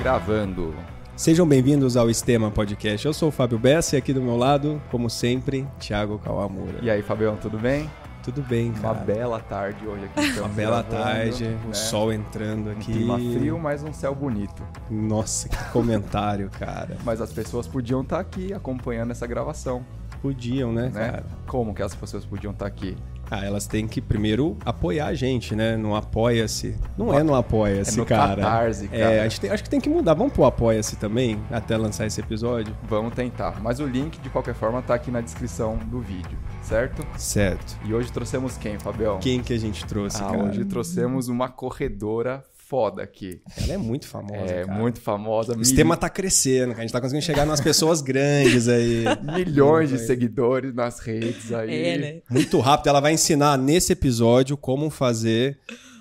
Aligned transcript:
Gravando. 0.00 0.74
Sejam 1.14 1.46
bem-vindos 1.46 1.94
ao 1.96 2.08
Estema 2.08 2.50
Podcast. 2.50 3.06
Eu 3.06 3.12
sou 3.12 3.28
o 3.28 3.32
Fábio 3.32 3.58
Bessa 3.58 3.96
e 3.96 3.98
aqui 3.98 4.14
do 4.14 4.22
meu 4.22 4.34
lado, 4.36 4.80
como 4.90 5.10
sempre, 5.10 5.66
Thiago 5.78 6.18
Kawamura. 6.18 6.78
E 6.80 6.88
aí, 6.90 7.02
Fabião, 7.02 7.36
tudo 7.36 7.58
bem? 7.58 7.90
Tudo 8.22 8.42
bem, 8.42 8.70
Uma 8.70 8.94
cara. 8.94 9.04
bela 9.04 9.40
tarde 9.40 9.86
hoje 9.86 10.04
aqui. 10.04 10.38
Uma 10.38 10.48
bela 10.48 10.82
gravando, 10.82 11.04
tarde, 11.04 11.44
o 11.64 11.68
né? 11.68 11.74
sol 11.74 12.12
entrando 12.12 12.68
Um 12.68 12.72
aqui. 12.72 12.92
clima 12.92 13.18
frio, 13.18 13.58
mas 13.58 13.82
um 13.82 13.92
céu 13.92 14.14
bonito. 14.14 14.62
Nossa, 14.90 15.48
que 15.48 15.64
comentário, 15.70 16.48
cara. 16.58 16.96
Mas 17.04 17.20
as 17.20 17.32
pessoas 17.32 17.66
podiam 17.66 18.00
estar 18.02 18.20
aqui 18.20 18.52
acompanhando 18.54 19.10
essa 19.10 19.26
gravação, 19.26 19.84
Podiam, 20.22 20.70
né, 20.70 20.90
né? 20.92 21.10
cara? 21.10 21.24
Como 21.46 21.74
que 21.74 21.82
as 21.82 21.94
pessoas 21.94 22.26
podiam 22.26 22.52
estar 22.52 22.66
aqui? 22.66 22.94
Ah, 23.30 23.44
elas 23.44 23.66
têm 23.66 23.86
que 23.86 24.00
primeiro 24.00 24.56
apoiar 24.64 25.06
a 25.06 25.14
gente, 25.14 25.54
né? 25.54 25.76
No 25.76 25.94
Apoia-se. 25.94 26.76
Não 26.98 27.14
é 27.14 27.22
no 27.22 27.34
Apoia-se, 27.34 28.00
É 28.00 28.04
cara. 28.04 28.42
Catarse, 28.42 28.88
É, 28.92 28.98
cara. 28.98 29.26
acho 29.26 29.36
que, 29.36 29.40
tem, 29.42 29.50
acho 29.50 29.62
que 29.64 29.70
tem 29.70 29.80
que 29.80 29.88
mudar. 29.88 30.14
Vamos 30.14 30.32
pro 30.32 30.44
Apoia-se 30.44 30.96
também, 30.96 31.38
até 31.50 31.76
lançar 31.76 32.06
esse 32.06 32.20
episódio? 32.20 32.76
Vamos 32.88 33.14
tentar. 33.14 33.60
Mas 33.62 33.78
o 33.78 33.86
link, 33.86 34.18
de 34.20 34.28
qualquer 34.30 34.54
forma, 34.54 34.82
tá 34.82 34.94
aqui 34.94 35.10
na 35.10 35.20
descrição 35.20 35.76
do 35.76 36.00
vídeo, 36.00 36.36
certo? 36.62 37.06
Certo. 37.16 37.78
E 37.84 37.94
hoje 37.94 38.10
trouxemos 38.10 38.56
quem, 38.56 38.78
Fabião? 38.78 39.18
Quem 39.20 39.40
que 39.42 39.52
a 39.52 39.58
gente 39.58 39.84
trouxe, 39.86 40.20
Ah, 40.22 40.26
cara? 40.30 40.44
hoje 40.44 40.64
trouxemos 40.64 41.28
uma 41.28 41.48
corredora 41.48 42.42
foda 42.70 43.02
aqui. 43.02 43.42
Ela 43.60 43.72
é 43.72 43.76
muito 43.76 44.06
famosa, 44.06 44.44
É 44.52 44.64
cara. 44.64 44.78
muito 44.78 45.00
famosa. 45.00 45.52
O 45.54 45.56
mil- 45.56 45.64
sistema 45.64 45.96
tá 45.96 46.08
crescendo, 46.08 46.68
cara. 46.68 46.78
A 46.78 46.82
gente 46.82 46.92
tá 46.92 47.00
conseguindo 47.00 47.24
chegar 47.24 47.44
nas 47.44 47.60
pessoas 47.60 48.00
grandes 48.00 48.68
aí. 48.68 49.02
milhões 49.34 49.90
de 49.90 49.98
seguidores 49.98 50.72
nas 50.72 51.00
redes 51.00 51.52
aí. 51.52 51.74
É, 51.84 51.98
né? 51.98 52.22
Muito 52.30 52.60
rápido. 52.60 52.86
Ela 52.86 53.00
vai 53.00 53.12
ensinar 53.12 53.58
nesse 53.58 53.92
episódio 53.92 54.56
como 54.56 54.88
fazer 54.88 55.58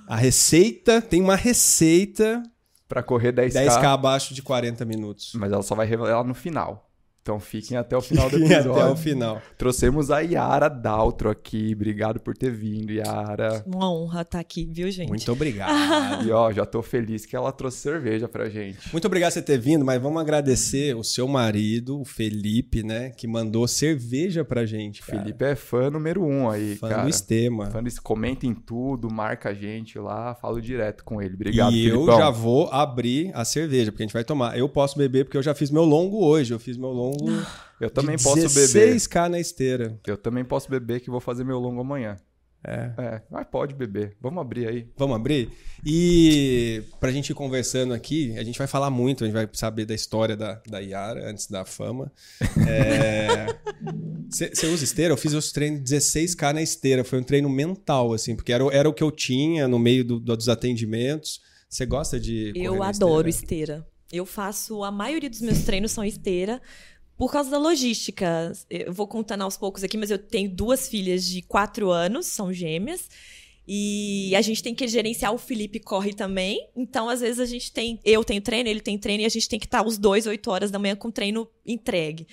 a 0.08 0.16
receita. 0.16 1.02
Tem 1.02 1.20
uma 1.22 1.36
receita 1.36 2.44
Pra 2.88 3.04
correr 3.04 3.32
10k. 3.34 3.66
10k 3.68 3.84
abaixo 3.86 4.34
de 4.34 4.42
40 4.42 4.84
minutos. 4.86 5.32
Mas 5.36 5.52
ela 5.52 5.62
só 5.64 5.74
vai 5.76 5.86
revelar 5.88 6.24
no 6.24 6.34
final. 6.34 6.89
Então 7.30 7.40
fiquem 7.40 7.78
até 7.78 7.96
o 7.96 8.02
final 8.02 8.28
do 8.28 8.38
Até 8.44 8.56
episódio. 8.56 8.92
o 8.92 8.96
final. 8.96 9.42
Trouxemos 9.56 10.10
a 10.10 10.20
Yara 10.22 10.68
Daltro 10.68 11.30
aqui. 11.30 11.74
Obrigado 11.76 12.20
por 12.20 12.36
ter 12.36 12.52
vindo, 12.52 12.92
Yara. 12.92 13.64
Uma 13.68 13.94
honra 13.94 14.24
estar 14.24 14.40
aqui, 14.40 14.68
viu, 14.72 14.90
gente? 14.90 15.10
Muito 15.10 15.32
obrigado. 15.32 15.70
E 16.26 16.32
ó, 16.32 16.52
já 16.52 16.66
tô 16.66 16.82
feliz 16.82 17.26
que 17.26 17.36
ela 17.36 17.52
trouxe 17.52 17.78
cerveja 17.78 18.28
pra 18.28 18.50
gente. 18.50 18.92
Muito 18.92 19.06
obrigado 19.06 19.30
por 19.30 19.34
você 19.36 19.42
ter 19.42 19.60
vindo, 19.60 19.86
mas 19.86 20.02
vamos 20.02 20.20
agradecer 20.20 20.96
o 20.96 21.04
seu 21.04 21.28
marido, 21.28 22.02
o 22.02 22.06
Felipe, 22.06 22.84
né? 22.84 23.12
Que 23.12 23.28
mandou 23.28 23.68
cerveja 23.68 24.44
pra 24.44 24.66
gente. 24.66 25.02
Cara. 25.02 25.20
Felipe 25.20 25.46
é 25.46 25.56
fã 25.56 25.90
número 25.90 26.24
um 26.24 26.50
aí, 26.50 26.76
fã 26.76 26.90
cara. 26.90 27.04
do 27.04 27.10
Estema. 27.10 27.68
Fã 27.68 27.84
do... 27.84 27.90
Comenta 28.02 28.48
em 28.48 28.54
tudo, 28.56 29.12
marca 29.12 29.50
a 29.50 29.54
gente 29.54 30.00
lá, 30.00 30.34
falo 30.36 30.60
direto 30.60 31.04
com 31.04 31.22
ele. 31.22 31.36
Obrigado, 31.36 31.74
e 31.74 31.88
eu 31.88 32.06
já 32.08 32.30
vou 32.30 32.70
abrir 32.72 33.32
a 33.34 33.46
cerveja, 33.46 33.92
porque 33.92 34.04
a 34.04 34.06
gente 34.08 34.14
vai 34.14 34.24
tomar. 34.24 34.58
Eu 34.58 34.68
posso 34.68 34.98
beber 34.98 35.26
porque 35.26 35.38
eu 35.38 35.44
já 35.44 35.54
fiz 35.54 35.70
meu 35.70 35.86
longo 35.86 36.24
hoje. 36.24 36.54
Eu 36.54 36.60
fiz 36.60 36.76
meu 36.76 36.90
longo. 36.90 37.19
Eu 37.80 37.90
também 37.90 38.16
de 38.18 38.24
posso 38.24 38.36
beber. 38.54 38.96
16k 38.96 39.30
na 39.30 39.40
esteira. 39.40 40.00
Eu 40.06 40.18
também 40.18 40.44
posso 40.44 40.70
beber 40.70 41.00
que 41.00 41.10
vou 41.10 41.20
fazer 41.20 41.44
meu 41.44 41.60
longo 41.60 41.82
amanhã. 41.82 42.18
É. 42.62 42.92
É, 42.98 43.22
mas 43.32 43.48
pode 43.50 43.74
beber. 43.74 44.18
Vamos 44.20 44.42
abrir 44.42 44.68
aí. 44.68 44.90
Vamos 44.98 45.16
abrir? 45.16 45.50
E 45.86 46.84
pra 47.00 47.10
gente 47.10 47.30
ir 47.30 47.34
conversando 47.34 47.94
aqui, 47.94 48.38
a 48.38 48.44
gente 48.44 48.58
vai 48.58 48.68
falar 48.68 48.90
muito, 48.90 49.24
a 49.24 49.28
gente 49.28 49.34
vai 49.34 49.48
saber 49.54 49.86
da 49.86 49.96
história 49.96 50.36
da, 50.36 50.62
da 50.68 50.80
Yara 50.80 51.30
antes 51.32 51.48
da 51.48 51.64
fama. 51.64 52.12
Você 54.30 54.68
usa 54.68 54.84
esteira? 54.84 55.14
Eu 55.14 55.18
fiz 55.18 55.34
os 55.34 55.52
treinos 55.52 55.90
16K 55.90 56.54
na 56.54 56.62
esteira. 56.62 57.04
Foi 57.04 57.20
um 57.20 57.24
treino 57.24 57.50
mental, 57.50 58.14
assim, 58.14 58.36
porque 58.36 58.52
era, 58.54 58.64
o- 58.66 58.72
era 58.72 58.88
o 58.90 58.94
que 58.94 59.04
eu 59.04 59.12
tinha 59.12 59.68
no 59.68 59.80
meio 59.80 60.04
do- 60.04 60.20
do- 60.20 60.36
dos 60.38 60.50
atendimentos. 60.50 61.42
Você 61.70 61.86
gosta 61.86 62.20
de. 62.20 62.52
Eu 62.56 62.76
na 62.78 62.90
adoro 62.90 63.28
esteira? 63.30 63.74
esteira. 63.74 63.88
Eu 64.12 64.26
faço, 64.26 64.84
a 64.84 64.92
maioria 64.92 65.30
dos 65.30 65.42
meus 65.42 65.60
treinos 65.64 65.92
são 65.92 66.04
esteira 66.04 66.60
por 67.20 67.34
causa 67.34 67.52
da 67.52 67.58
logística. 67.58 68.54
Eu 68.70 68.94
vou 68.94 69.06
contando 69.06 69.42
aos 69.42 69.58
poucos 69.58 69.84
aqui, 69.84 69.98
mas 69.98 70.10
eu 70.10 70.18
tenho 70.18 70.50
duas 70.50 70.88
filhas 70.88 71.26
de 71.26 71.42
quatro 71.42 71.92
anos, 71.92 72.28
são 72.28 72.54
gêmeas. 72.54 73.10
E 73.68 74.34
a 74.38 74.42
gente 74.42 74.64
tem 74.64 74.74
que 74.74 74.88
gerenciar, 74.88 75.34
o 75.34 75.38
Felipe 75.38 75.82
corre 75.82 76.14
também. 76.14 76.70
Então, 76.74 77.10
às 77.10 77.20
vezes, 77.20 77.42
a 77.42 77.46
gente 77.46 77.74
tem. 77.74 78.00
Eu 78.06 78.24
tenho 78.24 78.42
treino, 78.42 78.70
ele 78.70 78.80
tem 78.80 78.98
treino, 78.98 79.24
e 79.24 79.26
a 79.26 79.30
gente 79.30 79.50
tem 79.50 79.60
que 79.60 79.66
estar 79.66 79.86
os 79.86 79.98
dois, 79.98 80.26
8 80.26 80.50
horas 80.50 80.72
da 80.72 80.80
manhã, 80.80 80.96
com 80.96 81.10
o 81.10 81.12
treino 81.12 81.46
entregue. 81.66 82.26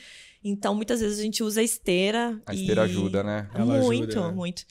Então, 0.42 0.72
muitas 0.72 1.00
vezes 1.00 1.18
a 1.18 1.22
gente 1.22 1.42
usa 1.42 1.60
a 1.60 1.64
esteira. 1.64 2.40
A 2.46 2.54
e- 2.54 2.60
esteira 2.60 2.82
ajuda, 2.82 3.24
né? 3.24 3.50
Ela 3.52 3.82
muito, 3.82 4.12
ajuda, 4.12 4.28
né? 4.28 4.34
muito. 4.34 4.64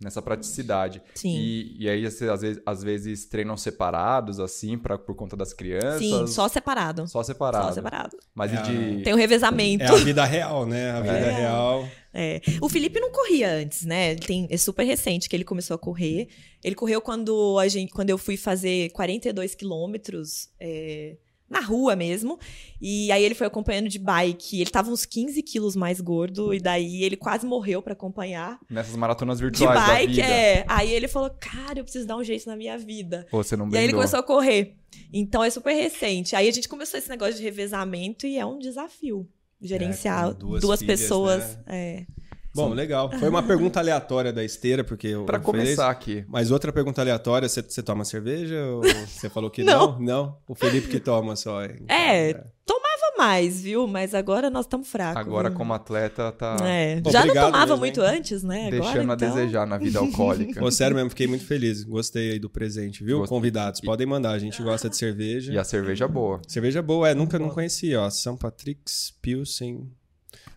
Nessa 0.00 0.22
praticidade. 0.22 1.02
Sim. 1.14 1.36
E, 1.36 1.76
e 1.84 1.88
aí, 1.88 2.06
às, 2.06 2.20
vezes, 2.40 2.62
às 2.64 2.82
vezes 2.84 3.24
treinam 3.26 3.56
separados, 3.56 4.38
assim, 4.38 4.78
pra, 4.78 4.96
por 4.96 5.16
conta 5.16 5.36
das 5.36 5.52
crianças? 5.52 5.98
Sim, 5.98 6.26
só 6.28 6.46
separado. 6.46 7.08
Só 7.08 7.20
separado. 7.22 7.66
Só 7.66 7.72
separado. 7.72 8.16
Mas 8.32 8.52
É 8.52 8.56
e 8.56 8.62
de. 8.62 9.02
Tem 9.02 9.12
o 9.12 9.16
revezamento. 9.16 9.82
É 9.82 9.88
a 9.88 9.94
vida 9.96 10.24
real, 10.24 10.64
né? 10.64 10.92
A 10.92 11.00
vida 11.00 11.14
É. 11.16 11.30
real. 11.32 11.88
É. 12.14 12.40
O 12.60 12.68
Felipe 12.68 13.00
não 13.00 13.10
corria 13.10 13.50
antes, 13.56 13.84
né? 13.84 14.14
Tem, 14.14 14.46
é 14.50 14.56
super 14.56 14.84
recente 14.84 15.28
que 15.28 15.34
ele 15.34 15.44
começou 15.44 15.74
a 15.74 15.78
correr. 15.78 16.28
Ele 16.62 16.74
correu 16.76 17.00
quando, 17.00 17.58
a 17.58 17.66
gente, 17.66 17.92
quando 17.92 18.10
eu 18.10 18.18
fui 18.18 18.36
fazer 18.36 18.90
42 18.90 19.54
quilômetros 19.56 20.48
é, 20.60 21.16
na 21.48 21.60
rua 21.60 21.96
mesmo. 21.96 22.38
E 22.80 23.10
aí 23.10 23.24
ele 23.24 23.34
foi 23.34 23.46
acompanhando 23.46 23.88
de 23.88 23.98
bike. 23.98 24.60
Ele 24.60 24.70
tava 24.70 24.90
uns 24.90 25.04
15 25.06 25.42
quilos 25.42 25.74
mais 25.76 26.00
gordo. 26.00 26.52
E 26.54 26.60
daí 26.60 27.02
ele 27.02 27.16
quase 27.16 27.46
morreu 27.46 27.80
pra 27.82 27.92
acompanhar. 27.94 28.58
Nessas 28.70 28.94
maratonas 28.96 29.38
De 29.38 29.44
virtuais 29.44 29.80
da 29.80 29.86
bike, 29.86 30.20
é. 30.20 30.64
Aí 30.68 30.92
ele 30.92 31.08
falou, 31.08 31.30
cara, 31.40 31.78
eu 31.80 31.84
preciso 31.84 32.06
dar 32.06 32.16
um 32.16 32.24
jeito 32.24 32.46
na 32.48 32.56
minha 32.56 32.76
vida. 32.76 33.26
Pô, 33.30 33.42
você 33.42 33.56
não 33.56 33.66
E 33.66 33.68
aí 33.70 33.74
ele 33.76 33.86
brindou. 33.92 34.00
começou 34.00 34.18
a 34.18 34.22
correr. 34.22 34.76
Então 35.12 35.42
é 35.42 35.50
super 35.50 35.72
recente. 35.74 36.34
Aí 36.36 36.48
a 36.48 36.52
gente 36.52 36.68
começou 36.68 36.98
esse 36.98 37.08
negócio 37.08 37.34
de 37.34 37.42
revezamento 37.42 38.26
e 38.26 38.38
é 38.38 38.44
um 38.46 38.58
desafio. 38.58 39.28
Gerenciar 39.60 40.30
É, 40.30 40.34
duas 40.34 40.60
duas, 40.62 40.80
filhas, 40.80 41.00
pessoas. 41.00 41.56
né? 41.56 41.62
É. 41.66 42.06
Bom, 42.54 42.72
legal. 42.72 43.10
Foi 43.18 43.28
uma 43.28 43.42
pergunta 43.42 43.78
aleatória 43.78 44.32
da 44.32 44.42
esteira, 44.44 44.82
porque 44.82 45.08
eu. 45.08 45.24
Pra 45.24 45.38
começar 45.38 45.90
aqui. 45.90 46.24
Mas 46.28 46.50
outra 46.50 46.72
pergunta 46.72 47.00
aleatória, 47.00 47.48
você, 47.48 47.62
você 47.62 47.82
toma 47.82 48.04
cerveja 48.04 48.64
ou 48.66 48.82
você 48.82 49.28
falou 49.28 49.50
que 49.50 49.62
não? 49.64 49.92
Não. 49.92 50.00
não? 50.00 50.38
O 50.48 50.54
Felipe 50.54 50.88
que 50.88 51.00
toma 51.00 51.36
só. 51.36 51.64
então, 51.64 51.86
É, 51.88 52.32
tomava 52.64 53.16
mais, 53.18 53.60
viu? 53.60 53.86
Mas 53.86 54.14
agora 54.14 54.48
nós 54.50 54.64
estamos 54.64 54.88
fracos. 54.88 55.20
Agora, 55.20 55.48
viu? 55.48 55.58
como 55.58 55.72
atleta, 55.74 56.32
tá 56.32 56.56
É. 56.62 57.02
Já 57.10 57.24
não 57.24 57.34
tomava 57.34 57.66
mesmo, 57.66 57.78
muito 57.78 58.00
hein? 58.00 58.18
antes, 58.18 58.42
né? 58.42 58.68
Agora, 58.68 58.80
deixando 58.82 59.10
a 59.10 59.14
então... 59.14 59.28
desejar 59.28 59.66
na 59.66 59.78
vida 59.78 59.98
alcoólica. 59.98 60.58
Pô, 60.60 60.70
sério 60.70 60.96
mesmo, 60.96 61.10
fiquei 61.10 61.26
muito 61.26 61.44
feliz. 61.44 61.84
Gostei 61.84 62.32
aí 62.32 62.38
do 62.38 62.48
presente, 62.48 63.04
viu? 63.04 63.18
Gostei. 63.18 63.36
Convidados, 63.36 63.80
podem 63.80 64.06
mandar. 64.06 64.32
A 64.32 64.38
gente 64.38 64.62
gosta 64.62 64.88
de 64.88 64.96
cerveja. 64.96 65.52
E 65.52 65.58
a 65.58 65.64
cerveja 65.64 66.08
boa. 66.08 66.40
Cerveja 66.46 66.82
boa, 66.82 67.08
é, 67.08 67.14
nunca 67.14 67.38
não 67.38 67.50
conhecia, 67.50 68.00
ó. 68.00 68.10
São 68.10 68.36
Patrick's 68.36 69.12
Pilsen. 69.20 69.90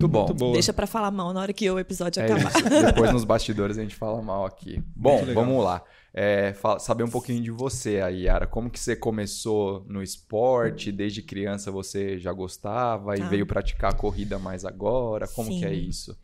Muito 0.01 0.07
bom. 0.07 0.25
Muito 0.25 0.33
boa. 0.39 0.53
Deixa 0.53 0.73
pra 0.73 0.85
falar 0.87 1.11
mal 1.11 1.31
na 1.33 1.41
hora 1.41 1.53
que 1.53 1.69
o 1.69 1.79
episódio 1.79 2.21
É 2.21 2.25
acabar. 2.25 2.49
isso. 2.51 2.69
Depois 2.85 3.11
nos 3.11 3.23
bastidores 3.23 3.77
a 3.77 3.81
gente 3.81 3.95
fala 3.95 4.21
mal 4.21 4.45
aqui. 4.45 4.81
Bom, 4.95 5.23
vamos 5.33 5.63
lá. 5.63 5.83
É, 6.13 6.53
saber 6.79 7.03
um 7.05 7.09
pouquinho 7.09 7.41
de 7.41 7.51
você 7.51 8.01
aí, 8.01 8.23
Yara. 8.23 8.45
Como 8.45 8.69
que 8.69 8.79
você 8.79 8.95
começou 8.95 9.85
no 9.87 10.03
esporte? 10.03 10.91
Desde 10.91 11.21
criança 11.21 11.71
você 11.71 12.19
já 12.19 12.33
gostava 12.33 13.15
e 13.15 13.19
Tá. 13.19 13.27
veio 13.29 13.45
praticar 13.45 13.91
a 13.91 13.95
corrida 13.95 14.37
mais 14.37 14.65
agora? 14.65 15.27
Como 15.27 15.49
que 15.49 15.63
é 15.63 15.69
Sim. 15.69 15.87
isso? 15.87 16.17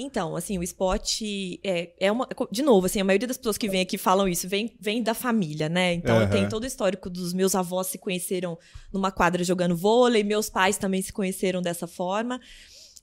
Então, 0.00 0.36
assim, 0.36 0.56
o 0.58 0.62
esporte 0.62 1.58
é, 1.64 1.90
é 1.98 2.12
uma. 2.12 2.28
De 2.52 2.62
novo, 2.62 2.86
assim, 2.86 3.00
a 3.00 3.04
maioria 3.04 3.26
das 3.26 3.36
pessoas 3.36 3.58
que 3.58 3.68
vêm 3.68 3.80
aqui 3.80 3.98
falam 3.98 4.28
isso, 4.28 4.48
vem, 4.48 4.76
vem 4.80 5.02
da 5.02 5.12
família, 5.12 5.68
né? 5.68 5.92
Então 5.94 6.18
Aham. 6.18 6.30
tem 6.30 6.48
todo 6.48 6.62
o 6.62 6.66
histórico 6.66 7.10
dos 7.10 7.32
meus 7.34 7.56
avós 7.56 7.88
se 7.88 7.98
conheceram 7.98 8.56
numa 8.92 9.10
quadra 9.10 9.42
jogando 9.42 9.74
vôlei, 9.76 10.22
meus 10.22 10.48
pais 10.48 10.78
também 10.78 11.02
se 11.02 11.12
conheceram 11.12 11.60
dessa 11.60 11.88
forma. 11.88 12.40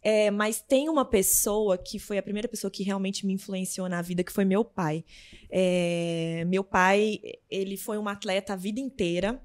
É, 0.07 0.29
mas 0.29 0.61
tem 0.61 0.87
uma 0.87 1.03
pessoa 1.03 1.79
que 1.79 1.97
foi 1.97 2.19
a 2.19 2.21
primeira 2.21 2.47
pessoa 2.47 2.69
que 2.69 2.83
realmente 2.83 3.25
me 3.25 3.33
influenciou 3.33 3.89
na 3.89 4.03
vida, 4.03 4.23
que 4.23 4.31
foi 4.31 4.45
meu 4.45 4.63
pai. 4.63 5.03
É, 5.49 6.43
meu 6.47 6.63
pai, 6.63 7.19
ele 7.49 7.75
foi 7.75 7.97
um 7.97 8.07
atleta 8.07 8.53
a 8.53 8.55
vida 8.55 8.79
inteira. 8.79 9.41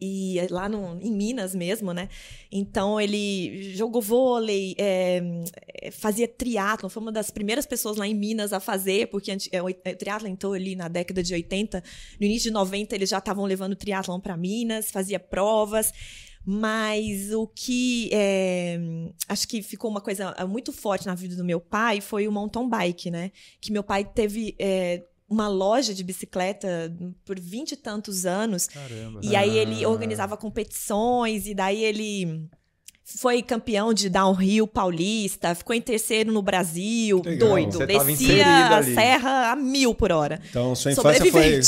E 0.00 0.40
é 0.40 0.48
lá 0.50 0.68
no, 0.68 1.00
em 1.00 1.12
Minas 1.12 1.54
mesmo, 1.54 1.92
né? 1.92 2.08
Então 2.50 3.00
ele 3.00 3.72
jogou 3.74 4.02
vôlei, 4.02 4.74
é, 4.76 5.22
é, 5.80 5.90
fazia 5.92 6.26
triatlon, 6.26 6.88
foi 6.88 7.00
uma 7.00 7.12
das 7.12 7.30
primeiras 7.30 7.64
pessoas 7.64 7.96
lá 7.96 8.06
em 8.06 8.14
Minas 8.14 8.52
a 8.52 8.58
fazer, 8.58 9.06
porque 9.06 9.30
anti- 9.30 9.48
é, 9.52 9.62
o 9.62 9.68
é, 9.68 9.74
triatlon 9.74 10.30
entrou 10.30 10.52
ali 10.54 10.74
na 10.74 10.88
década 10.88 11.22
de 11.22 11.32
80, 11.32 11.82
no 12.18 12.26
início 12.26 12.50
de 12.50 12.54
90 12.54 12.92
eles 12.96 13.08
já 13.08 13.18
estavam 13.18 13.44
levando 13.44 13.76
triatlon 13.76 14.18
para 14.18 14.36
Minas, 14.36 14.90
fazia 14.90 15.20
provas, 15.20 15.92
mas 16.44 17.32
o 17.32 17.46
que 17.46 18.10
é, 18.12 18.78
acho 19.28 19.48
que 19.48 19.62
ficou 19.62 19.90
uma 19.90 20.00
coisa 20.00 20.34
muito 20.48 20.72
forte 20.72 21.06
na 21.06 21.14
vida 21.14 21.34
do 21.36 21.44
meu 21.44 21.60
pai 21.60 22.00
foi 22.00 22.28
o 22.28 22.32
mountain 22.32 22.68
bike, 22.68 23.10
né? 23.10 23.30
Que 23.60 23.72
meu 23.72 23.82
pai 23.82 24.04
teve 24.04 24.54
é, 24.58 25.02
uma 25.28 25.48
loja 25.48 25.94
de 25.94 26.04
bicicleta 26.04 26.94
por 27.24 27.40
vinte 27.40 27.72
e 27.72 27.76
tantos 27.76 28.26
anos. 28.26 28.66
Caramba. 28.66 29.20
E 29.22 29.34
aí 29.34 29.56
ele 29.58 29.84
Ah. 29.84 29.88
organizava 29.88 30.36
competições, 30.36 31.46
e 31.46 31.54
daí 31.54 31.82
ele 31.82 32.46
foi 33.04 33.42
campeão 33.42 33.92
de 33.92 34.08
downhill 34.08 34.66
paulista, 34.66 35.54
ficou 35.54 35.76
em 35.76 35.80
terceiro 35.80 36.32
no 36.32 36.40
Brasil, 36.40 37.20
Legal. 37.22 37.50
doido. 37.50 37.72
Você 37.72 37.86
Descia 37.86 38.78
a 38.78 38.82
serra 38.82 39.52
a 39.52 39.56
mil 39.56 39.94
por 39.94 40.10
hora. 40.10 40.40
Então, 40.48 40.74
sua 40.74 40.92
infância 40.92 41.30
foi 41.30 41.60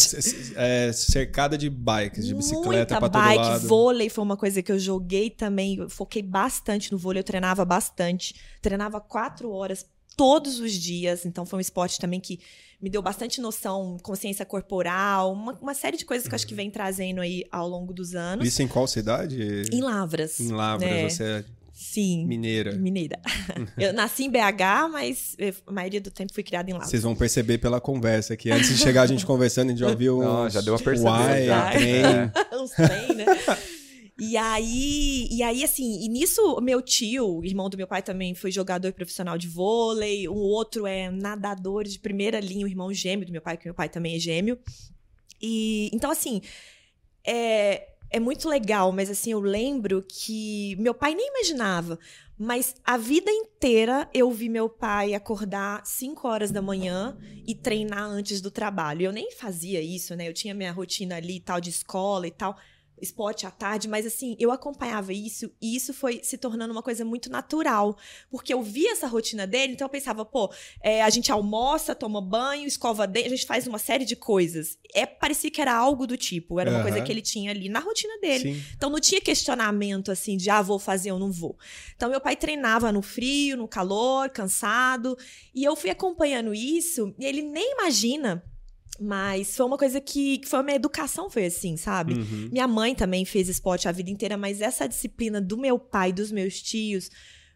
é, 0.57 0.91
cercada 0.95 1.59
de 1.59 1.69
bikes, 1.69 2.27
de 2.27 2.35
bicicleta 2.35 2.67
Muita 2.69 2.99
pra 2.99 3.09
todo 3.11 3.23
bike, 3.23 3.39
lado. 3.39 3.69
vôlei 3.69 4.09
foi 4.09 4.25
uma 4.25 4.37
coisa 4.37 4.63
que 4.63 4.73
eu 4.73 4.79
joguei 4.79 5.29
também. 5.29 5.77
Eu 5.77 5.91
foquei 5.91 6.23
bastante 6.23 6.91
no 6.91 6.97
vôlei, 6.97 7.21
eu 7.21 7.25
treinava 7.25 7.67
bastante. 7.67 8.35
Treinava 8.63 8.99
quatro 8.99 9.51
horas 9.53 9.85
todos 10.17 10.59
os 10.61 10.73
dias. 10.73 11.25
Então 11.27 11.45
foi 11.45 11.59
um 11.59 11.61
esporte 11.61 11.99
também 11.99 12.19
que 12.21 12.41
me 12.81 12.91
deu 12.91 13.01
bastante 13.03 13.41
noção, 13.41 13.97
consciência 14.03 14.45
corporal, 14.45 15.33
uma, 15.33 15.53
uma 15.61 15.75
série 15.75 15.97
de 15.97 16.05
coisas 16.05 16.27
que 16.29 16.35
eu 16.35 16.37
acho 16.37 16.47
que 16.47 16.55
vem 16.55 16.71
trazendo 16.71 17.21
aí 17.21 17.45
ao 17.51 17.69
longo 17.69 17.93
dos 17.93 18.15
anos. 18.15 18.47
Isso 18.47 18.63
em 18.63 18.69
qual 18.69 18.87
cidade? 18.87 19.65
Em 19.73 19.81
Lavras. 19.81 20.41
Em 20.41 20.49
Lavras, 20.53 20.91
É. 20.91 21.09
você 21.09 21.23
é 21.25 21.45
Sim. 21.73 22.27
mineira. 22.27 22.73
Mineira. 22.73 23.19
eu 23.79 23.93
nasci 23.93 24.25
em 24.25 24.31
BH, 24.31 24.89
mas 24.91 25.37
a 25.67 25.73
maioria 25.73 26.01
do 26.01 26.11
tempo 26.11 26.33
fui 26.35 26.43
criada 26.43 26.69
em 26.71 26.73
Lavras. 26.75 26.91
Vocês 26.91 27.03
vão 27.03 27.15
perceber 27.15 27.59
pela 27.59 27.81
conversa 27.81 28.37
que 28.37 28.51
antes 28.51 28.69
de 28.69 28.79
chegar 28.79 29.03
a 29.03 29.07
gente 29.07 29.25
conversando, 29.27 29.69
a 29.69 29.71
gente 29.73 29.81
já 29.81 29.89
ouviu 29.89 30.19
Não, 30.21 30.47
uns 30.47 30.53
já 30.53 30.61
deu 30.61 30.75
uai, 30.75 31.47
já. 31.47 31.71
trem. 31.71 32.03
Uns 32.61 32.71
trem, 32.71 33.15
né? 33.15 33.27
E 34.19 34.37
aí, 34.37 35.29
e 35.31 35.43
aí, 35.43 35.63
assim, 35.63 36.03
e 36.03 36.09
nisso, 36.09 36.59
meu 36.63 36.81
tio, 36.81 37.45
irmão 37.45 37.69
do 37.69 37.77
meu 37.77 37.87
pai, 37.87 38.03
também 38.03 38.35
foi 38.35 38.51
jogador 38.51 38.93
profissional 38.95 39.37
de 39.37 39.47
vôlei. 39.47 40.27
Um 40.27 40.39
outro 40.39 40.87
é 40.87 41.11
nadador 41.11 41.85
de 41.85 41.99
primeira 41.99 42.41
linha, 42.41 42.65
o 42.65 42.69
irmão 42.69 42.93
gêmeo 42.93 43.27
do 43.27 43.33
meu 43.33 43.43
pai, 43.43 43.59
que 43.59 43.67
meu 43.67 43.75
pai 43.75 43.91
também 43.91 44.17
é 44.17 44.19
gêmeo. 44.19 44.59
E 45.41 45.91
então, 45.93 46.11
assim, 46.11 46.41
é, 47.27 47.89
é 48.11 48.19
muito 48.19 48.49
legal, 48.49 48.91
mas 48.91 49.11
assim, 49.11 49.33
eu 49.33 49.41
lembro 49.41 50.03
que 50.09 50.75
meu 50.77 50.95
pai 50.95 51.15
nem 51.15 51.29
imaginava. 51.29 51.99
Mas 52.39 52.75
a 52.85 52.99
vida 52.99 53.31
inteira 53.31 54.09
eu 54.13 54.31
vi 54.31 54.49
meu 54.49 54.69
pai 54.69 55.15
acordar 55.15 55.85
5 55.87 56.29
horas 56.29 56.51
da 56.51 56.61
manhã 56.61 57.17
e 57.47 57.55
treinar 57.55 58.05
antes 58.05 58.43
do 58.43 58.51
trabalho. 58.51 59.03
Eu 59.03 59.13
nem 59.13 59.33
fazia 59.33 59.81
isso, 59.81 60.15
né? 60.15 60.29
Eu 60.29 60.35
tinha 60.35 60.55
minha 60.55 60.71
rotina 60.71 61.17
ali 61.17 61.37
e 61.37 61.41
tal 61.41 61.61
de 61.61 61.71
escola 61.71 62.27
e 62.27 62.31
tal, 62.31 62.57
esporte 63.01 63.47
à 63.47 63.51
tarde, 63.51 63.89
mas 63.89 64.07
assim, 64.07 64.37
eu 64.39 64.51
acompanhava 64.51 65.13
isso 65.13 65.51
e 65.61 65.77
isso 65.77 65.93
foi 65.93 66.21
se 66.23 66.39
tornando 66.39 66.73
uma 66.73 66.83
coisa 66.83 67.05
muito 67.05 67.31
natural, 67.31 67.97
porque 68.31 68.53
eu 68.53 68.63
via 68.63 68.93
essa 68.93 69.07
rotina 69.07 69.47
dele, 69.47 69.75
então 69.75 69.85
eu 69.85 69.91
pensava, 69.91 70.25
pô, 70.25 70.53
é, 70.83 71.03
a 71.03 71.11
gente 71.11 71.31
almoça, 71.31 71.95
toma 71.95 72.21
banho, 72.21 72.67
escova 72.67 73.07
dente, 73.07 73.27
a 73.27 73.31
gente 73.31 73.47
faz 73.47 73.67
uma 73.67 73.79
série 73.79 74.05
de 74.05 74.17
coisas. 74.17 74.79
É, 74.95 75.05
parecia 75.05 75.51
que 75.51 75.61
era 75.61 75.75
algo 75.75 76.07
do 76.07 76.17
tipo, 76.17 76.59
era 76.59 76.71
uma 76.71 76.79
Aham. 76.79 76.89
coisa 76.89 77.03
que 77.03 77.13
ele 77.13 77.23
tinha 77.23 77.51
ali 77.51 77.69
na 77.69 77.81
rotina 77.81 78.19
dele. 78.19 78.55
Sim. 78.55 78.63
Então 78.77 78.91
não 78.91 79.01
tinha 79.01 79.21
questionamento 79.21 80.11
assim 80.11 80.37
de 80.37 80.49
ah, 80.51 80.63
vou 80.63 80.79
fazer 80.79 81.13
ou 81.13 81.19
não 81.19 81.31
vou. 81.31 81.57
Então 81.95 82.11
meu 82.11 82.21
pai 82.21 82.37
treinava 82.37 82.91
no 82.93 83.03
frio, 83.03 83.57
no 83.57 83.69
calor, 83.69 84.31
cansado, 84.31 85.17
e 85.55 85.65
eu 85.65 85.77
fui 85.77 85.91
acompanhando 85.91 86.55
isso, 86.55 87.15
e 87.19 87.25
ele 87.25 87.43
nem 87.43 87.73
imagina, 87.73 88.43
mas 89.01 89.57
foi 89.57 89.67
uma 89.67 89.79
coisa 89.79 90.01
que, 90.01 90.39
que 90.39 90.49
foi 90.49 90.61
uma 90.61 90.73
educação 90.73 91.29
foi 91.31 91.47
assim, 91.47 91.77
sabe? 91.77 92.15
Uhum. 92.15 92.49
Minha 92.53 92.67
mãe 92.67 92.95
também 92.95 93.25
fez 93.25 93.49
esporte 93.49 93.89
a 93.89 93.93
vida 93.93 94.11
inteira, 94.11 94.37
mas 94.37 94.61
essa 94.61 94.89
disciplina 94.89 95.41
do 95.41 95.57
meu 95.57 95.79
pai, 95.79 96.13
dos 96.13 96.33
meus 96.33 96.61
tios, 96.63 97.11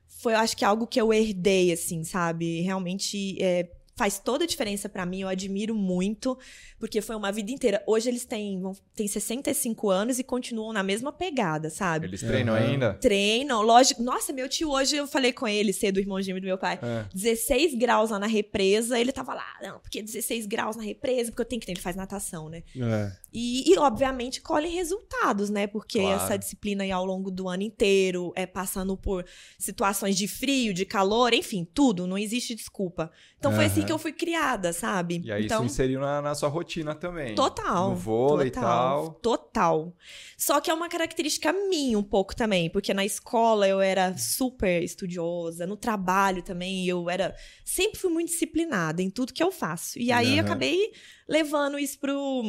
foi, 0.06 0.34
eu 0.34 0.38
acho 0.38 0.56
que 0.56 0.64
algo 0.64 0.86
que 0.86 1.00
eu 1.00 1.12
herdei, 1.12 1.72
assim, 1.72 2.04
sabe? 2.04 2.60
Realmente 2.60 3.42
é, 3.42 3.70
faz 4.00 4.18
toda 4.18 4.44
a 4.44 4.46
diferença 4.46 4.88
pra 4.88 5.04
mim, 5.04 5.20
eu 5.20 5.28
admiro 5.28 5.74
muito, 5.74 6.38
porque 6.78 7.02
foi 7.02 7.14
uma 7.14 7.30
vida 7.30 7.50
inteira. 7.50 7.82
Hoje 7.86 8.08
eles 8.08 8.24
têm, 8.24 8.58
têm 8.96 9.06
65 9.06 9.90
anos 9.90 10.18
e 10.18 10.24
continuam 10.24 10.72
na 10.72 10.82
mesma 10.82 11.12
pegada, 11.12 11.68
sabe? 11.68 12.06
Eles 12.06 12.20
treinam 12.22 12.54
Aham. 12.54 12.64
ainda? 12.64 12.94
Treinam, 12.94 13.60
lógico. 13.60 14.02
Nossa, 14.02 14.32
meu 14.32 14.48
tio 14.48 14.70
hoje, 14.70 14.96
eu 14.96 15.06
falei 15.06 15.34
com 15.34 15.46
ele, 15.46 15.70
cedo, 15.74 15.98
o 15.98 16.00
irmão 16.00 16.18
gêmeo 16.22 16.40
do 16.40 16.46
meu 16.46 16.56
pai. 16.56 16.78
É. 16.82 17.04
16 17.14 17.74
graus 17.74 18.08
lá 18.08 18.18
na 18.18 18.26
represa, 18.26 18.98
ele 18.98 19.12
tava 19.12 19.34
lá, 19.34 19.44
não, 19.62 19.78
porque 19.80 20.00
16 20.00 20.46
graus 20.46 20.76
na 20.76 20.82
represa, 20.82 21.30
porque 21.30 21.42
eu 21.42 21.46
tenho 21.46 21.60
que 21.60 21.66
ter, 21.66 21.72
ele 21.72 21.80
faz 21.82 21.94
natação, 21.94 22.48
né? 22.48 22.62
É. 22.74 23.12
E, 23.30 23.70
e, 23.70 23.78
obviamente, 23.78 24.40
colhem 24.40 24.72
resultados, 24.72 25.50
né? 25.50 25.66
Porque 25.66 26.00
Claro. 26.00 26.22
essa 26.24 26.38
disciplina 26.38 26.84
aí 26.84 26.90
ao 26.90 27.04
longo 27.04 27.30
do 27.30 27.50
ano 27.50 27.64
inteiro, 27.64 28.32
é 28.34 28.46
passando 28.46 28.96
por 28.96 29.26
situações 29.58 30.16
de 30.16 30.26
frio, 30.26 30.72
de 30.72 30.86
calor, 30.86 31.34
enfim, 31.34 31.66
tudo, 31.74 32.06
não 32.06 32.16
existe 32.16 32.54
desculpa. 32.54 33.10
Então 33.38 33.52
foi 33.52 33.66
assim. 33.66 33.89
Que 33.90 33.94
eu 33.94 33.98
fui 33.98 34.12
criada, 34.12 34.72
sabe? 34.72 35.20
E 35.24 35.32
aí 35.32 35.44
então, 35.44 35.64
isso 35.64 35.72
inseriu 35.72 36.00
na, 36.00 36.22
na 36.22 36.34
sua 36.34 36.48
rotina 36.48 36.94
também. 36.94 37.34
Total. 37.34 37.90
No 37.90 37.96
vôlei 37.96 38.48
e 38.48 38.50
total, 38.50 39.10
tal. 39.10 39.14
Total. 39.14 39.96
Só 40.36 40.60
que 40.60 40.70
é 40.70 40.74
uma 40.74 40.88
característica 40.88 41.52
minha 41.52 41.98
um 41.98 42.02
pouco 42.02 42.34
também, 42.34 42.70
porque 42.70 42.94
na 42.94 43.04
escola 43.04 43.66
eu 43.66 43.80
era 43.80 44.16
super 44.16 44.82
estudiosa, 44.82 45.66
no 45.66 45.76
trabalho 45.76 46.42
também 46.42 46.86
eu 46.86 47.10
era. 47.10 47.34
Sempre 47.64 47.98
fui 47.98 48.10
muito 48.10 48.28
disciplinada 48.28 49.02
em 49.02 49.10
tudo 49.10 49.32
que 49.32 49.42
eu 49.42 49.50
faço. 49.50 49.98
E 49.98 50.12
aí 50.12 50.28
eu 50.28 50.34
Aham. 50.34 50.44
acabei 50.44 50.92
levando 51.28 51.78
isso 51.78 51.98
pro. 51.98 52.42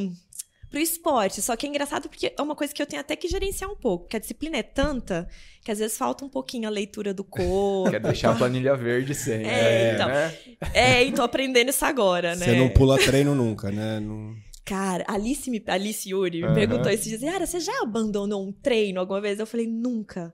Pro 0.72 0.80
esporte. 0.80 1.42
Só 1.42 1.56
que 1.56 1.66
é 1.66 1.70
engraçado 1.70 2.08
porque 2.10 2.34
é 2.36 2.42
uma 2.42 2.56
coisa 2.56 2.74
que 2.74 2.82
eu 2.82 2.86
tenho 2.88 3.02
até 3.02 3.16
que 3.16 3.28
gerenciar 3.28 3.70
um 3.70 3.76
pouco. 3.76 4.06
Porque 4.06 4.16
a 4.16 4.20
disciplina 4.20 4.56
é 4.58 4.64
tanta 4.64 5.28
que 5.64 5.70
às 5.70 5.78
vezes 5.80 5.98
falta 5.98 6.24
um 6.26 6.30
pouquinho 6.30 6.66
a 6.68 6.72
leitura 6.72 7.14
do 7.14 7.24
corpo. 7.24 7.92
Quer 7.92 8.00
deixar 8.00 8.32
a 8.32 8.36
planilha 8.36 8.76
verde 8.76 9.14
sempre. 9.14 9.48
É, 9.50 9.94
então. 9.94 10.08
né? 10.08 10.34
É, 10.74 11.04
e 11.04 11.12
tô 11.12 11.22
aprendendo 11.22 11.70
isso 11.70 11.84
agora, 11.86 12.36
né? 12.36 12.46
Você 12.46 12.56
não 12.56 12.70
pula 12.70 12.98
treino 12.98 13.36
nunca, 13.36 13.70
né? 13.70 14.00
Não- 14.00 14.34
Cara, 14.64 15.04
Alice, 15.08 15.50
me, 15.52 15.62
Alice 15.68 16.08
Yuri 16.10 16.38
me 16.40 16.46
Aham. 16.46 16.54
perguntou 16.54 16.90
esses 16.92 17.08
dias, 17.08 17.22
Yara, 17.22 17.46
você 17.46 17.60
já 17.60 17.82
abandonou 17.82 18.48
um 18.48 18.52
treino 18.54 19.00
alguma 19.00 19.20
vez? 19.20 19.40
Eu 19.40 19.46
falei, 19.46 19.68
nunca. 19.68 20.34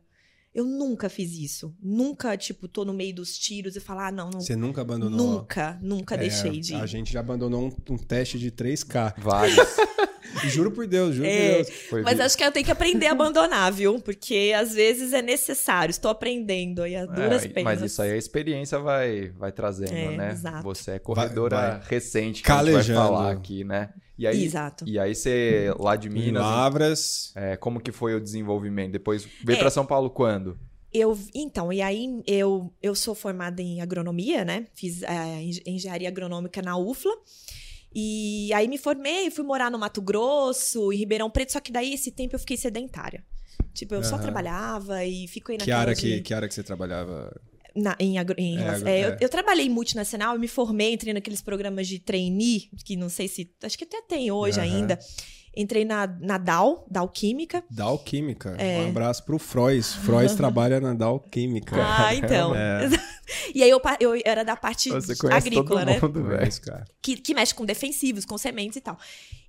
Eu 0.54 0.66
nunca 0.66 1.08
fiz 1.10 1.34
isso. 1.38 1.76
Nunca, 1.82 2.36
tipo, 2.36 2.68
tô 2.68 2.84
no 2.84 2.94
meio 2.94 3.14
dos 3.16 3.38
tiros 3.38 3.76
e 3.76 3.80
falar, 3.80 4.08
ah, 4.08 4.12
não, 4.12 4.30
não. 4.30 4.42
Você 4.42 4.56
nunca 4.56 4.82
abandonou. 4.82 5.18
Nunca, 5.18 5.80
nunca 5.82 6.16
É, 6.16 6.18
deixei 6.20 6.60
de 6.60 6.74
ir. 6.74 6.82
A 6.82 6.86
gente 6.86 7.12
já 7.14 7.20
abandonou 7.20 7.64
um, 7.68 7.94
um 7.94 7.98
teste 7.98 8.38
de 8.38 8.52
3K. 8.52 9.16
Vários. 9.18 9.58
Juro 10.50 10.72
por 10.72 10.86
Deus, 10.88 11.16
juro 11.16 11.28
É. 11.28 11.38
por 11.58 11.66
Deus. 11.66 11.70
Foi 11.90 12.02
Mas 12.04 12.18
vi- 12.18 12.24
acho 12.24 12.38
que 12.38 12.44
eu 12.44 12.52
tenho 12.52 12.66
que 12.66 12.72
aprender 12.72 13.08
a 13.08 13.12
abandonar, 13.12 13.72
viu? 13.72 14.00
Porque 14.00 14.54
às 14.56 14.74
vezes 14.74 15.14
é 15.14 15.22
necessário. 15.22 15.92
Estou 15.92 16.10
aprendendo 16.12 16.82
aí 16.84 16.96
a 16.96 17.06
duras 17.06 17.44
É, 17.46 17.48
penas. 17.48 17.64
mas 17.80 17.82
isso 17.82 18.02
aí 18.02 18.12
a 18.12 18.18
experiência 18.18 18.80
vai, 18.80 19.30
vai 19.38 19.52
trazendo, 19.52 19.94
É, 19.94 20.16
né? 20.18 20.32
exato. 20.32 20.64
Você 20.64 20.92
é 20.92 21.00
corredora 21.00 21.56
Vai- 21.58 21.72
vai 21.80 21.82
recente 21.90 22.44
que 22.44 22.52
a 22.52 22.64
gente 22.64 22.74
vai 22.74 22.84
falar 22.96 23.32
aqui, 23.32 23.64
né? 23.64 23.90
E 24.18 24.26
aí, 24.26 24.44
Exato. 24.46 24.84
e 24.88 24.98
aí 24.98 25.14
você, 25.14 25.72
lá 25.80 25.96
de 25.96 26.10
Minas, 26.10 26.42
Lavras. 26.42 27.32
é, 27.36 27.56
como 27.56 27.80
que 27.80 27.92
foi 27.92 28.16
o 28.16 28.20
desenvolvimento? 28.20 28.92
Depois 28.92 29.28
veio 29.44 29.58
É. 29.58 29.60
pra 29.60 29.70
São 29.70 29.86
Paulo 29.86 30.10
quando? 30.10 30.58
Eu, 30.92 31.16
então, 31.36 31.72
e 31.72 31.82
aí 31.84 32.24
eu, 32.26 32.74
eu 32.82 32.96
sou 32.96 33.14
formada 33.14 33.62
em 33.62 33.80
agronomia, 33.82 34.44
né? 34.44 34.66
Fiz 34.74 35.04
é, 35.04 35.42
engen- 35.44 35.62
engenharia 35.68 36.08
agronômica 36.08 36.62
na 36.64 36.76
UFLA. 36.78 37.14
E 38.00 38.54
aí 38.54 38.68
me 38.68 38.78
formei, 38.78 39.32
fui 39.32 39.44
morar 39.44 39.72
no 39.72 39.80
Mato 39.80 40.04
Grosso, 40.04 40.94
em 40.94 40.98
Ribeirão 40.98 41.32
Preto, 41.32 41.54
só 41.54 41.60
que 41.60 41.72
daí 41.72 41.96
esse 41.96 42.12
tempo 42.12 42.36
eu 42.36 42.40
fiquei 42.40 42.56
sedentária. 42.56 43.26
Tipo, 43.74 43.96
eu 43.96 44.04
só 44.04 44.16
Aham. 44.16 44.22
trabalhava 44.22 45.04
e 45.04 45.28
fico 45.28 45.52
aí 45.52 45.58
Que 45.58 45.64
naquela 45.64 45.80
área 45.82 45.96
de- 45.96 46.02
que, 46.02 46.22
que 46.22 46.34
área 46.34 46.48
que 46.48 46.54
você 46.54 46.62
trabalhava? 46.64 47.36
na- 47.76 47.96
em 48.00 48.18
agro- 48.18 48.36
em 48.40 48.58
É, 48.58 48.70
agro- 48.70 48.88
é, 48.88 49.00
eu, 49.06 49.10
é. 49.10 49.18
eu 49.22 49.30
trabalhei 49.30 49.66
em 49.66 49.70
multinacional, 49.70 50.34
eu 50.36 50.40
me 50.40 50.48
formei, 50.48 50.94
entrei 50.94 51.12
naqueles 51.14 51.42
programas 51.42 51.88
de 51.88 52.00
trainee, 52.00 52.70
que 52.86 52.96
não 52.96 53.08
sei 53.10 53.28
se. 53.28 53.52
Acho 53.64 53.78
que 53.78 53.84
até 53.84 54.02
tem 54.02 54.32
hoje 54.32 54.60
Aham. 54.60 54.68
ainda. 54.78 55.00
Entrei 55.58 55.84
na, 55.84 56.06
na 56.06 56.38
DAO, 56.38 56.86
DAO 56.90 57.10
Química. 57.10 57.64
Da 57.70 57.86
Alquímica. 57.86 58.56
É. 58.60 58.82
Um 58.82 58.90
abraço 58.90 59.26
pro 59.26 59.40
Frois. 59.40 59.94
Frois 59.94 60.34
trabalha 60.38 60.80
na 60.80 60.94
Da 60.94 61.08
Alquímica. 61.08 61.76
Ah, 61.78 62.14
então. 62.14 62.56
É. 62.56 62.88
E 63.54 63.62
aí 63.62 63.70
eu, 63.70 63.82
eu 64.00 64.22
era 64.24 64.46
da 64.46 64.56
parte 64.56 64.90
Você 64.90 65.14
conhece 65.14 65.50
agrícola, 65.50 65.82
todo 65.82 65.86
né? 65.86 66.00
mundo, 66.02 66.24
velho. 66.24 66.38
Frois, 66.38 66.60
cara. 66.60 66.86
que, 67.02 67.18
que 67.18 67.34
mexe 67.34 67.54
com 67.54 67.66
defensivos, 67.66 68.24
com 68.24 68.38
sementes 68.38 68.78
e 68.78 68.82
tal. 68.82 68.98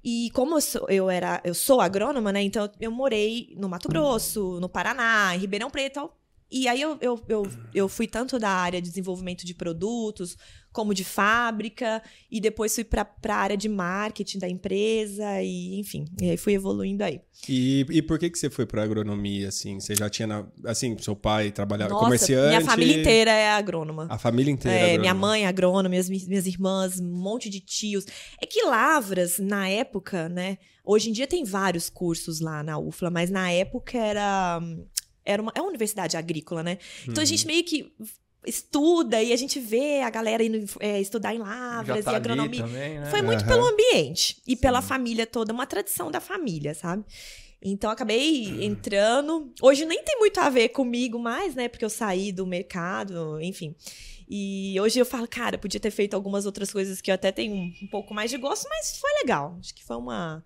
E 0.03 0.31
como 0.33 0.57
eu 0.57 0.61
sou, 0.61 0.87
eu 0.89 1.09
era, 1.09 1.41
eu 1.45 1.55
sou 1.55 1.81
agrônoma, 1.81 2.33
né? 2.33 2.43
Então 2.43 2.69
eu 2.81 2.91
morei 2.91 3.55
no 3.57 3.69
Mato 3.69 3.89
Grosso, 3.89 4.59
no 4.61 4.69
Paraná, 4.69 5.33
em 5.37 5.39
Ribeirão 5.39 5.71
Preto. 5.71 6.11
E 6.51 6.67
aí 6.69 6.81
eu, 6.81 6.97
eu, 7.01 7.23
eu, 7.29 7.51
eu 7.75 7.89
fui 7.89 8.07
tanto 8.07 8.39
da 8.39 8.51
área 8.51 8.81
de 8.81 8.89
desenvolvimento 8.89 9.45
de 9.45 9.55
produtos, 9.55 10.37
como 10.73 10.95
de 10.95 11.03
fábrica, 11.05 12.03
e 12.31 12.41
depois 12.41 12.75
fui 12.75 12.85
para 12.85 13.07
a 13.29 13.35
área 13.35 13.57
de 13.57 13.69
marketing 13.69 14.39
da 14.39 14.49
empresa, 14.49 15.43
e 15.43 15.79
enfim, 15.81 16.05
e 16.21 16.31
aí 16.31 16.37
fui 16.37 16.53
evoluindo 16.55 17.03
aí. 17.03 17.21
E, 17.49 17.85
e 17.91 18.03
por 18.03 18.19
que 18.19 18.31
que 18.31 18.39
você 18.39 18.49
foi 18.51 18.65
pra 18.67 18.83
agronomia, 18.83 19.49
assim? 19.49 19.81
Você 19.81 19.95
já 19.95 20.09
tinha, 20.09 20.27
na- 20.27 20.47
assim, 20.67 20.97
seu 20.99 21.17
pai 21.17 21.51
trabalhava 21.51 21.91
Nossa, 21.93 22.05
comerciante? 22.05 22.49
minha 22.49 22.61
família 22.61 23.01
inteira 23.01 23.31
é 23.31 23.51
agrônoma. 23.51 24.07
A 24.11 24.19
família 24.19 24.51
inteira 24.53 24.77
É, 24.79 24.83
agrônoma. 24.85 25.01
minha 25.01 25.15
mãe 25.15 25.45
é 25.45 25.47
agrônoma, 25.47 25.89
minhas, 25.89 26.09
minhas 26.09 26.47
irmãs, 26.47 27.01
um 27.01 27.07
monte 27.11 27.49
de 27.49 27.61
tios. 27.61 28.05
É 28.41 28.47
que 28.47 28.63
Lavras, 28.65 29.39
na 29.39 29.69
época, 29.69 30.29
né? 30.29 30.59
Hoje 30.85 31.11
em 31.11 31.13
dia 31.13 31.27
tem 31.27 31.45
vários 31.45 31.89
cursos 31.91 32.41
lá 32.41 32.63
na 32.63 32.79
UFLA, 32.79 33.11
mas 33.11 33.31
na 33.31 33.51
época 33.51 33.99
era. 33.99 34.61
Era 35.31 35.43
uma, 35.43 35.53
é 35.55 35.61
uma 35.61 35.69
universidade 35.69 36.17
agrícola, 36.17 36.63
né? 36.63 36.79
Então 37.03 37.17
a 37.17 37.21
Uhum. 37.21 37.27
gente 37.27 37.47
meio 37.47 37.63
que 37.65 37.93
estuda 38.47 39.23
e 39.23 39.33
a 39.33 39.37
gente 39.37 39.61
vê 39.61 40.01
a 40.01 40.11
galera 40.11 40.43
indo 40.43 40.65
é, 40.81 41.01
estudar 41.01 41.35
em 41.35 41.39
Lavras 41.39 42.05
tá 42.05 42.13
e 42.13 42.17
agronomia. 42.17 42.63
também, 42.63 42.99
né? 42.99 43.11
Foi 43.11 43.21
muito 43.23 43.41
Aham. 43.45 43.49
pelo 43.49 43.67
ambiente 43.67 44.41
e 44.47 44.57
pela 44.57 44.81
Sim. 44.81 44.89
família 44.89 45.27
toda, 45.27 45.53
uma 45.53 45.67
tradição 45.67 46.11
da 46.11 46.21
família, 46.21 46.75
sabe? 46.75 47.05
Então 47.61 47.91
acabei 47.91 48.65
entrando. 48.65 49.53
Hoje 49.61 49.85
nem 49.85 50.03
tem 50.05 50.17
muito 50.19 50.39
a 50.39 50.49
ver 50.49 50.69
comigo 50.69 51.19
mais, 51.19 51.55
né? 51.55 51.69
Porque 51.69 51.85
eu 51.85 51.91
saí 51.91 52.31
do 52.33 52.47
mercado, 52.47 53.41
enfim. 53.43 53.75
E 54.29 54.79
hoje 54.81 54.99
eu 54.99 55.05
falo, 55.07 55.27
cara, 55.27 55.59
podia 55.59 55.81
ter 55.81 55.91
feito 55.91 56.15
algumas 56.15 56.47
outras 56.47 56.71
coisas 56.73 57.01
que 57.01 57.11
eu 57.11 57.15
até 57.17 57.33
tenho 57.33 57.55
um, 57.55 57.73
um 57.83 57.87
pouco 57.89 58.15
mais 58.15 58.31
de 58.31 58.37
gosto, 58.37 58.69
mas 58.69 58.99
foi 58.99 59.11
legal. 59.23 59.57
Acho 59.59 59.75
que 59.75 59.85
foi 59.85 59.97
uma. 59.97 60.45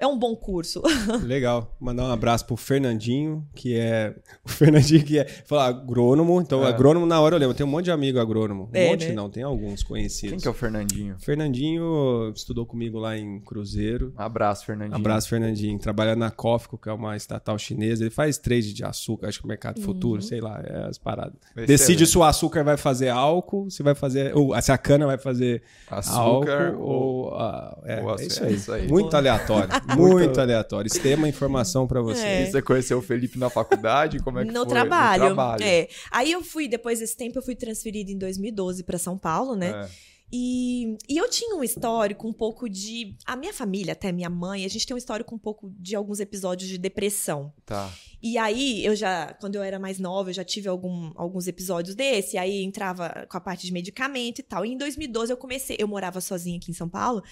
É 0.00 0.06
um 0.06 0.18
bom 0.18 0.34
curso. 0.34 0.82
Legal. 1.22 1.76
Mandar 1.78 2.04
um 2.04 2.10
abraço 2.10 2.46
pro 2.46 2.56
Fernandinho, 2.56 3.46
que 3.54 3.76
é. 3.76 4.14
O 4.44 4.48
Fernandinho 4.48 5.04
que 5.04 5.18
é. 5.18 5.24
Falar 5.26 5.66
agrônomo. 5.66 6.40
Então, 6.40 6.64
É. 6.64 6.68
agrônomo 6.68 7.04
na 7.04 7.20
hora 7.20 7.34
eu 7.36 7.38
lembro. 7.38 7.54
Tem 7.54 7.66
um 7.66 7.68
monte 7.68 7.84
de 7.84 7.90
amigo 7.90 8.18
agrônomo. 8.18 8.64
Um 8.72 8.76
É, 8.76 8.88
monte 8.88 9.08
né? 9.08 9.12
não, 9.14 9.28
tem 9.28 9.42
alguns 9.42 9.82
conhecidos. 9.82 10.30
Quem 10.30 10.38
que 10.40 10.48
é 10.48 10.50
o 10.50 10.54
Fernandinho? 10.54 11.16
Fernandinho 11.18 12.32
estudou 12.34 12.64
comigo 12.64 12.98
lá 12.98 13.16
em 13.18 13.40
Cruzeiro. 13.40 14.12
Abraço, 14.16 14.64
Fernandinho. 14.64 14.96
Abraço, 14.96 15.28
Fernandinho. 15.28 15.78
Trabalha 15.78 16.16
na 16.16 16.30
Cofco, 16.30 16.78
que 16.78 16.88
é 16.88 16.92
uma 16.92 17.14
estatal 17.16 17.58
chinesa. 17.58 18.02
Ele 18.02 18.10
faz 18.10 18.38
trade 18.38 18.72
de 18.72 18.82
açúcar, 18.84 19.28
acho 19.28 19.40
que 19.42 19.46
mercado 19.46 19.80
futuro, 19.82 20.22
sei 20.22 20.40
lá, 20.40 20.62
é 20.64 20.88
as 20.88 20.96
paradas. 20.96 21.34
Excelente. 21.50 21.68
Decide 21.68 22.06
se 22.06 22.16
o 22.16 22.24
açúcar 22.24 22.64
vai 22.64 22.76
fazer 22.78 23.10
álcool, 23.10 23.68
se 23.70 23.82
vai 23.82 23.94
fazer. 23.94 24.34
Ou 24.34 24.58
se 24.62 24.72
a 24.72 24.78
cana 24.78 25.06
vai 25.06 25.18
fazer 25.18 25.62
Açúcar 25.90 26.68
álcool 26.68 26.80
ou... 26.82 27.24
ou. 27.26 27.36
é, 27.84 28.02
ou 28.02 28.16
é 28.18 28.24
isso 28.24 28.42
É 28.42 28.46
aí. 28.46 28.54
isso 28.54 28.72
aí. 28.72 28.88
Muito 28.88 29.14
aleatório. 29.14 29.68
muito 29.96 30.40
aleatório. 30.40 30.86
Extrema 30.86 31.28
informação 31.28 31.86
pra 31.86 32.00
você. 32.00 32.26
É. 32.26 32.46
Você 32.46 32.62
conheceu 32.62 32.98
o 32.98 33.02
Felipe 33.02 33.38
na 33.38 33.50
faculdade? 33.50 34.18
Como 34.20 34.38
é 34.38 34.44
que 34.44 34.52
no, 34.52 34.60
foi? 34.60 34.68
trabalho. 34.68 35.22
No 35.22 35.28
trabalho. 35.28 35.64
É. 35.64 35.88
Aí 36.10 36.32
eu 36.32 36.42
fui, 36.42 36.68
depois 36.68 36.98
desse 36.98 37.16
tempo, 37.16 37.38
eu 37.38 37.42
fui 37.42 37.54
transferida 37.54 38.10
em 38.10 38.18
2012 38.18 38.82
para 38.84 38.98
São 38.98 39.16
Paulo, 39.18 39.54
né? 39.54 39.70
É. 39.84 40.10
E, 40.32 40.96
e 41.08 41.16
eu 41.16 41.28
tinha 41.28 41.56
um 41.56 41.64
histórico 41.64 42.28
um 42.28 42.32
pouco 42.32 42.68
de. 42.68 43.16
A 43.26 43.34
minha 43.34 43.52
família, 43.52 43.92
até 43.94 44.12
minha 44.12 44.30
mãe, 44.30 44.64
a 44.64 44.68
gente 44.68 44.86
tem 44.86 44.94
um 44.94 44.98
histórico 44.98 45.34
um 45.34 45.38
pouco 45.38 45.72
de 45.76 45.96
alguns 45.96 46.20
episódios 46.20 46.68
de 46.70 46.78
depressão. 46.78 47.52
Tá. 47.66 47.92
E 48.22 48.38
aí, 48.38 48.84
eu 48.84 48.94
já, 48.94 49.32
quando 49.40 49.56
eu 49.56 49.62
era 49.62 49.78
mais 49.78 49.98
nova, 49.98 50.30
eu 50.30 50.34
já 50.34 50.44
tive 50.44 50.68
algum, 50.68 51.10
alguns 51.16 51.48
episódios 51.48 51.96
desse. 51.96 52.38
Aí 52.38 52.62
entrava 52.62 53.26
com 53.28 53.36
a 53.36 53.40
parte 53.40 53.66
de 53.66 53.72
medicamento 53.72 54.38
e 54.38 54.42
tal. 54.42 54.64
E 54.64 54.70
em 54.72 54.76
2012 54.76 55.32
eu 55.32 55.36
comecei, 55.36 55.76
eu 55.80 55.88
morava 55.88 56.20
sozinha 56.20 56.58
aqui 56.58 56.70
em 56.70 56.74
São 56.74 56.88
Paulo, 56.88 57.22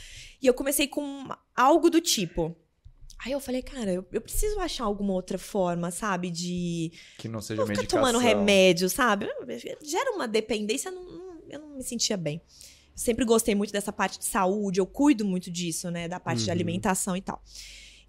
e 0.43 0.47
eu 0.47 0.55
comecei 0.55 0.89
com 0.89 1.29
algo 1.55 1.89
do 1.91 2.01
tipo. 2.01 2.57
Aí 3.25 3.33
eu 3.33 3.41
falei, 3.41 3.63
cara, 3.63 3.93
eu, 3.93 4.05
eu 4.13 4.21
preciso 4.21 4.61
achar 4.61 4.85
alguma 4.85 5.13
outra 5.13 5.39
forma, 5.39 5.91
sabe, 5.91 6.31
de 6.31 6.93
Que 7.19 7.27
não 7.29 7.41
seja 7.41 7.61
não 7.61 7.67
ficar 7.67 7.81
medicação. 7.83 8.01
tomando 8.07 8.19
remédio, 8.23 8.89
sabe? 8.89 9.27
Gera 9.83 10.13
uma 10.13 10.29
dependência, 10.29 10.91
não, 10.91 11.05
não- 11.05 11.39
eu 11.49 11.59
não 11.61 11.77
me 11.77 11.83
sentia 11.83 12.17
bem. 12.17 12.41
Sempre 12.99 13.25
gostei 13.25 13.55
muito 13.55 13.73
dessa 13.73 13.93
parte 13.93 14.19
de 14.19 14.25
saúde, 14.25 14.81
eu 14.81 14.87
cuido 14.87 15.25
muito 15.25 15.51
disso, 15.53 15.89
né? 15.89 16.09
Da 16.09 16.19
parte 16.19 16.43
de 16.43 16.47
Uhum. 16.47 16.53
alimentação 16.53 17.17
e 17.17 17.21
tal. 17.23 17.41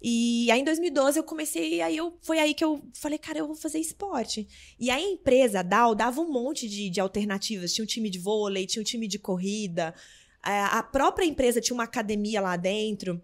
E 0.02 0.50
aí 0.50 0.60
em 0.60 0.64
2012 0.64 1.18
eu 1.18 1.22
comecei, 1.22 1.80
aí 1.80 1.96
eu 1.96 2.18
foi 2.22 2.38
aí 2.40 2.54
que 2.54 2.64
eu 2.64 2.82
falei, 2.94 3.18
cara, 3.18 3.38
eu 3.38 3.46
vou 3.46 3.54
fazer 3.54 3.78
esporte. 3.78 4.48
E 4.80 4.90
aí 4.90 5.04
a 5.04 5.10
empresa, 5.12 5.60
a 5.60 5.62
Dow, 5.62 5.94
dava 5.94 6.20
um 6.20 6.32
monte 6.32 6.68
de, 6.68 6.90
de 6.90 7.00
alternativas. 7.00 7.72
Tinha 7.72 7.84
um 7.84 7.86
time 7.86 8.10
de 8.10 8.18
vôlei, 8.18 8.66
tinha 8.66 8.80
um 8.80 8.84
time 8.84 9.06
de 9.06 9.18
corrida. 9.18 9.94
A 10.42 10.78
a 10.78 10.82
própria 10.82 11.24
empresa 11.26 11.60
tinha 11.60 11.74
uma 11.74 11.84
academia 11.84 12.40
lá 12.40 12.56
dentro. 12.56 13.22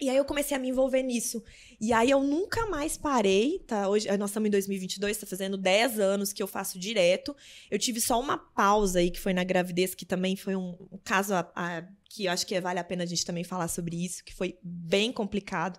E 0.00 0.10
aí 0.10 0.16
eu 0.16 0.24
comecei 0.24 0.56
a 0.56 0.60
me 0.60 0.68
envolver 0.68 1.02
nisso. 1.02 1.42
E 1.80 1.92
aí 1.92 2.10
eu 2.10 2.20
nunca 2.22 2.66
mais 2.66 2.96
parei, 2.96 3.60
tá? 3.60 3.88
Hoje 3.88 4.08
nós 4.18 4.30
estamos 4.30 4.48
em 4.48 4.50
2022, 4.50 5.16
tá 5.18 5.26
fazendo 5.26 5.56
10 5.56 6.00
anos 6.00 6.32
que 6.32 6.42
eu 6.42 6.46
faço 6.48 6.78
direto. 6.78 7.34
Eu 7.70 7.78
tive 7.78 8.00
só 8.00 8.20
uma 8.20 8.36
pausa 8.36 8.98
aí 8.98 9.10
que 9.10 9.20
foi 9.20 9.32
na 9.32 9.44
gravidez, 9.44 9.94
que 9.94 10.04
também 10.04 10.34
foi 10.36 10.56
um, 10.56 10.76
caso 11.04 11.34
a- 11.34 11.50
a- 11.54 11.84
que 12.10 12.24
eu 12.26 12.32
acho 12.32 12.46
que 12.46 12.60
vale 12.60 12.78
a 12.80 12.84
pena 12.84 13.04
a 13.04 13.06
gente 13.06 13.24
também 13.24 13.44
falar 13.44 13.68
sobre 13.68 14.04
isso, 14.04 14.24
que 14.24 14.34
foi 14.34 14.58
bem 14.62 15.12
complicado. 15.12 15.78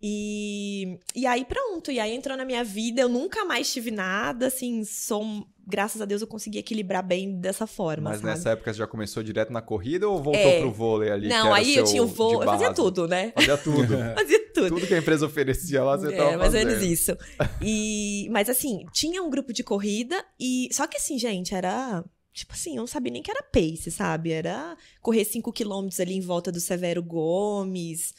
E, 0.00 0.98
e 1.14 1.26
aí 1.26 1.44
pronto, 1.44 1.90
e 1.90 1.98
aí 1.98 2.14
entrou 2.14 2.36
na 2.36 2.44
minha 2.44 2.62
vida, 2.62 3.00
eu 3.00 3.08
nunca 3.08 3.44
mais 3.44 3.72
tive 3.72 3.90
nada, 3.90 4.46
assim, 4.46 4.84
sou, 4.84 5.44
graças 5.66 6.00
a 6.00 6.04
Deus 6.04 6.22
eu 6.22 6.28
consegui 6.28 6.58
equilibrar 6.58 7.04
bem 7.04 7.32
dessa 7.40 7.66
forma, 7.66 8.10
Mas 8.10 8.20
sabe? 8.20 8.28
nessa 8.32 8.50
época 8.50 8.72
você 8.72 8.78
já 8.78 8.86
começou 8.86 9.22
direto 9.24 9.52
na 9.52 9.60
corrida 9.60 10.08
ou 10.08 10.22
voltou 10.22 10.40
É. 10.40 10.60
pro 10.60 10.70
vôlei 10.70 11.10
ali? 11.10 11.22
que 11.28 11.34
Não, 11.34 11.48
era 11.48 11.56
aí 11.56 11.74
eu 11.74 11.84
tinha 11.84 12.02
o 12.02 12.06
voo, 12.06 12.34
eu 12.42 12.42
fazia 12.44 12.72
tudo, 12.72 13.08
né? 13.08 13.32
Fazia 13.34 13.56
tudo. 13.58 13.88
Fazia 14.14 14.52
tudo. 14.52 14.68
tudo 14.68 14.86
que 14.86 14.94
a 14.94 14.98
empresa 14.98 15.26
oferecia 15.26 15.82
lá, 15.82 15.96
você 15.96 16.12
tava 16.16 16.30
É, 16.32 16.36
mais 16.36 16.54
ou 16.54 16.60
menos 16.64 16.82
isso. 16.82 17.16
E, 17.60 18.28
mas 18.30 18.48
assim, 18.48 18.86
tinha 18.92 19.22
um 19.22 19.30
grupo 19.30 19.52
de 19.52 19.62
corrida 19.64 20.24
e. 20.38 20.68
Só 20.72 20.86
que 20.86 20.96
assim, 20.96 21.18
gente, 21.18 21.54
era. 21.54 22.04
Tipo 22.32 22.52
assim, 22.52 22.76
eu 22.76 22.80
não 22.82 22.86
sabia 22.86 23.12
nem 23.12 23.22
que 23.22 23.30
era 23.32 23.42
pace, 23.42 23.90
sabe? 23.90 24.30
Era 24.30 24.76
correr 25.02 25.24
5 25.24 25.52
quilômetros 25.52 25.98
ali 25.98 26.14
em 26.14 26.20
volta 26.20 26.52
do 26.52 26.60
Severo 26.60 27.02
Gomes. 27.02 28.14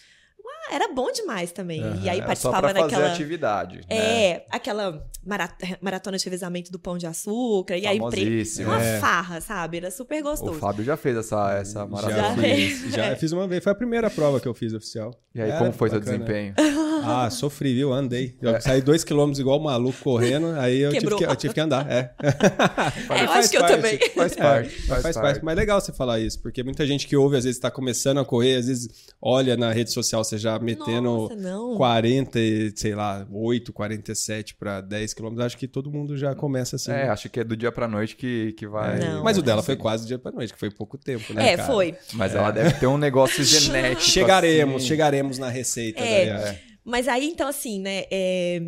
Era 0.71 0.93
bom 0.93 1.11
demais 1.11 1.51
também. 1.51 1.83
Aham, 1.83 1.99
e 2.03 2.09
aí 2.09 2.21
participava 2.21 2.73
naquela. 2.73 3.07
atividade. 3.11 3.77
né? 3.77 3.83
É, 3.89 4.45
aquela 4.51 5.03
mara- 5.25 5.55
maratona 5.81 6.17
de 6.17 6.23
revezamento 6.25 6.71
do 6.71 6.79
pão 6.79 6.97
de 6.97 7.05
açúcar. 7.07 7.77
E 7.77 7.85
aí, 7.87 7.99
pre... 8.09 8.43
Uma 8.59 8.81
É. 8.81 8.99
farra, 8.99 9.41
sabe? 9.41 9.77
Era 9.77 9.91
super 9.91 10.19
O 10.21 10.23
gostoso. 10.23 10.53
Fábio 10.59 10.83
já 10.83 10.95
fez 10.97 11.17
essa, 11.17 11.53
essa 11.53 11.79
Já, 11.79 11.85
maratona. 11.87 12.43
fiz, 12.43 12.93
já 12.93 13.15
fiz 13.15 13.31
uma 13.31 13.47
vez. 13.47 13.63
Foi 13.63 13.71
a 13.71 13.75
primeira 13.75 14.09
prova 14.09 14.39
que 14.39 14.47
eu 14.47 14.53
fiz 14.53 14.73
oficial. 14.73 15.11
E 15.33 15.41
aí, 15.41 15.49
Era 15.49 15.59
como 15.59 15.71
foi 15.71 15.89
seu 15.89 15.99
bacana. 15.99 16.17
desempenho? 16.17 16.53
Ah, 17.01 17.29
sofri, 17.29 17.73
viu? 17.73 17.93
Andei. 17.93 18.35
Eu 18.41 18.59
saí 18.59 18.81
dois 18.81 19.05
quilômetros 19.05 19.39
igual 19.39 19.57
maluco 19.57 19.97
correndo, 20.03 20.47
aí 20.59 20.79
eu 20.81 20.91
tive, 20.91 21.15
que, 21.15 21.23
eu 21.23 21.35
tive 21.37 21.53
que 21.53 21.59
andar. 21.61 21.89
É. 21.89 22.13
É, 22.21 22.27
eu 23.23 23.27
Faz 23.27 23.31
acho 23.31 23.49
que 23.51 23.55
eu 23.55 23.61
parte. 23.61 23.75
também. 23.77 23.99
Faz 24.13 24.31
É, 24.33 24.35
parte. 24.35 24.69
Faz, 24.81 25.15
parte. 25.17 25.39
Mas 25.41 25.53
é 25.53 25.59
legal 25.61 25.79
você 25.79 25.93
falar 25.93 26.19
isso, 26.19 26.41
porque 26.41 26.61
muita 26.61 26.85
gente 26.85 27.07
que 27.07 27.15
ouve, 27.15 27.37
às 27.37 27.45
vezes, 27.45 27.55
está 27.57 27.71
começando 27.71 28.19
a 28.19 28.25
correr, 28.25 28.57
às 28.57 28.67
vezes 28.67 28.89
olha 29.21 29.55
na 29.55 29.71
rede 29.71 29.93
social 29.93 30.25
você 30.25 30.37
já 30.37 30.58
metendo 30.59 31.03
Nossa, 31.03 31.35
não. 31.35 31.75
40, 31.77 32.39
e, 32.39 32.73
sei 32.75 32.95
lá, 32.95 33.27
8, 33.31 33.71
47 33.73 34.55
para 34.55 34.81
10 34.81 35.13
quilômetros. 35.13 35.45
Acho 35.45 35.57
que 35.57 35.67
todo 35.67 35.91
mundo 35.91 36.17
já 36.17 36.35
começa 36.35 36.75
assim. 36.75 36.91
É, 36.91 37.09
acho 37.09 37.29
que 37.29 37.39
é 37.39 37.43
do 37.43 37.55
dia 37.55 37.71
pra 37.71 37.87
noite 37.87 38.15
que, 38.15 38.53
que 38.53 38.67
vai. 38.67 38.99
Não. 38.99 39.23
Mas 39.23 39.37
o 39.37 39.41
dela 39.41 39.63
foi 39.63 39.75
quase 39.75 40.07
dia 40.07 40.19
pra 40.19 40.31
noite, 40.31 40.53
que 40.53 40.59
foi 40.59 40.69
pouco 40.69 40.97
tempo, 40.97 41.33
né? 41.33 41.53
É, 41.53 41.57
cara? 41.57 41.71
foi. 41.71 41.95
Mas 42.13 42.35
ela 42.35 42.51
deve 42.51 42.73
ter 42.73 42.87
um 42.87 42.97
negócio 42.97 43.43
genético. 43.45 44.01
Chegaremos, 44.01 44.75
assim. 44.77 44.87
chegaremos 44.87 45.37
na 45.37 45.49
receita. 45.49 45.99
É. 46.01 46.25
Daniela. 46.25 46.59
Mas 46.83 47.07
aí, 47.07 47.29
então, 47.29 47.47
assim, 47.47 47.79
né? 47.79 48.05
é, 48.09 48.59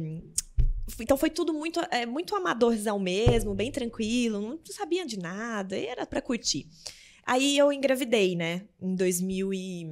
Então 1.00 1.18
foi 1.18 1.30
tudo 1.30 1.54
muito, 1.54 1.80
é, 1.90 2.06
muito 2.06 2.36
amadorzão 2.36 3.00
mesmo, 3.00 3.56
bem 3.56 3.72
tranquilo, 3.72 4.42
não 4.42 4.60
sabia 4.66 5.06
de 5.06 5.18
nada, 5.18 5.78
e 5.78 5.86
era 5.86 6.06
pra 6.06 6.22
curtir. 6.22 6.68
Aí 7.26 7.58
eu 7.58 7.72
engravidei, 7.72 8.36
né? 8.36 8.64
Em 8.82 8.96
2000 8.96 9.54
e... 9.54 9.88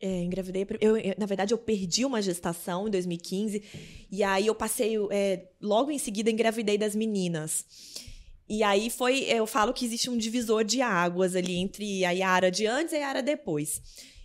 É, 0.00 0.22
engravidei. 0.22 0.66
Eu, 0.80 0.94
na 1.18 1.26
verdade, 1.26 1.52
eu 1.52 1.58
perdi 1.58 2.04
uma 2.04 2.22
gestação 2.22 2.88
em 2.88 2.90
2015. 2.90 3.62
E 4.10 4.22
aí 4.22 4.46
eu 4.46 4.54
passei. 4.54 4.96
é, 5.10 5.48
logo 5.60 5.90
em 5.90 5.98
seguida, 5.98 6.30
engravidei 6.30 6.78
das 6.78 6.96
meninas. 6.96 7.66
E 8.48 8.62
aí 8.62 8.88
foi. 8.88 9.20
Eu 9.24 9.46
falo 9.46 9.72
que 9.74 9.84
existe 9.84 10.08
um 10.08 10.16
divisor 10.16 10.64
de 10.64 10.80
águas 10.80 11.36
ali 11.36 11.56
entre 11.56 12.04
a 12.04 12.10
Yara 12.10 12.50
de 12.50 12.66
antes 12.66 12.92
e 12.92 12.96
a 12.96 13.00
Yara 13.00 13.22
depois. 13.22 13.82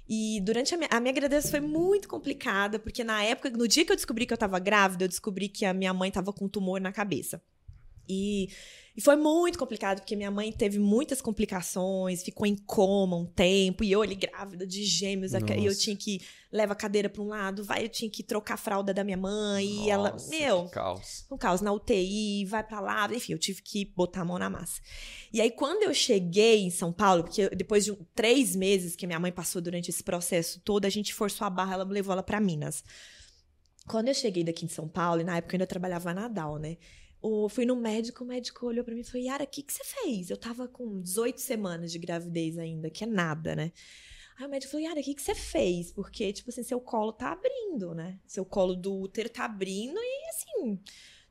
E 0.08 0.39
durante 0.41 0.74
a 0.74 0.77
minha, 0.77 0.89
a 0.91 1.00
minha 1.00 1.13
gravidez 1.13 1.50
foi 1.50 1.60
muito 1.60 2.08
complicada, 2.08 2.77
porque 2.77 3.03
na 3.03 3.24
época, 3.24 3.50
no 3.50 3.67
dia 3.67 3.84
que 3.84 3.91
eu 3.91 3.96
descobri 3.96 4.25
que 4.25 4.34
eu 4.34 4.38
tava 4.38 4.60
grávida, 4.60 5.03
eu 5.03 5.08
descobri 5.08 5.50
que 5.50 5.65
a 5.65 5.74
minha 5.74 5.94
mãe 5.94 6.12
tava 6.12 6.32
com 6.32 6.46
um 6.46 6.50
tumor 6.50 6.79
na 6.79 6.91
cabeça. 6.91 7.41
E, 8.07 8.50
e 8.95 9.01
foi 9.01 9.15
muito 9.15 9.57
complicado, 9.59 10.00
porque 10.00 10.15
minha 10.15 10.31
mãe 10.31 10.51
teve 10.51 10.79
muitas 10.79 11.21
complicações, 11.21 12.24
ficou 12.24 12.45
em 12.47 12.55
coma 12.55 13.17
um 13.17 13.25
tempo, 13.25 13.83
e 13.83 13.91
eu 13.91 14.01
ali 14.01 14.15
grávida 14.15 14.65
de 14.65 14.83
gêmeos, 14.83 15.33
e 15.33 15.38
eu 15.38 15.41
Nossa. 15.41 15.79
tinha 15.79 15.95
que 15.95 16.21
levar 16.51 16.74
a 16.74 16.75
cadeira 16.77 17.09
pra 17.09 17.21
um 17.21 17.27
lado, 17.27 17.63
vai, 17.63 17.83
eu 17.83 17.89
tinha 17.89 18.09
que 18.09 18.24
trocar 18.24 18.53
a 18.53 18.57
fralda 18.57 18.93
da 18.93 19.03
minha 19.03 19.17
mãe, 19.17 19.65
e 19.85 19.89
ela, 19.89 20.12
Nossa, 20.12 20.29
meu, 20.29 20.69
caos. 20.69 21.25
um 21.29 21.38
caos 21.38 21.59
na 21.62 21.74
UTI, 21.74 22.45
vai 22.45 22.63
pra 22.63 22.79
lá, 22.79 23.13
enfim, 23.13 23.33
eu 23.33 23.39
tive 23.39 23.62
que 23.62 23.83
botar 23.85 24.21
a 24.21 24.25
mão 24.25 24.39
na 24.39 24.50
massa. 24.50 24.79
E 25.33 25.41
aí, 25.41 25.51
quando 25.51 25.83
eu 25.83 25.93
cheguei 25.93 26.62
em 26.62 26.69
São 26.69 26.93
Paulo, 26.93 27.24
porque 27.24 27.41
eu- 27.41 27.50
depois 27.50 27.83
de 27.83 27.91
um- 27.91 27.97
três 28.15 28.55
meses 28.55 28.95
que 28.95 29.05
minha 29.05 29.19
mãe 29.19 29.31
passou 29.31 29.62
durante 29.62 29.89
esse 29.89 30.03
processo 30.03 30.62
todo, 30.62 30.85
a 30.85 30.89
gente 30.89 31.13
forçou 31.13 31.45
a 31.45 31.50
barra, 31.50 31.74
ela 31.74 31.83
levou 31.83 32.13
ela 32.13 32.24
pra 32.24 32.39
Minas. 32.39 32.81
Quando 33.88 34.07
eu 34.07 34.13
cheguei 34.15 34.43
daqui 34.43 34.65
em 34.65 34.69
São 34.69 34.88
Paulo, 34.88 35.21
e 35.21 35.24
na 35.24 35.38
época 35.38 35.53
eu 35.53 35.57
ainda 35.57 35.67
trabalhava 35.67 36.13
na 36.13 36.21
Nadal, 36.21 36.57
né? 36.57 36.77
Eu 37.44 37.50
fui 37.50 37.65
no 37.65 37.75
médico, 37.75 38.24
o 38.24 38.27
médico 38.27 38.65
olhou 38.67 38.84
pra 38.84 38.94
mim 38.94 39.01
e 39.01 39.03
falou: 39.03 39.25
Yara, 39.25 39.44
o 39.44 39.48
que, 39.48 39.63
que 39.63 39.74
você 39.74 39.84
fez? 39.84 40.29
Eu 40.29 40.38
tava 40.38 40.67
com 40.67 41.01
18 41.01 41.41
semanas 41.41 41.91
de 41.91 41.98
gravidez 41.98 42.58
ainda, 42.58 42.89
que 42.89 43.03
é 43.03 43.08
nada, 43.08 43.55
né? 43.55 43.72
Aí 44.38 44.46
o 44.46 44.50
médico 44.50 44.72
falou: 44.72 44.86
Yara, 44.86 45.00
o 45.00 45.03
que, 45.03 45.15
que 45.15 45.22
você 45.22 45.34
fez? 45.34 45.91
Porque, 45.91 46.32
tipo 46.32 46.50
assim, 46.50 46.63
seu 46.63 46.79
colo 46.79 47.12
tá 47.12 47.32
abrindo, 47.32 47.96
né? 47.96 48.20
Seu 48.27 48.46
colo 48.46 48.75
do 48.75 48.94
útero 48.94 49.29
tá 49.29 49.46
abrindo 49.46 49.98
e, 49.98 50.29
assim, 50.29 50.79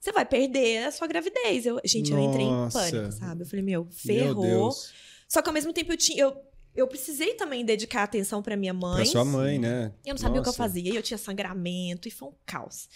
você 0.01 0.13
vai 0.13 0.25
perder 0.25 0.85
a 0.85 0.91
sua 0.91 1.07
gravidez. 1.07 1.65
Eu, 1.65 1.81
gente, 1.85 2.13
eu 2.13 2.19
entrei 2.19 2.45
em 2.45 2.51
Nossa. 2.51 2.79
pânico, 2.79 3.13
sabe? 3.13 3.43
Eu 3.43 3.47
falei: 3.47 3.65
Meu, 3.65 3.85
Meu 3.85 3.93
ferrou. 3.93 4.43
Deus. 4.43 4.93
Só 5.29 5.41
que 5.41 5.49
ao 5.49 5.55
mesmo 5.55 5.73
tempo 5.73 5.93
eu 5.93 5.97
tinha. 5.97 6.23
Eu, 6.23 6.37
eu 6.75 6.89
precisei 6.89 7.35
também 7.35 7.65
dedicar 7.65 8.03
atenção 8.03 8.43
pra 8.43 8.57
minha 8.57 8.75
mãe. 8.75 8.97
Pra 8.97 9.05
sua 9.07 9.25
mãe, 9.25 9.59
né? 9.59 9.93
Eu 10.05 10.15
não 10.15 10.19
sabia 10.19 10.41
o 10.41 10.43
que 10.43 10.49
eu 10.49 10.53
Nossa. 10.53 10.59
fazia, 10.59 10.93
e 10.93 10.97
eu 10.97 11.03
tinha 11.03 11.17
sangramento, 11.17 12.09
e 12.09 12.11
foi 12.11 12.29
um 12.29 12.35
caos. 12.45 12.89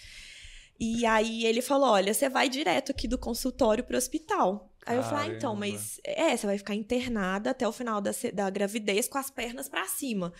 E 0.79 1.05
aí 1.05 1.45
ele 1.45 1.61
falou: 1.61 1.89
olha, 1.89 2.13
você 2.13 2.29
vai 2.29 2.47
direto 2.47 2.91
aqui 2.91 3.07
do 3.07 3.17
consultório 3.17 3.83
pro 3.83 3.97
hospital. 3.97 4.73
Aí 4.85 4.97
eu 4.97 5.03
falei, 5.03 5.25
ah, 5.25 5.35
então, 5.35 5.53
Caramba. 5.55 5.77
mas 5.77 5.99
é, 6.03 6.35
você 6.35 6.47
vai 6.47 6.57
ficar 6.57 6.73
internada 6.73 7.51
até 7.51 7.67
o 7.67 7.71
final 7.71 8.01
da, 8.01 8.11
da 8.33 8.49
gravidez 8.49 9.07
com 9.07 9.17
as 9.19 9.29
pernas 9.29 9.69
pra 9.69 9.85
cima. 9.85 10.33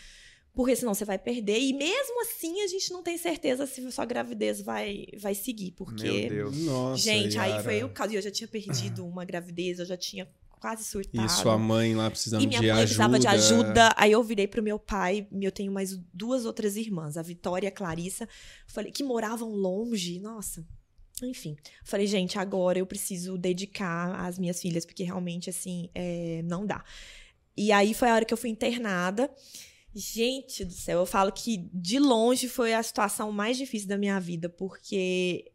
Porque 0.53 0.75
senão 0.75 0.93
você 0.93 1.05
vai 1.05 1.19
perder. 1.19 1.59
E 1.59 1.73
mesmo 1.73 2.21
assim, 2.21 2.61
a 2.61 2.67
gente 2.67 2.91
não 2.91 3.03
tem 3.03 3.17
certeza 3.17 3.67
se 3.67 3.85
a 3.85 3.91
sua 3.91 4.05
gravidez 4.05 4.61
vai, 4.61 5.05
vai 5.17 5.35
seguir. 5.35 5.71
Porque. 5.71 6.29
Meu 6.29 6.49
Deus. 6.49 6.57
Nossa, 6.65 7.03
Gente, 7.03 7.37
aí 7.37 7.51
Yara. 7.51 7.63
foi 7.63 7.83
o 7.83 7.89
caso. 7.89 8.13
E 8.13 8.15
eu 8.15 8.21
já 8.21 8.31
tinha 8.31 8.47
perdido 8.47 9.05
uma 9.05 9.23
gravidez, 9.23 9.79
eu 9.79 9.85
já 9.85 9.95
tinha 9.95 10.27
quase 10.59 10.83
surtado. 10.83 11.25
E 11.25 11.29
sua 11.29 11.57
mãe 11.57 11.95
lá 11.95 12.09
precisando 12.09 12.43
E 12.43 12.47
minha 12.47 12.59
de 12.59 12.67
mãe 12.67 12.71
ajuda. 12.71 12.85
precisava 12.85 13.19
de 13.19 13.27
ajuda. 13.27 13.93
Aí 13.95 14.11
eu 14.11 14.23
virei 14.23 14.47
pro 14.47 14.61
meu 14.61 14.77
pai. 14.77 15.27
Eu 15.41 15.51
tenho 15.51 15.71
mais 15.71 15.97
duas 16.13 16.45
outras 16.45 16.75
irmãs, 16.75 17.17
a 17.17 17.21
Vitória 17.21 17.67
e 17.67 17.69
a 17.69 17.71
Clarissa. 17.71 18.27
Falei 18.67 18.91
que 18.91 19.03
moravam 19.03 19.49
longe. 19.51 20.19
Nossa. 20.19 20.65
Enfim. 21.23 21.57
Falei, 21.83 22.07
gente, 22.07 22.37
agora 22.37 22.79
eu 22.79 22.85
preciso 22.85 23.37
dedicar 23.37 24.25
às 24.25 24.39
minhas 24.39 24.61
filhas, 24.61 24.85
porque 24.85 25.03
realmente, 25.03 25.49
assim, 25.49 25.89
é, 25.93 26.41
não 26.45 26.65
dá. 26.65 26.83
E 27.57 27.71
aí 27.71 27.93
foi 27.93 28.09
a 28.09 28.15
hora 28.15 28.25
que 28.25 28.33
eu 28.33 28.37
fui 28.37 28.49
internada. 28.49 29.29
Gente 29.93 30.63
do 30.63 30.71
céu, 30.71 30.99
eu 30.99 31.05
falo 31.05 31.31
que 31.31 31.69
de 31.73 31.99
longe 31.99 32.47
foi 32.47 32.73
a 32.73 32.83
situação 32.83 33.31
mais 33.31 33.57
difícil 33.57 33.87
da 33.87 33.97
minha 33.97 34.19
vida, 34.19 34.47
porque. 34.49 35.51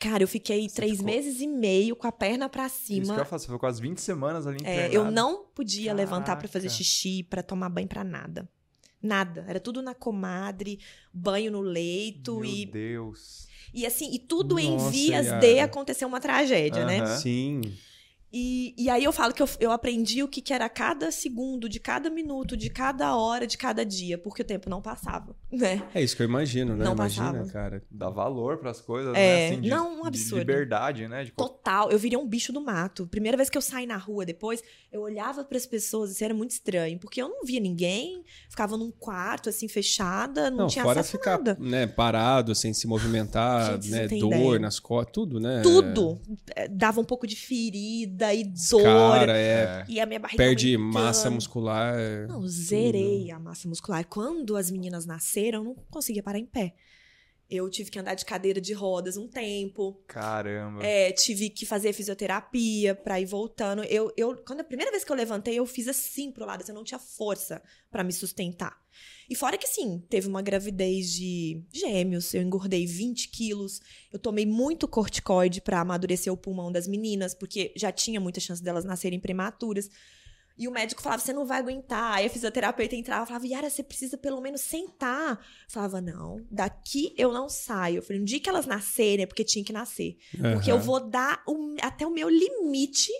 Cara, 0.00 0.22
eu 0.22 0.28
fiquei 0.28 0.66
Você 0.68 0.74
três 0.74 0.92
ficou- 0.92 1.06
meses 1.06 1.40
e 1.42 1.46
meio 1.46 1.94
com 1.94 2.06
a 2.06 2.12
perna 2.12 2.48
pra 2.48 2.66
Isso 2.66 2.86
que 2.86 2.98
eu 3.00 3.04
cima. 3.04 3.24
você 3.24 3.46
foi 3.46 3.58
quase 3.58 3.80
20 3.82 4.00
semanas 4.00 4.46
ali 4.46 4.56
É, 4.64 4.88
eu 4.90 5.10
não 5.10 5.44
podia 5.54 5.92
levantar 5.92 6.36
pra 6.36 6.48
fazer 6.48 6.68
Caraca. 6.68 6.82
xixi, 6.82 7.22
pra 7.22 7.42
tomar 7.42 7.68
banho, 7.68 7.86
pra 7.86 8.02
nada. 8.02 8.48
Nada. 9.02 9.44
Era 9.46 9.60
tudo 9.60 9.82
na 9.82 9.94
comadre, 9.94 10.78
banho 11.12 11.52
no 11.52 11.60
leito 11.60 12.36
Meu 12.40 12.44
e 12.46 12.66
Deus. 12.66 13.46
e 13.74 13.84
assim, 13.86 14.10
e 14.12 14.18
tudo 14.18 14.58
em 14.58 14.72
Nossa, 14.72 14.90
vias 14.90 15.26
Yara. 15.26 15.38
de 15.40 15.58
acontecer 15.60 16.04
uma 16.06 16.20
tragédia, 16.20 16.84
né? 16.86 17.00
Aham. 17.00 17.16
Sim. 17.18 17.60
E, 18.32 18.74
e 18.78 18.88
aí 18.88 19.02
eu 19.02 19.12
falo 19.12 19.34
que 19.34 19.42
eu, 19.42 19.48
eu 19.58 19.72
aprendi 19.72 20.22
o 20.22 20.28
que, 20.28 20.40
que 20.40 20.52
era 20.52 20.68
cada 20.68 21.10
segundo, 21.10 21.68
de 21.68 21.80
cada 21.80 22.08
minuto, 22.08 22.56
de 22.56 22.70
cada 22.70 23.16
hora, 23.16 23.46
de 23.46 23.58
cada 23.58 23.84
dia, 23.84 24.16
porque 24.16 24.42
o 24.42 24.44
tempo 24.44 24.70
não 24.70 24.80
passava, 24.80 25.34
né? 25.50 25.82
É 25.94 26.00
isso 26.02 26.14
que 26.16 26.22
eu 26.22 26.26
imagino, 26.28 26.76
né? 26.76 26.84
Não 26.84 26.92
Imagina, 26.92 27.32
passava. 27.32 27.50
cara. 27.50 27.82
Dá 27.90 28.08
valor 28.08 28.58
pras 28.58 28.80
coisas, 28.80 29.12
É, 29.14 29.18
né? 29.18 29.46
Assim, 29.48 29.60
de, 29.62 29.68
não, 29.70 29.98
um 29.98 30.02
de 30.02 30.08
absurdo. 30.08 30.38
liberdade, 30.38 31.08
né? 31.08 31.24
De 31.24 31.32
Total, 31.32 31.90
eu 31.90 31.98
virei 31.98 32.16
um 32.18 32.26
bicho 32.26 32.52
do 32.52 32.60
mato. 32.60 33.06
Primeira 33.06 33.36
vez 33.36 33.50
que 33.50 33.58
eu 33.58 33.62
saí 33.62 33.86
na 33.86 33.96
rua 33.96 34.24
depois, 34.24 34.62
eu 34.92 35.00
olhava 35.02 35.42
pras 35.42 35.66
pessoas, 35.66 36.12
isso 36.12 36.22
era 36.24 36.32
muito 36.34 36.52
estranho, 36.52 36.98
porque 37.00 37.20
eu 37.20 37.28
não 37.28 37.44
via 37.44 37.58
ninguém, 37.60 38.22
ficava 38.48 38.76
num 38.76 38.90
quarto 38.92 39.48
assim 39.48 39.66
fechada, 39.66 40.50
não, 40.50 40.58
Não, 40.58 40.66
tinha 40.68 40.84
fora 40.84 41.00
acesso 41.00 41.16
ficar 41.18 41.38
nada. 41.38 41.56
né, 41.58 41.86
parado, 41.86 42.54
sem 42.54 42.72
se 42.72 42.86
movimentar, 42.86 43.72
Gente, 43.74 43.90
né? 43.90 44.06
Dor 44.08 44.32
ideia. 44.32 44.58
nas 44.60 44.78
costas, 44.78 45.12
tudo, 45.12 45.40
né? 45.40 45.62
Tudo 45.62 46.20
É, 46.54 46.68
dava 46.68 47.00
um 47.00 47.04
pouco 47.04 47.26
de 47.26 47.34
ferida 47.34 48.19
e 48.34 48.44
dor. 48.44 48.82
Cara, 48.82 49.36
é. 49.36 49.84
E 49.88 49.98
a 50.00 50.06
minha 50.06 50.20
barriga 50.20 50.36
Perde 50.42 50.74
aumentando. 50.74 50.94
massa 51.04 51.30
muscular. 51.30 51.94
é 51.98 52.26
Não, 52.26 52.36
tudo. 52.36 52.48
zerei 52.48 53.30
a 53.30 53.38
massa 53.38 53.68
muscular. 53.68 54.04
Quando 54.06 54.56
as 54.56 54.70
meninas 54.70 55.06
nasceram, 55.06 55.60
eu 55.60 55.64
não 55.64 55.76
conseguia 55.90 56.22
parar 56.22 56.38
em 56.38 56.46
pé. 56.46 56.74
Eu 57.50 57.68
tive 57.68 57.90
que 57.90 57.98
andar 57.98 58.14
de 58.14 58.24
cadeira 58.24 58.60
de 58.60 58.72
rodas 58.72 59.16
um 59.16 59.26
tempo. 59.26 60.00
Caramba. 60.06 60.84
É, 60.84 61.10
tive 61.10 61.50
que 61.50 61.66
fazer 61.66 61.92
fisioterapia 61.92 62.94
pra 62.94 63.20
ir 63.20 63.26
voltando. 63.26 63.82
Eu, 63.84 64.12
eu, 64.16 64.36
quando 64.46 64.60
a 64.60 64.64
primeira 64.64 64.90
vez 64.90 65.02
que 65.02 65.10
eu 65.10 65.16
levantei, 65.16 65.58
eu 65.58 65.66
fiz 65.66 65.88
assim 65.88 66.30
pro 66.30 66.46
lado, 66.46 66.62
assim, 66.62 66.70
eu 66.70 66.76
não 66.76 66.84
tinha 66.84 66.98
força 66.98 67.60
pra 67.90 68.04
me 68.04 68.12
sustentar. 68.12 68.78
E 69.28 69.34
fora 69.34 69.58
que 69.58 69.66
sim, 69.66 70.02
teve 70.08 70.28
uma 70.28 70.42
gravidez 70.42 71.12
de 71.12 71.62
gêmeos, 71.72 72.34
eu 72.34 72.42
engordei 72.42 72.86
20 72.86 73.28
quilos, 73.28 73.80
eu 74.12 74.18
tomei 74.18 74.44
muito 74.44 74.88
corticoide 74.88 75.60
pra 75.60 75.80
amadurecer 75.80 76.32
o 76.32 76.36
pulmão 76.36 76.70
das 76.72 76.88
meninas, 76.88 77.34
porque 77.34 77.72
já 77.76 77.92
tinha 77.92 78.20
muita 78.20 78.40
chance 78.40 78.62
delas 78.62 78.84
nascerem 78.84 79.20
prematuras. 79.20 79.88
E 80.60 80.68
o 80.68 80.70
médico 80.70 81.00
falava, 81.00 81.22
você 81.22 81.32
não 81.32 81.46
vai 81.46 81.58
aguentar. 81.58 82.16
Aí 82.16 82.26
a 82.26 82.30
fisioterapeuta 82.30 82.94
entrava 82.94 83.24
e 83.24 83.26
falava, 83.28 83.46
Yara, 83.46 83.70
você 83.70 83.82
precisa 83.82 84.18
pelo 84.18 84.40
menos 84.42 84.60
sentar. 84.60 85.30
Eu 85.38 85.38
falava, 85.70 86.00
não, 86.02 86.46
daqui 86.50 87.14
eu 87.16 87.32
não 87.32 87.48
saio. 87.48 87.96
Eu 87.96 88.02
falei, 88.02 88.18
no 88.20 88.26
dia 88.26 88.38
que 88.38 88.48
elas 88.48 88.66
nascerem, 88.66 89.22
é 89.22 89.26
porque 89.26 89.42
tinha 89.42 89.64
que 89.64 89.72
nascer. 89.72 90.18
Porque 90.52 90.70
eu 90.70 90.78
vou 90.78 91.00
dar 91.00 91.42
o- 91.48 91.76
até 91.80 92.06
o 92.06 92.10
meu 92.10 92.28
limite 92.28 93.10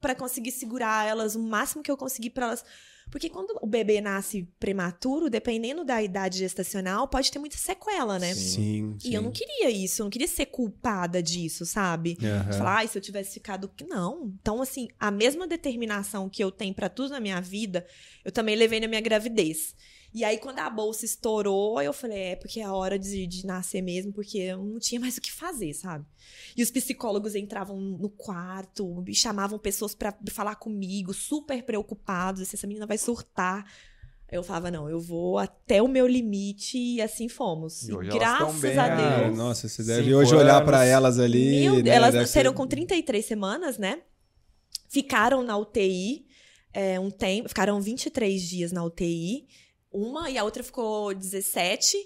pra 0.00 0.14
conseguir 0.14 0.52
segurar 0.52 1.06
elas 1.06 1.34
o 1.36 1.40
máximo 1.42 1.82
que 1.82 1.90
eu 1.90 1.96
conseguir 1.98 2.30
pra 2.30 2.46
elas. 2.46 2.64
Porque 3.10 3.30
quando 3.30 3.56
o 3.62 3.66
bebê 3.66 4.00
nasce 4.00 4.48
prematuro, 4.58 5.30
dependendo 5.30 5.84
da 5.84 6.02
idade 6.02 6.38
gestacional, 6.38 7.06
pode 7.06 7.30
ter 7.30 7.38
muita 7.38 7.56
sequela, 7.56 8.18
né? 8.18 8.34
Sim, 8.34 8.96
E 9.04 9.14
eu 9.14 9.22
não 9.22 9.30
queria 9.30 9.70
isso, 9.70 10.02
eu 10.02 10.04
não 10.04 10.10
queria 10.10 10.26
ser 10.28 10.46
culpada 10.46 11.22
disso, 11.22 11.64
sabe? 11.64 12.16
De 12.16 12.56
Falar, 12.58 12.78
ai, 12.78 12.88
se 12.88 12.98
eu 12.98 13.02
tivesse 13.02 13.34
ficado. 13.34 13.70
Não. 13.88 14.32
Então, 14.40 14.60
assim, 14.60 14.88
a 14.98 15.10
mesma 15.10 15.46
determinação 15.46 16.28
que 16.28 16.42
eu 16.42 16.50
tenho 16.50 16.74
pra 16.74 16.88
tudo 16.88 17.10
na 17.10 17.20
minha 17.20 17.40
vida, 17.40 17.86
eu 18.24 18.32
também 18.32 18.56
levei 18.56 18.80
na 18.80 18.88
minha 18.88 19.00
gravidez. 19.00 19.74
E 20.14 20.24
aí, 20.24 20.38
quando 20.38 20.58
a 20.60 20.70
bolsa 20.70 21.04
estourou, 21.04 21.80
eu 21.82 21.92
falei, 21.92 22.18
é 22.18 22.36
porque 22.36 22.60
é 22.60 22.64
a 22.64 22.72
hora 22.72 22.98
de, 22.98 23.26
de 23.26 23.44
nascer 23.46 23.82
mesmo, 23.82 24.12
porque 24.12 24.38
eu 24.38 24.64
não 24.64 24.78
tinha 24.78 25.00
mais 25.00 25.16
o 25.16 25.20
que 25.20 25.30
fazer, 25.30 25.74
sabe? 25.74 26.06
E 26.56 26.62
os 26.62 26.70
psicólogos 26.70 27.34
entravam 27.34 27.78
no 27.78 28.08
quarto 28.08 29.04
e 29.06 29.14
chamavam 29.14 29.58
pessoas 29.58 29.94
pra 29.94 30.14
falar 30.30 30.56
comigo, 30.56 31.12
super 31.12 31.62
preocupados, 31.62 32.40
assim, 32.42 32.56
essa 32.56 32.66
menina 32.66 32.86
vai 32.86 32.96
surtar. 32.98 33.64
Eu 34.32 34.42
falava, 34.42 34.70
não, 34.72 34.88
eu 34.88 34.98
vou 34.98 35.38
até 35.38 35.80
o 35.80 35.86
meu 35.86 36.06
limite 36.06 36.76
e 36.76 37.00
assim 37.00 37.28
fomos. 37.28 37.88
E 37.88 37.92
hoje 37.94 38.08
elas 38.10 38.18
graças 38.20 38.60
bem, 38.60 38.78
a 38.78 38.88
né? 38.88 38.96
Deus. 38.96 39.08
Cara, 39.10 39.30
nossa, 39.30 39.68
você 39.68 39.84
deve 39.84 40.14
hoje 40.14 40.34
olhar 40.34 40.64
pra 40.64 40.84
elas 40.84 41.18
ali. 41.20 41.60
Meu 41.60 41.82
né, 41.82 41.90
elas 41.90 42.12
nasceram 42.14 42.50
ser- 42.50 42.56
com 42.56 42.66
33 42.66 43.24
semanas, 43.24 43.78
né? 43.78 44.00
Ficaram 44.88 45.42
na 45.42 45.56
UTI 45.56 46.26
é, 46.72 46.98
um 46.98 47.10
tempo, 47.10 47.48
ficaram 47.48 47.80
23 47.80 48.42
dias 48.42 48.72
na 48.72 48.82
UTI. 48.84 49.46
Uma 49.96 50.28
e 50.30 50.36
a 50.38 50.44
outra 50.44 50.62
ficou 50.62 51.14
17. 51.14 51.96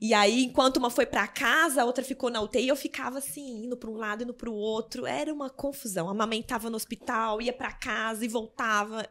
E 0.00 0.12
aí, 0.12 0.44
enquanto 0.44 0.76
uma 0.76 0.90
foi 0.90 1.06
pra 1.06 1.26
casa, 1.26 1.82
a 1.82 1.84
outra 1.84 2.04
ficou 2.04 2.28
na 2.30 2.40
UTI, 2.40 2.68
eu 2.68 2.76
ficava 2.76 3.18
assim, 3.18 3.64
indo 3.64 3.76
pra 3.76 3.88
um 3.90 3.96
lado, 3.96 4.22
indo 4.24 4.34
pro 4.34 4.52
outro. 4.52 5.06
Era 5.06 5.32
uma 5.32 5.48
confusão. 5.48 6.08
Amamentava 6.08 6.68
no 6.68 6.76
hospital, 6.76 7.40
ia 7.40 7.52
pra 7.52 7.72
casa 7.72 8.24
e 8.24 8.28
voltava. 8.28 9.06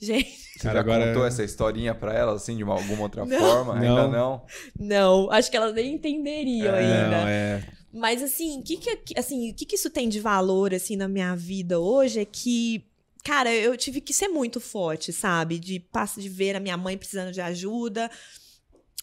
Gente, 0.00 0.30
Você 0.30 0.60
Cara, 0.60 0.74
já 0.74 0.80
agora- 0.80 1.06
contou 1.08 1.26
essa 1.26 1.42
historinha 1.42 1.92
pra 1.92 2.14
elas, 2.14 2.42
assim, 2.42 2.56
de 2.56 2.62
uma- 2.62 2.74
alguma 2.74 3.02
outra 3.02 3.24
Não. 3.26 3.38
forma? 3.38 3.74
Ainda 3.74 4.06
Não. 4.06 4.10
não? 4.10 4.46
não, 4.78 5.30
acho 5.32 5.50
que 5.50 5.56
elas 5.56 5.74
nem 5.74 5.94
entenderiam 5.94 6.72
É, 6.74 6.78
ainda. 6.78 7.08
Não, 7.20 7.28
é. 7.28 7.68
Mas 7.92 8.22
assim, 8.22 8.60
o 8.60 8.62
que 8.62 8.76
que, 8.76 9.18
assim, 9.18 9.50
o 9.50 9.54
que 9.54 9.64
que 9.66 9.74
isso 9.74 9.90
tem 9.90 10.08
de 10.08 10.20
valor 10.20 10.72
assim 10.72 10.94
na 10.94 11.08
minha 11.08 11.34
vida 11.34 11.80
hoje 11.80 12.20
é 12.20 12.24
que 12.24 12.84
cara, 13.24 13.54
eu 13.54 13.76
tive 13.76 14.00
que 14.00 14.12
ser 14.12 14.28
muito 14.28 14.60
forte, 14.60 15.12
sabe? 15.12 15.58
De 15.58 15.78
passo 15.80 16.20
de 16.20 16.28
ver 16.28 16.56
a 16.56 16.60
minha 16.60 16.76
mãe 16.76 16.96
precisando 16.96 17.32
de 17.32 17.40
ajuda, 17.40 18.10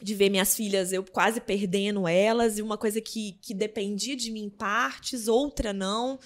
de 0.02 0.14
ver 0.14 0.30
minhas 0.30 0.56
filhas 0.56 0.92
eu 0.92 1.04
quase 1.04 1.40
perdendo 1.40 2.08
elas 2.08 2.58
e 2.58 2.62
uma 2.62 2.78
coisa 2.78 3.00
que, 3.00 3.34
que 3.42 3.54
dependia 3.54 4.16
de 4.16 4.32
mim 4.32 4.44
em 4.46 4.50
partes, 4.50 5.28
outra 5.28 5.72
não. 5.72 6.20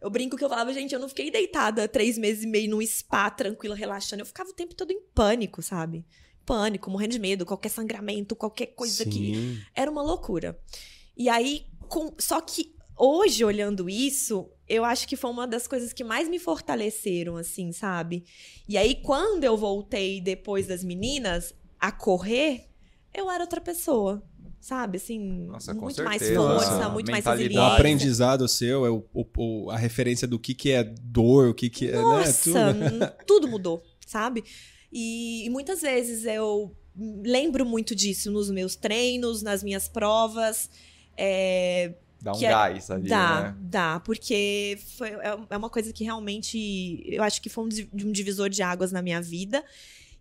Eu 0.00 0.10
brinco 0.10 0.36
que 0.36 0.42
eu 0.44 0.48
falava, 0.48 0.72
gente, 0.72 0.92
eu 0.92 0.98
não 0.98 1.08
fiquei 1.08 1.30
deitada 1.30 1.86
três 1.86 2.18
meses 2.18 2.42
e 2.42 2.46
meio 2.46 2.68
num 2.70 2.84
spa 2.84 3.30
tranquila, 3.30 3.76
relaxando. 3.76 4.22
Eu 4.22 4.26
ficava 4.26 4.50
o 4.50 4.54
tempo 4.54 4.74
todo 4.74 4.90
em 4.90 5.00
pânico, 5.14 5.62
sabe? 5.62 6.04
Pânico, 6.44 6.90
morrendo 6.90 7.12
de 7.12 7.20
medo, 7.20 7.46
qualquer 7.46 7.68
sangramento, 7.68 8.34
qualquer 8.34 8.66
coisa 8.74 9.04
que 9.04 9.12
Sim. 9.34 9.60
era 9.72 9.88
uma 9.88 10.02
loucura. 10.02 10.58
E 11.16 11.28
aí, 11.28 11.66
com- 11.88 12.12
só 12.18 12.40
que 12.40 12.74
hoje, 12.98 13.44
olhando 13.44 13.88
isso, 13.88 14.50
eu 14.74 14.84
acho 14.84 15.06
que 15.06 15.16
foi 15.16 15.30
uma 15.30 15.46
das 15.46 15.66
coisas 15.66 15.92
que 15.92 16.02
mais 16.04 16.28
me 16.28 16.38
fortaleceram, 16.38 17.36
assim, 17.36 17.72
sabe? 17.72 18.24
E 18.68 18.76
aí, 18.78 18.94
quando 18.96 19.44
eu 19.44 19.56
voltei 19.56 20.20
depois 20.20 20.66
das 20.66 20.82
meninas 20.82 21.54
a 21.78 21.90
correr, 21.92 22.68
eu 23.14 23.30
era 23.30 23.42
outra 23.44 23.60
pessoa. 23.60 24.22
Sabe, 24.60 24.96
assim, 24.98 25.18
Nossa, 25.46 25.74
muito 25.74 26.04
mais 26.04 26.18
certeza. 26.22 26.40
força, 26.40 26.70
Nossa, 26.76 26.88
muito 26.90 27.10
mais 27.10 27.24
mentalidade. 27.24 27.58
O 27.58 27.74
aprendizado 27.74 28.46
seu 28.48 28.86
é 28.86 28.90
o, 28.90 29.04
o- 29.12 29.26
o- 29.36 29.70
a 29.70 29.76
referência 29.76 30.26
do 30.28 30.38
que, 30.38 30.54
que 30.54 30.70
é 30.70 30.84
dor, 30.84 31.48
o 31.48 31.54
que, 31.54 31.68
que 31.68 31.88
é. 31.88 32.00
Nossa, 32.00 32.72
Né, 32.72 32.88
tudo. 32.88 33.24
tudo 33.26 33.48
mudou, 33.48 33.82
sabe? 34.06 34.44
E, 34.92 35.44
e 35.44 35.50
muitas 35.50 35.80
vezes 35.82 36.24
eu 36.24 36.76
lembro 37.24 37.66
muito 37.66 37.92
disso 37.92 38.30
nos 38.30 38.50
meus 38.52 38.76
treinos, 38.76 39.42
nas 39.42 39.64
minhas 39.64 39.88
provas. 39.88 40.70
É, 41.16 41.94
Dá 42.22 42.32
um 42.32 42.38
Que 42.38 42.46
é- 42.46 42.50
gás 42.50 42.90
ali, 42.90 43.08
dá, 43.08 43.42
né? 43.42 43.56
dá, 43.60 44.00
porque 44.00 44.78
foi, 44.96 45.08
é 45.08 45.38
é 45.50 45.56
uma 45.56 45.68
coisa 45.68 45.92
que 45.92 46.04
realmente 46.04 47.02
eu 47.04 47.22
acho 47.22 47.42
que 47.42 47.48
foi 47.48 47.64
um, 47.64 47.68
um 48.06 48.12
divisor 48.12 48.48
de 48.48 48.62
águas 48.62 48.92
na 48.92 49.02
minha 49.02 49.20
vida. 49.20 49.64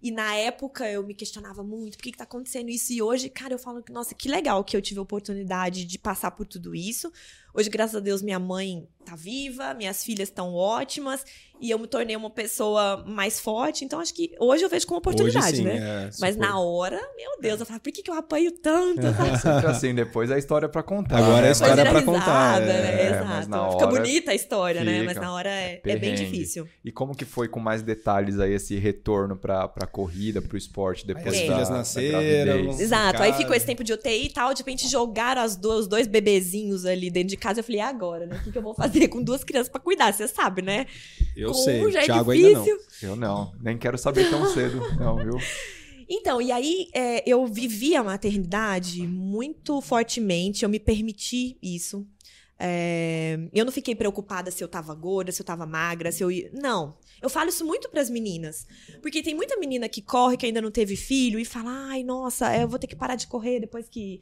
E 0.03 0.09
na 0.09 0.33
época 0.35 0.89
eu 0.89 1.05
me 1.05 1.13
questionava 1.13 1.61
muito, 1.63 1.95
por 1.95 2.03
que, 2.03 2.11
que 2.11 2.17
tá 2.17 2.23
acontecendo 2.23 2.69
isso? 2.69 2.91
E 2.91 3.03
hoje, 3.03 3.29
cara, 3.29 3.53
eu 3.53 3.59
falo 3.59 3.83
que, 3.83 3.91
nossa, 3.91 4.15
que 4.15 4.27
legal 4.27 4.63
que 4.63 4.75
eu 4.75 4.81
tive 4.81 4.99
a 4.99 5.03
oportunidade 5.03 5.85
de 5.85 5.99
passar 5.99 6.31
por 6.31 6.47
tudo 6.47 6.73
isso. 6.73 7.13
Hoje, 7.53 7.69
graças 7.69 7.95
a 7.95 7.99
Deus, 7.99 8.21
minha 8.21 8.39
mãe 8.39 8.87
tá 9.03 9.15
viva, 9.15 9.73
minhas 9.73 10.03
filhas 10.03 10.29
estão 10.29 10.53
ótimas 10.53 11.25
e 11.59 11.69
eu 11.69 11.77
me 11.77 11.85
tornei 11.87 12.15
uma 12.15 12.29
pessoa 12.29 13.03
mais 13.07 13.39
forte. 13.39 13.83
Então, 13.85 13.99
acho 13.99 14.13
que 14.13 14.31
hoje 14.39 14.63
eu 14.63 14.69
vejo 14.69 14.87
como 14.87 14.97
oportunidade, 14.99 15.47
Hoje, 15.47 15.57
sim, 15.57 15.63
né? 15.63 16.07
é, 16.07 16.09
Mas 16.19 16.35
na 16.35 16.59
hora, 16.59 16.99
meu 17.17 17.39
Deus, 17.39 17.59
eu 17.59 17.65
falo, 17.65 17.79
por 17.79 17.91
que, 17.91 18.01
que 18.01 18.09
eu 18.09 18.15
apanho 18.15 18.51
tanto? 18.51 19.01
Sempre 19.41 19.67
assim, 19.67 19.93
depois 19.93 20.31
a 20.31 20.37
história 20.39 20.67
pra 20.69 20.81
contar. 20.81 21.17
Agora 21.17 21.41
né? 21.41 21.45
é 21.45 21.49
a 21.49 21.51
história 21.51 21.83
vira 21.83 22.01
contar, 22.03 22.61
é. 22.61 22.65
né? 22.65 23.01
É, 23.01 23.09
Exato. 23.09 23.49
na 23.49 23.71
Fica 23.71 23.85
hora 23.85 23.87
bonita 23.87 24.31
a 24.31 24.35
história, 24.35 24.83
né? 24.83 24.99
Mas 25.03 25.09
fica. 25.13 25.21
na 25.25 25.33
hora 25.33 25.49
é, 25.49 25.73
é 25.73 25.75
Perrengue. 25.77 26.05
bem 26.05 26.15
difícil. 26.15 26.67
E 26.83 26.91
como 26.91 27.15
que 27.15 27.25
foi 27.25 27.47
com 27.47 27.59
mais 27.59 27.81
detalhes 27.83 28.39
aí 28.39 28.53
esse 28.53 28.75
retorno 28.77 29.35
pra, 29.35 29.67
pra 29.67 29.85
corrida, 29.85 30.41
pro 30.41 30.57
esporte 30.57 31.05
depois 31.05 31.27
as 31.27 31.33
É. 31.35 31.45
da, 31.47 31.53
filhas 31.53 31.69
nasceram. 31.69 32.69
Exato. 32.71 33.21
Aí 33.21 33.29
casa. 33.31 33.41
ficou 33.41 33.55
esse 33.55 33.65
tempo 33.67 33.83
de 33.83 33.93
UTI 33.93 34.25
e 34.25 34.29
tal. 34.29 34.51
De 34.53 34.59
repente 34.61 34.87
jogaram 34.87 35.41
as 35.43 35.55
duas, 35.55 35.81
os 35.81 35.87
dois 35.87 36.07
bebezinhos 36.07 36.85
ali 36.85 37.11
dentro 37.11 37.29
de 37.29 37.37
casa. 37.41 37.59
Eu 37.59 37.63
falei, 37.63 37.79
e 37.79 37.81
agora, 37.81 38.25
né? 38.25 38.37
O 38.37 38.43
que, 38.43 38.51
que 38.51 38.57
eu 38.57 38.61
vou 38.61 38.73
fazer 38.73 39.07
com 39.09 39.21
duas 39.21 39.43
crianças 39.43 39.69
pra 39.69 39.81
cuidar? 39.81 40.13
Você 40.13 40.27
sabe, 40.27 40.61
né? 40.61 40.85
Eu 41.35 41.49
Com 41.49 41.55
sei, 41.55 41.85
um 41.85 41.91
já 41.91 42.01
é 42.01 42.05
Thiago 42.05 42.31
ainda 42.31 42.49
não. 42.51 42.63
difícil. 42.63 43.09
Eu 43.09 43.15
não, 43.15 43.53
nem 43.59 43.77
quero 43.77 43.97
saber 43.97 44.29
tão 44.29 44.45
cedo, 44.53 44.79
não, 44.97 45.17
viu? 45.17 45.37
Então, 46.07 46.41
e 46.41 46.51
aí 46.51 46.89
é, 46.93 47.23
eu 47.25 47.45
vivi 47.47 47.95
a 47.95 48.03
maternidade 48.03 49.07
muito 49.07 49.79
fortemente, 49.81 50.63
eu 50.63 50.69
me 50.69 50.79
permiti 50.79 51.57
isso. 51.61 52.05
É, 52.63 53.39
eu 53.51 53.65
não 53.65 53.71
fiquei 53.71 53.95
preocupada 53.95 54.51
se 54.51 54.63
eu 54.63 54.67
tava 54.67 54.93
gorda, 54.93 55.31
se 55.31 55.41
eu 55.41 55.45
tava 55.45 55.65
magra, 55.65 56.11
se 56.11 56.23
eu 56.23 56.29
ia. 56.29 56.51
Não. 56.53 56.95
Eu 57.19 57.29
falo 57.29 57.49
isso 57.49 57.65
muito 57.65 57.89
pras 57.89 58.07
meninas. 58.07 58.67
Porque 59.01 59.23
tem 59.23 59.33
muita 59.33 59.57
menina 59.57 59.89
que 59.89 59.99
corre, 60.01 60.37
que 60.37 60.45
ainda 60.45 60.61
não 60.61 60.69
teve 60.69 60.95
filho, 60.95 61.39
e 61.39 61.45
fala: 61.45 61.71
ai, 61.89 62.03
nossa, 62.03 62.55
eu 62.55 62.67
vou 62.67 62.77
ter 62.77 62.85
que 62.85 62.95
parar 62.95 63.15
de 63.15 63.25
correr 63.25 63.61
depois 63.61 63.89
que. 63.89 64.21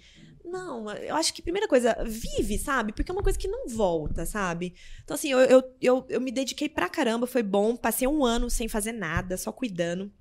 Não, 0.50 0.90
eu 0.92 1.16
acho 1.16 1.34
que 1.34 1.42
primeira 1.42 1.68
coisa, 1.68 1.96
vive, 2.06 2.58
sabe? 2.58 2.92
Porque 2.94 3.12
é 3.12 3.14
uma 3.14 3.24
coisa 3.24 3.38
que 3.38 3.48
não 3.48 3.68
volta, 3.68 4.26
sabe? 4.26 4.74
Então, 5.04 5.16
assim, 5.16 5.32
eu, 5.32 5.40
eu, 5.40 5.64
eu, 5.82 6.06
eu 6.10 6.22
me 6.22 6.32
dediquei 6.32 6.68
pra 6.70 6.90
caramba, 6.90 7.28
foi 7.28 7.44
bom. 7.44 7.76
Passei 7.76 8.08
um 8.08 8.26
ano 8.26 8.50
sem 8.50 8.68
fazer 8.68 8.92
nada, 8.92 9.38
só 9.38 9.52
cuidando. 9.52 10.12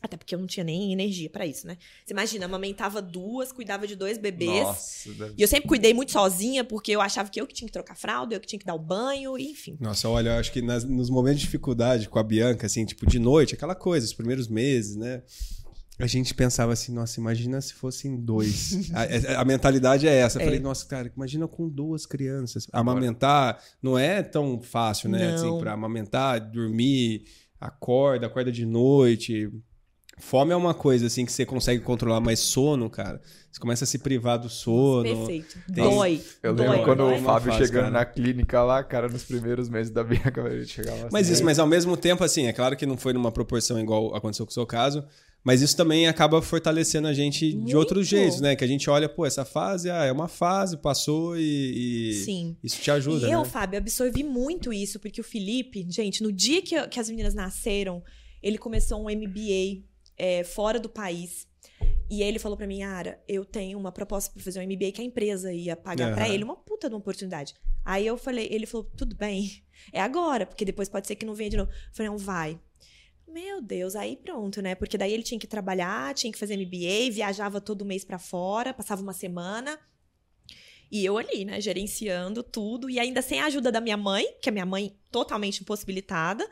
Até 0.00 0.16
porque 0.16 0.32
eu 0.32 0.38
não 0.38 0.46
tinha 0.46 0.62
nem 0.62 0.92
energia 0.92 1.28
pra 1.28 1.44
isso, 1.44 1.66
né? 1.66 1.76
Você 2.06 2.12
imagina, 2.12 2.44
amamentava 2.46 3.02
duas, 3.02 3.50
cuidava 3.50 3.84
de 3.84 3.96
dois 3.96 4.16
bebês. 4.16 4.62
Nossa, 4.62 5.12
deve- 5.12 5.34
E 5.36 5.42
eu 5.42 5.48
sempre 5.48 5.66
cuidei 5.68 5.92
muito 5.92 6.12
sozinha, 6.12 6.62
porque 6.62 6.92
eu 6.92 7.00
achava 7.00 7.28
que 7.28 7.40
eu 7.40 7.44
que 7.48 7.52
tinha 7.52 7.66
que 7.66 7.72
trocar 7.72 7.96
fralda, 7.96 8.32
eu 8.32 8.38
que 8.40 8.46
tinha 8.46 8.60
que 8.60 8.64
dar 8.64 8.74
o 8.76 8.78
banho, 8.78 9.36
enfim. 9.36 9.76
Nossa, 9.80 10.08
olha, 10.08 10.28
eu 10.30 10.34
acho 10.34 10.52
que 10.52 10.62
nas- 10.62 10.84
nos 10.84 11.10
momentos 11.10 11.40
de 11.40 11.46
dificuldade 11.46 12.08
com 12.08 12.16
a 12.16 12.22
Bianca, 12.22 12.64
assim, 12.66 12.84
tipo, 12.84 13.06
de 13.08 13.18
noite, 13.18 13.54
aquela 13.56 13.74
coisa, 13.74 14.06
os 14.06 14.12
primeiros 14.14 14.46
meses, 14.46 14.94
né? 14.94 15.20
A 16.00 16.06
gente 16.06 16.32
pensava 16.32 16.72
assim, 16.72 16.92
nossa, 16.92 17.18
imagina 17.18 17.60
se 17.60 17.74
fossem 17.74 18.16
dois. 18.16 18.90
a, 18.94 19.38
a- 19.38 19.40
a 19.42 19.44
mentalidade 19.44 20.06
é 20.06 20.14
essa. 20.14 20.38
Eu 20.38 20.42
É. 20.42 20.44
falei, 20.44 20.60
nossa, 20.60 20.86
cara, 20.86 21.10
imagina 21.16 21.48
com 21.48 21.68
duas 21.68 22.06
crianças. 22.06 22.66
Amamentar 22.72 23.58
não 23.82 23.98
é 23.98 24.22
tão 24.22 24.60
fácil, 24.60 25.08
né? 25.10 25.28
Não. 25.28 25.34
Assim, 25.34 25.58
pra 25.58 25.72
amamentar, 25.72 26.40
dormir, 26.50 27.24
acorda, 27.60 28.26
acorda 28.26 28.52
de 28.52 28.64
noite. 28.64 29.50
Fome 30.20 30.52
é 30.52 30.56
uma 30.56 30.74
coisa, 30.74 31.06
assim, 31.06 31.24
que 31.24 31.30
você 31.32 31.46
consegue 31.46 31.80
controlar, 31.82 32.20
mas 32.20 32.40
sono, 32.40 32.90
cara, 32.90 33.20
você 33.52 33.60
começa 33.60 33.84
a 33.84 33.86
se 33.86 33.98
privar 33.98 34.36
do 34.38 34.48
sono. 34.48 35.02
Perfeito. 35.04 35.56
Tem- 35.72 35.84
Dói. 35.84 36.20
Eu 36.42 36.54
dói, 36.54 36.68
lembro 36.68 36.84
quando 36.84 36.98
dói. 36.98 37.20
o 37.20 37.22
Fábio 37.22 37.52
chegando 37.52 37.82
cara. 37.84 37.90
na 37.90 38.04
clínica 38.04 38.62
lá, 38.64 38.82
cara, 38.82 39.08
nos 39.08 39.22
primeiros 39.22 39.68
meses 39.68 39.92
da 39.92 40.02
Bianca, 40.02 40.42
a 40.42 40.58
gente 40.58 40.72
chegava 40.72 40.96
assim. 40.98 41.08
Mas 41.12 41.28
isso, 41.28 41.44
mas 41.44 41.58
ao 41.60 41.68
mesmo 41.68 41.96
tempo, 41.96 42.24
assim, 42.24 42.46
é 42.46 42.52
claro 42.52 42.76
que 42.76 42.84
não 42.84 42.96
foi 42.96 43.12
numa 43.12 43.30
proporção 43.30 43.78
igual 43.80 44.12
aconteceu 44.14 44.44
com 44.44 44.50
o 44.50 44.54
seu 44.54 44.66
caso, 44.66 45.04
mas 45.44 45.62
isso 45.62 45.76
também 45.76 46.06
acaba 46.08 46.42
fortalecendo 46.42 47.08
a 47.08 47.12
gente 47.12 47.50
de 47.50 47.56
Muito. 47.56 47.78
outros 47.78 48.06
jeitos, 48.06 48.40
né? 48.40 48.54
Que 48.56 48.64
a 48.64 48.66
gente 48.66 48.88
olha, 48.90 49.08
pô, 49.08 49.24
essa 49.24 49.44
fase 49.44 49.90
ah, 49.90 50.04
é 50.04 50.12
uma 50.12 50.28
fase, 50.28 50.76
passou 50.76 51.36
e, 51.38 52.10
e 52.10 52.24
Sim. 52.24 52.56
isso 52.62 52.80
te 52.80 52.90
ajuda, 52.90 53.28
e 53.28 53.32
eu, 53.32 53.40
né? 53.40 53.44
Fábio, 53.44 53.78
absorvi 53.78 54.22
muito 54.22 54.72
isso, 54.72 54.98
porque 54.98 55.20
o 55.20 55.24
Felipe, 55.24 55.86
gente, 55.88 56.22
no 56.22 56.32
dia 56.32 56.60
que, 56.60 56.86
que 56.88 57.00
as 57.00 57.08
meninas 57.08 57.34
nasceram, 57.34 58.02
ele 58.42 58.58
começou 58.58 59.00
um 59.00 59.04
MBA 59.04 59.84
é, 60.16 60.44
fora 60.44 60.78
do 60.78 60.88
país. 60.88 61.46
E 62.10 62.22
ele 62.22 62.38
falou 62.38 62.56
pra 62.56 62.66
mim, 62.66 62.82
Ara, 62.82 63.22
eu 63.28 63.44
tenho 63.44 63.78
uma 63.78 63.92
proposta 63.92 64.32
pra 64.32 64.42
fazer 64.42 64.60
um 64.60 64.66
MBA 64.66 64.92
que 64.92 65.00
a 65.00 65.04
empresa 65.04 65.52
ia 65.52 65.76
pagar 65.76 66.14
pra 66.14 66.24
Aham. 66.24 66.34
ele, 66.34 66.44
uma 66.44 66.56
puta 66.56 66.88
de 66.88 66.94
uma 66.94 67.00
oportunidade. 67.00 67.54
Aí 67.84 68.06
eu 68.06 68.16
falei, 68.16 68.48
ele 68.50 68.66
falou, 68.66 68.90
tudo 68.96 69.14
bem, 69.14 69.62
é 69.92 70.00
agora, 70.00 70.46
porque 70.46 70.64
depois 70.64 70.88
pode 70.88 71.06
ser 71.06 71.16
que 71.16 71.26
não 71.26 71.34
venha 71.34 71.50
de 71.50 71.56
novo. 71.58 71.70
Eu 71.70 71.94
falei, 71.94 72.10
não, 72.10 72.18
vai. 72.18 72.58
Meu 73.32 73.60
Deus, 73.60 73.94
aí 73.94 74.16
pronto, 74.16 74.62
né? 74.62 74.74
Porque 74.74 74.96
daí 74.96 75.12
ele 75.12 75.22
tinha 75.22 75.38
que 75.38 75.46
trabalhar, 75.46 76.14
tinha 76.14 76.32
que 76.32 76.38
fazer 76.38 76.56
MBA, 76.56 77.12
viajava 77.12 77.60
todo 77.60 77.84
mês 77.84 78.04
pra 78.04 78.18
fora, 78.18 78.72
passava 78.72 79.02
uma 79.02 79.12
semana. 79.12 79.78
E 80.90 81.04
eu 81.04 81.18
ali, 81.18 81.44
né, 81.44 81.60
gerenciando 81.60 82.42
tudo, 82.42 82.88
e 82.88 82.98
ainda 82.98 83.20
sem 83.20 83.40
a 83.40 83.46
ajuda 83.46 83.70
da 83.70 83.80
minha 83.80 83.96
mãe, 83.96 84.26
que 84.40 84.48
a 84.48 84.52
minha 84.52 84.64
mãe 84.64 84.96
totalmente 85.10 85.60
impossibilitada. 85.60 86.48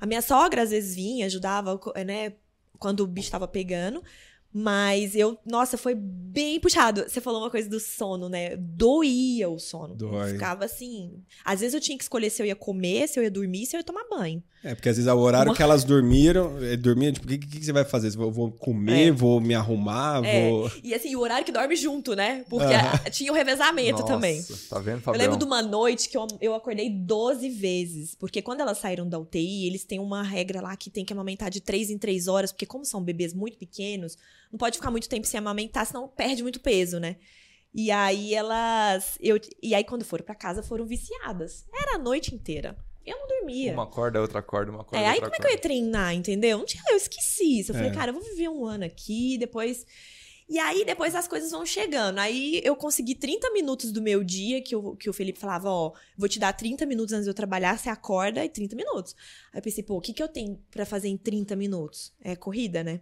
A 0.00 0.06
minha 0.06 0.22
sogra 0.22 0.62
às 0.62 0.70
vezes 0.70 0.94
vinha, 0.96 1.26
ajudava, 1.26 1.78
né, 2.06 2.32
quando 2.78 3.00
o 3.00 3.06
bicho 3.06 3.30
tava 3.30 3.46
pegando. 3.46 4.02
Mas 4.56 5.16
eu, 5.16 5.36
nossa, 5.44 5.76
foi 5.76 5.96
bem 5.96 6.60
puxado. 6.60 7.02
Você 7.02 7.20
falou 7.20 7.42
uma 7.42 7.50
coisa 7.50 7.68
do 7.68 7.80
sono, 7.80 8.28
né? 8.28 8.54
Doía 8.56 9.50
o 9.50 9.58
sono. 9.58 9.96
Dói. 9.96 10.34
Ficava 10.34 10.64
assim. 10.64 11.24
Às 11.44 11.58
vezes 11.58 11.74
eu 11.74 11.80
tinha 11.80 11.98
que 11.98 12.04
escolher 12.04 12.30
se 12.30 12.40
eu 12.40 12.46
ia 12.46 12.54
comer, 12.54 13.08
se 13.08 13.18
eu 13.18 13.24
ia 13.24 13.30
dormir, 13.30 13.66
se 13.66 13.74
eu 13.74 13.80
ia 13.80 13.84
tomar 13.84 14.08
banho. 14.08 14.40
É, 14.64 14.74
porque 14.74 14.88
às 14.88 14.96
vezes 14.96 15.12
o 15.12 15.16
horário 15.18 15.50
Uma- 15.50 15.56
que 15.56 15.62
elas 15.62 15.84
dormiram, 15.84 16.56
é, 16.64 16.74
dormia, 16.74 17.12
tipo, 17.12 17.26
o 17.26 17.28
que, 17.28 17.36
que, 17.36 17.58
que 17.58 17.64
você 17.64 17.70
vai 17.72 17.84
fazer? 17.84 18.08
Eu 18.18 18.30
vou 18.32 18.50
comer, 18.50 19.08
É. 19.08 19.10
vou 19.10 19.38
me 19.38 19.54
arrumar, 19.54 20.24
É. 20.24 20.48
vou... 20.48 20.70
E 20.82 20.94
assim, 20.94 21.14
o 21.14 21.20
horário 21.20 21.44
que 21.44 21.52
dorme 21.52 21.76
junto, 21.76 22.16
né? 22.16 22.46
Porque 22.48 22.72
Aham. 22.72 23.00
a- 23.04 23.10
tinha 23.10 23.30
o 23.30 23.34
revezamento 23.34 24.00
Nossa, 24.00 24.06
também. 24.06 24.42
Tá 24.70 24.78
vendo, 24.78 24.96
Eu 24.96 25.00
Fabião? 25.02 25.22
lembro 25.22 25.36
de 25.38 25.44
uma 25.44 25.60
noite 25.60 26.08
que 26.08 26.16
eu, 26.16 26.26
eu 26.40 26.54
acordei 26.54 26.88
12 26.88 27.50
vezes. 27.50 28.14
Porque 28.14 28.40
quando 28.40 28.60
elas 28.62 28.78
saíram 28.78 29.06
da 29.06 29.18
UTI, 29.18 29.66
eles 29.66 29.84
têm 29.84 29.98
uma 29.98 30.22
regra 30.22 30.62
lá 30.62 30.74
que 30.76 30.88
tem 30.88 31.04
que 31.04 31.12
amamentar 31.12 31.50
de 31.50 31.60
3 31.60 31.90
em 31.90 31.98
3 31.98 32.26
horas. 32.26 32.50
Porque 32.50 32.64
como 32.64 32.86
são 32.86 33.02
bebês 33.02 33.34
muito 33.34 33.58
pequenos, 33.58 34.16
não 34.50 34.58
pode 34.58 34.78
ficar 34.78 34.90
muito 34.90 35.08
tempo 35.10 35.26
sem 35.26 35.36
amamentar, 35.38 35.84
senão 35.84 36.08
perde 36.08 36.42
muito 36.42 36.58
peso, 36.60 36.98
né? 36.98 37.16
E 37.74 37.90
aí 37.90 38.32
elas... 38.34 39.18
Eu, 39.20 39.38
e 39.62 39.74
aí 39.74 39.84
quando 39.84 40.04
foram 40.04 40.24
pra 40.24 40.34
casa, 40.34 40.62
foram 40.62 40.86
viciadas. 40.86 41.66
Era 41.74 41.96
a 41.96 41.98
noite 41.98 42.34
inteira. 42.34 42.74
Eu 43.04 43.18
não 43.18 43.28
dormia. 43.28 43.72
Uma 43.72 43.86
corda, 43.86 44.20
outra 44.20 44.40
corda, 44.42 44.70
uma 44.70 44.84
corda, 44.84 45.04
É, 45.04 45.08
aí 45.08 45.20
como 45.20 45.34
é 45.34 45.36
que 45.36 45.42
eu 45.42 45.50
ia 45.50 45.56
corda. 45.56 45.62
treinar, 45.62 46.14
entendeu? 46.14 46.58
Não 46.58 46.64
tinha, 46.64 46.82
eu 46.90 46.96
esqueci 46.96 47.60
isso. 47.60 47.70
Eu 47.72 47.74
falei, 47.76 47.90
É. 47.90 47.94
cara, 47.94 48.10
eu 48.10 48.14
vou 48.14 48.22
viver 48.22 48.48
um 48.48 48.64
ano 48.64 48.84
aqui, 48.84 49.36
depois. 49.38 49.84
E 50.48 50.58
aí, 50.58 50.84
depois 50.84 51.14
as 51.14 51.26
coisas 51.26 51.50
vão 51.50 51.64
chegando. 51.64 52.18
Aí 52.18 52.60
eu 52.64 52.76
consegui 52.76 53.14
30 53.14 53.50
minutos 53.52 53.90
do 53.90 54.02
meu 54.02 54.22
dia, 54.22 54.60
que 54.62 54.76
o, 54.76 54.94
que 54.94 55.08
o 55.08 55.12
Felipe 55.12 55.38
falava, 55.38 55.70
ó, 55.70 55.92
vou 56.18 56.28
te 56.28 56.38
dar 56.38 56.52
30 56.52 56.84
minutos 56.84 57.12
antes 57.14 57.24
de 57.24 57.30
eu 57.30 57.34
trabalhar, 57.34 57.78
você 57.78 57.88
acorda 57.88 58.44
e 58.44 58.48
30 58.48 58.76
minutos. 58.76 59.14
Aí 59.52 59.58
eu 59.58 59.62
pensei, 59.62 59.82
pô, 59.82 59.96
o 59.96 60.00
que, 60.02 60.12
que 60.12 60.22
eu 60.22 60.28
tenho 60.28 60.58
pra 60.70 60.84
fazer 60.84 61.08
em 61.08 61.16
30 61.16 61.56
minutos? 61.56 62.12
É 62.20 62.36
corrida, 62.36 62.84
né? 62.84 63.00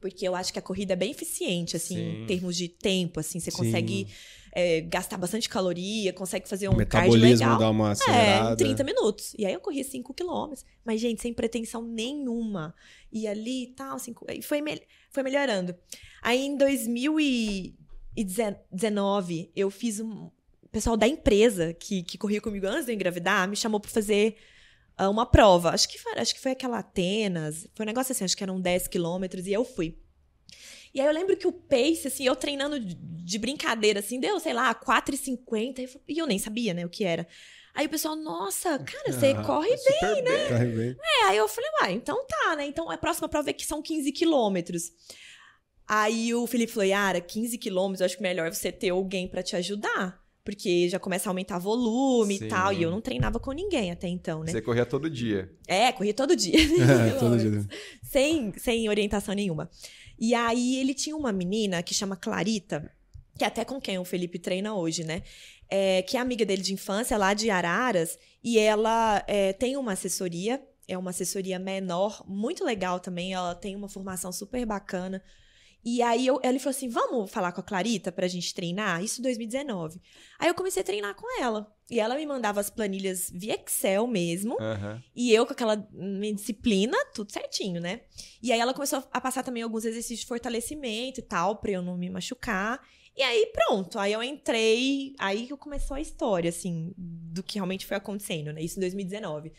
Porque 0.00 0.26
eu 0.26 0.34
acho 0.34 0.52
que 0.52 0.58
a 0.58 0.62
corrida 0.62 0.94
é 0.94 0.96
bem 0.96 1.12
eficiente, 1.12 1.76
assim, 1.76 1.94
Sim. 1.94 2.22
em 2.22 2.26
termos 2.26 2.56
de 2.56 2.66
tempo, 2.68 3.20
assim, 3.20 3.38
você 3.38 3.52
Sim. 3.52 3.56
consegue 3.58 4.08
é, 4.52 4.82
gastar 4.82 5.16
bastante 5.16 5.48
caloria, 5.48 6.12
consegue 6.12 6.46
fazer 6.46 6.68
um 6.68 6.76
cardio 6.76 7.12
metabolismo 7.12 7.46
legal. 7.46 7.58
dá 7.58 7.70
uma 7.70 7.94
É, 8.08 8.52
em 8.52 8.56
30 8.56 8.84
minutos. 8.84 9.34
E 9.38 9.46
aí 9.46 9.54
eu 9.54 9.60
corri 9.60 9.82
5 9.82 10.12
quilômetros. 10.12 10.66
Mas, 10.84 11.00
gente, 11.00 11.22
sem 11.22 11.32
pretensão 11.32 11.82
nenhuma. 11.82 12.74
E 13.10 13.26
ali 13.26 13.62
e 13.64 13.68
tal, 13.68 13.98
cinco... 13.98 14.26
e 14.30 14.42
foi, 14.42 14.60
mel- 14.60 14.82
foi 15.10 15.22
melhorando. 15.22 15.74
Aí 16.20 16.44
em 16.44 16.54
2019, 16.56 19.50
eu 19.56 19.70
fiz 19.70 20.00
um. 20.00 20.30
O 20.62 20.68
pessoal 20.70 20.96
da 20.96 21.08
empresa 21.08 21.74
que, 21.74 22.02
que 22.02 22.16
corria 22.16 22.40
comigo 22.40 22.66
antes 22.66 22.86
de 22.86 22.92
eu 22.92 22.94
engravidar 22.94 23.46
me 23.46 23.54
chamou 23.56 23.78
pra 23.78 23.90
fazer 23.90 24.36
ah, 24.96 25.08
uma 25.08 25.26
prova. 25.26 25.70
Acho 25.70 25.88
que, 25.88 25.98
foi, 25.98 26.12
acho 26.18 26.34
que 26.34 26.40
foi 26.40 26.52
aquela 26.52 26.78
Atenas. 26.78 27.66
Foi 27.74 27.84
um 27.84 27.86
negócio 27.86 28.12
assim, 28.12 28.24
acho 28.24 28.36
que 28.36 28.42
eram 28.42 28.60
10 28.60 28.88
quilômetros. 28.88 29.46
E 29.46 29.52
eu 29.52 29.64
fui. 29.64 29.98
E 30.94 31.00
aí 31.00 31.06
eu 31.06 31.12
lembro 31.12 31.36
que 31.36 31.46
o 31.46 31.52
pace, 31.52 32.06
assim, 32.06 32.24
eu 32.26 32.36
treinando 32.36 32.78
de- 32.78 32.94
de 32.94 33.38
brincadeira, 33.38 34.00
assim, 34.00 34.20
deu, 34.20 34.38
sei 34.40 34.52
lá, 34.52 34.74
4,50. 34.74 35.82
E 36.08 36.18
eu- 36.18 36.26
nem 36.26 36.38
sabia, 36.38 36.74
né, 36.74 36.84
o 36.84 36.88
que 36.90 37.04
era. 37.04 37.26
Aí 37.74 37.86
o 37.86 37.88
pessoal, 37.88 38.14
nossa, 38.14 38.78
cara, 38.78 39.12
você 39.12 39.28
Ah, 39.28 39.42
corre 39.46 39.74
Super 39.78 40.22
bem. 40.22 40.48
Corre 40.48 40.66
bem. 40.66 40.96
é, 41.02 41.24
aí 41.28 41.36
eu 41.38 41.48
falei, 41.48 41.70
uai, 41.80 41.92
então 41.94 42.22
tá, 42.26 42.56
né? 42.56 42.66
Então 42.66 42.90
a 42.90 42.98
próxima 42.98 43.28
prova 43.28 43.48
é 43.48 43.52
que 43.54 43.64
são 43.64 43.80
15 43.80 44.12
quilômetros. 44.12 44.90
Aí 45.88 46.34
o 46.34 46.46
Felipe 46.46 46.72
falou, 46.72 46.86
Yara, 46.88 47.20
15 47.20 47.58
quilômetros, 47.58 48.00
eu 48.00 48.06
acho 48.06 48.16
que 48.16 48.22
melhor 48.22 48.52
você 48.52 48.70
ter 48.70 48.90
alguém 48.90 49.26
pra 49.28 49.42
te 49.42 49.56
ajudar. 49.56 50.20
Porque 50.44 50.88
já 50.88 50.98
começa 50.98 51.28
a 51.28 51.30
aumentar 51.30 51.58
volume 51.58 52.36
Sim. 52.36 52.46
e 52.46 52.48
tal. 52.48 52.72
E 52.72 52.82
eu 52.82 52.90
não 52.90 53.00
treinava 53.00 53.38
com 53.38 53.52
ninguém 53.52 53.92
até 53.92 54.08
então, 54.08 54.42
né? 54.42 54.50
Você 54.50 54.60
corria 54.60 54.84
todo 54.84 55.08
dia. 55.08 55.48
É, 55.68 55.92
corria 55.92 56.12
todo 56.12 56.34
dia. 56.34 56.58
Todo 57.20 57.38
dia. 57.38 57.64
sem, 58.02 58.52
sem 58.58 58.88
orientação 58.88 59.34
nenhuma. 59.34 59.70
E 60.22 60.36
aí 60.36 60.76
ele 60.76 60.94
tinha 60.94 61.16
uma 61.16 61.32
menina 61.32 61.82
que 61.82 61.92
chama 61.92 62.14
Clarita, 62.14 62.88
que 63.36 63.42
é 63.42 63.46
até 63.48 63.64
com 63.64 63.80
quem 63.80 63.98
o 63.98 64.04
Felipe 64.04 64.38
treina 64.38 64.72
hoje, 64.72 65.02
né? 65.02 65.24
É, 65.68 66.00
que 66.02 66.16
é 66.16 66.20
amiga 66.20 66.46
dele 66.46 66.62
de 66.62 66.72
infância, 66.72 67.18
lá 67.18 67.34
de 67.34 67.50
Araras, 67.50 68.16
e 68.40 68.56
ela 68.56 69.24
é, 69.26 69.52
tem 69.52 69.76
uma 69.76 69.94
assessoria, 69.94 70.62
é 70.86 70.96
uma 70.96 71.10
assessoria 71.10 71.58
menor, 71.58 72.22
muito 72.24 72.64
legal 72.64 73.00
também, 73.00 73.32
ela 73.32 73.52
tem 73.56 73.74
uma 73.74 73.88
formação 73.88 74.30
super 74.30 74.64
bacana. 74.64 75.20
E 75.84 76.00
aí 76.00 76.26
eu, 76.26 76.40
ele 76.42 76.58
falou 76.58 76.70
assim: 76.70 76.88
vamos 76.88 77.30
falar 77.30 77.52
com 77.52 77.60
a 77.60 77.64
Clarita 77.64 78.12
pra 78.12 78.28
gente 78.28 78.54
treinar? 78.54 79.02
Isso 79.02 79.20
em 79.20 79.22
2019. 79.22 80.00
Aí 80.38 80.48
eu 80.48 80.54
comecei 80.54 80.82
a 80.82 80.84
treinar 80.84 81.14
com 81.14 81.42
ela. 81.42 81.72
E 81.90 82.00
ela 82.00 82.14
me 82.14 82.24
mandava 82.24 82.60
as 82.60 82.70
planilhas 82.70 83.30
via 83.34 83.54
Excel 83.54 84.06
mesmo. 84.06 84.56
Aham. 84.60 85.02
E 85.14 85.32
eu 85.32 85.44
com 85.44 85.52
aquela 85.52 85.86
minha 85.92 86.34
disciplina, 86.34 86.96
tudo 87.14 87.32
certinho, 87.32 87.80
né? 87.80 88.02
E 88.42 88.52
aí 88.52 88.60
ela 88.60 88.72
começou 88.72 89.04
a 89.12 89.20
passar 89.20 89.42
também 89.42 89.62
alguns 89.62 89.84
exercícios 89.84 90.20
de 90.20 90.26
fortalecimento 90.26 91.20
e 91.20 91.22
tal, 91.22 91.56
pra 91.56 91.72
eu 91.72 91.82
não 91.82 91.96
me 91.98 92.08
machucar. 92.08 92.80
E 93.14 93.22
aí 93.22 93.52
pronto, 93.52 93.98
aí 93.98 94.12
eu 94.12 94.22
entrei, 94.22 95.14
aí 95.18 95.46
que 95.46 95.56
começou 95.56 95.96
a 95.96 96.00
história, 96.00 96.48
assim, 96.48 96.94
do 96.96 97.42
que 97.42 97.56
realmente 97.56 97.84
foi 97.84 97.96
acontecendo, 97.96 98.52
né? 98.52 98.62
Isso 98.62 98.78
em 98.78 98.80
2019. 98.80 99.52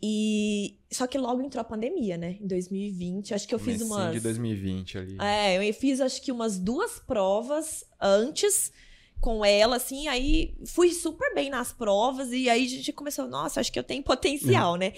E 0.00 0.78
só 0.90 1.06
que 1.06 1.18
logo 1.18 1.42
entrou 1.42 1.60
a 1.60 1.64
pandemia, 1.64 2.16
né? 2.16 2.36
Em 2.40 2.46
2020, 2.46 3.34
acho 3.34 3.48
que 3.48 3.54
eu 3.54 3.58
fiz 3.58 3.82
umas 3.82 4.12
de 4.12 4.20
2020 4.20 4.98
ali. 4.98 5.16
é, 5.20 5.68
eu 5.68 5.74
fiz 5.74 6.00
acho 6.00 6.22
que 6.22 6.30
umas 6.30 6.58
duas 6.58 7.00
provas 7.00 7.84
antes 8.00 8.72
com 9.20 9.44
ela, 9.44 9.76
assim, 9.76 10.06
aí 10.06 10.56
fui 10.66 10.92
super 10.92 11.34
bem 11.34 11.50
nas 11.50 11.72
provas, 11.72 12.30
e 12.30 12.48
aí 12.48 12.64
a 12.64 12.68
gente 12.68 12.92
começou, 12.92 13.26
nossa, 13.26 13.60
acho 13.60 13.72
que 13.72 13.78
eu 13.78 13.82
tenho 13.82 14.02
potencial, 14.02 14.76
né? 14.76 14.92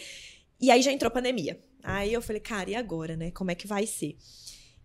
E 0.61 0.71
aí 0.71 0.83
já 0.83 0.93
entrou 0.93 1.09
a 1.09 1.11
pandemia. 1.11 1.59
Aí 1.83 2.13
eu 2.13 2.21
falei, 2.21 2.41
cara, 2.41 2.69
e 2.69 2.75
agora, 2.75 3.17
né? 3.17 3.31
Como 3.31 3.51
é 3.51 3.55
que 3.55 3.67
vai 3.67 3.87
ser? 3.87 4.19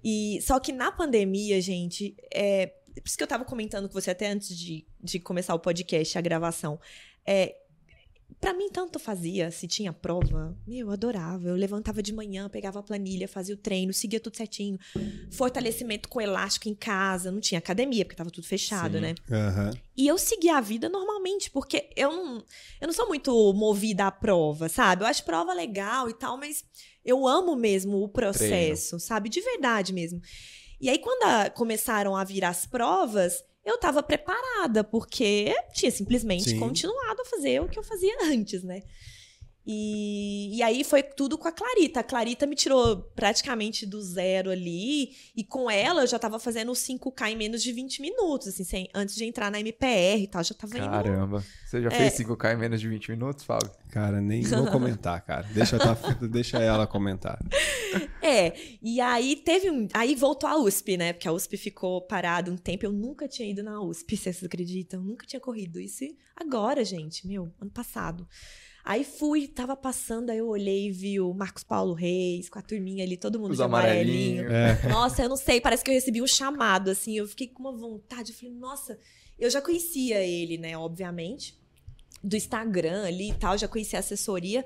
E 0.01 0.39
só 0.41 0.59
que 0.59 0.71
na 0.71 0.91
pandemia, 0.91 1.59
gente, 1.59 2.15
é, 2.33 2.67
por 2.67 3.07
isso 3.07 3.17
que 3.17 3.23
eu 3.23 3.27
tava 3.27 3.43
comentando 3.43 3.89
com 3.89 3.93
você 3.93 4.11
até 4.11 4.29
antes 4.29 4.57
de, 4.57 4.85
de 5.01 5.19
começar 5.19 5.53
o 5.53 5.59
podcast, 5.59 6.17
a 6.17 6.21
gravação. 6.21 6.79
É, 7.25 7.55
Pra 8.39 8.53
mim, 8.53 8.69
tanto 8.69 8.99
fazia. 8.99 9.49
Se 9.49 9.67
tinha 9.67 9.91
prova, 9.91 10.55
meu, 10.67 10.87
eu 10.87 10.91
adorava. 10.91 11.47
Eu 11.49 11.55
levantava 11.55 12.01
de 12.03 12.13
manhã, 12.13 12.47
pegava 12.49 12.79
a 12.79 12.83
planilha, 12.83 13.27
fazia 13.27 13.55
o 13.55 13.57
treino, 13.57 13.91
seguia 13.93 14.19
tudo 14.19 14.37
certinho. 14.37 14.77
Fortalecimento 15.31 16.07
com 16.09 16.21
elástico 16.21 16.69
em 16.69 16.75
casa. 16.75 17.31
Não 17.31 17.39
tinha 17.39 17.59
academia, 17.59 18.05
porque 18.05 18.15
tava 18.15 18.29
tudo 18.29 18.45
fechado, 18.45 18.95
Sim. 18.95 19.01
né? 19.01 19.15
Aham. 19.31 19.71
E 19.97 20.07
eu 20.07 20.17
seguia 20.17 20.57
a 20.57 20.61
vida 20.61 20.89
normalmente, 20.89 21.49
porque 21.49 21.89
eu 21.95 22.11
não, 22.11 22.37
eu 22.81 22.87
não 22.87 22.93
sou 22.93 23.07
muito 23.07 23.53
movida 23.53 24.05
à 24.07 24.11
prova, 24.11 24.69
sabe? 24.69 25.03
Eu 25.03 25.07
acho 25.07 25.23
prova 25.23 25.53
legal 25.53 26.09
e 26.09 26.13
tal, 26.13 26.37
mas 26.37 26.63
eu 27.03 27.27
amo 27.27 27.55
mesmo 27.55 28.03
o 28.03 28.09
processo, 28.09 28.99
sabe? 28.99 29.29
De 29.29 29.41
verdade 29.41 29.93
mesmo. 29.93 30.21
E 30.79 30.89
aí, 30.89 30.99
quando 30.99 31.23
a- 31.23 31.49
começaram 31.49 32.15
a 32.15 32.23
vir 32.23 32.43
as 32.43 32.65
provas, 32.65 33.41
eu 33.65 33.79
tava 33.79 34.03
preparada, 34.03 34.83
porque 34.83 35.53
tinha 35.73 35.91
simplesmente 35.91 36.51
Sim. 36.51 36.59
continuado 36.59 37.21
a 37.21 37.25
fazer 37.25 37.61
o 37.61 37.67
que 37.67 37.79
eu 37.79 37.83
fazia 37.83 38.15
antes, 38.25 38.63
né? 38.63 38.83
E, 39.67 40.57
e 40.57 40.61
aí 40.61 40.83
foi 40.83 41.01
tudo 41.01 41.37
com 41.37 41.47
a 41.47 41.51
Clarita. 41.51 41.99
A 42.01 42.03
Clarita 42.03 42.45
me 42.45 42.55
tirou 42.55 42.97
praticamente 43.15 43.85
do 43.85 43.99
zero 44.01 44.51
ali. 44.51 45.09
E 45.35 45.43
com 45.43 45.69
ela 45.71 46.01
eu 46.03 46.07
já 46.07 46.19
tava 46.19 46.37
fazendo 46.39 46.69
o 46.71 46.75
5K 46.75 47.31
em 47.31 47.35
menos 47.35 47.63
de 47.63 47.71
20 47.71 48.01
minutos, 48.01 48.47
assim, 48.49 48.63
sem- 48.63 48.89
antes 48.93 49.15
de 49.15 49.25
entrar 49.25 49.49
na 49.49 49.59
MPR 49.59 50.21
e 50.23 50.27
tal. 50.27 50.43
Já 50.43 50.53
tava 50.53 50.77
indo. 50.77 50.87
Caramba. 50.89 51.43
Você 51.65 51.81
já 51.81 51.89
É. 51.89 51.91
fez 51.91 52.13
5K 52.13 52.53
em 52.53 52.57
menos 52.57 52.79
de 52.79 52.87
20 52.87 53.09
minutos, 53.11 53.43
Fábio? 53.43 53.71
Cara, 53.89 54.21
nem 54.21 54.41
vou 54.43 54.67
comentar, 54.71 55.19
cara. 55.21 55.47
Deixa, 55.51 55.77
tá- 55.79 55.97
deixa 56.29 56.57
ela 56.59 56.85
comentar. 56.85 57.39
É, 58.21 58.53
e 58.81 58.99
aí 58.99 59.35
teve 59.37 59.69
um. 59.71 59.87
Aí 59.93 60.15
voltou 60.15 60.49
a 60.49 60.57
USP, 60.57 60.97
né? 60.97 61.13
Porque 61.13 61.27
a 61.27 61.31
USP 61.31 61.57
ficou 61.57 62.01
parada 62.01 62.51
um 62.51 62.57
tempo. 62.57 62.85
Eu 62.85 62.91
nunca 62.91 63.27
tinha 63.27 63.49
ido 63.49 63.63
na 63.63 63.81
USP, 63.81 64.17
vocês 64.17 64.43
acreditam? 64.43 64.99
Eu 64.99 65.05
nunca 65.05 65.25
tinha 65.25 65.39
corrido. 65.39 65.79
Isso 65.79 66.03
agora, 66.35 66.83
gente, 66.83 67.25
meu, 67.25 67.51
ano 67.59 67.71
passado. 67.71 68.27
Aí 68.87 69.03
fui, 69.03 69.47
tava 69.47 69.75
passando, 69.75 70.29
aí 70.29 70.37
eu 70.37 70.47
olhei 70.47 70.85
e 70.85 70.91
vi 70.91 71.19
o 71.19 71.33
Marcos 71.33 71.63
Paulo 71.63 71.95
Reis 71.95 72.47
com 72.47 72.59
a 72.59 72.61
turminha 72.61 73.03
ali, 73.03 73.17
todo 73.17 73.39
mundo 73.39 73.49
Os 73.49 73.57
de 73.57 73.63
amarelinho. 73.63 74.45
amarelinhos. 74.45 74.85
É. 74.85 74.89
Nossa, 74.89 75.23
eu 75.23 75.29
não 75.29 75.35
sei, 75.35 75.59
parece 75.59 75.83
que 75.83 75.89
eu 75.89 75.95
recebi 75.95 76.21
um 76.21 76.27
chamado, 76.27 76.91
assim, 76.91 77.17
eu 77.17 77.27
fiquei 77.27 77.47
com 77.47 77.63
uma 77.63 77.75
vontade, 77.75 78.31
eu 78.31 78.37
falei, 78.37 78.53
nossa, 78.53 78.99
eu 79.39 79.49
já 79.49 79.59
conhecia 79.59 80.19
ele, 80.21 80.59
né, 80.59 80.77
obviamente, 80.77 81.59
do 82.23 82.35
Instagram 82.35 83.07
ali 83.07 83.31
e 83.31 83.33
tal, 83.33 83.57
já 83.57 83.67
conhecia 83.67 83.97
a 83.97 84.01
assessoria, 84.01 84.63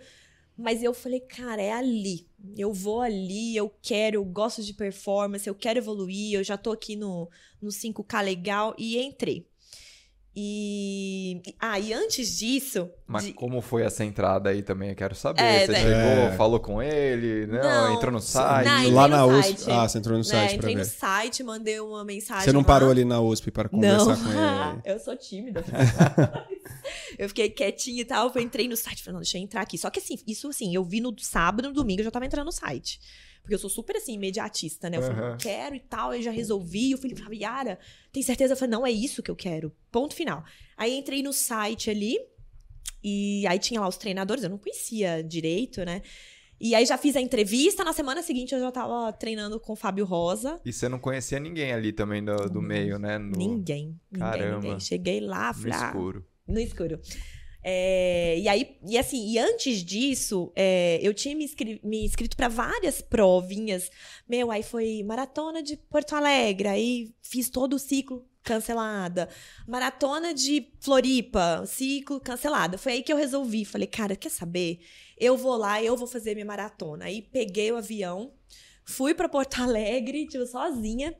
mas 0.57 0.83
eu 0.83 0.93
falei, 0.93 1.21
cara, 1.21 1.61
é 1.61 1.71
ali, 1.71 2.27
eu 2.57 2.73
vou 2.73 2.99
ali, 2.99 3.55
eu 3.55 3.73
quero, 3.81 4.17
eu 4.17 4.25
gosto 4.25 4.61
de 4.61 4.73
performance, 4.73 5.47
eu 5.47 5.55
quero 5.55 5.79
evoluir, 5.79 6.33
eu 6.33 6.43
já 6.43 6.57
tô 6.57 6.73
aqui 6.73 6.97
no, 6.97 7.29
no 7.61 7.69
5K 7.69 8.21
legal, 8.21 8.75
e 8.77 8.99
entrei. 8.99 9.48
E, 10.35 11.41
ah, 11.59 11.79
e 11.79 11.91
antes 11.93 12.37
disso... 12.37 12.89
Mas 13.05 13.25
de- 13.25 13.33
como 13.33 13.59
foi 13.61 13.81
essa 13.81 14.05
entrada 14.05 14.49
aí 14.51 14.61
também? 14.61 14.89
Eu 14.89 14.95
quero 14.95 15.15
saber. 15.15 15.41
É, 15.41 15.65
você 15.65 15.75
chegou, 15.75 15.91
É. 15.93 16.31
falou 16.37 16.59
com 16.59 16.81
ele? 16.81 17.47
Não, 17.47 17.61
Não. 17.61 17.93
entrou 17.95 18.11
no 18.11 18.19
site? 18.21 18.65
Não, 18.67 18.93
Lá 18.93 19.07
no 19.07 19.15
na 19.17 19.25
USP. 19.25 19.59
site. 19.61 19.71
Ah, 19.71 19.87
você 19.89 19.97
entrou 19.97 20.13
no 20.17 20.23
né, 20.23 20.29
site 20.29 20.47
pra 20.49 20.55
entrei 20.57 20.75
no 20.75 20.83
ver. 20.83 20.89
site, 20.89 21.43
mandei 21.43 21.79
uma 21.79 22.05
mensagem 22.05 22.43
Você 22.45 22.51
não 22.53 22.61
lá. 22.61 22.65
parou 22.67 22.89
ali 22.91 23.03
na 23.03 23.19
USP 23.19 23.49
para 23.51 23.67
conversar 23.67 24.05
não. 24.17 24.23
com 24.23 24.29
ele? 24.31 24.81
eu 24.85 24.99
sou 24.99 25.17
tímida. 25.17 25.63
eu 27.17 27.27
fiquei 27.27 27.49
quietinha 27.49 28.01
e 28.01 28.05
tal. 28.05 28.31
Eu 28.33 28.41
entrei 28.41 28.67
no 28.67 28.75
site, 28.75 29.03
falei, 29.03 29.13
não, 29.13 29.21
deixa 29.21 29.37
eu 29.37 29.41
entrar 29.41 29.61
aqui. 29.61 29.77
Só 29.77 29.89
que 29.89 29.99
assim, 29.99 30.15
isso 30.27 30.47
assim, 30.49 30.73
eu 30.73 30.83
vi 30.83 30.99
no 31.01 31.13
sábado, 31.19 31.67
no 31.67 31.73
domingo, 31.73 32.01
eu 32.01 32.05
já 32.05 32.11
tava 32.11 32.25
entrando 32.25 32.45
no 32.45 32.51
site. 32.51 32.99
Porque 33.41 33.55
eu 33.55 33.59
sou 33.59 33.69
super 33.69 33.95
assim, 33.95 34.13
imediatista, 34.13 34.89
né? 34.89 34.97
Eu 34.97 35.01
falei, 35.01 35.17
Aham. 35.17 35.29
não 35.31 35.37
quero 35.37 35.75
e 35.75 35.79
tal, 35.79 36.11
aí 36.11 36.21
já 36.21 36.31
resolvi. 36.31 36.93
O 36.93 36.97
Felipe 36.97 37.19
falava, 37.19 37.35
Yara, 37.35 37.79
tem 38.11 38.21
certeza? 38.21 38.53
Eu 38.53 38.57
falei, 38.57 38.71
não, 38.71 38.85
é 38.85 38.91
isso 38.91 39.23
que 39.23 39.31
eu 39.31 39.35
quero. 39.35 39.73
Ponto 39.91 40.13
final. 40.13 40.43
Aí 40.77 40.97
entrei 40.97 41.23
no 41.23 41.33
site 41.33 41.89
ali, 41.89 42.17
e 43.03 43.45
aí 43.47 43.57
tinha 43.57 43.79
lá 43.79 43.87
os 43.87 43.97
treinadores, 43.97 44.43
eu 44.43 44.49
não 44.49 44.57
conhecia 44.57 45.23
direito, 45.23 45.83
né? 45.85 46.01
E 46.61 46.75
aí 46.75 46.85
já 46.85 46.97
fiz 46.97 47.15
a 47.15 47.21
entrevista, 47.21 47.85
na 47.85 47.93
semana 47.93 48.21
seguinte 48.21 48.53
eu 48.53 48.59
já 48.59 48.69
tava 48.69 49.13
treinando 49.13 49.59
com 49.61 49.71
o 49.71 49.75
Fábio 49.77 50.03
Rosa. 50.03 50.59
E 50.65 50.73
você 50.73 50.89
não 50.89 50.99
conhecia 50.99 51.39
ninguém 51.39 51.71
ali 51.71 51.93
também 51.93 52.23
do, 52.23 52.35
do 52.49 52.61
meio, 52.61 52.99
né? 52.99 53.17
No, 53.17 53.37
Ninguém, 53.37 53.97
ninguém, 54.11 54.19
Caramba. 54.19 54.59
ninguém. 54.59 54.79
Cheguei 54.81 55.21
lá, 55.21 55.47
no 55.47 55.53
falei, 55.53 55.73
ah, 55.73 55.85
escuro. 55.87 56.25
No 56.49 56.59
escuro. 56.59 56.99
É, 57.61 58.39
e 58.39 58.47
aí, 58.47 58.77
e 58.87 58.97
assim, 58.97 59.31
e 59.31 59.37
antes 59.37 59.83
disso, 59.83 60.51
é, 60.55 60.99
eu 61.01 61.13
tinha 61.13 61.35
me, 61.35 61.43
inscri- 61.43 61.79
me 61.83 62.05
inscrito 62.05 62.37
para 62.37 62.47
várias 62.47 63.01
provinhas. 63.01 63.89
Meu, 64.27 64.49
aí 64.49 64.63
foi 64.63 65.03
maratona 65.03 65.61
de 65.61 65.75
Porto 65.75 66.15
Alegre, 66.15 66.69
aí 66.69 67.13
fiz 67.21 67.49
todo 67.49 67.73
o 67.75 67.79
ciclo 67.79 68.25
cancelada. 68.43 69.27
Maratona 69.67 70.33
de 70.33 70.71
Floripa, 70.79 71.65
ciclo 71.65 72.19
cancelada. 72.21 72.77
Foi 72.77 72.93
aí 72.93 73.03
que 73.03 73.11
eu 73.11 73.17
resolvi, 73.17 73.65
falei, 73.65 73.87
cara, 73.87 74.15
quer 74.15 74.29
saber? 74.29 74.79
Eu 75.17 75.35
vou 75.37 75.57
lá, 75.57 75.83
eu 75.83 75.97
vou 75.97 76.07
fazer 76.07 76.33
minha 76.35 76.45
maratona. 76.45 77.05
Aí 77.05 77.21
peguei 77.21 77.71
o 77.71 77.77
avião, 77.77 78.33
fui 78.85 79.13
para 79.13 79.27
Porto 79.29 79.61
Alegre, 79.61 80.25
tipo, 80.27 80.45
sozinha. 80.45 81.13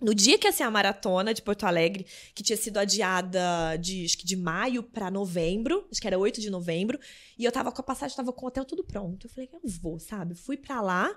No 0.00 0.14
dia 0.14 0.38
que 0.38 0.46
ia 0.46 0.52
ser 0.52 0.62
a 0.62 0.70
maratona 0.70 1.34
de 1.34 1.42
Porto 1.42 1.64
Alegre, 1.64 2.06
que 2.34 2.42
tinha 2.42 2.56
sido 2.56 2.78
adiada 2.78 3.76
de, 3.80 4.04
acho 4.04 4.16
que 4.16 4.24
de 4.24 4.36
maio 4.36 4.82
pra 4.82 5.10
novembro, 5.10 5.86
acho 5.90 6.00
que 6.00 6.06
era 6.06 6.18
8 6.18 6.40
de 6.40 6.50
novembro, 6.50 6.98
e 7.38 7.44
eu 7.44 7.50
tava 7.50 7.72
com 7.72 7.80
a 7.80 7.84
passagem, 7.84 8.16
tava 8.16 8.32
com 8.32 8.44
o 8.44 8.48
hotel 8.48 8.64
tudo 8.64 8.84
pronto. 8.84 9.26
Eu 9.26 9.30
falei, 9.30 9.48
eu 9.52 9.60
vou, 9.64 9.98
sabe? 9.98 10.34
Fui 10.34 10.56
pra 10.56 10.80
lá, 10.80 11.10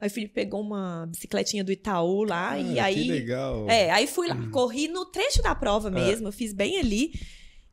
aí 0.00 0.08
o 0.08 0.10
Felipe 0.10 0.34
pegou 0.34 0.60
uma 0.60 1.06
bicicletinha 1.06 1.62
do 1.62 1.70
Itaú 1.70 2.24
lá, 2.24 2.58
e 2.58 2.78
Ah, 2.80 2.86
aí. 2.86 2.94
Que 3.04 3.08
legal. 3.12 3.68
É, 3.70 3.90
aí 3.90 4.06
fui 4.06 4.26
lá, 4.26 4.36
corri 4.50 4.88
no 4.88 5.04
trecho 5.06 5.40
da 5.40 5.54
prova 5.54 5.90
mesmo, 5.90 6.26
eu 6.28 6.32
fiz 6.32 6.52
bem 6.52 6.78
ali, 6.78 7.12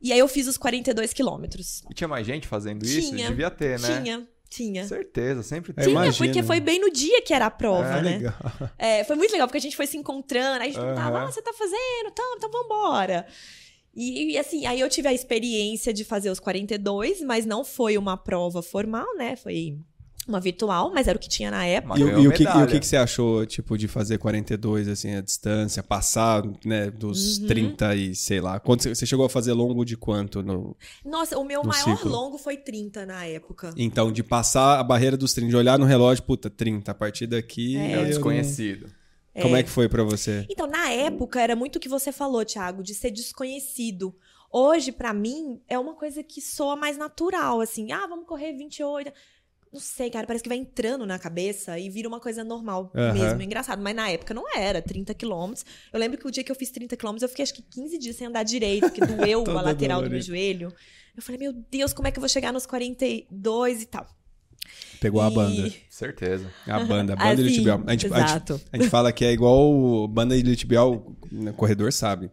e 0.00 0.12
aí 0.12 0.18
eu 0.18 0.28
fiz 0.28 0.46
os 0.46 0.56
42 0.56 1.12
quilômetros. 1.12 1.82
E 1.90 1.94
tinha 1.94 2.08
mais 2.08 2.26
gente 2.26 2.46
fazendo 2.46 2.84
isso? 2.84 3.10
Tinha, 3.10 3.28
Devia 3.28 3.50
ter, 3.50 3.78
né? 3.80 4.00
Tinha, 4.00 4.28
tinha. 4.54 4.86
Certeza, 4.86 5.42
sempre 5.42 5.72
É, 5.76 5.84
tem. 5.84 5.94
Tinha, 5.94 6.12
porque 6.12 6.42
foi 6.42 6.60
bem 6.60 6.78
no 6.80 6.90
dia 6.90 7.22
que 7.22 7.32
era 7.32 7.46
a 7.46 7.50
prova, 7.50 7.98
É, 7.98 8.02
né? 8.02 8.10
Legal. 8.18 8.34
É, 8.78 9.04
foi 9.04 9.16
muito 9.16 9.32
legal, 9.32 9.46
porque 9.48 9.58
a 9.58 9.60
gente 9.60 9.76
foi 9.76 9.86
se 9.86 9.96
encontrando, 9.96 10.62
aí 10.62 10.68
a 10.68 10.72
gente 10.72 10.80
perguntava, 10.80 11.18
Aham. 11.18 11.28
ah, 11.28 11.32
você 11.32 11.40
tá 11.42 11.52
fazendo? 11.52 12.08
Então, 12.10 12.34
então 12.36 12.50
vambora. 12.50 13.26
E, 13.94 14.32
e, 14.32 14.38
assim, 14.38 14.64
aí 14.66 14.80
eu 14.80 14.88
tive 14.88 15.08
a 15.08 15.12
experiência 15.12 15.92
de 15.92 16.04
fazer 16.04 16.30
os 16.30 16.40
42, 16.40 17.20
mas 17.22 17.44
não 17.44 17.62
foi 17.64 17.98
uma 17.98 18.16
prova 18.16 18.62
formal, 18.62 19.06
né? 19.16 19.36
Foi 19.36 19.78
uma 20.28 20.38
virtual, 20.40 20.92
mas 20.94 21.08
era 21.08 21.16
o 21.16 21.20
que 21.20 21.28
tinha 21.28 21.50
na 21.50 21.64
época. 21.66 21.98
E, 21.98 22.02
e 22.02 22.28
o 22.28 22.32
que, 22.32 22.44
e 22.44 22.46
o 22.46 22.66
que 22.66 22.78
que 22.80 22.86
você 22.86 22.96
achou, 22.96 23.44
tipo, 23.44 23.76
de 23.76 23.88
fazer 23.88 24.18
42, 24.18 24.86
assim, 24.88 25.14
a 25.14 25.20
distância, 25.20 25.82
passar, 25.82 26.42
né, 26.64 26.90
dos 26.90 27.38
Uhum. 27.38 27.46
30 27.48 27.94
e 27.96 28.14
sei 28.14 28.40
lá. 28.40 28.60
Quanto, 28.60 28.82
você- 28.88 29.04
chegou 29.06 29.26
a 29.26 29.28
fazer 29.30 29.52
longo 29.52 29.84
de 29.84 29.96
quanto? 29.96 30.42
No... 30.42 30.76
Nossa, 31.04 31.36
o 31.38 31.44
meu 31.44 31.62
No 31.62 31.68
maior 31.68 31.96
ciclo. 31.96 32.10
longo 32.10 32.38
foi 32.38 32.56
30 32.56 33.04
na 33.04 33.24
época. 33.26 33.74
Então, 33.76 34.12
de 34.12 34.22
passar 34.22 34.78
a 34.78 34.82
barreira 34.84 35.16
dos 35.16 35.32
30, 35.32 35.50
de 35.50 35.56
olhar 35.56 35.78
no 35.78 35.84
relógio, 35.86 36.22
puta, 36.22 36.48
30, 36.48 36.92
a 36.92 36.94
partir 36.94 37.26
daqui. 37.26 37.76
É. 37.76 37.92
É 37.92 37.98
o 38.00 38.06
desconhecido. 38.06 38.86
Como 39.40 39.56
é 39.56 39.62
que 39.62 39.70
foi 39.70 39.88
pra 39.88 40.02
você? 40.04 40.46
Então, 40.50 40.66
na 40.66 40.90
época, 40.90 41.40
era 41.40 41.56
muito 41.56 41.76
o 41.76 41.80
que 41.80 41.88
você 41.88 42.12
falou, 42.12 42.44
Thiago, 42.44 42.82
de 42.82 42.94
ser 42.94 43.10
desconhecido. 43.10 44.14
Hoje, 44.50 44.92
pra 44.92 45.14
mim, 45.14 45.58
é 45.66 45.78
uma 45.78 45.94
coisa 45.94 46.22
que 46.22 46.40
soa 46.42 46.76
mais 46.76 46.98
natural, 46.98 47.60
assim. 47.62 47.90
Ah, 47.92 48.06
vamos 48.06 48.26
correr 48.26 48.52
28. 48.52 49.10
Não 49.72 49.80
sei, 49.80 50.10
cara, 50.10 50.26
parece 50.26 50.42
que 50.42 50.48
vai 50.50 50.58
entrando 50.58 51.06
na 51.06 51.18
cabeça 51.18 51.78
e 51.78 51.88
vira 51.88 52.06
uma 52.06 52.20
coisa 52.20 52.44
normal 52.44 52.92
Aham. 52.94 53.14
mesmo. 53.14 53.40
É 53.40 53.44
engraçado. 53.44 53.80
Mas 53.82 53.96
na 53.96 54.10
época 54.10 54.34
não 54.34 54.44
era, 54.54 54.82
30 54.82 55.14
quilômetros. 55.14 55.64
Eu 55.90 55.98
lembro 55.98 56.18
que 56.18 56.26
o 56.26 56.30
dia 56.30 56.44
que 56.44 56.52
eu 56.52 56.56
fiz 56.56 56.70
30 56.70 56.94
quilômetros, 56.96 57.22
eu 57.22 57.28
fiquei 57.30 57.42
acho 57.42 57.54
que 57.54 57.62
15 57.62 57.96
dias 57.98 58.16
sem 58.16 58.26
andar 58.26 58.42
direito, 58.42 58.90
porque 58.90 59.00
doeu 59.06 59.44
a 59.58 59.62
lateral 59.62 60.02
do 60.02 60.10
meu 60.10 60.20
joelho. 60.20 60.72
Eu 61.16 61.22
falei, 61.22 61.38
meu 61.38 61.52
Deus, 61.70 61.92
como 61.94 62.06
é 62.06 62.10
que 62.10 62.18
eu 62.18 62.20
vou 62.20 62.28
chegar 62.28 62.52
nos 62.52 62.66
42 62.66 63.82
e 63.82 63.86
tal? 63.86 64.06
Pegou 65.00 65.20
a 65.22 65.30
E- 65.30 65.34
banda. 65.34 65.72
Certeza. 65.88 66.50
A 66.66 66.80
banda, 66.80 67.14
a 67.14 67.16
banda 67.16 67.32
Assim, 67.32 67.40
iliotibial. 67.42 67.82
A 67.86 67.90
gente, 67.92 68.06
a, 68.06 68.18
gente, 68.20 68.28
exato. 68.28 68.60
a 68.72 68.76
gente 68.76 68.90
fala 68.90 69.10
que 69.12 69.24
é 69.24 69.32
igual 69.32 69.72
o 69.72 70.06
banda 70.06 70.36
iliotibial, 70.36 71.16
no 71.30 71.52
corredor 71.54 71.92
sabe. 71.92 72.30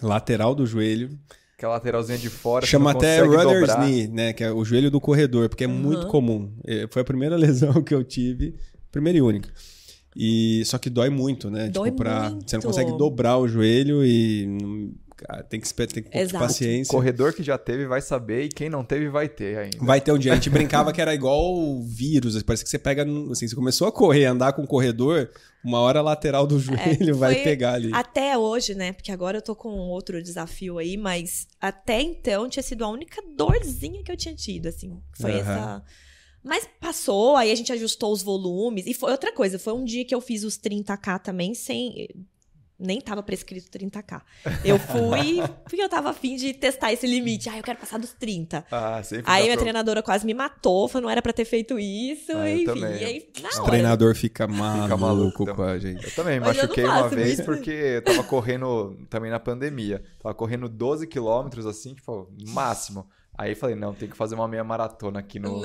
Lateral 0.00 0.54
do 0.54 0.64
joelho. 0.66 1.18
Aquela 1.56 1.72
lateralzinha 1.74 2.18
de 2.18 2.28
fora. 2.28 2.66
Chama 2.66 2.90
até 2.90 3.20
rudder's 3.20 3.68
dobrar. 3.68 3.78
knee, 3.80 4.06
né? 4.08 4.32
Que 4.34 4.44
é 4.44 4.52
o 4.52 4.62
joelho 4.62 4.90
do 4.90 5.00
corredor, 5.00 5.48
porque 5.48 5.64
é 5.64 5.66
muito 5.66 6.06
comum. 6.08 6.52
É, 6.66 6.86
Foi 6.90 7.00
a 7.00 7.04
primeira 7.04 7.34
lesão 7.38 7.82
que 7.82 7.94
eu 7.94 8.04
tive, 8.04 8.54
primeira 8.92 9.18
e 9.18 9.22
única. 9.22 9.48
E 10.14 10.62
só 10.66 10.76
que 10.76 10.90
dói 10.90 11.08
muito, 11.08 11.50
né? 11.50 11.68
Dói 11.68 11.90
tipo, 11.90 12.02
pra, 12.02 12.28
muito. 12.28 12.50
você 12.50 12.56
não 12.56 12.62
consegue 12.62 12.96
dobrar 12.98 13.38
o 13.38 13.48
joelho 13.48 14.04
e 14.04 14.94
cara, 15.16 15.42
tem 15.42 15.58
que 15.58 15.66
esperar, 15.66 15.92
tem 15.92 16.02
que 16.02 16.10
ter 16.10 16.32
paciência. 16.32 16.90
Corredor 16.90 17.32
que 17.32 17.42
já 17.42 17.56
teve 17.56 17.86
vai 17.86 18.00
saber 18.00 18.44
e 18.44 18.48
quem 18.48 18.68
não 18.68 18.84
teve 18.84 19.08
vai 19.08 19.28
ter 19.28 19.58
ainda. 19.58 19.78
Vai 19.80 20.00
ter 20.00 20.12
um 20.12 20.18
dia. 20.18 20.32
A 20.32 20.34
gente 20.34 20.50
brincava 20.50 20.92
que 20.92 21.00
era 21.00 21.14
igual 21.14 21.54
o 21.54 21.82
vírus. 21.82 22.40
Parece 22.42 22.62
que 22.62 22.70
você 22.70 22.78
pega. 22.78 23.04
Assim, 23.30 23.48
você 23.48 23.54
começou 23.54 23.88
a 23.88 23.92
correr, 23.92 24.26
andar 24.26 24.52
com 24.52 24.62
o 24.62 24.66
corredor, 24.66 25.30
uma 25.64 25.80
hora 25.80 26.00
a 26.00 26.02
lateral 26.02 26.46
do 26.46 26.58
joelho 26.60 27.16
vai 27.16 27.32
É, 27.32 27.34
foi 27.36 27.44
pegar 27.44 27.74
ali. 27.74 27.90
Até 27.92 28.36
hoje, 28.36 28.74
né? 28.74 28.92
Porque 28.92 29.10
agora 29.10 29.38
eu 29.38 29.42
tô 29.42 29.56
com 29.56 29.70
outro 29.70 30.22
desafio 30.22 30.78
aí, 30.78 30.96
mas 30.96 31.46
até 31.60 32.00
então 32.00 32.48
tinha 32.48 32.62
sido 32.62 32.84
a 32.84 32.88
única 32.88 33.22
dorzinha 33.36 34.02
que 34.02 34.12
eu 34.12 34.16
tinha 34.16 34.34
tido, 34.34 34.66
assim. 34.66 35.00
Foi 35.18 35.32
Aham. 35.32 35.40
essa. 35.40 35.84
Mas 36.46 36.68
passou, 36.80 37.34
aí 37.34 37.50
a 37.50 37.54
gente 37.56 37.72
ajustou 37.72 38.12
os 38.12 38.22
volumes. 38.22 38.86
E 38.86 38.94
foi 38.94 39.10
outra 39.10 39.32
coisa, 39.32 39.58
foi 39.58 39.72
um 39.72 39.84
dia 39.84 40.04
que 40.04 40.14
eu 40.14 40.20
fiz 40.20 40.44
os 40.44 40.56
30k 40.56 41.18
também 41.20 41.54
sem. 41.54 42.08
Nem 42.78 43.00
tava 43.00 43.22
prescrito 43.22 43.70
30k. 43.70 44.20
Eu 44.64 44.78
fui 44.78 45.36
porque 45.64 45.80
eu 45.82 45.88
tava 45.88 46.10
afim 46.10 46.36
de 46.36 46.52
testar 46.52 46.92
esse 46.92 47.06
limite. 47.06 47.48
Ah, 47.48 47.56
eu 47.56 47.62
quero 47.62 47.78
passar 47.78 47.98
dos 47.98 48.12
30. 48.12 48.66
Ah, 48.70 49.02
sempre 49.02 49.24
Aí 49.26 49.44
minha 49.44 49.54
pra- 49.54 49.62
treinadora 49.62 50.02
quase 50.02 50.26
me 50.26 50.34
matou, 50.34 50.86
falou, 50.86 51.04
não 51.04 51.10
era 51.10 51.22
pra 51.22 51.32
ter 51.32 51.46
feito 51.46 51.78
isso, 51.78 52.32
Ah, 52.36 52.50
enfim. 52.50 52.64
também. 52.66 53.00
E 53.00 53.04
aí, 53.04 53.28
na 53.40 53.48
O 53.48 53.52
hora, 53.60 53.64
treinador 53.70 54.14
fica 54.14 54.46
maluco, 54.46 54.98
maluco 54.98 55.54
com 55.54 55.62
a 55.62 55.78
gente. 55.78 56.04
Eu 56.04 56.14
também 56.14 56.38
Mas 56.38 56.56
eu 56.56 56.62
machuquei 56.64 56.84
uma 56.84 57.08
vez 57.08 57.32
isso. 57.34 57.44
porque 57.44 57.70
eu 57.70 58.02
tava 58.02 58.22
correndo 58.24 58.94
também 59.08 59.30
na 59.30 59.40
pandemia. 59.40 60.02
Tava 60.22 60.34
correndo 60.34 60.68
12 60.68 61.06
quilômetros, 61.06 61.64
assim, 61.64 61.94
tipo, 61.94 62.28
máximo. 62.48 63.06
Aí 63.38 63.54
falei, 63.54 63.76
não, 63.76 63.92
tem 63.92 64.08
que 64.08 64.16
fazer 64.16 64.34
uma 64.34 64.48
meia 64.48 64.64
maratona 64.64 65.18
aqui 65.20 65.38
no, 65.38 65.58
no- 65.58 65.62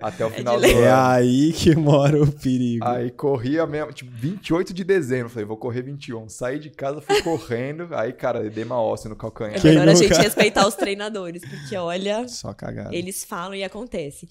até 0.00 0.26
o 0.26 0.30
final 0.30 0.56
do 0.56 0.62
lei. 0.62 0.74
É 0.74 0.88
ano. 0.90 1.02
aí 1.10 1.52
que 1.52 1.74
mora 1.76 2.20
o 2.20 2.32
perigo. 2.32 2.84
Aí 2.84 3.10
corri 3.12 3.60
a 3.60 3.66
mesma, 3.66 3.92
tipo, 3.92 4.10
28 4.10 4.74
de 4.74 4.82
dezembro. 4.82 5.28
Falei, 5.30 5.44
vou 5.44 5.56
correr 5.56 5.82
21. 5.82 6.28
Saí 6.28 6.58
de 6.58 6.68
casa, 6.70 7.00
fui 7.00 7.22
correndo. 7.22 7.88
Aí, 7.94 8.12
cara, 8.12 8.44
edema 8.44 8.80
ósseo 8.80 9.08
no 9.10 9.14
É 9.14 9.18
calcanhar. 9.18 9.60
Quem 9.60 9.70
melhor 9.70 9.88
a 9.88 9.94
gente 9.94 10.10
nunca? 10.10 10.22
respeitar 10.22 10.66
os 10.66 10.74
treinadores, 10.74 11.42
porque 11.48 11.76
olha, 11.76 12.26
Só 12.26 12.52
cagada. 12.52 12.94
eles 12.94 13.22
falam 13.24 13.54
e 13.54 13.62
acontece. 13.62 14.28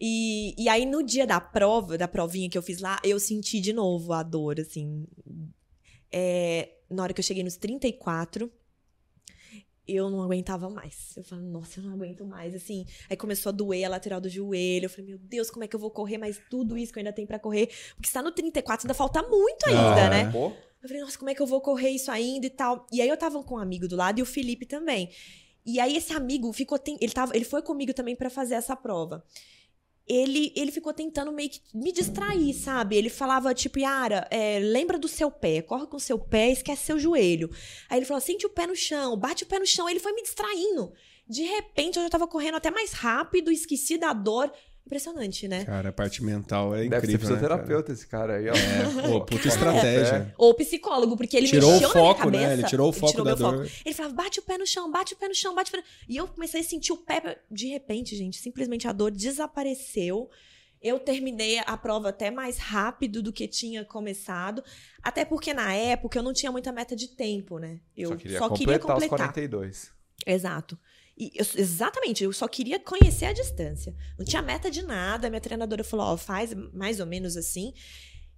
E, 0.00 0.54
e 0.62 0.68
aí, 0.68 0.84
no 0.84 1.02
dia 1.02 1.26
da 1.26 1.40
prova, 1.40 1.96
da 1.96 2.08
provinha 2.08 2.50
que 2.50 2.58
eu 2.58 2.62
fiz 2.62 2.80
lá, 2.80 2.98
eu 3.04 3.20
senti 3.20 3.60
de 3.60 3.72
novo 3.72 4.12
a 4.12 4.22
dor, 4.22 4.58
assim. 4.60 5.06
É, 6.12 6.70
na 6.90 7.02
hora 7.02 7.12
que 7.12 7.20
eu 7.20 7.24
cheguei 7.24 7.42
nos 7.42 7.56
34, 7.56 8.50
eu 9.86 10.10
não 10.10 10.22
aguentava 10.22 10.68
mais. 10.68 11.16
Eu 11.16 11.24
falei, 11.24 11.44
nossa, 11.44 11.80
eu 11.80 11.84
não 11.84 11.94
aguento 11.94 12.24
mais, 12.24 12.54
assim. 12.54 12.84
Aí 13.08 13.16
começou 13.16 13.50
a 13.50 13.52
doer 13.52 13.84
a 13.86 13.88
lateral 13.88 14.20
do 14.20 14.28
joelho. 14.28 14.86
Eu 14.86 14.90
falei, 14.90 15.06
meu 15.06 15.18
Deus, 15.18 15.50
como 15.50 15.64
é 15.64 15.68
que 15.68 15.76
eu 15.76 15.80
vou 15.80 15.90
correr 15.90 16.18
mais 16.18 16.40
tudo 16.50 16.76
isso 16.76 16.92
que 16.92 16.98
eu 16.98 17.00
ainda 17.00 17.12
tenho 17.12 17.28
pra 17.28 17.38
correr? 17.38 17.68
Porque 17.94 18.08
está 18.08 18.22
no 18.22 18.32
34, 18.32 18.86
ainda 18.86 18.94
falta 18.94 19.22
muito 19.22 19.66
ainda, 19.68 20.06
Ah, 20.06 20.10
né? 20.10 20.30
Pô, 20.32 20.52
Eu 20.82 20.88
falei, 20.88 21.02
nossa, 21.02 21.18
como 21.18 21.30
é 21.30 21.34
que 21.34 21.42
eu 21.42 21.46
vou 21.46 21.60
correr 21.60 21.90
isso 21.90 22.10
ainda 22.10 22.46
e 22.46 22.50
tal? 22.50 22.86
E 22.92 23.00
aí 23.00 23.08
eu 23.08 23.16
tava 23.16 23.42
com 23.42 23.54
um 23.56 23.58
amigo 23.58 23.86
do 23.88 23.96
lado 23.96 24.18
e 24.18 24.22
o 24.22 24.26
Felipe 24.26 24.66
também. 24.66 25.10
E 25.64 25.80
aí 25.80 25.96
esse 25.96 26.12
amigo 26.12 26.52
ficou. 26.52 26.78
Ele, 27.00 27.12
tava, 27.12 27.34
ele 27.34 27.44
foi 27.44 27.60
comigo 27.62 27.92
também 27.92 28.14
pra 28.14 28.30
fazer 28.30 28.54
essa 28.54 28.76
prova. 28.76 29.24
Ele, 30.06 30.52
ele 30.54 30.70
ficou 30.70 30.92
tentando 30.92 31.32
meio 31.32 31.50
que 31.50 31.60
me 31.74 31.90
distrair, 31.90 32.54
sabe? 32.54 32.96
Ele 32.96 33.10
falava, 33.10 33.52
tipo, 33.52 33.78
Yara, 33.78 34.26
é, 34.30 34.60
lembra 34.60 34.98
do 34.98 35.08
seu 35.08 35.30
pé, 35.30 35.60
corre 35.62 35.86
com 35.86 35.96
o 35.96 36.00
seu 36.00 36.18
pé, 36.18 36.52
esquece 36.52 36.86
seu 36.86 36.98
joelho. 36.98 37.50
Aí 37.90 37.98
ele 37.98 38.06
falou, 38.06 38.20
sente 38.20 38.46
o 38.46 38.50
pé 38.50 38.66
no 38.66 38.76
chão, 38.76 39.16
bate 39.16 39.42
o 39.42 39.46
pé 39.46 39.58
no 39.58 39.66
chão. 39.66 39.88
Ele 39.88 39.98
foi 39.98 40.12
me 40.12 40.22
distraindo. 40.22 40.92
De 41.28 41.42
repente, 41.42 41.96
eu 41.96 42.04
já 42.04 42.10
tava 42.10 42.28
correndo 42.28 42.56
até 42.56 42.70
mais 42.70 42.92
rápido, 42.92 43.50
esqueci 43.50 43.98
da 43.98 44.12
dor. 44.12 44.52
Impressionante, 44.86 45.48
né? 45.48 45.64
Cara, 45.64 45.88
a 45.88 45.92
parte 45.92 46.22
mental 46.22 46.72
é 46.74 46.84
deve 46.86 47.06
ser 47.06 47.12
incrível. 47.14 47.18
né, 47.30 47.34
fisioterapeuta 47.36 47.92
esse 47.92 48.06
cara 48.06 48.36
aí, 48.36 48.48
ó. 48.48 48.54
É, 48.54 49.02
pô, 49.08 49.20
puta 49.24 49.44
É. 49.44 49.48
estratégia. 49.48 50.34
Ou 50.38 50.54
psicólogo, 50.54 51.16
porque 51.16 51.36
ele 51.36 51.48
Tirou 51.48 51.70
o 51.70 51.72
mexeu 51.72 51.88
na 51.88 51.94
minha 51.94 52.06
foco, 52.14 52.30
né? 52.30 52.38
cabeça. 52.38 52.52
Ele 52.52 52.62
tirou 52.68 52.88
o 52.88 52.92
foco 52.92 53.16
da 53.18 53.24
meu 53.24 53.36
dor. 53.36 53.68
Ele 53.84 53.94
falava, 53.94 54.14
bate 54.14 54.38
o 54.38 54.42
pé 54.42 54.56
no 54.56 54.66
chão, 54.66 54.88
bate 54.90 55.14
o 55.14 55.16
pé 55.16 55.26
no 55.26 55.34
chão, 55.34 55.54
bate 55.56 55.70
o 55.70 55.72
pé 55.72 55.78
no... 55.78 55.84
E 56.08 56.16
eu 56.16 56.28
comecei 56.28 56.60
a 56.60 56.64
sentir 56.64 56.92
o 56.92 56.96
pé... 56.98 57.40
De 57.50 57.66
repente, 57.66 58.14
gente, 58.14 58.36
simplesmente 58.38 58.86
a 58.86 58.92
dor 58.92 59.10
desapareceu. 59.10 60.30
Eu 60.80 61.00
terminei 61.00 61.58
a 61.66 61.76
prova 61.76 62.10
até 62.10 62.30
mais 62.30 62.58
rápido 62.58 63.20
do 63.22 63.32
que 63.32 63.48
tinha 63.48 63.84
começado. 63.84 64.62
Até 65.02 65.24
porque, 65.24 65.52
na 65.52 65.74
época, 65.74 66.18
eu 66.18 66.22
não 66.22 66.32
tinha 66.32 66.52
muita 66.52 66.70
meta 66.70 66.94
de 66.94 67.08
tempo, 67.08 67.58
né? 67.58 67.80
Eu 67.96 68.10
só 68.10 68.16
queria 68.16 68.38
só 68.38 68.48
completar, 68.48 68.58
queria 68.74 68.78
completar. 68.78 69.18
os 69.18 69.32
42. 69.32 69.90
Exato. 70.24 70.78
E 71.16 71.32
eu- 71.34 71.46
exatamente, 71.56 72.22
eu 72.22 72.32
só 72.32 72.46
queria 72.46 72.78
conhecer 72.78 73.24
a 73.26 73.32
distância. 73.32 73.94
Não 74.18 74.24
tinha 74.24 74.42
meta 74.42 74.70
de 74.70 74.82
nada. 74.82 75.30
Minha 75.30 75.40
treinadora 75.40 75.82
falou: 75.82 76.06
ó, 76.06 76.16
faz 76.16 76.52
mais 76.74 77.00
ou 77.00 77.06
menos 77.06 77.36
assim. 77.36 77.72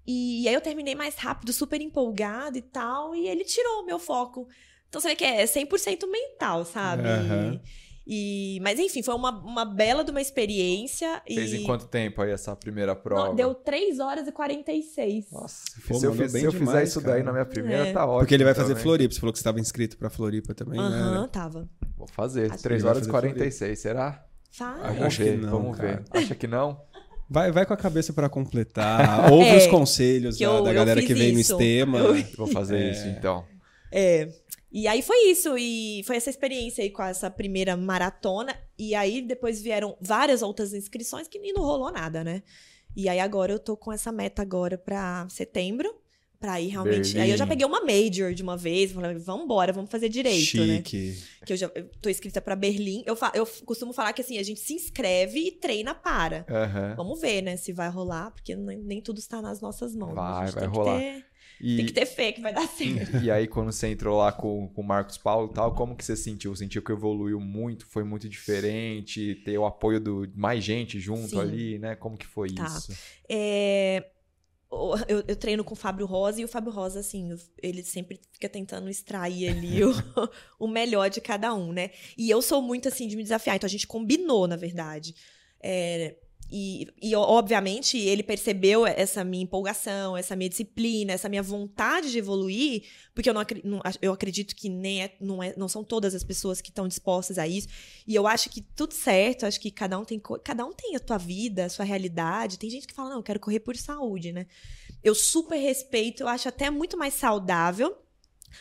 E, 0.07 0.49
aí 0.49 0.55
eu 0.55 0.61
terminei 0.61 0.95
mais 0.95 1.17
rápido, 1.17 1.53
super 1.53 1.81
empolgada 1.81 2.57
e 2.57 2.63
tal. 2.63 3.15
E 3.15 3.29
ele 3.29 3.45
tirou 3.45 3.83
o 3.83 3.87
meu 3.87 3.99
foco. 3.99 4.49
Então 4.89 5.01
você 5.01 5.09
vê 5.09 5.17
que 5.17 5.25
é 5.25 5.45
100% 5.45 6.07
mental, 6.11 6.65
sabe? 6.65 7.07
Aham. 7.07 7.61
E, 8.11 8.59
mas 8.63 8.79
enfim, 8.79 9.03
foi 9.03 9.15
uma, 9.15 9.31
uma 9.31 9.67
bela 9.67 10.03
de 10.03 10.11
uma 10.11 10.21
experiência. 10.21 11.21
Fez 11.27 11.53
e 11.53 11.59
em 11.59 11.65
quanto 11.65 11.87
tempo 11.87 12.23
aí 12.23 12.31
essa 12.31 12.57
primeira 12.57 12.97
prova? 12.97 13.29
Não, 13.29 13.35
deu 13.35 13.55
3 13.55 14.01
horas 14.01 14.27
e 14.27 14.33
46. 14.33 15.31
Nossa, 15.31 15.65
Pô, 15.87 15.95
se 15.99 16.07
eu, 16.07 16.15
fiz- 16.15 16.33
bem 16.33 16.41
se 16.41 16.47
eu 16.47 16.53
fizer 16.53 16.65
demais, 16.65 16.89
isso 16.89 17.01
cara. 17.03 17.15
daí 17.15 17.23
na 17.23 17.33
minha 17.33 17.45
primeira, 17.45 17.87
É. 17.89 17.93
tá 17.93 18.07
ótimo. 18.07 18.21
Porque 18.21 18.35
ele 18.35 18.45
vai 18.45 18.55
fazer 18.55 18.69
também. 18.71 18.83
Floripa. 18.83 19.13
Você 19.15 19.21
falou 19.21 19.33
que 19.33 19.39
você 19.39 19.43
estava 19.43 19.61
inscrito 19.61 19.99
pra 19.99 20.09
Floripa 20.09 20.55
também, 20.55 20.81
Aham, 20.81 21.21
né? 21.23 21.29
tava. 21.31 21.69
Vou 21.99 22.07
fazer. 22.07 22.51
Acho 22.51 22.63
3 22.63 22.81
que 22.83 22.87
ele 22.87 22.91
horas 22.91 23.07
e 23.07 23.11
vai 23.11 23.21
fazer 23.21 23.33
46, 23.35 23.79
será? 23.79 24.25
Faz. 24.53 24.81
Acho 24.83 24.95
Vamos 24.99 25.17
que 25.19 25.23
ver, 25.25 25.39
não, 25.39 25.51
vamos 25.51 25.77
cara. 25.77 25.89
ver. 26.13 26.19
Acha 26.19 26.35
que 26.35 26.47
não? 26.47 26.81
Vai, 27.29 27.53
vai 27.53 27.67
com 27.67 27.75
a 27.75 27.77
cabeça 27.77 28.15
pra 28.15 28.31
completar. 28.31 29.29
Ouve 29.31 29.55
os 29.55 29.67
conselhos 29.67 30.39
que 30.39 30.47
da, 30.47 30.51
eu- 30.53 30.63
da 30.63 30.73
galera 30.73 31.03
que 31.03 31.13
vem 31.13 31.33
no 31.35 31.41
isso. 31.41 31.53
Estema. 31.53 31.99
Eu- 31.99 32.25
Vou 32.39 32.47
fazer 32.47 32.79
É. 32.79 32.91
isso 32.91 33.07
então. 33.09 33.45
É. 33.93 34.29
E 34.71 34.87
aí 34.87 35.01
foi 35.03 35.31
isso, 35.31 35.57
e 35.59 36.03
foi 36.05 36.17
essa 36.17 36.29
experiência 36.31 36.83
aí 36.85 36.91
com 36.91 37.03
essa 37.03 37.31
primeira 37.31 37.77
maratona. 37.77 38.55
E 38.79 38.95
aí 38.95 39.23
depois 39.23 39.63
vieram 39.63 39.97
várias 40.01 40.43
outras 40.43 40.75
inscrições 40.75 41.27
que 41.27 41.39
nem 41.39 41.53
não 41.53 41.63
rolou 41.63 41.91
nada, 41.91 42.23
né? 42.23 42.43
E 42.97 43.09
aí 43.09 43.19
agora 43.21 43.53
eu 43.53 43.59
tô 43.59 43.77
com 43.77 43.93
essa 43.93 44.13
meta 44.13 44.43
agora 44.43 44.77
pra 44.77 45.27
setembro. 45.31 45.95
Pra 46.41 46.61
ir 46.61 46.69
realmente. 46.69 46.99
Berlim. 47.15 47.21
Aí 47.21 47.31
eu 47.33 47.37
já 47.37 47.45
peguei 47.49 47.67
uma 47.67 47.81
major 47.85 48.33
de 48.33 48.45
uma 48.45 48.57
vez, 48.57 48.93
falei, 48.93 49.19
vamos 49.19 49.43
embora, 49.45 49.73
vamos 49.73 49.91
fazer 49.91 50.09
direito, 50.09 50.57
né? 50.65 50.77
Chique. 50.77 51.21
Que 51.45 51.53
eu 51.53 51.57
já 51.57 51.69
eu 51.75 51.89
tô 52.01 52.09
inscrita 52.09 52.41
pra 52.41 52.55
Berlim. 52.55 53.03
Eu, 53.05 53.17
fa- 53.17 53.33
eu 53.35 53.45
costumo 53.65 53.93
falar 53.93 54.13
que 54.13 54.23
assim, 54.23 54.39
a 54.39 54.43
gente 54.45 54.61
se 54.61 54.73
inscreve 54.73 55.49
e 55.49 55.51
treina 55.51 55.97
para. 55.97 56.47
Aham. 56.49 56.95
Vamos 56.97 57.21
ver, 57.21 57.43
né, 57.43 57.57
se 57.57 57.73
vai 57.73 57.89
rolar, 57.91 58.31
porque 58.31 58.55
nem, 58.55 58.79
nem 58.79 59.03
tudo 59.03 59.19
está 59.19 59.43
nas 59.43 59.61
nossas 59.61 59.97
mãos. 59.97 60.15
Vai, 60.15 60.49
vai 60.53 60.63
tem 60.63 60.71
que 60.71 60.77
rolar. 60.79 60.99
ter- 61.01 61.25
E, 61.61 61.77
tem 61.77 61.87
que 61.87 61.93
ter 61.93 62.07
fé 62.07 62.33
que 62.33 62.41
vai 62.41 62.53
dar 62.53 62.67
certo. 62.69 63.17
e 63.23 63.31
aí, 63.31 63.47
quando 63.47 63.73
você 63.73 63.89
entrou 63.89 64.19
lá 64.19 64.31
com, 64.31 64.69
com 64.69 64.81
o 64.81 64.85
Marcos 64.85 65.19
Paulo 65.19 65.51
e 65.51 65.55
tal, 65.55 65.75
como 65.75 65.97
que 65.97 66.05
você 66.05 66.17
sentiu? 66.17 66.55
Sentiu 66.55 66.83
que 66.83 66.93
evoluiu 66.93 67.41
muito? 67.41 67.87
Foi 67.87 68.05
muito 68.05 68.29
diferente? 68.29 69.35
Ter 69.45 69.59
o 69.59 69.67
apoio 69.67 69.99
de 70.01 70.39
mais 70.39 70.63
gente 70.63 71.01
junto 71.01 71.29
Sim. 71.31 71.41
ali, 71.41 71.79
né? 71.79 71.97
Como 71.97 72.17
que 72.17 72.27
foi 72.27 72.49
Tá. 72.53 72.65
isso? 72.65 72.93
É, 73.29 74.05
eu, 75.09 75.25
eu 75.27 75.37
treino 75.37 75.65
com 75.65 75.73
o 75.73 75.77
Fábio 75.77 76.07
Rosa 76.07 76.41
e 76.41 76.45
o 76.45 76.49
Fábio 76.49 76.71
Rosa, 76.71 77.01
assim, 77.01 77.31
ele 77.63 77.83
sempre 77.83 78.21
fica 78.33 78.49
tentando 78.49 78.89
extrair 78.89 79.49
ali 79.49 79.83
o, 79.83 79.93
o 80.61 80.69
melhor 80.69 81.09
de 81.09 81.21
cada 81.21 81.55
um, 81.55 81.73
né? 81.73 81.91
E 82.17 82.29
eu 82.29 82.43
sou 82.43 82.61
muito, 82.61 82.89
assim, 82.89 83.09
de 83.09 83.17
me 83.17 83.23
desafiar, 83.23 83.57
então 83.57 83.67
a 83.67 83.71
gente 83.71 83.87
combinou, 83.87 84.47
na 84.47 84.57
verdade. 84.57 85.15
É, 85.61 86.17
e, 86.51 86.89
e, 87.03 87.15
obviamente, 87.15 87.99
ele 87.99 88.23
percebeu 88.23 88.87
essa 88.87 89.23
minha 89.23 89.45
empolgação, 89.45 90.17
essa 90.17 90.35
minha 90.35 90.49
disciplina, 90.49 91.13
essa 91.13 91.29
minha 91.29 91.43
vontade 91.43 92.11
de 92.11 92.19
evoluir, 92.19 92.85
porque 93.15 93.29
eu, 93.29 93.35
não, 93.35 93.83
eu 94.01 94.13
acredito 94.13 94.57
que 94.57 94.69
nem 94.69 95.03
é, 95.03 95.15
não, 95.21 95.43
é, 95.43 95.53
não 95.59 95.69
são 95.69 95.85
todas 95.85 96.15
as 96.15 96.25
pessoas 96.25 96.63
que 96.63 96.71
estão 96.71 96.89
dispostas 96.89 97.37
a 97.39 97.47
isso. 97.47 97.69
E 98.07 98.15
eu 98.15 98.27
acho 98.27 98.49
que 98.49 98.63
tudo 98.63 98.95
certo, 98.95 99.45
acho 99.45 99.61
que 99.61 99.71
cada 99.71 99.99
um 99.99 100.05
tem 100.05 100.19
cada 100.43 100.65
um 100.65 100.73
tem 100.73 100.97
a 100.97 101.01
tua 101.01 101.19
vida, 101.19 101.67
a 101.67 101.69
sua 101.69 101.85
realidade. 101.85 102.59
Tem 102.59 102.71
gente 102.71 102.87
que 102.87 102.95
fala, 102.95 103.11
não, 103.11 103.19
eu 103.19 103.23
quero 103.23 103.41
correr 103.41 103.61
por 103.61 103.77
saúde, 103.77 104.33
né? 104.33 104.47
Eu 105.05 105.15
super 105.15 105.57
respeito, 105.57 106.23
eu 106.23 106.29
acho 106.29 106.49
até 106.49 106.71
muito 106.71 106.97
mais 106.97 107.13
saudável. 107.13 107.95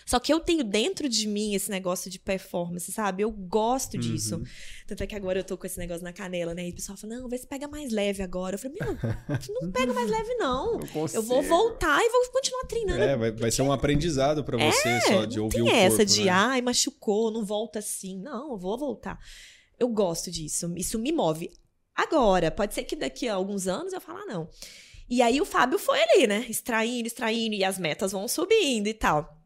Só 0.05 0.19
que 0.19 0.33
eu 0.33 0.39
tenho 0.39 0.63
dentro 0.63 1.07
de 1.07 1.27
mim 1.27 1.53
esse 1.53 1.69
negócio 1.69 2.09
de 2.09 2.19
performance, 2.19 2.91
sabe? 2.91 3.23
Eu 3.23 3.31
gosto 3.31 3.97
disso. 3.97 4.37
Uhum. 4.37 4.43
Tanto 4.85 5.03
é 5.03 5.07
que 5.07 5.15
agora 5.15 5.39
eu 5.39 5.43
tô 5.43 5.57
com 5.57 5.65
esse 5.65 5.77
negócio 5.77 6.03
na 6.03 6.13
canela, 6.13 6.53
né? 6.53 6.67
E 6.67 6.71
o 6.71 6.75
pessoal 6.75 6.97
fala, 6.97 7.15
não, 7.15 7.29
vê 7.29 7.37
se 7.37 7.47
pega 7.47 7.67
mais 7.67 7.91
leve 7.91 8.23
agora. 8.23 8.55
Eu 8.55 8.59
falei, 8.59 8.77
meu, 8.79 8.97
não 9.61 9.71
pega 9.71 9.93
mais 9.93 10.09
leve, 10.09 10.35
não. 10.35 10.79
Eu 11.13 11.21
vou 11.21 11.41
voltar 11.41 12.01
e 12.01 12.09
vou 12.09 12.31
continuar 12.31 12.63
treinando. 12.63 13.01
É, 13.01 13.15
vai, 13.15 13.31
vai 13.31 13.51
ser 13.51 13.61
um 13.61 13.71
aprendizado 13.71 14.43
pra 14.43 14.57
você 14.57 15.01
só 15.01 15.25
de 15.25 15.37
não 15.37 15.45
ouvir 15.45 15.55
tem 15.55 15.63
o 15.63 15.65
corpo, 15.65 15.79
essa 15.79 16.05
de, 16.05 16.25
né? 16.25 16.29
ai, 16.29 16.61
machucou, 16.61 17.31
não 17.31 17.45
volta 17.45 17.79
assim. 17.79 18.19
Não, 18.19 18.51
eu 18.51 18.57
vou 18.57 18.77
voltar. 18.77 19.19
Eu 19.79 19.87
gosto 19.89 20.31
disso, 20.31 20.71
isso 20.75 20.97
me 20.99 21.11
move. 21.11 21.51
agora. 21.95 22.51
Pode 22.51 22.73
ser 22.73 22.83
que 22.83 22.95
daqui 22.95 23.27
a 23.27 23.35
alguns 23.35 23.67
anos 23.67 23.93
eu 23.93 24.01
falar 24.01 24.25
não. 24.25 24.49
E 25.09 25.21
aí 25.21 25.39
o 25.39 25.45
Fábio 25.45 25.79
foi 25.79 25.99
ali, 26.01 26.27
né? 26.27 26.45
Extraindo, 26.49 27.07
extraindo, 27.07 27.55
e 27.55 27.63
as 27.63 27.79
metas 27.79 28.11
vão 28.11 28.27
subindo 28.27 28.87
e 28.87 28.93
tal. 28.93 29.36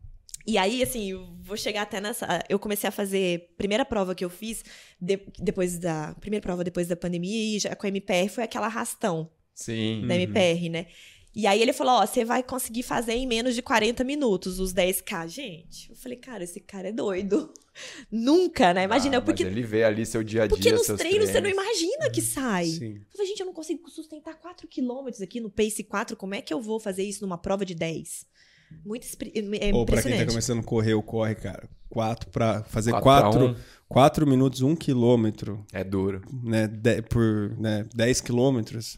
E 0.45 0.57
aí, 0.57 0.81
assim, 0.81 1.11
eu 1.11 1.27
vou 1.41 1.55
chegar 1.55 1.83
até 1.83 2.01
nessa. 2.01 2.43
Eu 2.49 2.57
comecei 2.59 2.87
a 2.87 2.91
fazer. 2.91 3.53
Primeira 3.57 3.85
prova 3.85 4.15
que 4.15 4.25
eu 4.25 4.29
fiz, 4.29 4.63
de, 4.99 5.19
depois 5.39 5.77
da. 5.77 6.15
Primeira 6.19 6.41
prova 6.41 6.63
depois 6.63 6.87
da 6.87 6.95
pandemia, 6.95 7.55
e 7.55 7.59
já 7.59 7.75
com 7.75 7.85
a 7.85 7.89
MPR 7.89 8.29
foi 8.29 8.43
aquela 8.43 8.67
arrastão 8.67 9.29
Sim. 9.53 10.05
da 10.07 10.15
MPR, 10.15 10.69
né? 10.69 10.87
E 11.33 11.47
aí 11.47 11.61
ele 11.61 11.71
falou: 11.73 11.93
Ó, 11.93 12.05
você 12.05 12.25
vai 12.25 12.43
conseguir 12.43 12.83
fazer 12.83 13.13
em 13.13 13.25
menos 13.25 13.55
de 13.55 13.61
40 13.61 14.03
minutos 14.03 14.59
os 14.59 14.73
10K. 14.73 15.27
Gente, 15.27 15.89
eu 15.89 15.95
falei, 15.95 16.17
cara, 16.17 16.43
esse 16.43 16.59
cara 16.59 16.89
é 16.89 16.91
doido. 16.91 17.53
Nunca, 18.11 18.73
né? 18.73 18.83
Imagina, 18.83 19.17
Ah, 19.17 19.21
porque. 19.21 19.45
Mas 19.45 19.53
ele 19.53 19.63
vê 19.63 19.83
ali 19.83 20.05
seu 20.05 20.23
dia 20.23 20.43
a 20.43 20.47
dia. 20.47 20.55
Porque 20.55 20.71
nos 20.71 20.85
seus 20.85 20.99
treinos, 20.99 21.29
você 21.29 21.39
não 21.39 21.49
imagina 21.49 22.09
que 22.09 22.21
sai. 22.21 22.65
Sim. 22.65 22.95
Eu 22.95 23.11
falei, 23.11 23.27
gente, 23.27 23.39
eu 23.39 23.45
não 23.45 23.53
consigo 23.53 23.89
sustentar 23.89 24.35
4 24.35 24.67
quilômetros 24.67 25.21
aqui 25.21 25.39
no 25.39 25.49
Pace 25.49 25.83
4. 25.83 26.17
Como 26.17 26.35
é 26.35 26.41
que 26.41 26.53
eu 26.53 26.61
vou 26.61 26.79
fazer 26.79 27.03
isso 27.03 27.21
numa 27.21 27.37
prova 27.37 27.65
de 27.65 27.75
10? 27.75 28.25
Muito 28.85 29.05
é 29.05 29.73
Ou 29.73 29.85
pra 29.85 30.01
quem 30.01 30.17
tá 30.17 30.25
começando 30.25 30.59
a 30.59 30.63
correr, 30.63 30.93
o 30.93 31.03
corre, 31.03 31.35
cara. 31.35 31.69
Quatro 31.89 32.29
pra 32.29 32.63
fazer 32.63 32.91
Quatro 32.91 33.03
pra 33.03 33.21
quatro, 33.21 33.45
um. 33.47 33.55
quatro 33.87 34.27
minutos, 34.27 34.61
um 34.61 34.75
quilômetro, 34.75 35.65
É 35.73 35.83
duro. 35.83 36.21
né? 36.43 36.67
de- 36.67 37.01
por 37.03 37.55
né, 37.59 37.85
10 37.93 38.21
quilômetros. 38.21 38.95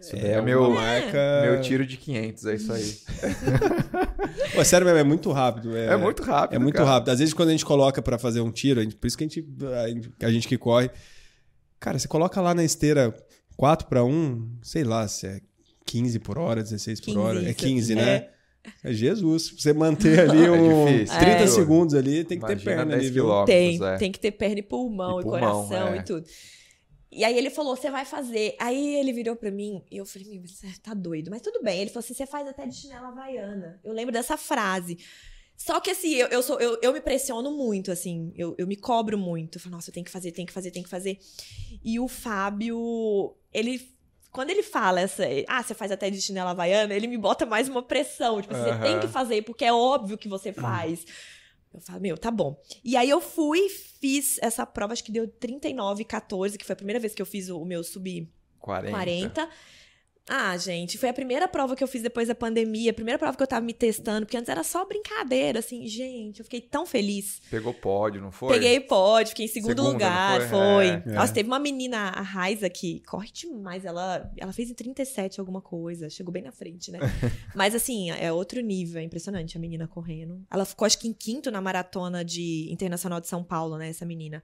Isso 0.00 0.14
É, 0.16 0.34
daí 0.34 0.42
meu- 0.42 0.70
marca. 0.70 1.40
Meu 1.42 1.60
tiro 1.60 1.86
de 1.86 1.96
500, 1.96 2.44
é 2.46 2.54
isso 2.54 2.72
aí. 2.72 2.96
Pô, 4.54 4.64
sério 4.64 4.84
mesmo, 4.86 4.98
é 4.98 5.04
muito 5.04 5.30
rápido. 5.32 5.76
É, 5.76 5.86
É, 5.86 5.96
muito 5.96 6.22
rápido. 6.22 6.56
É 6.56 6.58
muito 6.58 6.76
cara. 6.76 6.88
rápido. 6.90 7.08
Às 7.10 7.18
vezes, 7.18 7.34
quando 7.34 7.48
a 7.48 7.52
gente 7.52 7.64
coloca 7.64 8.00
pra 8.02 8.18
fazer 8.18 8.40
um 8.40 8.50
tiro, 8.50 8.80
a 8.80 8.82
gente- 8.82 8.96
por 8.96 9.06
isso 9.06 9.16
que 9.16 9.24
a 9.24 9.28
gente, 9.28 9.44
a 10.22 10.30
gente- 10.30 10.48
que 10.48 10.58
corre. 10.58 10.90
Cara, 11.80 11.98
você 11.98 12.08
coloca 12.08 12.40
lá 12.40 12.54
na 12.54 12.64
esteira 12.64 13.14
4 13.56 13.86
para 13.88 14.04
1, 14.04 14.58
sei 14.62 14.84
lá 14.84 15.06
se 15.08 15.26
é 15.26 15.40
15 15.84 16.18
por 16.18 16.38
hora, 16.38 16.62
16 16.62 17.00
por 17.00 17.06
15, 17.06 17.18
hora. 17.18 17.38
É 17.40 17.50
isso. 17.50 17.54
15, 17.58 17.92
É. 17.92 17.96
né? 17.96 18.14
É 18.16 18.33
Jesus. 18.84 19.50
Pra 19.50 19.60
Você 19.60 19.72
manter 19.72 20.20
ali 20.20 20.48
um 20.50 20.86
difícil. 20.86 21.18
30 21.18 21.30
É. 21.42 21.46
segundos 21.46 21.94
ali, 21.94 22.24
tem 22.24 22.38
que 22.38 22.46
ter 22.46 22.52
Imagina 22.52 22.76
perna 22.76 22.90
10 22.96 23.00
ali, 23.02 23.10
viu? 23.10 23.44
Tem, 23.44 23.84
é. 23.84 23.96
tem 23.96 24.12
que 24.12 24.20
ter 24.20 24.30
perna 24.32 24.58
e 24.58 24.62
pulmão, 24.62 25.18
E 25.18 25.20
e, 25.20 25.22
pulmão, 25.24 25.40
coração 25.68 25.88
é. 25.94 25.98
e 25.98 26.02
tudo. 26.04 26.26
E 27.12 27.22
aí 27.24 27.38
ele 27.38 27.48
falou, 27.50 27.76
você 27.76 27.90
vai 27.90 28.04
fazer. 28.04 28.56
Aí 28.58 28.96
ele 28.96 29.12
virou 29.12 29.36
pra 29.36 29.50
mim 29.50 29.80
e 29.90 29.98
eu 29.98 30.04
falei, 30.04 30.28
meu, 30.28 30.42
você 30.48 30.66
tá 30.82 30.92
doido. 30.94 31.30
Mas 31.30 31.42
tudo 31.42 31.62
bem. 31.62 31.80
Ele 31.80 31.90
falou 31.90 32.00
assim, 32.04 32.12
você 32.14 32.26
faz 32.26 32.48
até 32.48 32.66
de 32.66 32.74
chinela 32.74 33.08
havaiana. 33.08 33.80
Eu 33.84 33.92
lembro 33.92 34.12
dessa 34.12 34.36
frase. 34.36 34.98
Só 35.56 35.78
que 35.78 35.90
assim, 35.92 36.14
eu, 36.14 36.26
eu, 36.26 36.42
sou, 36.42 36.58
eu, 36.60 36.76
eu 36.82 36.92
me 36.92 37.00
pressiono 37.00 37.52
muito, 37.56 37.92
assim, 37.92 38.32
eu, 38.34 38.56
eu 38.58 38.66
me 38.66 38.74
cobro 38.74 39.16
muito. 39.16 39.56
Eu 39.56 39.60
falo, 39.60 39.76
nossa, 39.76 39.90
eu 39.90 39.94
tenho 39.94 40.04
que 40.04 40.10
fazer, 40.10 40.32
tenho 40.32 40.48
que 40.48 40.52
fazer, 40.52 40.72
tenho 40.72 40.82
que 40.84 40.90
fazer. 40.90 41.16
E 41.84 42.00
o 42.00 42.08
Fábio, 42.08 43.36
ele. 43.52 43.93
Quando 44.34 44.50
ele 44.50 44.64
fala 44.64 45.00
essa, 45.00 45.22
ah, 45.46 45.62
você 45.62 45.74
faz 45.74 45.92
até 45.92 46.10
de 46.10 46.20
chinela 46.20 46.50
havaiana, 46.50 46.92
ele 46.92 47.06
me 47.06 47.16
bota 47.16 47.46
mais 47.46 47.68
uma 47.68 47.84
pressão. 47.84 48.42
Tipo, 48.42 48.52
assim, 48.52 48.64
você 48.64 48.78
tem 48.80 48.98
que 48.98 49.06
fazer, 49.06 49.42
porque 49.42 49.64
é 49.64 49.72
óbvio 49.72 50.18
que 50.18 50.28
você 50.28 50.52
faz. 50.52 51.06
Eu 51.72 51.80
falo, 51.80 52.00
meu, 52.00 52.18
tá 52.18 52.32
bom. 52.32 52.60
E 52.82 52.96
aí 52.96 53.08
eu 53.08 53.20
fui, 53.20 53.68
fiz 53.68 54.38
essa 54.42 54.66
prova, 54.66 54.92
acho 54.92 55.04
que 55.04 55.12
deu 55.12 55.28
39, 55.28 56.02
14, 56.04 56.58
que 56.58 56.64
foi 56.64 56.72
a 56.72 56.76
primeira 56.76 56.98
vez 56.98 57.14
que 57.14 57.22
eu 57.22 57.26
fiz 57.26 57.48
o, 57.48 57.62
o 57.62 57.64
meu 57.64 57.84
sub 57.84 58.28
40. 58.58 58.90
40. 58.90 59.48
Ah, 60.28 60.56
gente, 60.56 60.96
foi 60.96 61.10
a 61.10 61.12
primeira 61.12 61.46
prova 61.46 61.76
que 61.76 61.84
eu 61.84 61.88
fiz 61.88 62.00
depois 62.00 62.28
da 62.28 62.34
pandemia, 62.34 62.90
a 62.90 62.94
primeira 62.94 63.18
prova 63.18 63.36
que 63.36 63.42
eu 63.42 63.46
tava 63.46 63.64
me 63.64 63.74
testando, 63.74 64.24
porque 64.24 64.36
antes 64.36 64.48
era 64.48 64.64
só 64.64 64.84
brincadeira, 64.86 65.58
assim, 65.58 65.86
gente, 65.86 66.40
eu 66.40 66.44
fiquei 66.44 66.62
tão 66.62 66.86
feliz. 66.86 67.42
Pegou 67.50 67.74
pódio, 67.74 68.22
não 68.22 68.32
foi? 68.32 68.54
Peguei 68.54 68.80
pódio, 68.80 69.30
fiquei 69.30 69.44
em 69.44 69.48
segundo 69.48 69.76
Segunda, 69.76 69.92
lugar, 69.92 70.40
foi. 70.40 70.48
foi? 70.48 70.86
É. 70.86 71.02
Nossa, 71.14 71.34
teve 71.34 71.46
uma 71.46 71.58
menina, 71.58 72.08
a 72.08 72.22
Raiza, 72.22 72.70
que 72.70 73.00
corre 73.00 73.30
demais, 73.30 73.84
ela, 73.84 74.32
ela 74.38 74.52
fez 74.52 74.70
em 74.70 74.74
37 74.74 75.40
alguma 75.40 75.60
coisa, 75.60 76.08
chegou 76.08 76.32
bem 76.32 76.42
na 76.42 76.52
frente, 76.52 76.90
né? 76.90 77.00
Mas 77.54 77.74
assim, 77.74 78.10
é 78.10 78.32
outro 78.32 78.62
nível, 78.62 79.02
é 79.02 79.04
impressionante 79.04 79.58
a 79.58 79.60
menina 79.60 79.86
correndo. 79.86 80.42
Ela 80.50 80.64
ficou, 80.64 80.86
acho 80.86 80.98
que 80.98 81.06
em 81.06 81.12
quinto 81.12 81.50
na 81.50 81.60
maratona 81.60 82.24
de 82.24 82.66
Internacional 82.70 83.20
de 83.20 83.28
São 83.28 83.44
Paulo, 83.44 83.76
né, 83.76 83.90
essa 83.90 84.06
menina. 84.06 84.42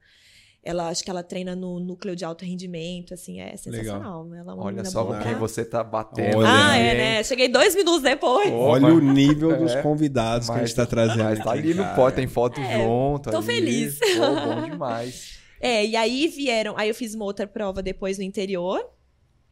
Ela, 0.63 0.89
acho 0.89 1.03
que 1.03 1.09
ela 1.09 1.23
treina 1.23 1.55
no 1.55 1.79
núcleo 1.79 2.15
de 2.15 2.23
alto 2.23 2.45
rendimento, 2.45 3.15
assim, 3.15 3.39
é 3.41 3.57
sensacional. 3.57 4.27
Ela 4.35 4.51
é 4.51 4.53
uma 4.53 4.63
Olha 4.63 4.85
só 4.85 5.03
com 5.03 5.19
quem 5.19 5.33
você 5.33 5.65
tá 5.65 5.83
batendo. 5.83 6.37
Olha. 6.37 6.47
Ah, 6.51 6.77
é, 6.77 6.93
né? 6.93 7.23
Cheguei 7.23 7.47
dois 7.47 7.75
minutos 7.75 8.03
depois. 8.03 8.51
Olha 8.53 8.93
o 8.93 8.99
nível 8.99 9.57
dos 9.57 9.71
É. 9.71 9.81
convidados 9.81 10.47
que 10.49 10.55
a 10.55 10.59
gente 10.63 10.75
tá 10.75 10.85
trazendo. 10.85 11.23
Mas 11.23 11.39
tá 11.39 11.51
aqui, 11.53 11.59
ali 11.59 11.73
no 11.73 11.83
pódio, 11.95 12.15
tem 12.17 12.27
foto 12.27 12.59
É, 12.61 12.77
junto. 12.77 13.31
tô 13.31 13.37
ali. 13.37 13.45
feliz. 13.47 13.97
Pô, 13.99 14.55
bom 14.55 14.69
demais. 14.69 15.41
É, 15.63 15.85
e 15.85 15.95
aí 15.95 16.27
vieram. 16.27 16.75
Aí 16.75 16.89
eu 16.89 16.95
fiz 16.95 17.13
uma 17.13 17.23
outra 17.25 17.45
prova 17.45 17.83
depois 17.83 18.17
no 18.17 18.23
interior. 18.23 18.83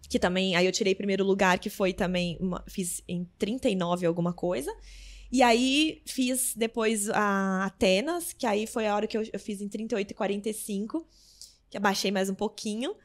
Que 0.10 0.18
também. 0.18 0.56
Aí 0.56 0.66
eu 0.66 0.72
tirei 0.72 0.96
primeiro 0.96 1.24
lugar, 1.24 1.60
que 1.60 1.70
foi 1.70 1.94
também. 1.94 2.36
uma- 2.42 2.64
fiz 2.68 3.04
em 3.08 3.28
39 3.38 4.08
alguma 4.08 4.34
coisa. 4.34 4.72
E 5.32 5.44
aí 5.44 6.02
fiz 6.06 6.54
depois 6.56 7.10
a 7.10 7.66
Atenas, 7.66 8.34
que 8.34 8.46
aí 8.48 8.66
foi 8.66 8.88
a 8.88 8.96
hora 8.96 9.08
que 9.08 9.18
eu, 9.18 9.24
eu 9.32 9.40
fiz 9.40 9.62
em 9.62 9.68
38 9.68 10.12
e 10.12 10.14
45. 10.14 11.08
Que 11.70 11.78
abaixei 11.78 12.12
mais 12.12 12.30
um 12.30 12.36
pouquinho. 12.36 12.96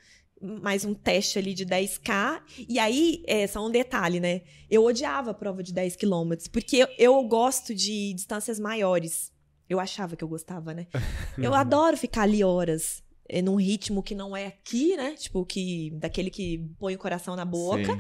Mais 0.40 0.84
um 0.84 0.94
teste 0.94 1.38
ali 1.38 1.54
de 1.54 1.64
10K. 1.64 2.42
E 2.68 2.78
aí, 2.78 3.22
é, 3.26 3.46
só 3.46 3.64
um 3.64 3.70
detalhe, 3.70 4.20
né? 4.20 4.42
Eu 4.70 4.84
odiava 4.84 5.30
a 5.30 5.34
prova 5.34 5.62
de 5.62 5.72
10 5.72 5.96
quilômetros, 5.96 6.48
porque 6.48 6.76
eu, 6.76 6.88
eu 6.98 7.22
gosto 7.24 7.74
de 7.74 8.12
distâncias 8.14 8.58
maiores. 8.58 9.32
Eu 9.68 9.80
achava 9.80 10.16
que 10.16 10.24
eu 10.24 10.28
gostava, 10.28 10.74
né? 10.74 10.86
Eu 11.38 11.54
adoro 11.54 11.96
ficar 11.96 12.22
ali 12.22 12.44
horas. 12.44 13.02
é, 13.28 13.40
num 13.40 13.56
ritmo 13.56 14.02
que 14.02 14.14
não 14.14 14.36
é 14.36 14.46
aqui, 14.46 14.96
né? 14.96 15.14
Tipo, 15.14 15.44
que 15.44 15.90
daquele 15.94 16.30
que 16.30 16.58
põe 16.78 16.94
o 16.94 16.98
coração 16.98 17.34
na 17.36 17.44
boca. 17.44 17.92
Sim. 17.92 17.98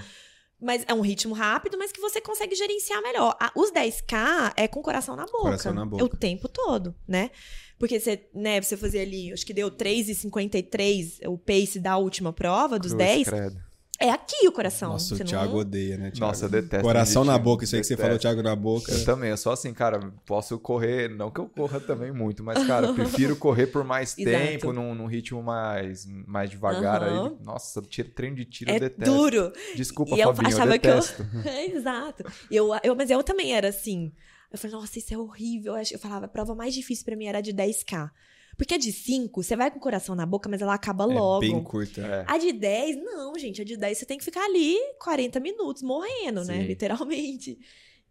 Mas 0.60 0.84
é 0.86 0.94
um 0.94 1.00
ritmo 1.00 1.34
rápido, 1.34 1.76
mas 1.76 1.92
que 1.92 2.00
você 2.00 2.20
consegue 2.20 2.54
gerenciar 2.54 3.02
melhor. 3.02 3.36
Os 3.54 3.70
10K 3.70 4.52
é 4.56 4.66
com 4.66 4.80
o 4.80 4.82
coração 4.82 5.14
na 5.14 5.26
boca. 5.26 5.42
Coração 5.42 5.74
na 5.74 5.84
boca. 5.84 6.04
O 6.04 6.08
tempo 6.08 6.48
todo, 6.48 6.94
né? 7.06 7.30
Porque 7.78 7.98
você, 7.98 8.28
né, 8.32 8.60
você 8.62 8.76
fazia 8.76 9.02
ali, 9.02 9.32
acho 9.32 9.44
que 9.44 9.52
deu 9.52 9.70
3,53 9.70 11.26
o 11.28 11.36
pace 11.36 11.78
da 11.78 11.96
última 11.96 12.32
prova, 12.32 12.78
dos 12.78 12.92
Cruz, 12.92 13.04
10. 13.04 13.28
credo. 13.28 13.73
É 14.06 14.10
aqui 14.10 14.46
o 14.46 14.52
coração. 14.52 14.92
Nossa, 14.92 15.14
você 15.16 15.22
o 15.22 15.24
não- 15.24 15.30
Thiago 15.30 15.58
odeia, 15.58 15.96
né, 15.96 16.10
Thiago? 16.10 16.26
Nossa, 16.26 16.44
eu 16.44 16.48
detesto. 16.50 16.84
Coração 16.84 17.24
na 17.24 17.38
boca, 17.38 17.64
isso 17.64 17.74
aí 17.74 17.80
que 17.80 17.86
você 17.86 17.96
falou, 17.96 18.18
Thiago, 18.18 18.42
na 18.42 18.54
boca. 18.54 18.92
Eu 18.92 19.04
também, 19.04 19.30
eu 19.30 19.36
sou 19.36 19.52
assim, 19.52 19.72
cara, 19.72 20.12
posso 20.26 20.58
correr, 20.58 21.08
não 21.08 21.30
que 21.30 21.40
eu 21.40 21.48
corra 21.48 21.80
também 21.80 22.12
muito, 22.12 22.42
mas, 22.44 22.66
cara, 22.66 22.86
eu 22.88 22.94
prefiro 22.94 23.36
correr 23.36 23.66
por 23.68 23.82
mais 23.84 24.14
tempo, 24.14 24.72
num, 24.72 24.94
num 24.94 25.06
ritmo 25.06 25.42
mais, 25.42 26.06
mais 26.26 26.50
devagar. 26.50 27.02
Aham. 27.02 27.26
Aí, 27.38 27.44
nossa, 27.44 27.80
tiro, 27.82 28.10
treino 28.10 28.36
de 28.36 28.44
tiro 28.44 28.70
É 28.70 28.76
eu 28.76 28.80
detesto. 28.80 29.14
duro. 29.14 29.52
Desculpa, 29.74 30.14
E 30.16 30.20
eu 30.20 30.34
Fabinho, 30.34 30.52
eu 30.52 30.56
achava 30.56 30.78
que 30.78 30.86
eu- 30.88 30.94
detesto. 30.94 31.26
É, 31.48 31.66
exato. 31.70 32.24
Eu, 32.50 32.68
eu, 32.82 32.94
mas 32.94 33.10
eu 33.10 33.22
também 33.22 33.54
era 33.54 33.68
assim. 33.68 34.12
Eu 34.52 34.58
falei, 34.58 34.76
nossa, 34.76 34.98
isso 34.98 35.12
é 35.12 35.18
horrível. 35.18 35.76
Eu 35.76 35.82
Eu 35.92 35.98
falava, 35.98 36.26
a 36.26 36.28
prova 36.28 36.54
mais 36.54 36.72
difícil 36.74 37.04
pra 37.04 37.16
mim 37.16 37.26
era 37.26 37.38
a 37.38 37.40
de 37.40 37.52
10K. 37.52 38.10
Porque 38.56 38.74
a 38.74 38.78
de 38.78 38.92
5, 38.92 39.42
você 39.42 39.56
vai 39.56 39.70
com 39.70 39.78
o 39.78 39.80
coração 39.80 40.14
na 40.14 40.24
boca, 40.24 40.48
mas 40.48 40.62
ela 40.62 40.74
acaba 40.74 41.04
logo. 41.04 41.44
É 41.44 41.48
bem 41.48 41.62
curta. 41.62 42.00
É. 42.00 42.24
A 42.26 42.38
de 42.38 42.52
10, 42.52 42.96
não, 42.96 43.36
gente. 43.38 43.60
A 43.60 43.64
de 43.64 43.76
10 43.76 43.98
você 43.98 44.06
tem 44.06 44.18
que 44.18 44.24
ficar 44.24 44.44
ali 44.44 44.76
40 45.00 45.40
minutos 45.40 45.82
morrendo, 45.82 46.44
né? 46.44 46.60
Sim. 46.60 46.66
Literalmente. 46.66 47.58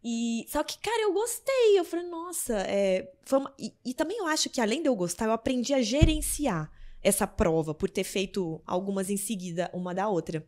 E, 0.03 0.45
só 0.49 0.61
que, 0.63 0.77
cara, 0.79 1.03
eu 1.03 1.13
gostei. 1.13 1.79
Eu 1.79 1.85
falei, 1.85 2.05
nossa, 2.07 2.57
é, 2.67 3.09
foi 3.23 3.39
uma- 3.39 3.53
e, 3.57 3.73
e 3.85 3.93
também 3.93 4.17
eu 4.17 4.27
acho 4.27 4.49
que, 4.49 4.59
além 4.59 4.81
de 4.81 4.89
eu 4.89 4.95
gostar, 4.95 5.25
eu 5.25 5.31
aprendi 5.31 5.73
a 5.73 5.81
gerenciar 5.81 6.69
essa 7.01 7.25
prova, 7.25 7.73
por 7.73 7.89
ter 7.89 8.03
feito 8.03 8.61
algumas 8.65 9.09
em 9.09 9.17
seguida, 9.17 9.69
uma 9.73 9.93
da 9.93 10.07
outra. 10.09 10.45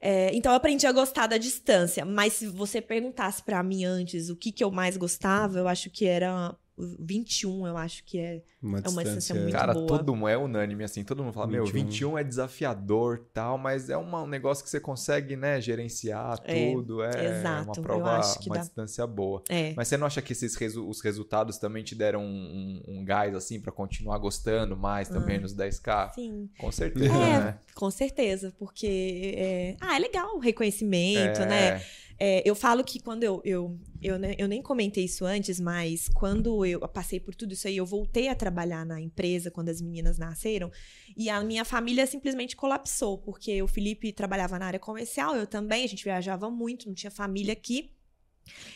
É, 0.00 0.30
então 0.32 0.52
eu 0.52 0.56
aprendi 0.56 0.86
a 0.86 0.92
gostar 0.92 1.26
da 1.26 1.36
distância. 1.36 2.04
Mas 2.04 2.34
se 2.34 2.46
você 2.46 2.80
perguntasse 2.80 3.42
pra 3.42 3.62
mim 3.62 3.84
antes 3.84 4.30
o 4.30 4.36
que, 4.36 4.52
que 4.52 4.62
eu 4.62 4.70
mais 4.70 4.96
gostava, 4.96 5.58
eu 5.58 5.66
acho 5.66 5.90
que 5.90 6.06
era 6.06 6.54
21, 6.98 7.66
eu 7.66 7.76
acho 7.76 8.04
que 8.04 8.18
é. 8.18 8.42
Uma 8.62 8.78
É 8.78 8.88
uma 8.88 9.02
distância 9.04 9.14
distância... 9.18 9.34
muito 9.34 9.52
Cara, 9.52 9.72
boa. 9.72 9.86
todo 9.86 10.14
mundo 10.16 10.28
é 10.28 10.36
unânime, 10.36 10.82
assim, 10.84 11.04
todo 11.04 11.22
mundo 11.22 11.32
fala, 11.32 11.46
meu, 11.46 11.64
21. 11.64 11.84
21 11.84 12.18
é 12.18 12.24
desafiador 12.24 13.24
tal, 13.32 13.56
mas 13.56 13.88
é 13.88 13.96
uma- 13.96 14.22
um 14.22 14.26
negócio 14.26 14.64
que 14.64 14.70
você 14.70 14.80
consegue, 14.80 15.36
né, 15.36 15.60
gerenciar 15.60 16.40
É, 16.44 16.72
tudo, 16.72 17.02
é 17.02 17.38
exato, 17.38 17.64
uma 17.68 17.72
eu 17.76 17.82
prova, 17.82 18.10
acho 18.18 18.38
que 18.40 18.48
uma 18.48 18.56
dá. 18.56 18.62
distância 18.62 19.06
boa. 19.06 19.42
É. 19.48 19.72
Mas 19.76 19.88
você 19.88 19.96
não 19.96 20.06
acha 20.06 20.20
que 20.20 20.32
esses 20.32 20.54
resu- 20.56 20.88
os 20.88 21.00
resultados 21.00 21.56
também 21.58 21.84
te 21.84 21.94
deram 21.94 22.22
um, 22.24 22.82
um, 22.88 22.98
um 23.00 23.04
gás, 23.04 23.34
assim, 23.34 23.60
pra 23.60 23.70
continuar 23.70 24.18
gostando 24.18 24.76
mais 24.76 25.08
também 25.08 25.38
nos 25.38 25.54
10K? 25.54 26.12
Sim. 26.14 26.48
Com 26.58 26.72
certeza, 26.72 27.14
É, 27.14 27.38
né? 27.40 27.58
com 27.74 27.90
certeza, 27.90 28.52
porque 28.58 29.34
é, 29.36 29.76
ah, 29.80 29.96
é 29.96 29.98
legal 30.00 30.34
o 30.36 30.40
reconhecimento, 30.40 31.42
É, 31.42 31.46
né? 31.46 31.82
É, 32.20 32.42
eu 32.44 32.56
falo 32.56 32.82
que 32.82 32.98
quando 33.00 33.22
eu, 33.22 33.40
eu, 33.44 33.78
eu, 34.00 34.16
eu 34.38 34.48
nem 34.48 34.62
comentei 34.62 35.04
isso 35.04 35.24
antes, 35.24 35.58
mas 35.58 36.08
quando 36.08 36.64
eu 36.64 36.80
passei 36.88 37.18
por 37.18 37.34
tudo 37.34 37.52
isso 37.52 37.66
aí, 37.66 37.76
eu 37.76 37.86
voltei 37.86 38.28
a 38.28 38.34
trabalhar 38.34 38.84
na 38.86 39.00
empresa 39.00 39.50
quando 39.50 39.68
as 39.68 39.80
meninas 39.80 40.18
nasceram, 40.18 40.70
e 41.16 41.28
a 41.28 41.42
minha 41.42 41.64
família 41.64 42.06
simplesmente 42.06 42.56
colapsou, 42.56 43.18
porque 43.18 43.60
o 43.62 43.68
Felipe 43.68 44.12
trabalhava 44.12 44.58
na 44.58 44.66
área 44.66 44.78
comercial, 44.78 45.34
eu 45.34 45.46
também, 45.46 45.84
a 45.84 45.88
gente 45.88 46.04
viajava 46.04 46.50
muito, 46.50 46.86
não 46.86 46.94
tinha 46.94 47.10
família 47.10 47.52
aqui. 47.52 47.90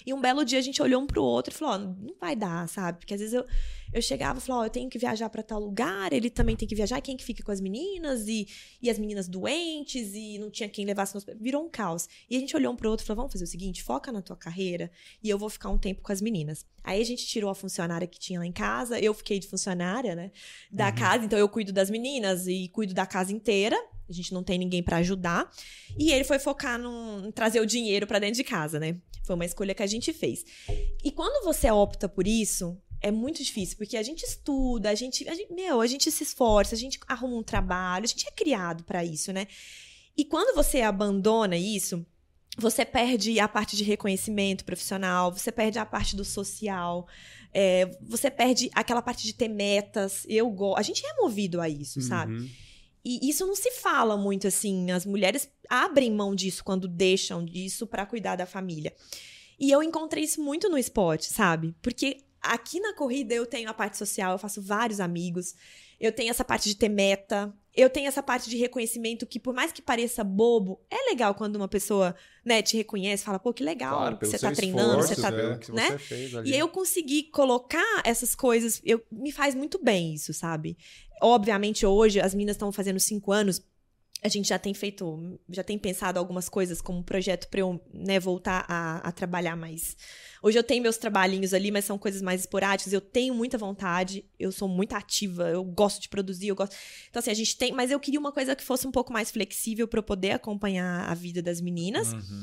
E 0.06 0.12
um 0.12 0.20
belo 0.20 0.44
dia 0.44 0.58
a 0.58 0.62
gente 0.62 0.82
olhou 0.82 1.02
um 1.02 1.06
pro 1.06 1.22
outro 1.22 1.54
e 1.54 1.56
falou: 1.56 1.74
ó, 1.74 1.78
não 1.78 2.14
vai 2.20 2.34
dar, 2.36 2.68
sabe? 2.68 2.98
Porque 2.98 3.14
às 3.14 3.20
vezes 3.20 3.34
eu, 3.34 3.46
eu 3.92 4.02
chegava 4.02 4.38
e 4.38 4.42
falava: 4.42 4.64
ó, 4.64 4.66
eu 4.66 4.70
tenho 4.70 4.88
que 4.88 4.98
viajar 4.98 5.28
para 5.28 5.42
tal 5.42 5.60
lugar, 5.60 6.12
ele 6.12 6.30
também 6.30 6.56
tem 6.56 6.66
que 6.68 6.74
viajar, 6.74 7.00
quem 7.00 7.16
que 7.16 7.24
fica 7.24 7.42
com 7.42 7.52
as 7.52 7.60
meninas? 7.60 8.26
E, 8.28 8.46
e 8.80 8.90
as 8.90 8.98
meninas 8.98 9.28
doentes, 9.28 10.14
e 10.14 10.38
não 10.38 10.50
tinha 10.50 10.68
quem 10.68 10.84
levasse 10.84 11.14
nos. 11.14 11.24
Virou 11.40 11.64
um 11.64 11.68
caos. 11.68 12.08
E 12.28 12.36
a 12.36 12.40
gente 12.40 12.56
olhou 12.56 12.72
um 12.72 12.76
pro 12.76 12.90
outro 12.90 13.04
e 13.04 13.06
falou: 13.06 13.22
vamos 13.22 13.32
fazer 13.32 13.44
o 13.44 13.48
seguinte, 13.48 13.82
foca 13.82 14.10
na 14.10 14.22
tua 14.22 14.36
carreira 14.36 14.90
e 15.22 15.28
eu 15.28 15.38
vou 15.38 15.48
ficar 15.48 15.68
um 15.70 15.78
tempo 15.78 16.02
com 16.02 16.12
as 16.12 16.20
meninas. 16.20 16.66
Aí 16.84 17.00
a 17.00 17.04
gente 17.04 17.26
tirou 17.26 17.48
a 17.50 17.54
funcionária 17.54 18.06
que 18.06 18.18
tinha 18.18 18.40
lá 18.40 18.46
em 18.46 18.52
casa, 18.52 18.98
eu 18.98 19.14
fiquei 19.14 19.38
de 19.38 19.46
funcionária, 19.46 20.14
né? 20.14 20.32
Da 20.70 20.88
uhum. 20.88 20.94
casa, 20.94 21.24
então 21.24 21.38
eu 21.38 21.48
cuido 21.48 21.72
das 21.72 21.90
meninas 21.90 22.46
e 22.46 22.68
cuido 22.68 22.92
da 22.92 23.06
casa 23.06 23.32
inteira. 23.32 23.76
A 24.08 24.12
gente 24.12 24.32
não 24.32 24.42
tem 24.42 24.58
ninguém 24.58 24.82
para 24.82 24.98
ajudar. 24.98 25.50
E 25.98 26.10
ele 26.10 26.24
foi 26.24 26.38
focar 26.38 26.78
num, 26.78 27.26
em 27.26 27.32
trazer 27.32 27.60
o 27.60 27.66
dinheiro 27.66 28.06
para 28.06 28.18
dentro 28.18 28.36
de 28.36 28.44
casa, 28.44 28.78
né? 28.78 28.96
Foi 29.24 29.34
uma 29.34 29.44
escolha 29.44 29.74
que 29.74 29.82
a 29.82 29.86
gente 29.86 30.12
fez. 30.12 30.44
E 31.02 31.10
quando 31.10 31.44
você 31.44 31.70
opta 31.70 32.08
por 32.08 32.26
isso, 32.26 32.76
é 33.00 33.10
muito 33.10 33.42
difícil, 33.42 33.76
porque 33.76 33.96
a 33.96 34.02
gente 34.02 34.22
estuda, 34.22 34.90
a 34.90 34.94
gente, 34.94 35.28
a 35.28 35.34
gente, 35.34 35.52
meu, 35.52 35.80
a 35.80 35.86
gente 35.86 36.10
se 36.10 36.22
esforça, 36.22 36.74
a 36.74 36.78
gente 36.78 36.98
arruma 37.08 37.36
um 37.36 37.42
trabalho, 37.42 38.04
a 38.04 38.08
gente 38.08 38.26
é 38.26 38.30
criado 38.30 38.84
para 38.84 39.04
isso, 39.04 39.32
né? 39.32 39.46
E 40.16 40.24
quando 40.24 40.54
você 40.54 40.82
abandona 40.82 41.56
isso, 41.56 42.04
você 42.56 42.84
perde 42.84 43.40
a 43.40 43.48
parte 43.48 43.76
de 43.76 43.82
reconhecimento 43.82 44.64
profissional, 44.64 45.32
você 45.32 45.50
perde 45.50 45.78
a 45.78 45.86
parte 45.86 46.14
do 46.14 46.24
social, 46.24 47.06
é, 47.52 47.90
você 48.02 48.30
perde 48.30 48.70
aquela 48.74 49.02
parte 49.02 49.24
de 49.24 49.32
ter 49.32 49.48
metas. 49.48 50.24
Eu 50.28 50.54
a 50.76 50.82
gente 50.82 51.04
é 51.04 51.14
movido 51.14 51.60
a 51.60 51.68
isso, 51.68 52.00
uhum. 52.00 52.06
sabe? 52.06 52.50
E 53.04 53.28
isso 53.28 53.46
não 53.46 53.56
se 53.56 53.70
fala 53.72 54.16
muito 54.16 54.46
assim. 54.46 54.90
As 54.90 55.04
mulheres 55.04 55.50
abrem 55.68 56.12
mão 56.12 56.34
disso 56.34 56.64
quando 56.64 56.86
deixam 56.86 57.44
disso 57.44 57.86
para 57.86 58.06
cuidar 58.06 58.36
da 58.36 58.46
família. 58.46 58.94
E 59.58 59.70
eu 59.70 59.82
encontrei 59.82 60.24
isso 60.24 60.42
muito 60.42 60.68
no 60.68 60.78
esporte, 60.78 61.26
sabe? 61.32 61.74
Porque 61.82 62.18
aqui 62.40 62.80
na 62.80 62.94
corrida 62.94 63.34
eu 63.34 63.46
tenho 63.46 63.68
a 63.68 63.74
parte 63.74 63.96
social, 63.96 64.32
eu 64.32 64.38
faço 64.38 64.60
vários 64.60 65.00
amigos, 65.00 65.54
eu 66.00 66.12
tenho 66.12 66.30
essa 66.30 66.44
parte 66.44 66.68
de 66.68 66.74
ter 66.74 66.88
meta, 66.88 67.54
eu 67.74 67.88
tenho 67.88 68.06
essa 68.06 68.22
parte 68.22 68.50
de 68.50 68.56
reconhecimento 68.56 69.26
que, 69.26 69.40
por 69.40 69.54
mais 69.54 69.72
que 69.72 69.80
pareça 69.80 70.22
bobo, 70.22 70.80
é 70.90 71.10
legal 71.10 71.34
quando 71.34 71.56
uma 71.56 71.68
pessoa, 71.68 72.14
né, 72.44 72.60
te 72.60 72.76
reconhece, 72.76 73.24
fala, 73.24 73.38
pô, 73.38 73.52
que 73.52 73.64
legal, 73.64 73.96
claro, 73.96 74.18
você 74.20 74.38
tá 74.38 74.52
treinando, 74.52 75.02
você 75.02 75.16
tá, 75.16 75.30
né? 75.30 75.58
né? 75.72 75.98
e 76.44 76.54
eu 76.54 76.68
consegui 76.68 77.24
colocar 77.24 78.02
essas 78.04 78.34
coisas, 78.34 78.80
eu 78.84 79.02
me 79.10 79.32
faz 79.32 79.54
muito 79.54 79.82
bem 79.82 80.12
isso, 80.12 80.34
sabe? 80.34 80.76
Obviamente 81.22 81.86
hoje 81.86 82.20
as 82.20 82.34
meninas 82.34 82.56
estão 82.56 82.70
fazendo 82.70 83.00
cinco 83.00 83.32
anos, 83.32 83.62
a 84.22 84.28
gente 84.28 84.50
já 84.50 84.58
tem 84.58 84.72
feito, 84.72 85.36
já 85.50 85.64
tem 85.64 85.76
pensado 85.76 86.16
algumas 86.16 86.48
coisas 86.48 86.80
como 86.80 87.02
projeto 87.02 87.48
para 87.48 87.58
eu 87.58 87.84
né, 87.92 88.20
voltar 88.20 88.64
a, 88.68 88.98
a, 88.98 89.10
trabalhar 89.10 89.56
mais. 89.56 89.96
Hoje 90.40 90.56
eu 90.56 90.62
tenho 90.62 90.80
meus 90.80 90.96
trabalhinhos 90.96 91.52
ali, 91.52 91.72
mas 91.72 91.84
são 91.84 91.98
coisas 91.98 92.22
mais 92.22 92.42
esporádicas. 92.42 92.92
Eu 92.92 93.00
tenho 93.00 93.34
muita 93.34 93.58
vontade, 93.58 94.24
eu 94.38 94.52
sou 94.52 94.68
muito 94.68 94.92
ativa, 94.92 95.50
eu 95.50 95.64
gosto 95.64 96.00
de 96.00 96.08
produzir, 96.08 96.48
eu 96.48 96.54
gosto. 96.54 96.76
Então, 97.10 97.18
assim, 97.18 97.32
a 97.32 97.34
gente 97.34 97.56
tem. 97.56 97.72
Mas 97.72 97.90
eu 97.90 97.98
queria 97.98 98.20
uma 98.20 98.30
coisa 98.30 98.54
que 98.54 98.62
fosse 98.62 98.86
um 98.86 98.92
pouco 98.92 99.12
mais 99.12 99.28
flexível 99.28 99.88
para 99.88 99.98
eu 99.98 100.04
poder 100.04 100.30
acompanhar 100.30 101.10
a 101.10 101.14
vida 101.14 101.42
das 101.42 101.60
meninas. 101.60 102.12
Uhum. 102.12 102.42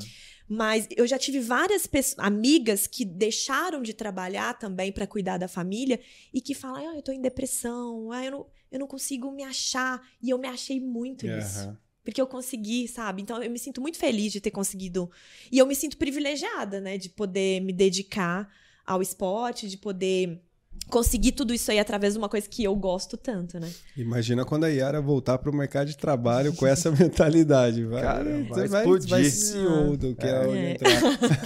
Mas 0.49 0.86
eu 0.97 1.07
já 1.07 1.17
tive 1.17 1.39
várias 1.39 1.88
pessoas, 1.88 2.19
amigas 2.19 2.88
que 2.88 3.05
deixaram 3.05 3.82
de 3.82 3.93
trabalhar 3.93 4.57
também 4.57 4.91
para 4.91 5.07
cuidar 5.07 5.38
da 5.38 5.47
família 5.47 5.97
e 6.34 6.41
que 6.41 6.53
falam: 6.53 6.89
ah, 6.89 6.95
eu 6.97 7.01
tô 7.01 7.13
em 7.13 7.21
depressão, 7.21 8.11
ah, 8.11 8.25
eu 8.25 8.32
não 8.32 8.45
eu 8.72 8.80
não 8.80 8.88
consigo 8.88 9.32
me 9.32 9.43
achar. 9.43 10.01
E 10.22 10.30
eu 10.30 10.38
me 10.38 10.47
achei 10.47 10.80
muito 10.80 11.26
uhum. 11.26 11.36
nisso. 11.36 11.78
Porque 12.03 12.22
eu 12.22 12.28
consegui, 12.28 12.88
sabe? 12.88 13.22
Então 13.22 13.41
eu 13.41 13.51
me 13.51 13.59
sinto 13.59 13.82
muito 13.82 13.97
feliz 13.97 14.32
de 14.32 14.41
ter 14.41 14.51
conseguido. 14.51 15.11
E 15.51 15.57
eu 15.57 15.65
me 15.65 15.76
sinto 15.76 15.97
privilegiada, 15.97 16.80
né? 16.80 16.97
De 16.97 17.09
poder 17.09 17.61
me 17.61 17.74
dedicar 17.74 18.51
ao 18.86 19.01
esporte, 19.01 19.70
de 19.70 19.78
poder 19.78 20.41
conseguir 20.89 21.34
tudo 21.34 21.53
isso 21.53 21.69
aí 21.71 21.80
através 21.80 22.13
de 22.13 22.19
uma 22.19 22.27
coisa 22.27 22.47
que 22.49 22.63
eu 22.63 22.75
gosto 22.75 23.15
tanto, 23.15 23.59
né? 23.59 23.69
Imagina 23.95 24.43
quando 24.43 24.63
a 24.63 24.67
Yara 24.67 25.01
voltar 25.01 25.38
para 25.38 25.49
o 25.49 25.53
mercado 25.53 25.88
de 25.88 25.97
trabalho 25.97 26.53
com 26.53 26.65
essa 26.65 26.89
mentalidade. 26.91 27.86
Vai, 27.86 28.01
Cara, 28.01 28.23
vai, 28.49 28.67
vai 28.67 28.80
explodir. 28.80 29.09
Vai 29.09 29.23
CEO 29.25 29.97
do 29.97 30.15
que 30.15 30.25
é. 30.25 30.30
é. 30.30 30.77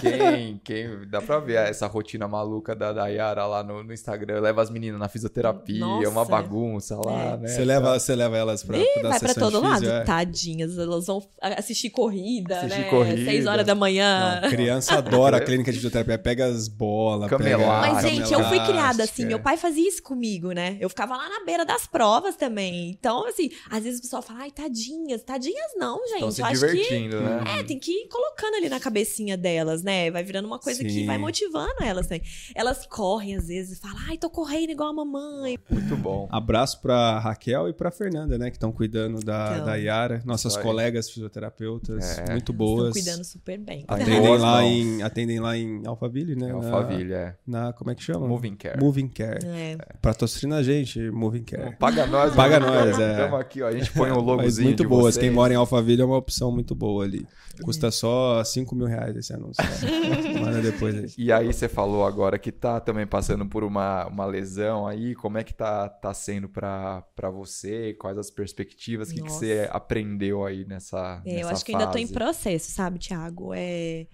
Quem, 0.00 0.60
quem, 0.64 1.08
dá 1.08 1.20
pra 1.20 1.38
ver 1.38 1.54
essa 1.54 1.86
rotina 1.86 2.26
maluca 2.26 2.74
da, 2.74 2.92
da 2.92 3.06
Yara 3.08 3.46
lá 3.46 3.62
no, 3.62 3.82
no 3.82 3.92
Instagram. 3.92 4.40
Leva 4.40 4.62
as 4.62 4.70
meninas 4.70 4.98
na 4.98 5.08
fisioterapia, 5.08 5.80
Nossa. 5.80 6.08
uma 6.08 6.24
bagunça 6.24 6.96
lá, 6.96 7.34
é. 7.34 7.36
né? 7.36 7.48
Você 7.48 7.64
leva, 7.64 7.98
você 7.98 8.14
leva 8.14 8.36
elas 8.36 8.62
pra, 8.62 8.78
Ih, 8.78 8.84
pra 9.00 9.10
Vai 9.10 9.20
pra 9.20 9.34
todo 9.34 9.60
lado. 9.60 9.88
É. 9.88 10.04
Tadinhas, 10.04 10.78
elas 10.78 11.06
vão 11.06 11.22
assistir 11.40 11.90
corrida, 11.90 12.58
assistir 12.58 12.80
né? 12.80 12.90
corrida. 12.90 13.24
Seis 13.24 13.46
horas 13.46 13.66
da 13.66 13.74
manhã. 13.74 14.40
Não, 14.42 14.50
criança 14.50 14.94
adora 14.94 15.36
a 15.36 15.40
clínica 15.40 15.70
de 15.70 15.78
fisioterapia. 15.78 16.18
Pega 16.18 16.46
as 16.46 16.68
bolas, 16.68 17.28
pega... 17.30 17.58
Mas, 17.58 18.02
gente, 18.02 18.32
eu 18.32 18.42
fui 18.44 18.60
criada 18.60 19.04
assim, 19.04 19.23
meu 19.24 19.40
pai 19.40 19.56
fazia 19.56 19.88
isso 19.88 20.02
comigo, 20.02 20.52
né? 20.52 20.76
Eu 20.80 20.88
ficava 20.88 21.16
lá 21.16 21.28
na 21.28 21.44
beira 21.44 21.64
das 21.64 21.86
provas 21.86 22.36
também. 22.36 22.90
Então, 22.90 23.26
assim, 23.26 23.50
às 23.70 23.84
vezes 23.84 23.98
o 23.98 24.02
pessoal 24.02 24.22
fala, 24.22 24.40
ai, 24.40 24.50
tadinhas. 24.50 25.22
Tadinhas 25.22 25.72
não, 25.76 25.98
gente. 26.06 26.28
Estão 26.28 26.30
se 26.30 26.42
eu 26.42 26.48
divertindo, 26.48 27.16
que, 27.16 27.22
né? 27.22 27.44
É, 27.58 27.62
tem 27.62 27.78
que 27.78 27.90
ir 27.90 28.08
colocando 28.08 28.54
ali 28.54 28.68
na 28.68 28.80
cabecinha 28.80 29.36
delas, 29.36 29.82
né? 29.82 30.10
Vai 30.10 30.22
virando 30.22 30.46
uma 30.46 30.58
coisa 30.58 30.80
Sim. 30.80 30.88
que 30.88 31.06
vai 31.06 31.18
motivando 31.18 31.74
elas, 31.80 32.08
né? 32.08 32.20
Elas 32.54 32.86
correm 32.86 33.36
às 33.36 33.48
vezes 33.48 33.78
e 33.78 33.80
falam, 33.80 33.98
ai, 34.08 34.18
tô 34.18 34.30
correndo 34.30 34.70
igual 34.70 34.90
a 34.90 34.92
mamãe. 34.92 35.58
Muito 35.68 35.96
bom. 35.96 36.28
Abraço 36.30 36.80
pra 36.80 37.18
Raquel 37.18 37.68
e 37.68 37.72
pra 37.72 37.90
Fernanda, 37.90 38.38
né? 38.38 38.50
Que 38.50 38.56
estão 38.56 38.72
cuidando 38.72 39.24
da, 39.24 39.52
então, 39.52 39.66
da 39.66 39.74
Yara. 39.76 40.22
Nossas 40.24 40.56
colegas 40.56 41.10
fisioterapeutas, 41.10 42.18
é. 42.18 42.32
muito 42.32 42.52
boas. 42.52 42.96
Estão 42.96 43.02
cuidando 43.02 43.24
super 43.24 43.58
bem. 43.58 43.84
Atendem 43.86 44.38
lá, 44.38 44.64
em, 44.64 45.02
atendem 45.02 45.40
lá 45.40 45.56
em 45.56 45.86
Alphaville, 45.86 46.36
né? 46.36 46.52
Alphaville, 46.52 47.10
na, 47.10 47.16
é. 47.16 47.36
Na, 47.46 47.72
como 47.72 47.90
é 47.90 47.94
que 47.94 48.02
chama? 48.02 48.26
Moving 48.26 48.56
Care. 48.56 48.80
Moving 48.80 49.08
Care. 49.14 49.46
É. 49.46 49.78
Patrocina 50.02 50.56
a 50.56 50.62
gente, 50.62 51.10
Moving 51.10 51.44
Care. 51.44 51.76
Paga 51.76 52.06
nós. 52.06 52.34
Paga 52.34 52.60
nós, 52.60 52.98
é. 52.98 53.12
Estamos 53.12 53.40
aqui, 53.40 53.62
ó. 53.62 53.68
A 53.68 53.72
gente 53.72 53.90
põe 53.92 54.10
um 54.10 54.20
logozinho 54.20 54.44
Mas 54.44 54.58
muito 54.58 54.82
de 54.82 54.88
boas. 54.88 55.14
Vocês. 55.14 55.24
Quem 55.24 55.30
mora 55.30 55.52
em 55.52 55.56
Alphaville 55.56 56.02
é 56.02 56.04
uma 56.04 56.16
opção 56.16 56.52
muito 56.52 56.74
boa 56.74 57.04
ali. 57.04 57.26
Custa 57.62 57.90
só 57.90 58.42
5 58.42 58.74
mil 58.74 58.86
reais 58.86 59.16
esse 59.16 59.32
anúncio. 59.32 59.62
Né? 59.62 60.40
Manda 60.40 60.60
depois 60.60 60.94
aí. 60.96 61.10
E 61.16 61.32
aí 61.32 61.52
você 61.52 61.68
falou 61.68 62.04
agora 62.04 62.38
que 62.38 62.50
tá 62.50 62.80
também 62.80 63.06
passando 63.06 63.46
por 63.46 63.62
uma, 63.62 64.06
uma 64.06 64.26
lesão 64.26 64.86
aí. 64.86 65.14
Como 65.14 65.38
é 65.38 65.44
que 65.44 65.54
tá, 65.54 65.88
tá 65.88 66.12
sendo 66.12 66.48
pra, 66.48 67.02
pra 67.14 67.30
você? 67.30 67.94
Quais 67.94 68.18
as 68.18 68.30
perspectivas? 68.30 69.10
O 69.10 69.14
que, 69.14 69.22
que 69.22 69.30
você 69.30 69.68
aprendeu 69.70 70.44
aí 70.44 70.64
nessa, 70.64 71.22
é, 71.24 71.34
nessa 71.34 71.40
Eu 71.40 71.46
acho 71.46 71.48
fase? 71.50 71.64
que 71.64 71.72
ainda 71.72 71.86
tô 71.86 71.98
em 71.98 72.08
processo, 72.08 72.72
sabe, 72.72 72.98
Thiago? 72.98 73.52
É... 73.54 74.06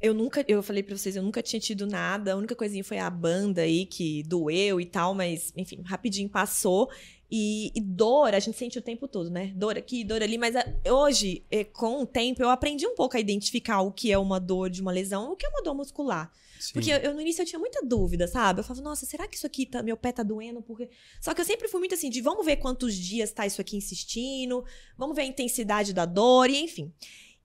Eu 0.00 0.14
nunca, 0.14 0.44
eu 0.46 0.62
falei 0.62 0.82
para 0.82 0.96
vocês, 0.96 1.16
eu 1.16 1.22
nunca 1.22 1.42
tinha 1.42 1.58
tido 1.58 1.86
nada. 1.86 2.32
A 2.32 2.36
única 2.36 2.54
coisinha 2.54 2.84
foi 2.84 2.98
a 2.98 3.10
banda 3.10 3.62
aí 3.62 3.84
que 3.84 4.22
doeu 4.22 4.80
e 4.80 4.86
tal, 4.86 5.14
mas 5.14 5.52
enfim, 5.56 5.82
rapidinho 5.84 6.28
passou. 6.28 6.88
E, 7.30 7.70
e, 7.74 7.80
dor, 7.80 8.32
a 8.32 8.40
gente 8.40 8.56
sente 8.56 8.78
o 8.78 8.82
tempo 8.82 9.06
todo, 9.06 9.28
né? 9.28 9.52
Dor 9.54 9.76
aqui, 9.76 10.02
dor 10.02 10.22
ali, 10.22 10.38
mas 10.38 10.56
a, 10.56 10.64
hoje, 10.90 11.44
é, 11.50 11.62
com 11.62 12.02
o 12.02 12.06
tempo, 12.06 12.42
eu 12.42 12.48
aprendi 12.48 12.86
um 12.86 12.94
pouco 12.94 13.16
a 13.16 13.20
identificar 13.20 13.82
o 13.82 13.92
que 13.92 14.10
é 14.10 14.16
uma 14.16 14.40
dor 14.40 14.70
de 14.70 14.80
uma 14.80 14.90
lesão, 14.90 15.32
o 15.32 15.36
que 15.36 15.44
é 15.44 15.48
uma 15.48 15.62
dor 15.62 15.74
muscular. 15.74 16.32
Sim. 16.58 16.72
Porque 16.72 16.90
eu, 16.90 17.12
no 17.12 17.20
início 17.20 17.42
eu 17.42 17.46
tinha 17.46 17.58
muita 17.58 17.84
dúvida, 17.84 18.26
sabe? 18.26 18.60
Eu 18.60 18.64
falava, 18.64 18.82
nossa, 18.82 19.04
será 19.04 19.28
que 19.28 19.36
isso 19.36 19.46
aqui 19.46 19.66
tá, 19.66 19.82
meu 19.82 19.96
pé 19.96 20.10
tá 20.10 20.22
doendo? 20.22 20.62
Porque... 20.62 20.88
Só 21.20 21.34
que 21.34 21.40
eu 21.40 21.44
sempre 21.44 21.68
fui 21.68 21.80
muito 21.80 21.94
assim, 21.94 22.08
de 22.08 22.22
vamos 22.22 22.46
ver 22.46 22.56
quantos 22.56 22.94
dias 22.94 23.30
tá 23.30 23.46
isso 23.46 23.60
aqui 23.60 23.76
insistindo, 23.76 24.64
vamos 24.96 25.14
ver 25.14 25.22
a 25.22 25.26
intensidade 25.26 25.92
da 25.92 26.06
dor, 26.06 26.48
e 26.48 26.56
enfim. 26.56 26.92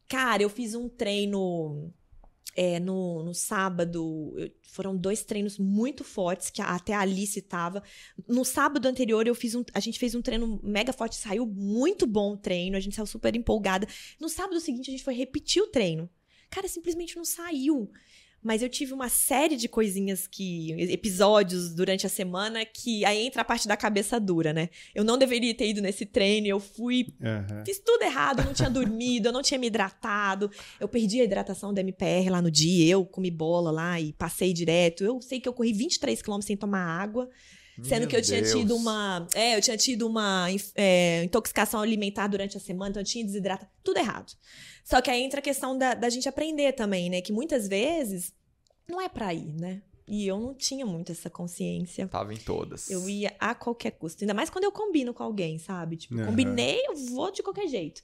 Cara, 0.08 0.44
eu 0.44 0.50
fiz 0.50 0.76
um 0.76 0.88
treino 0.88 1.92
é, 2.56 2.80
no, 2.80 3.24
no 3.24 3.34
sábado, 3.34 4.34
foram 4.62 4.96
dois 4.96 5.24
treinos 5.24 5.58
muito 5.58 6.04
fortes, 6.04 6.50
que 6.50 6.62
até 6.62 6.94
a 6.94 7.02
Alice 7.02 7.38
estava. 7.38 7.84
No 8.28 8.46
sábado 8.46 8.88
anterior, 8.88 9.28
eu 9.28 9.36
fiz 9.36 9.56
um, 9.56 9.64
a 9.74 9.80
gente 9.80 10.00
fez 10.00 10.16
um 10.16 10.22
treino 10.22 10.60
mega 10.64 10.94
forte, 10.94 11.16
saiu 11.16 11.46
muito 11.46 12.06
bom 12.06 12.34
o 12.34 12.38
treino, 12.38 12.78
a 12.78 12.80
gente 12.80 12.96
saiu 12.96 13.06
super 13.06 13.36
empolgada. 13.36 13.88
No 14.20 14.30
sábado 14.30 14.60
seguinte, 14.60 14.90
a 14.90 14.92
gente 14.92 15.04
foi 15.04 15.16
repetir 15.16 15.62
o 15.62 15.68
treino. 15.68 16.10
Cara, 16.50 16.68
simplesmente 16.68 17.16
não 17.16 17.26
saiu. 17.26 17.90
Mas 18.44 18.62
eu 18.62 18.70
tive 18.70 18.94
uma 18.94 19.10
série 19.10 19.56
de 19.56 19.68
coisinhas 19.68 20.28
que. 20.28 20.72
episódios 20.92 21.74
durante 21.74 22.06
a 22.06 22.10
semana 22.10 22.66
que 22.66 23.06
aí 23.06 23.26
entra 23.26 23.42
a 23.42 23.46
parte 23.46 23.68
da 23.68 23.78
cabeça 23.78 24.20
dura, 24.20 24.52
né? 24.52 24.70
Eu 24.94 25.04
não 25.04 25.18
deveria 25.18 25.54
ter 25.54 25.70
ido 25.70 25.82
nesse 25.82 26.06
treino, 26.06 26.48
eu 26.48 26.60
fui. 26.60 27.08
Uhum. 27.22 27.64
Fiz 27.66 27.80
tudo 27.80 28.04
errado, 28.04 28.40
eu 28.40 28.46
não 28.46 28.54
tinha 28.54 28.70
dormido, 28.72 29.30
eu 29.30 29.32
não 29.32 29.42
tinha 29.42 29.60
me 29.60 29.68
hidratado. 29.68 30.52
Eu 30.80 30.88
perdi 30.88 31.22
a 31.22 31.24
hidratação 31.24 31.74
da 31.74 31.82
MPR 31.82 32.30
lá 32.30 32.42
no 32.42 32.52
dia, 32.52 32.92
eu 32.92 33.06
comi 33.06 33.32
bola 33.32 33.72
lá 33.72 34.00
e 34.00 34.12
passei 34.14 34.52
direto. 34.52 35.04
Eu 35.04 35.22
sei 35.22 35.40
que 35.40 35.48
eu 35.48 35.54
corri 35.54 35.72
23 35.72 36.22
quilômetros 36.22 36.48
sem 36.48 36.58
tomar 36.58 36.84
água. 36.84 37.30
Sendo 37.82 38.02
Meu 38.02 38.10
que 38.10 38.16
eu 38.16 38.22
tinha 38.22 38.42
Deus. 38.42 38.54
tido 38.54 38.76
uma. 38.76 39.28
É, 39.34 39.58
eu 39.58 39.62
tinha 39.62 39.76
tido 39.76 40.08
uma 40.08 40.48
é, 40.76 41.24
intoxicação 41.24 41.82
alimentar 41.82 42.28
durante 42.28 42.56
a 42.56 42.60
semana, 42.60 42.92
então 42.92 43.02
eu 43.02 43.06
tinha 43.06 43.26
desidratado. 43.26 43.70
Tudo 43.84 43.98
errado. 43.98 44.32
Só 44.84 45.02
que 45.02 45.10
aí 45.10 45.24
entra 45.24 45.40
a 45.40 45.44
questão 45.44 45.78
da, 45.78 45.94
da 45.94 46.10
gente 46.10 46.30
aprender 46.30 46.74
também, 46.74 47.10
né? 47.10 47.22
Que 47.22 47.32
muitas 47.32 47.68
vezes 47.68 48.34
não 48.88 49.02
é 49.02 49.10
pra 49.10 49.34
ir, 49.34 49.54
né? 49.54 49.82
E 50.08 50.28
eu 50.28 50.38
não 50.40 50.54
tinha 50.54 50.86
muito 50.86 51.12
essa 51.12 51.30
consciência. 51.30 52.08
Tava 52.08 52.34
em 52.34 52.38
todas. 52.38 52.92
Eu 52.92 53.08
ia 53.10 53.34
a 53.40 53.56
qualquer 53.56 53.92
custo. 53.92 54.24
Ainda 54.24 54.34
mais 54.34 54.50
quando 54.50 54.66
eu 54.66 54.72
combino 54.72 55.14
com 55.14 55.24
alguém, 55.24 55.58
sabe? 55.58 55.98
Tipo, 55.98 56.16
uhum. 56.16 56.26
combinei, 56.26 56.80
eu 56.88 56.96
vou 56.96 57.32
de 57.32 57.42
qualquer 57.42 57.68
jeito. 57.68 58.04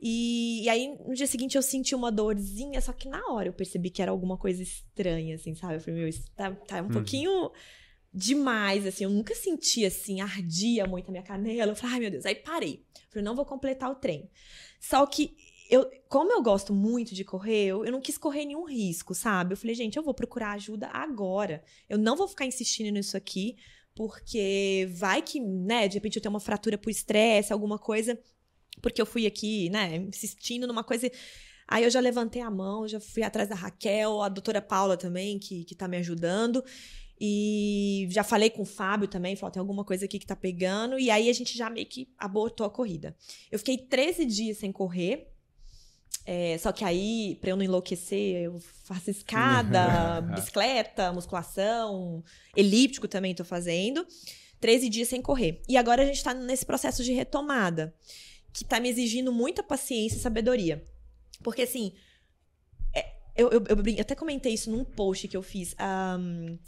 E, 0.00 0.62
e, 0.64 0.68
aí, 0.68 0.96
no 1.06 1.14
dia 1.14 1.26
seguinte, 1.26 1.56
eu 1.56 1.62
senti 1.62 1.94
uma 1.94 2.12
dorzinha, 2.12 2.80
só 2.80 2.92
que 2.92 3.08
na 3.08 3.26
hora 3.32 3.48
eu 3.48 3.52
percebi 3.52 3.90
que 3.90 4.02
era 4.02 4.10
alguma 4.10 4.36
coisa 4.36 4.62
estranha, 4.62 5.34
assim, 5.34 5.54
sabe? 5.54 5.74
Eu 5.74 5.80
falei, 5.80 6.00
meu, 6.00 6.08
isso 6.08 6.30
tá, 6.36 6.52
tá 6.52 6.82
um 6.82 6.84
uhum. 6.86 6.92
pouquinho 6.92 7.50
demais, 8.14 8.86
assim. 8.86 9.04
Eu 9.04 9.10
nunca 9.10 9.34
senti, 9.34 9.84
assim, 9.84 10.20
ardia 10.20 10.86
muito 10.86 11.08
a 11.08 11.10
minha 11.10 11.22
canela. 11.24 11.72
Eu 11.72 11.76
falei, 11.76 11.94
ai, 11.94 12.00
meu 12.00 12.10
Deus. 12.10 12.24
Aí 12.24 12.36
parei. 12.36 12.84
Falei, 13.10 13.24
não 13.24 13.34
vou 13.34 13.44
completar 13.44 13.90
o 13.90 13.96
trem. 13.96 14.30
Só 14.80 15.04
que 15.04 15.36
eu, 15.68 15.90
como 16.08 16.30
eu 16.30 16.42
gosto 16.42 16.72
muito 16.72 17.14
de 17.14 17.24
correr, 17.24 17.66
eu, 17.66 17.84
eu, 17.84 17.90
não 17.90 18.00
quis 18.00 18.16
correr 18.16 18.44
nenhum 18.44 18.64
risco, 18.64 19.14
sabe? 19.14 19.54
Eu 19.54 19.56
falei, 19.56 19.74
gente, 19.74 19.96
eu 19.96 20.02
vou 20.02 20.14
procurar 20.14 20.52
ajuda 20.52 20.88
agora. 20.88 21.64
Eu 21.88 21.98
não 21.98 22.16
vou 22.16 22.28
ficar 22.28 22.46
insistindo 22.46 22.92
nisso 22.92 23.16
aqui, 23.16 23.56
porque 23.94 24.88
vai 24.94 25.20
que, 25.22 25.40
né, 25.40 25.88
de 25.88 25.94
repente 25.94 26.16
eu 26.16 26.22
tenho 26.22 26.32
uma 26.32 26.40
fratura 26.40 26.78
por 26.78 26.90
estresse, 26.90 27.52
alguma 27.52 27.78
coisa, 27.78 28.18
porque 28.82 29.00
eu 29.00 29.06
fui 29.06 29.26
aqui, 29.26 29.70
né, 29.70 29.96
insistindo 29.96 30.66
numa 30.66 30.84
coisa. 30.84 31.10
Aí 31.66 31.82
eu 31.82 31.90
já 31.90 31.98
levantei 31.98 32.42
a 32.42 32.50
mão, 32.50 32.86
já 32.86 33.00
fui 33.00 33.22
atrás 33.22 33.48
da 33.48 33.54
Raquel, 33.54 34.20
a 34.20 34.28
doutora 34.28 34.60
Paula 34.60 34.96
também, 34.98 35.38
que, 35.38 35.64
que 35.64 35.74
tá 35.74 35.88
me 35.88 35.96
ajudando. 35.96 36.62
E 37.20 38.08
já 38.10 38.24
falei 38.24 38.50
com 38.50 38.62
o 38.62 38.66
Fábio 38.66 39.06
também, 39.06 39.36
falou, 39.36 39.52
tem 39.52 39.60
alguma 39.60 39.84
coisa 39.84 40.04
aqui 40.04 40.18
que 40.18 40.26
tá 40.26 40.34
pegando. 40.34 40.98
E 40.98 41.10
aí 41.10 41.28
a 41.28 41.32
gente 41.32 41.56
já 41.56 41.70
meio 41.70 41.86
que 41.86 42.08
abortou 42.18 42.66
a 42.66 42.70
corrida. 42.70 43.16
Eu 43.50 43.58
fiquei 43.58 43.78
13 43.78 44.24
dias 44.24 44.58
sem 44.58 44.72
correr. 44.72 45.30
É, 46.26 46.56
só 46.58 46.72
que 46.72 46.84
aí, 46.84 47.36
pra 47.40 47.50
eu 47.50 47.56
não 47.56 47.62
enlouquecer, 47.62 48.44
eu 48.44 48.58
faço 48.84 49.10
escada, 49.10 50.22
bicicleta, 50.34 51.12
musculação, 51.12 52.24
elíptico 52.56 53.06
também 53.06 53.34
tô 53.34 53.44
fazendo. 53.44 54.06
13 54.60 54.88
dias 54.88 55.08
sem 55.08 55.20
correr. 55.20 55.60
E 55.68 55.76
agora 55.76 56.02
a 56.02 56.06
gente 56.06 56.24
tá 56.24 56.32
nesse 56.32 56.64
processo 56.64 57.04
de 57.04 57.12
retomada 57.12 57.94
que 58.52 58.64
tá 58.64 58.80
me 58.80 58.88
exigindo 58.88 59.32
muita 59.32 59.62
paciência 59.62 60.16
e 60.16 60.20
sabedoria. 60.20 60.82
Porque, 61.42 61.62
assim, 61.62 61.92
é, 62.94 63.14
eu, 63.36 63.50
eu, 63.50 63.64
eu, 63.68 64.00
até 64.00 64.14
comentei 64.14 64.54
isso 64.54 64.70
num 64.70 64.84
post 64.84 65.28
que 65.28 65.36
eu 65.36 65.42
fiz. 65.42 65.76
Um, 66.18 66.58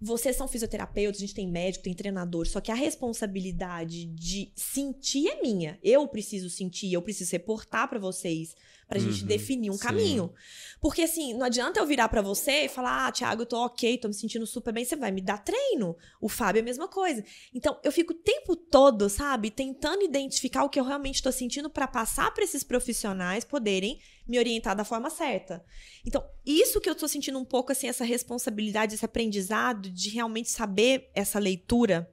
vocês 0.00 0.36
são 0.36 0.46
fisioterapeutas, 0.46 1.20
a 1.20 1.26
gente 1.26 1.34
tem 1.34 1.48
médico, 1.48 1.84
tem 1.84 1.94
treinador, 1.94 2.46
só 2.46 2.60
que 2.60 2.70
a 2.70 2.74
responsabilidade 2.74 4.06
de 4.06 4.52
sentir 4.54 5.28
é 5.28 5.40
minha. 5.42 5.78
Eu 5.82 6.06
preciso 6.06 6.48
sentir, 6.48 6.92
eu 6.92 7.02
preciso 7.02 7.32
reportar 7.32 7.88
para 7.88 7.98
vocês 7.98 8.54
pra 8.88 8.98
gente 8.98 9.20
uhum, 9.22 9.28
definir 9.28 9.70
um 9.70 9.74
sim. 9.74 9.80
caminho. 9.80 10.32
Porque 10.80 11.02
assim, 11.02 11.34
não 11.34 11.44
adianta 11.44 11.78
eu 11.78 11.86
virar 11.86 12.08
para 12.08 12.22
você 12.22 12.64
e 12.64 12.68
falar: 12.68 13.06
"Ah, 13.06 13.12
Thiago, 13.12 13.42
eu 13.42 13.46
tô 13.46 13.64
OK, 13.64 13.98
tô 13.98 14.08
me 14.08 14.14
sentindo 14.14 14.46
super 14.46 14.72
bem". 14.72 14.84
Você 14.84 14.96
vai 14.96 15.10
me 15.10 15.20
dar 15.20 15.38
treino. 15.38 15.96
O 16.20 16.28
Fábio 16.28 16.60
é 16.60 16.62
a 16.62 16.64
mesma 16.64 16.88
coisa. 16.88 17.22
Então, 17.52 17.78
eu 17.84 17.92
fico 17.92 18.12
o 18.12 18.16
tempo 18.16 18.56
todo, 18.56 19.08
sabe, 19.10 19.50
tentando 19.50 20.02
identificar 20.02 20.64
o 20.64 20.70
que 20.70 20.80
eu 20.80 20.84
realmente 20.84 21.22
tô 21.22 21.30
sentindo 21.30 21.68
para 21.68 21.86
passar 21.86 22.32
para 22.32 22.44
esses 22.44 22.64
profissionais 22.64 23.44
poderem 23.44 23.98
me 24.28 24.38
orientar 24.38 24.76
da 24.76 24.84
forma 24.84 25.08
certa. 25.08 25.64
Então, 26.06 26.24
isso 26.44 26.80
que 26.80 26.88
eu 26.88 26.94
tô 26.94 27.08
sentindo 27.08 27.38
um 27.38 27.44
pouco 27.44 27.72
assim 27.72 27.88
essa 27.88 28.04
responsabilidade, 28.04 28.94
esse 28.94 29.04
aprendizado 29.04 29.90
de 29.90 30.10
realmente 30.10 30.50
saber 30.50 31.10
essa 31.14 31.38
leitura 31.38 32.08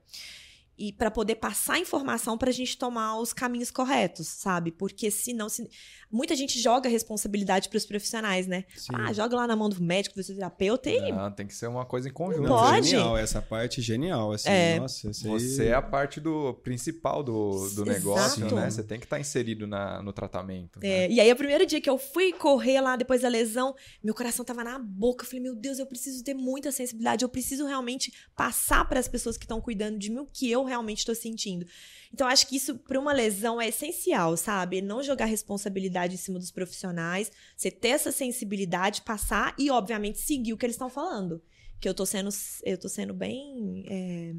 e 0.77 0.91
para 0.91 1.09
poder 1.09 1.35
passar 1.35 1.79
informação 1.79 2.37
para 2.37 2.49
a 2.49 2.53
gente 2.53 2.77
tomar 2.77 3.17
os 3.19 3.31
caminhos 3.31 3.71
corretos, 3.71 4.27
sabe? 4.27 4.71
Porque 4.71 5.09
senão, 5.09 5.47
se... 5.47 5.69
muita 6.11 6.35
gente 6.35 6.59
joga 6.59 6.89
a 6.89 6.91
responsabilidade 6.91 7.69
para 7.69 7.77
os 7.77 7.85
profissionais, 7.85 8.45
né? 8.45 8.65
Sim. 8.75 8.93
Ah, 8.93 9.13
joga 9.13 9.35
lá 9.37 9.47
na 9.47 9.55
mão 9.55 9.69
do 9.69 9.81
médico, 9.81 10.15
do 10.15 10.21
fisioterapeuta 10.21 10.89
e 10.89 11.11
Não, 11.11 11.31
tem 11.31 11.47
que 11.47 11.55
ser 11.55 11.67
uma 11.67 11.85
coisa 11.85 12.09
em 12.09 12.11
conjunto. 12.11 12.47
Pode. 12.47 12.89
Genial, 12.89 13.17
essa 13.17 13.41
parte 13.41 13.81
genial, 13.81 14.33
assim, 14.33 14.49
é. 14.49 14.79
nossa, 14.79 15.11
você 15.13 15.67
é 15.67 15.73
a 15.73 15.81
parte 15.81 16.19
do 16.19 16.53
principal 16.55 17.23
do, 17.23 17.69
do 17.69 17.85
negócio, 17.85 18.53
né? 18.53 18.69
Você 18.69 18.83
tem 18.83 18.99
que 18.99 19.05
estar 19.05 19.15
tá 19.15 19.19
inserido 19.19 19.65
na, 19.65 20.01
no 20.01 20.11
tratamento. 20.11 20.79
É. 20.81 21.07
Né? 21.07 21.13
E 21.15 21.19
aí, 21.21 21.31
o 21.31 21.35
primeiro 21.35 21.65
dia 21.65 21.79
que 21.79 21.89
eu 21.89 21.97
fui 21.97 22.33
correr 22.33 22.81
lá 22.81 22.95
depois 22.95 23.21
da 23.21 23.29
lesão, 23.29 23.73
meu 24.03 24.13
coração 24.13 24.43
tava 24.43 24.63
na 24.63 24.77
boca. 24.77 25.23
Eu 25.23 25.27
falei, 25.27 25.41
meu 25.41 25.55
Deus, 25.55 25.79
eu 25.79 25.85
preciso 25.85 26.23
ter 26.23 26.33
muita 26.33 26.71
sensibilidade, 26.71 27.23
eu 27.23 27.29
preciso 27.29 27.65
realmente 27.65 28.13
passar 28.35 28.87
para 28.87 28.99
as 28.99 29.07
pessoas 29.07 29.37
que 29.37 29.45
estão 29.45 29.61
cuidando 29.61 29.97
de 29.97 30.11
mim 30.11 30.19
o 30.19 30.25
que 30.25 30.51
eu 30.51 30.64
realmente 30.65 30.99
estou 30.99 31.15
sentindo. 31.15 31.65
Então, 32.13 32.27
acho 32.27 32.47
que 32.47 32.57
isso, 32.57 32.75
para 32.77 32.99
uma 32.99 33.13
lesão, 33.13 33.61
é 33.61 33.69
essencial, 33.69 34.35
sabe? 34.35 34.81
Não 34.81 35.01
jogar 35.01 35.25
responsabilidade 35.25 36.15
em 36.15 36.17
cima 36.17 36.37
dos 36.37 36.51
profissionais, 36.51 37.31
você 37.55 37.71
ter 37.71 37.89
essa 37.89 38.11
sensibilidade, 38.11 39.01
passar 39.01 39.55
e, 39.57 39.71
obviamente, 39.71 40.19
seguir 40.19 40.53
o 40.53 40.57
que 40.57 40.65
eles 40.65 40.75
estão 40.75 40.89
falando. 40.89 41.41
Que 41.79 41.87
eu 41.87 41.93
tô 41.93 42.05
sendo, 42.05 42.29
eu 42.63 42.77
tô 42.77 42.89
sendo 42.89 43.13
bem. 43.13 43.85
É 43.87 44.33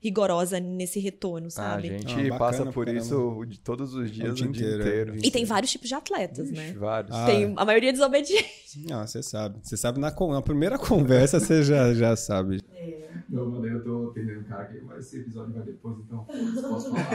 rigorosa 0.00 0.58
nesse 0.58 0.98
retorno, 0.98 1.50
sabe? 1.50 1.90
A 1.90 1.98
gente 1.98 2.32
ah, 2.32 2.38
passa 2.38 2.66
por 2.66 2.88
isso 2.88 3.46
todos 3.62 3.94
os 3.94 4.10
dias, 4.10 4.32
o 4.32 4.34
dia, 4.34 4.48
o 4.48 4.52
dia 4.52 4.66
inteiro. 4.66 4.82
inteiro. 4.82 5.16
E 5.22 5.30
tem 5.30 5.44
vários 5.44 5.70
tipos 5.70 5.88
de 5.88 5.94
atletas, 5.94 6.46
Ixi, 6.50 6.56
né? 6.56 6.72
Vários. 6.72 7.14
Ah, 7.14 7.26
tem 7.26 7.52
a 7.56 7.64
maioria 7.64 7.92
desobediente. 7.92 8.86
Não, 8.88 9.06
você 9.06 9.22
sabe. 9.22 9.58
Você 9.62 9.76
sabe 9.76 10.00
na, 10.00 10.10
na 10.10 10.42
primeira 10.42 10.78
conversa, 10.78 11.38
você 11.38 11.62
já, 11.62 11.92
já 11.92 12.16
sabe. 12.16 12.60
É. 12.72 13.10
Não, 13.28 13.48
mano, 13.48 13.66
eu 13.66 13.84
tô 13.84 14.10
atendendo 14.10 14.40
um 14.40 14.44
cara 14.44 14.64
que. 14.64 14.80
Mas 14.80 15.06
esse 15.06 15.20
episódio 15.20 15.54
vai 15.54 15.62
depois, 15.62 15.98
então 15.98 16.24
posso 16.24 16.90
falar. 16.90 17.10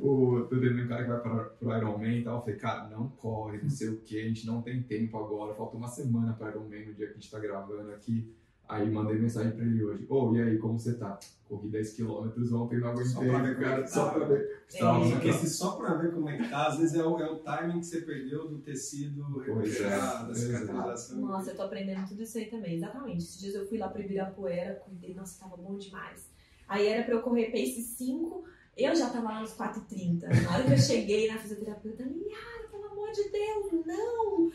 o, 0.00 0.46
tô 0.48 0.54
atendendo 0.56 0.82
um 0.82 0.88
cara 0.88 1.02
que 1.02 1.08
vai 1.10 1.20
para 1.20 1.44
pro 1.44 1.76
Ironman 1.76 2.18
e 2.18 2.24
tal. 2.24 2.36
Eu 2.36 2.40
falei, 2.42 2.56
cara, 2.56 2.88
não 2.88 3.08
corre, 3.08 3.58
não 3.62 3.70
sei 3.70 3.88
o 3.88 4.00
que, 4.00 4.20
a 4.20 4.28
gente 4.28 4.46
não 4.46 4.62
tem 4.62 4.82
tempo 4.82 5.18
agora. 5.18 5.54
Falta 5.54 5.76
uma 5.76 5.88
semana 5.88 6.34
para 6.34 6.50
Ironman 6.50 6.86
no 6.86 6.94
dia 6.94 7.06
que 7.06 7.12
a 7.12 7.14
gente 7.14 7.30
tá 7.30 7.38
gravando 7.40 7.90
aqui. 7.90 8.32
Aí 8.68 8.90
mandei 8.90 9.16
mensagem 9.16 9.52
pra 9.52 9.64
ele 9.64 9.84
hoje. 9.84 10.06
Ô, 10.08 10.28
oh, 10.28 10.36
e 10.36 10.42
aí, 10.42 10.58
como 10.58 10.78
você 10.78 10.94
tá? 10.94 11.18
Corri 11.48 11.68
10km 11.68 12.52
ontem, 12.54 12.80
não 12.80 12.90
aguentei, 12.90 13.12
só 13.12 13.20
pra 13.20 13.38
ver 13.38 13.60
cara, 13.60 13.82
tá. 13.82 13.86
só 13.86 14.10
pra 14.10 14.24
ver. 14.24 14.62
É, 14.74 14.78
só 14.78 15.00
esse 15.22 15.50
só 15.50 15.70
pra 15.76 15.94
ver 15.94 16.12
como 16.12 16.28
é 16.28 16.36
que 16.36 16.48
tá, 16.48 16.66
às 16.66 16.78
vezes 16.78 16.96
é 16.96 17.04
o, 17.04 17.20
é 17.20 17.30
o 17.30 17.36
timing 17.36 17.78
que 17.78 17.86
você 17.86 18.00
perdeu 18.00 18.48
do 18.48 18.58
tecido 18.58 19.38
recuperado, 19.38 20.24
é, 20.24 20.28
da 20.28 20.34
cicatrização. 20.34 21.20
Nossa, 21.20 21.50
eu 21.50 21.56
tô 21.56 21.62
aprendendo 21.62 22.08
tudo 22.08 22.22
isso 22.24 22.36
aí 22.36 22.46
também, 22.46 22.74
exatamente. 22.74 23.18
Esses 23.18 23.38
dias 23.38 23.54
eu 23.54 23.68
fui 23.68 23.78
lá 23.78 23.88
pro 23.88 24.02
Ibirapuera, 24.02 24.74
cuidei, 24.84 25.14
nossa, 25.14 25.38
tava 25.38 25.56
bom 25.56 25.78
demais. 25.78 26.28
Aí 26.66 26.88
era 26.88 27.04
pra 27.04 27.14
eu 27.14 27.22
correr 27.22 27.52
pace 27.52 27.80
5, 27.80 28.44
eu 28.76 28.96
já 28.96 29.08
tava 29.08 29.28
lá 29.28 29.40
nos 29.40 29.56
4h30. 29.56 30.22
Na 30.42 30.54
hora 30.54 30.64
que 30.64 30.72
eu 30.72 30.78
cheguei 30.78 31.30
na 31.30 31.38
fisioterapeuta, 31.38 32.02
Liara, 32.02 32.68
pelo 32.68 32.86
amor 32.86 33.12
de 33.12 33.30
Deus, 33.30 33.86
não! 33.86 34.50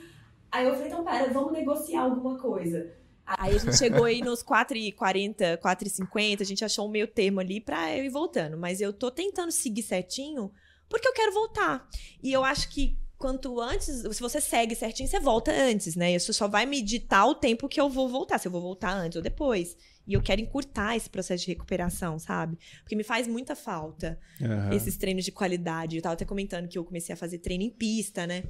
Aí 0.51 0.67
eu 0.67 0.73
falei, 0.73 0.87
então 0.87 1.05
pera, 1.05 1.31
vamos 1.31 1.53
negociar 1.53 2.01
alguma 2.01 2.37
coisa. 2.37 2.91
Aí 3.37 3.55
a 3.55 3.57
gente 3.57 3.77
chegou 3.77 4.05
aí 4.05 4.21
nos 4.21 4.43
4h40, 4.43 5.57
4h50, 5.57 6.41
a 6.41 6.45
gente 6.45 6.65
achou 6.65 6.87
um 6.87 6.91
meio 6.91 7.07
termo 7.07 7.39
ali 7.39 7.59
pra 7.59 7.95
eu 7.95 8.03
ir 8.03 8.09
voltando. 8.09 8.57
Mas 8.57 8.81
eu 8.81 8.91
tô 8.93 9.11
tentando 9.11 9.51
seguir 9.51 9.83
certinho 9.83 10.51
porque 10.89 11.07
eu 11.07 11.13
quero 11.13 11.33
voltar. 11.33 11.87
E 12.21 12.31
eu 12.31 12.43
acho 12.43 12.69
que 12.69 12.97
quanto 13.17 13.61
antes, 13.61 13.85
se 13.85 14.19
você 14.19 14.41
segue 14.41 14.75
certinho, 14.75 15.07
você 15.07 15.19
volta 15.19 15.51
antes, 15.51 15.95
né? 15.95 16.13
Isso 16.15 16.33
só 16.33 16.47
vai 16.47 16.65
me 16.65 16.81
ditar 16.81 17.25
o 17.27 17.35
tempo 17.35 17.69
que 17.69 17.79
eu 17.79 17.87
vou 17.87 18.09
voltar, 18.09 18.39
se 18.39 18.47
eu 18.47 18.51
vou 18.51 18.61
voltar 18.61 18.91
antes 18.91 19.15
ou 19.15 19.21
depois. 19.21 19.77
E 20.07 20.13
eu 20.13 20.21
quero 20.21 20.41
encurtar 20.41 20.97
esse 20.97 21.09
processo 21.09 21.45
de 21.45 21.51
recuperação, 21.51 22.17
sabe? 22.17 22.57
Porque 22.81 22.95
me 22.95 23.03
faz 23.03 23.27
muita 23.27 23.55
falta 23.55 24.19
uhum. 24.41 24.73
esses 24.73 24.97
treinos 24.97 25.23
de 25.23 25.31
qualidade. 25.31 25.95
Eu 25.95 26.01
tava 26.01 26.13
até 26.13 26.25
comentando 26.25 26.67
que 26.67 26.77
eu 26.77 26.83
comecei 26.83 27.13
a 27.13 27.15
fazer 27.15 27.37
treino 27.37 27.63
em 27.63 27.69
pista, 27.69 28.25
né? 28.25 28.43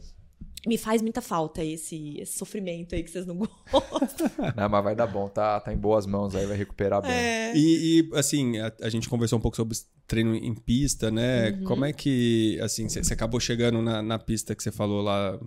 Me 0.65 0.77
faz 0.77 1.01
muita 1.01 1.21
falta 1.21 1.63
esse, 1.63 2.19
esse, 2.19 2.37
sofrimento 2.37 2.93
aí 2.93 3.03
que 3.03 3.09
vocês 3.09 3.25
não 3.25 3.35
gostam. 3.71 4.29
Não, 4.55 4.69
mas 4.69 4.83
vai 4.83 4.95
dar 4.95 5.07
bom, 5.07 5.27
tá, 5.27 5.59
tá 5.59 5.73
em 5.73 5.77
boas 5.77 6.05
mãos 6.05 6.35
aí, 6.35 6.45
vai 6.45 6.55
recuperar 6.55 7.01
bem. 7.01 7.11
É. 7.11 7.53
E, 7.55 7.99
e, 7.99 8.09
assim, 8.15 8.59
a, 8.59 8.71
a, 8.81 8.89
gente 8.89 9.09
conversou 9.09 9.39
um 9.39 9.41
pouco 9.41 9.57
sobre 9.57 9.75
treino 10.05 10.35
em 10.35 10.53
pista, 10.53 11.09
né? 11.09 11.49
Uhum. 11.51 11.63
Como 11.63 11.85
é 11.85 11.91
que, 11.91 12.59
assim, 12.61 12.87
você 12.87 13.13
acabou 13.13 13.39
chegando 13.39 13.81
na, 13.81 14.03
na, 14.03 14.19
pista 14.19 14.53
que 14.53 14.61
você 14.61 14.71
falou 14.71 15.01
lá, 15.01 15.39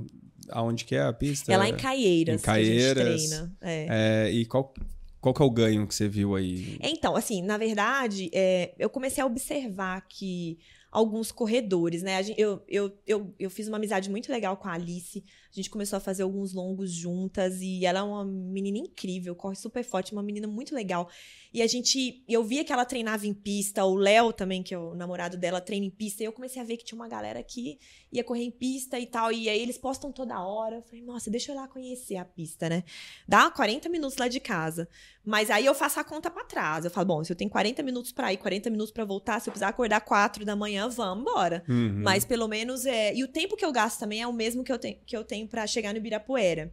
aonde 0.51 0.85
que 0.85 0.97
é 0.97 1.03
a 1.03 1.12
pista? 1.12 1.53
É 1.53 1.57
lá 1.57 1.69
em 1.69 1.77
Caieiras, 1.77 2.41
em 2.41 2.45
Caieiras. 2.45 2.95
que 2.95 3.01
a 3.01 3.17
gente 3.17 3.29
treina. 3.29 3.57
É. 3.61 4.27
É, 4.27 4.33
e 4.33 4.45
qual, 4.47 4.75
qual 5.21 5.33
que 5.33 5.43
é 5.43 5.45
o 5.45 5.51
ganho 5.51 5.87
que 5.87 5.95
você 5.95 6.09
viu 6.09 6.35
aí? 6.35 6.77
Então, 6.83 7.15
assim, 7.15 7.41
na 7.41 7.57
verdade, 7.57 8.31
é, 8.33 8.75
eu 8.79 8.91
comecei 8.91 9.23
a 9.23 9.27
observar 9.27 10.05
que 10.09 10.59
alguns 10.95 11.33
corredores, 11.33 12.05
né? 12.05 12.21
Eu, 12.39 12.63
eu, 12.69 12.97
eu, 13.05 13.35
eu 13.37 13.51
fiz 13.51 13.67
uma 13.67 13.79
amizade 13.79 14.09
muito 14.09 14.31
legal 14.31 14.57
com 14.57 14.69
a 14.69 14.75
Alice. 14.75 15.25
A 15.51 15.55
gente 15.55 15.69
começou 15.69 15.97
a 15.97 16.01
fazer 16.01 16.23
alguns 16.23 16.53
longos 16.53 16.93
juntas 16.93 17.61
e 17.61 17.85
ela 17.85 17.99
é 17.99 18.03
uma 18.03 18.25
menina 18.25 18.79
incrível, 18.79 19.35
corre 19.35 19.57
super 19.57 19.83
forte, 19.83 20.13
uma 20.13 20.23
menina 20.23 20.47
muito 20.47 20.73
legal. 20.73 21.11
E 21.53 21.63
a 21.63 21.67
gente, 21.67 22.25
eu 22.29 22.45
via 22.45 22.65
que 22.65 22.73
ela 22.73 22.85
treinava 22.85 23.27
em 23.27 23.35
pista, 23.35 23.85
o 23.85 23.97
Léo 23.97 24.33
também, 24.33 24.63
que 24.63 24.73
é 24.73 24.79
o 24.79 24.95
namorado 24.95 25.37
dela, 25.37 25.61
treina 25.61 25.85
em 25.85 25.91
pista, 25.91 26.23
e 26.23 26.27
eu 26.27 26.33
comecei 26.33 26.63
a 26.63 26.65
ver 26.65 26.77
que 26.77 26.85
tinha 26.85 26.97
uma 26.97 27.09
galera 27.09 27.43
que 27.43 27.77
ia 28.13 28.23
correr 28.23 28.45
em 28.45 28.51
pista 28.53 28.99
e 28.99 29.07
tal, 29.07 29.33
e 29.33 29.49
aí 29.49 29.61
eles 29.61 29.77
postam 29.77 30.13
toda 30.13 30.41
hora. 30.41 30.77
Eu 30.77 30.83
falei, 30.83 31.03
nossa, 31.03 31.29
deixa 31.29 31.51
eu 31.51 31.57
ir 31.57 31.59
lá 31.59 31.67
conhecer 31.67 32.17
a 32.17 32.25
pista, 32.25 32.69
né? 32.69 32.85
Dá 33.27 33.51
40 33.51 33.89
minutos 33.89 34.17
lá 34.17 34.29
de 34.29 34.39
casa. 34.39 34.89
Mas 35.25 35.51
aí 35.51 35.64
eu 35.64 35.75
faço 35.75 35.99
a 35.99 36.05
conta 36.05 36.31
para 36.31 36.45
trás. 36.45 36.85
Eu 36.85 36.91
falo, 36.91 37.07
bom, 37.07 37.25
se 37.25 37.33
eu 37.33 37.37
tenho 37.37 37.51
40 37.51 37.83
minutos 37.83 38.12
para 38.12 38.33
ir, 38.33 38.37
40 38.37 38.68
minutos 38.68 38.93
para 38.93 39.05
voltar, 39.05 39.41
se 39.41 39.49
eu 39.49 39.53
precisar 39.53 39.68
acordar 39.68 40.01
4 40.03 40.45
da 40.45 40.55
manhã, 40.55 40.89
vamos 40.89 41.22
embora. 41.22 41.64
Uhum. 41.66 42.03
Mas 42.03 42.25
pelo 42.25 42.47
menos 42.47 42.85
é, 42.85 43.14
e 43.14 43.25
o 43.25 43.29
tempo 43.29 43.57
que 43.57 43.64
eu 43.64 43.72
gasto 43.72 43.99
também 43.99 44.20
é 44.20 44.27
o 44.27 44.33
mesmo 44.33 44.62
que 44.62 44.72
eu 44.72 44.79
tenho 44.79 44.99
que 45.07 45.16
eu 45.16 45.25
tenho 45.25 45.49
para 45.49 45.66
chegar 45.66 45.93
no 45.93 45.99
Ibirapuera. 45.99 46.72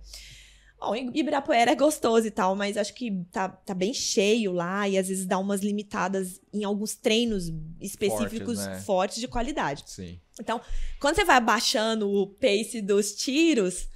Bom, 0.81 0.95
Ibirapuera 0.95 1.71
é 1.71 1.75
gostoso 1.75 2.25
e 2.25 2.31
tal, 2.31 2.55
mas 2.55 2.75
acho 2.75 2.95
que 2.95 3.23
tá, 3.31 3.47
tá 3.47 3.73
bem 3.73 3.93
cheio 3.93 4.51
lá 4.51 4.89
e 4.89 4.97
às 4.97 5.07
vezes 5.07 5.27
dá 5.27 5.37
umas 5.37 5.61
limitadas 5.61 6.41
em 6.51 6.63
alguns 6.63 6.95
treinos 6.95 7.51
específicos 7.79 8.57
Fortes, 8.57 8.67
né? 8.67 8.81
fortes 8.81 9.19
de 9.19 9.27
qualidade. 9.27 9.83
Sim. 9.85 10.19
Então, 10.39 10.59
quando 10.99 11.15
você 11.15 11.23
vai 11.23 11.37
abaixando 11.37 12.09
o 12.09 12.25
pace 12.25 12.81
dos 12.81 13.13
tiros, 13.13 13.87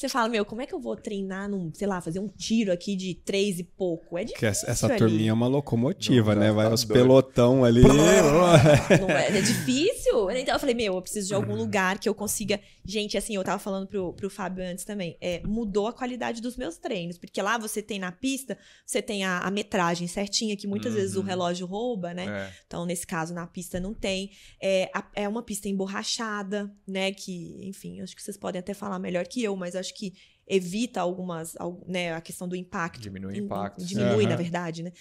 você 0.00 0.08
fala, 0.08 0.28
meu, 0.28 0.44
como 0.44 0.60
é 0.62 0.66
que 0.66 0.74
eu 0.74 0.78
vou 0.80 0.94
treinar 0.96 1.48
num, 1.48 1.72
sei 1.74 1.86
lá, 1.88 2.00
fazer 2.00 2.20
um 2.20 2.28
tiro 2.28 2.70
aqui 2.72 2.94
de 2.94 3.14
três 3.14 3.58
e 3.58 3.64
pouco? 3.64 4.16
É 4.16 4.24
difícil. 4.24 4.48
essa, 4.48 4.70
essa 4.70 4.86
ali. 4.86 4.96
turminha 4.98 5.30
é 5.30 5.32
uma 5.32 5.48
locomotiva, 5.48 6.34
Não, 6.34 6.40
né? 6.42 6.48
tá 6.48 6.52
Vai 6.54 6.72
os 6.72 6.84
doido. 6.84 6.98
pelotão 7.00 7.64
ali. 7.64 7.82
Não 9.00 9.10
é, 9.10 9.28
é 9.38 9.40
difícil. 9.40 10.30
Então 10.30 10.54
eu 10.54 10.60
falei, 10.60 10.74
meu, 10.74 10.94
eu 10.94 11.02
preciso 11.02 11.28
de 11.28 11.34
algum 11.34 11.54
lugar 11.56 11.98
que 11.98 12.08
eu 12.08 12.14
consiga. 12.14 12.60
Gente, 12.84 13.16
assim, 13.18 13.34
eu 13.34 13.44
tava 13.44 13.58
falando 13.58 13.86
pro, 13.86 14.12
pro 14.14 14.30
Fábio 14.30 14.64
antes 14.64 14.84
também. 14.84 15.16
É, 15.20 15.42
mudou 15.46 15.86
a 15.88 15.92
qualidade 15.92 16.40
dos 16.40 16.56
meus 16.56 16.76
treinos. 16.78 17.18
Porque 17.18 17.40
lá 17.42 17.58
você 17.58 17.82
tem 17.82 17.98
na 17.98 18.12
pista, 18.12 18.56
você 18.86 19.02
tem 19.02 19.24
a, 19.24 19.40
a 19.40 19.50
metragem 19.50 20.06
certinha, 20.06 20.56
que 20.56 20.66
muitas 20.66 20.94
vezes 20.94 21.16
o 21.16 21.20
Uhum. 21.20 21.24
relógio 21.26 21.66
rouba, 21.66 22.14
né? 22.14 22.26
É. 22.28 22.52
Então, 22.66 22.86
nesse 22.86 23.06
caso, 23.06 23.34
na 23.34 23.46
pista 23.46 23.80
não 23.80 23.92
tem. 23.92 24.30
É, 24.62 24.90
a- 24.94 25.10
é 25.14 25.28
uma 25.28 25.42
pista 25.42 25.68
emborrachada, 25.68 26.70
né? 26.86 27.12
Que, 27.12 27.58
enfim, 27.68 28.00
acho 28.00 28.14
que 28.14 28.22
vocês 28.22 28.36
podem 28.36 28.60
até 28.60 28.72
falar 28.74 28.98
melhor 28.98 29.26
que 29.26 29.42
eu, 29.42 29.54
mas 29.56 29.74
acho 29.74 29.87
que 29.94 30.12
evita 30.46 31.00
algumas, 31.00 31.54
al- 31.56 31.82
né? 31.86 32.12
A 32.14 32.20
questão 32.20 32.48
do 32.48 32.56
impacto. 32.56 33.00
Diminui 33.00 33.34
o 33.34 33.44
impacto. 33.44 33.84
Diminui, 33.84 34.24
Aham. 34.24 34.30
na 34.30 34.36
verdade, 34.36 34.82
né? 34.82 34.92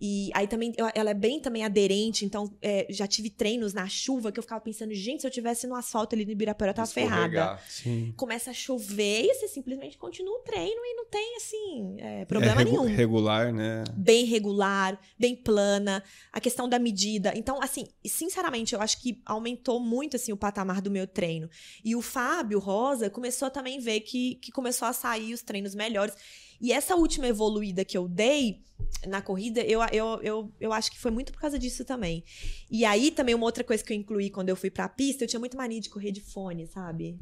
E 0.00 0.30
aí 0.34 0.46
também, 0.48 0.72
ela 0.94 1.10
é 1.10 1.14
bem 1.14 1.40
também 1.40 1.64
aderente, 1.64 2.24
então 2.24 2.52
é, 2.60 2.86
já 2.90 3.06
tive 3.06 3.30
treinos 3.30 3.72
na 3.72 3.86
chuva 3.88 4.32
que 4.32 4.38
eu 4.38 4.42
ficava 4.42 4.60
pensando, 4.60 4.92
gente, 4.92 5.20
se 5.20 5.26
eu 5.26 5.30
tivesse 5.30 5.66
no 5.66 5.74
asfalto 5.74 6.14
ali 6.14 6.24
no 6.24 6.32
Ibirapuera, 6.32 6.70
eu 6.72 6.74
tava 6.74 6.88
ferrada. 6.88 7.58
Sim. 7.68 8.12
Começa 8.16 8.50
a 8.50 8.54
chover 8.54 9.24
e 9.24 9.34
você 9.34 9.48
simplesmente 9.48 9.96
continua 9.96 10.34
o 10.36 10.42
treino 10.42 10.80
e 10.84 10.94
não 10.94 11.06
tem, 11.06 11.36
assim, 11.36 11.96
é, 11.98 12.24
problema 12.24 12.60
é 12.60 12.64
regu- 12.64 12.82
nenhum 12.82 12.96
Regular, 12.96 13.52
né? 13.52 13.84
bem 13.94 14.24
regular, 14.24 15.00
bem 15.18 15.36
plana, 15.36 16.02
a 16.32 16.40
questão 16.40 16.68
da 16.68 16.78
medida. 16.78 17.32
Então, 17.36 17.62
assim, 17.62 17.86
sinceramente, 18.04 18.74
eu 18.74 18.80
acho 18.80 19.00
que 19.00 19.20
aumentou 19.24 19.78
muito 19.80 20.16
assim 20.16 20.32
o 20.32 20.36
patamar 20.36 20.80
do 20.82 20.90
meu 20.90 21.06
treino. 21.06 21.48
E 21.84 21.94
o 21.94 22.02
Fábio 22.02 22.58
Rosa 22.58 23.08
começou 23.08 23.46
a 23.46 23.50
também 23.50 23.78
ver 23.78 24.00
que, 24.00 24.36
que 24.36 24.50
começou 24.50 24.88
a 24.88 24.92
sair 24.92 25.32
os 25.32 25.42
treinos 25.42 25.74
melhores. 25.74 26.14
E 26.60 26.72
essa 26.72 26.94
última 26.96 27.26
evoluída 27.26 27.84
que 27.84 27.96
eu 27.96 28.08
dei 28.08 28.62
na 29.06 29.20
corrida, 29.20 29.60
eu, 29.62 29.80
eu, 29.92 30.20
eu, 30.22 30.52
eu 30.60 30.72
acho 30.72 30.90
que 30.90 30.98
foi 30.98 31.10
muito 31.10 31.32
por 31.32 31.40
causa 31.40 31.58
disso 31.58 31.84
também. 31.84 32.24
E 32.70 32.84
aí, 32.84 33.10
também, 33.10 33.34
uma 33.34 33.44
outra 33.46 33.64
coisa 33.64 33.82
que 33.82 33.92
eu 33.92 33.96
incluí 33.96 34.30
quando 34.30 34.48
eu 34.48 34.56
fui 34.56 34.70
pra 34.70 34.88
pista, 34.88 35.24
eu 35.24 35.28
tinha 35.28 35.40
muito 35.40 35.56
mania 35.56 35.80
de 35.80 35.90
correr 35.90 36.10
de 36.10 36.20
fone, 36.20 36.66
sabe? 36.66 37.18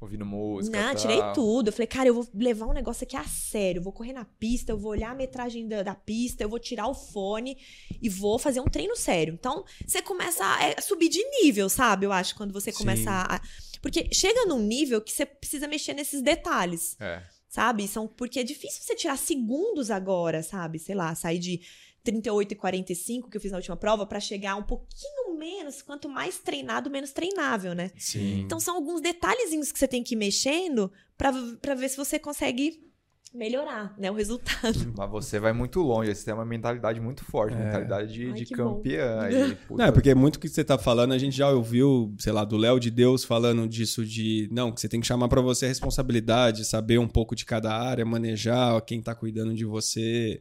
Ouvindo 0.00 0.24
música. 0.24 0.80
Não, 0.80 0.94
tirei 0.94 1.20
tudo. 1.34 1.68
Eu 1.68 1.72
falei, 1.72 1.86
cara, 1.88 2.08
eu 2.08 2.14
vou 2.14 2.28
levar 2.32 2.66
um 2.66 2.72
negócio 2.72 3.02
aqui 3.02 3.16
a 3.16 3.24
sério. 3.24 3.80
Eu 3.80 3.82
vou 3.82 3.92
correr 3.92 4.12
na 4.12 4.24
pista, 4.24 4.70
eu 4.70 4.78
vou 4.78 4.92
olhar 4.92 5.10
a 5.10 5.14
metragem 5.14 5.66
da, 5.66 5.82
da 5.82 5.94
pista, 5.94 6.44
eu 6.44 6.48
vou 6.48 6.60
tirar 6.60 6.86
o 6.86 6.94
fone 6.94 7.58
e 8.00 8.08
vou 8.08 8.38
fazer 8.38 8.60
um 8.60 8.66
treino 8.66 8.94
sério. 8.94 9.34
Então, 9.34 9.64
você 9.84 10.00
começa 10.00 10.44
a, 10.44 10.62
é, 10.62 10.80
subir 10.80 11.08
de 11.08 11.22
nível, 11.42 11.68
sabe? 11.68 12.06
Eu 12.06 12.12
acho, 12.12 12.36
quando 12.36 12.52
você 12.52 12.70
Sim. 12.70 12.78
começa 12.78 13.10
a. 13.10 13.40
Porque 13.82 14.08
chega 14.12 14.46
num 14.46 14.60
nível 14.60 15.00
que 15.00 15.12
você 15.12 15.26
precisa 15.26 15.66
mexer 15.66 15.94
nesses 15.94 16.22
detalhes, 16.22 16.96
É. 17.00 17.22
sabe? 17.48 17.88
São, 17.88 18.06
porque 18.06 18.40
é 18.40 18.44
difícil 18.44 18.82
você 18.82 18.94
tirar 18.94 19.16
segundos 19.16 19.90
agora, 19.90 20.42
sabe? 20.42 20.78
Sei 20.78 20.94
lá, 20.94 21.14
sair 21.14 21.38
de 21.38 21.60
38 22.04 22.52
e 22.52 22.54
45 22.54 23.30
que 23.30 23.36
eu 23.36 23.40
fiz 23.40 23.50
na 23.50 23.58
última 23.58 23.76
prova 23.76 24.06
pra 24.06 24.20
chegar 24.20 24.56
um 24.56 24.62
pouquinho 24.62 25.36
menos, 25.36 25.82
quanto 25.82 26.08
mais 26.08 26.38
treinado, 26.38 26.90
menos 26.90 27.12
treinável, 27.12 27.74
né? 27.74 27.90
Sim. 27.96 28.40
Então 28.40 28.58
são 28.58 28.76
alguns 28.76 29.00
detalhezinhos 29.00 29.70
que 29.70 29.78
você 29.78 29.86
tem 29.86 30.02
que 30.02 30.14
ir 30.14 30.18
mexendo 30.18 30.90
pra 31.16 31.74
ver 31.74 31.88
se 31.88 31.96
você 31.96 32.18
consegue 32.18 32.87
melhorar, 33.34 33.94
né, 33.98 34.10
o 34.10 34.14
resultado. 34.14 34.92
Mas 34.96 35.10
você 35.10 35.38
vai 35.38 35.52
muito 35.52 35.80
longe, 35.80 36.14
você 36.14 36.24
tem 36.24 36.34
uma 36.34 36.44
mentalidade 36.44 37.00
muito 37.00 37.24
forte, 37.24 37.54
É. 37.54 37.64
mentalidade 37.64 38.12
de, 38.12 38.26
Ai, 38.26 38.32
de 38.32 38.46
campeã. 38.46 39.20
aí, 39.22 39.54
puta. 39.66 39.82
Não, 39.82 39.88
é 39.88 39.92
porque 39.92 40.14
muito 40.14 40.38
que 40.38 40.48
você 40.48 40.64
tá 40.64 40.78
falando, 40.78 41.12
a 41.12 41.18
gente 41.18 41.36
já 41.36 41.50
ouviu, 41.50 42.14
sei 42.18 42.32
lá, 42.32 42.44
do 42.44 42.56
Léo 42.56 42.78
de 42.80 42.90
Deus 42.90 43.24
falando 43.24 43.68
disso 43.68 44.04
de, 44.04 44.48
não, 44.50 44.72
que 44.72 44.80
você 44.80 44.88
tem 44.88 45.00
que 45.00 45.06
chamar 45.06 45.28
pra 45.28 45.40
você 45.40 45.66
a 45.66 45.68
responsabilidade, 45.68 46.64
saber 46.64 46.98
um 46.98 47.08
pouco 47.08 47.34
de 47.36 47.44
cada 47.44 47.72
área, 47.72 48.04
manejar 48.04 48.80
quem 48.82 49.00
tá 49.02 49.14
cuidando 49.14 49.54
de 49.54 49.64
você. 49.64 50.40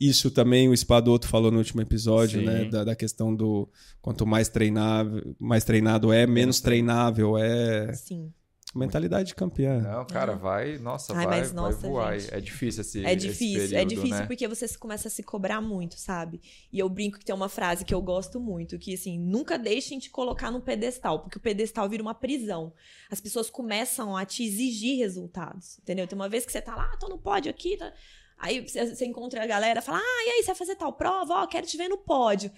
Isso 0.00 0.30
também 0.30 0.68
o 0.68 0.74
Espadoto 0.74 1.26
falou 1.26 1.50
no 1.50 1.58
último 1.58 1.82
episódio, 1.82 2.38
Sim. 2.38 2.46
né, 2.46 2.64
da, 2.66 2.84
da 2.84 2.94
questão 2.94 3.34
do 3.34 3.68
quanto 4.00 4.24
mais 4.24 4.48
treinável, 4.48 5.34
mais 5.40 5.64
treinado 5.64 6.12
é, 6.12 6.24
menos 6.24 6.60
treinável 6.60 7.36
é. 7.36 7.92
Sim. 7.94 8.32
Mentalidade 8.74 9.28
de 9.28 9.34
campeã. 9.34 9.80
Não, 9.80 10.04
cara, 10.04 10.34
vai, 10.36 10.76
nossa, 10.78 11.12
Ai, 11.16 11.26
vai, 11.26 11.38
mas, 11.40 11.52
vai 11.52 11.62
nossa, 11.64 11.88
voar. 11.88 12.18
gente. 12.18 12.34
É 12.34 12.40
difícil 12.40 12.82
esse 12.82 13.04
É 13.04 13.12
esse 13.14 13.26
difícil, 13.28 13.62
é 13.64 13.68
período, 13.68 13.88
difícil 13.88 14.18
né? 14.18 14.26
porque 14.26 14.46
você 14.46 14.68
se- 14.68 14.78
começa 14.78 15.08
a 15.08 15.10
se 15.10 15.22
cobrar 15.22 15.60
muito, 15.60 15.98
sabe? 15.98 16.40
E 16.70 16.78
eu 16.78 16.88
brinco 16.88 17.18
que 17.18 17.24
tem 17.24 17.34
uma 17.34 17.48
frase 17.48 17.84
que 17.84 17.94
eu 17.94 18.02
gosto 18.02 18.38
muito, 18.38 18.78
que 18.78 18.92
assim, 18.94 19.18
nunca 19.18 19.58
deixem 19.58 19.98
de 19.98 20.10
colocar 20.10 20.50
num 20.50 20.60
pedestal, 20.60 21.20
porque 21.20 21.38
o 21.38 21.40
pedestal 21.40 21.88
vira 21.88 22.02
uma 22.02 22.14
prisão. 22.14 22.72
As 23.10 23.20
pessoas 23.20 23.48
começam 23.48 24.14
a 24.16 24.26
te 24.26 24.44
exigir 24.44 24.98
resultados, 24.98 25.78
entendeu? 25.78 26.06
Tem 26.06 26.16
uma 26.18 26.28
vez 26.28 26.44
que 26.44 26.52
você 26.52 26.60
tá 26.60 26.76
lá, 26.76 26.94
tô 26.98 27.08
no 27.08 27.16
pódio 27.18 27.50
aqui, 27.50 27.76
tá... 27.78 27.90
aí 28.38 28.60
você 28.68 29.06
encontra 29.06 29.42
a 29.42 29.46
galera, 29.46 29.80
fala, 29.80 29.98
ah, 29.98 30.24
e 30.26 30.30
aí, 30.30 30.40
você 30.42 30.46
vai 30.48 30.54
fazer 30.56 30.76
tal 30.76 30.92
prova? 30.92 31.42
Ó, 31.42 31.46
quero 31.46 31.66
te 31.66 31.76
ver 31.78 31.88
no 31.88 31.96
pódio. 31.96 32.52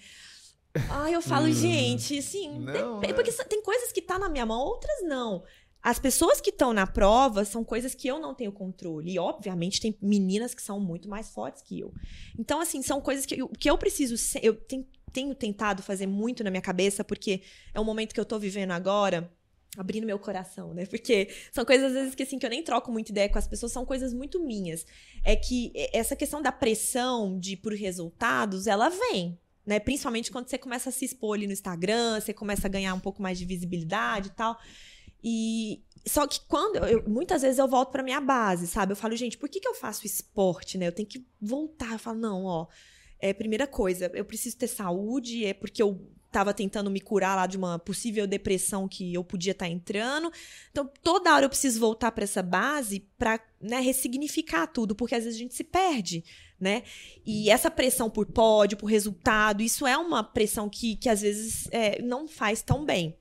Aí 0.89 1.11
eu 1.11 1.21
falo, 1.21 1.51
gente, 1.51 2.17
assim, 2.19 2.59
Não, 2.59 2.99
tem- 3.01 3.09
né? 3.09 3.13
porque 3.13 3.31
tem 3.45 3.61
coisas 3.61 3.91
que 3.91 4.01
tá 4.01 4.17
na 4.17 4.29
minha 4.29 4.45
mão, 4.45 4.59
outras 4.59 5.01
não. 5.03 5.43
As 5.83 5.97
pessoas 5.97 6.39
que 6.39 6.51
estão 6.51 6.73
na 6.73 6.85
prova 6.85 7.43
são 7.43 7.63
coisas 7.63 7.95
que 7.95 8.07
eu 8.07 8.19
não 8.19 8.35
tenho 8.35 8.51
controle. 8.51 9.13
E, 9.13 9.19
obviamente, 9.19 9.81
tem 9.81 9.97
meninas 10.01 10.53
que 10.53 10.61
são 10.61 10.79
muito 10.79 11.09
mais 11.09 11.29
fortes 11.29 11.61
que 11.61 11.79
eu. 11.79 11.93
Então, 12.37 12.61
assim, 12.61 12.81
são 12.81 13.01
coisas 13.01 13.25
que 13.25 13.41
eu, 13.41 13.47
que 13.49 13.69
eu 13.69 13.77
preciso. 13.77 14.15
Eu 14.41 14.53
ten- 14.55 14.87
tenho 15.11 15.33
tentado 15.33 15.81
fazer 15.81 16.05
muito 16.07 16.43
na 16.43 16.49
minha 16.51 16.61
cabeça, 16.61 17.03
porque 17.03 17.41
é 17.73 17.79
um 17.79 17.83
momento 17.83 18.13
que 18.13 18.19
eu 18.19 18.25
tô 18.25 18.37
vivendo 18.37 18.71
agora. 18.71 19.31
Abrindo 19.77 20.05
meu 20.05 20.19
coração, 20.19 20.73
né? 20.73 20.85
Porque 20.85 21.29
são 21.49 21.63
coisas, 21.63 21.87
às 21.87 21.93
vezes, 21.93 22.15
que 22.15 22.23
assim, 22.23 22.37
que 22.37 22.45
eu 22.45 22.49
nem 22.49 22.61
troco 22.61 22.91
muita 22.91 23.09
ideia 23.09 23.29
com 23.29 23.39
as 23.39 23.47
pessoas, 23.47 23.71
são 23.71 23.85
coisas 23.85 24.13
muito 24.13 24.37
minhas. 24.37 24.85
É 25.23 25.33
que 25.33 25.71
essa 25.93 26.13
questão 26.13 26.41
da 26.41 26.51
pressão 26.51 27.39
de 27.39 27.55
por 27.55 27.73
resultados, 27.73 28.67
ela 28.67 28.89
vem. 28.89 29.39
Né? 29.65 29.79
Principalmente 29.79 30.29
quando 30.29 30.49
você 30.49 30.57
começa 30.57 30.89
a 30.89 30.91
se 30.91 31.05
expor 31.05 31.37
ali 31.37 31.47
no 31.47 31.53
Instagram, 31.53 32.19
você 32.19 32.33
começa 32.33 32.67
a 32.67 32.69
ganhar 32.69 32.93
um 32.93 32.99
pouco 32.99 33.21
mais 33.21 33.37
de 33.39 33.45
visibilidade 33.45 34.27
e 34.27 34.31
tal. 34.31 34.57
E 35.23 35.83
só 36.05 36.25
que 36.25 36.39
quando 36.47 36.77
eu, 36.77 37.07
muitas 37.07 37.41
vezes 37.41 37.59
eu 37.59 37.67
volto 37.67 37.91
pra 37.91 38.03
minha 38.03 38.19
base, 38.19 38.67
sabe? 38.67 38.93
Eu 38.93 38.95
falo, 38.95 39.15
gente, 39.15 39.37
por 39.37 39.47
que, 39.47 39.59
que 39.59 39.67
eu 39.67 39.75
faço 39.75 40.05
esporte, 40.05 40.77
né? 40.77 40.87
Eu 40.87 40.91
tenho 40.91 41.07
que 41.07 41.25
voltar. 41.39 41.93
Eu 41.93 41.99
falo, 41.99 42.19
não, 42.19 42.45
ó, 42.45 42.67
é 43.19 43.33
primeira 43.33 43.67
coisa, 43.67 44.09
eu 44.13 44.25
preciso 44.25 44.57
ter 44.57 44.67
saúde, 44.67 45.45
é 45.45 45.53
porque 45.53 45.81
eu 45.81 46.01
tava 46.31 46.53
tentando 46.53 46.89
me 46.89 47.01
curar 47.01 47.35
lá 47.35 47.45
de 47.45 47.57
uma 47.57 47.77
possível 47.77 48.25
depressão 48.25 48.87
que 48.87 49.13
eu 49.13 49.23
podia 49.23 49.51
estar 49.51 49.67
entrando. 49.67 50.31
Então, 50.71 50.89
toda 51.03 51.33
hora 51.33 51.45
eu 51.45 51.49
preciso 51.49 51.79
voltar 51.79 52.11
pra 52.11 52.23
essa 52.23 52.41
base 52.41 53.01
pra 53.17 53.39
né, 53.59 53.79
ressignificar 53.81 54.65
tudo, 54.67 54.95
porque 54.95 55.13
às 55.13 55.25
vezes 55.25 55.37
a 55.37 55.43
gente 55.43 55.53
se 55.53 55.63
perde, 55.63 56.23
né? 56.59 56.83
E 57.25 57.49
essa 57.49 57.69
pressão 57.69 58.09
por 58.09 58.25
pódio, 58.25 58.77
por 58.77 58.85
resultado, 58.87 59.61
isso 59.61 59.85
é 59.85 59.97
uma 59.97 60.23
pressão 60.23 60.69
que, 60.69 60.95
que 60.95 61.09
às 61.09 61.21
vezes 61.21 61.67
é, 61.69 62.01
não 62.01 62.27
faz 62.27 62.61
tão 62.61 62.85
bem. 62.85 63.17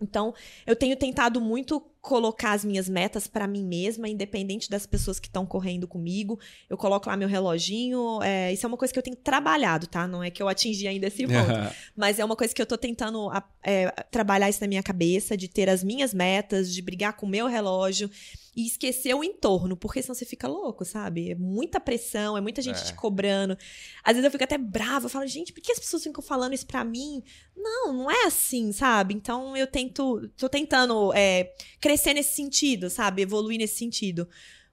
Então, 0.00 0.34
eu 0.66 0.76
tenho 0.76 0.96
tentado 0.96 1.40
muito 1.40 1.80
colocar 2.00 2.52
as 2.52 2.64
minhas 2.64 2.88
metas 2.88 3.26
pra 3.26 3.46
mim 3.46 3.64
mesma, 3.64 4.08
independente 4.08 4.70
das 4.70 4.86
pessoas 4.86 5.18
que 5.18 5.26
estão 5.26 5.44
correndo 5.44 5.86
comigo. 5.86 6.38
Eu 6.70 6.76
coloco 6.76 7.08
lá 7.08 7.16
meu 7.16 7.28
reloginho. 7.28 8.22
é, 8.22 8.52
isso 8.52 8.64
é 8.64 8.68
uma 8.68 8.76
coisa 8.76 8.92
que 8.92 8.98
eu 8.98 9.02
tenho 9.02 9.16
trabalhado, 9.16 9.86
tá? 9.86 10.06
Não 10.06 10.22
é 10.22 10.30
que 10.30 10.42
eu 10.42 10.48
atingi 10.48 10.86
ainda 10.86 11.08
esse 11.08 11.26
ponto. 11.28 11.74
Mas 11.96 12.18
é 12.18 12.24
uma 12.24 12.36
coisa 12.36 12.54
que 12.54 12.62
eu 12.62 12.66
tô 12.66 12.78
tentando 12.78 13.30
é, 13.62 13.90
trabalhar 14.10 14.48
isso 14.48 14.60
na 14.60 14.68
minha 14.68 14.82
cabeça, 14.82 15.36
de 15.36 15.48
ter 15.48 15.68
as 15.68 15.84
minhas 15.84 16.14
metas, 16.14 16.72
de 16.72 16.80
brigar 16.80 17.14
com 17.14 17.26
o 17.26 17.28
meu 17.28 17.46
relógio 17.46 18.10
e 18.58 18.66
esquecer 18.66 19.14
o 19.14 19.22
entorno, 19.22 19.76
porque 19.76 20.02
senão 20.02 20.16
você 20.16 20.24
fica 20.24 20.48
louco, 20.48 20.84
sabe? 20.84 21.30
É 21.30 21.34
muita 21.36 21.78
pressão, 21.78 22.36
é 22.36 22.40
muita 22.40 22.60
gente 22.60 22.80
É. 22.80 22.84
te 22.86 22.94
cobrando. 22.94 23.56
Às 24.02 24.14
vezes 24.14 24.24
eu 24.24 24.32
fico 24.32 24.42
até 24.42 24.58
brava, 24.58 25.06
eu 25.06 25.08
falo, 25.08 25.24
gente, 25.28 25.52
por 25.52 25.60
que 25.60 25.70
as 25.70 25.78
pessoas 25.78 26.02
ficam 26.02 26.20
falando 26.20 26.54
isso 26.54 26.66
pra 26.66 26.82
mim? 26.82 27.22
Não, 27.56 27.92
não 27.92 28.10
é 28.10 28.24
assim, 28.24 28.72
sabe? 28.72 29.14
Então 29.14 29.56
eu 29.56 29.68
tento, 29.68 30.28
tô 30.36 30.48
tentando 30.48 31.12
é, 31.14 31.52
crescer 31.80 32.14
nesse 32.14 32.34
sentido, 32.34 32.90
sabe? 32.90 33.22
Evoluir 33.22 33.58
nesse 33.58 33.76
sentido. 33.76 34.28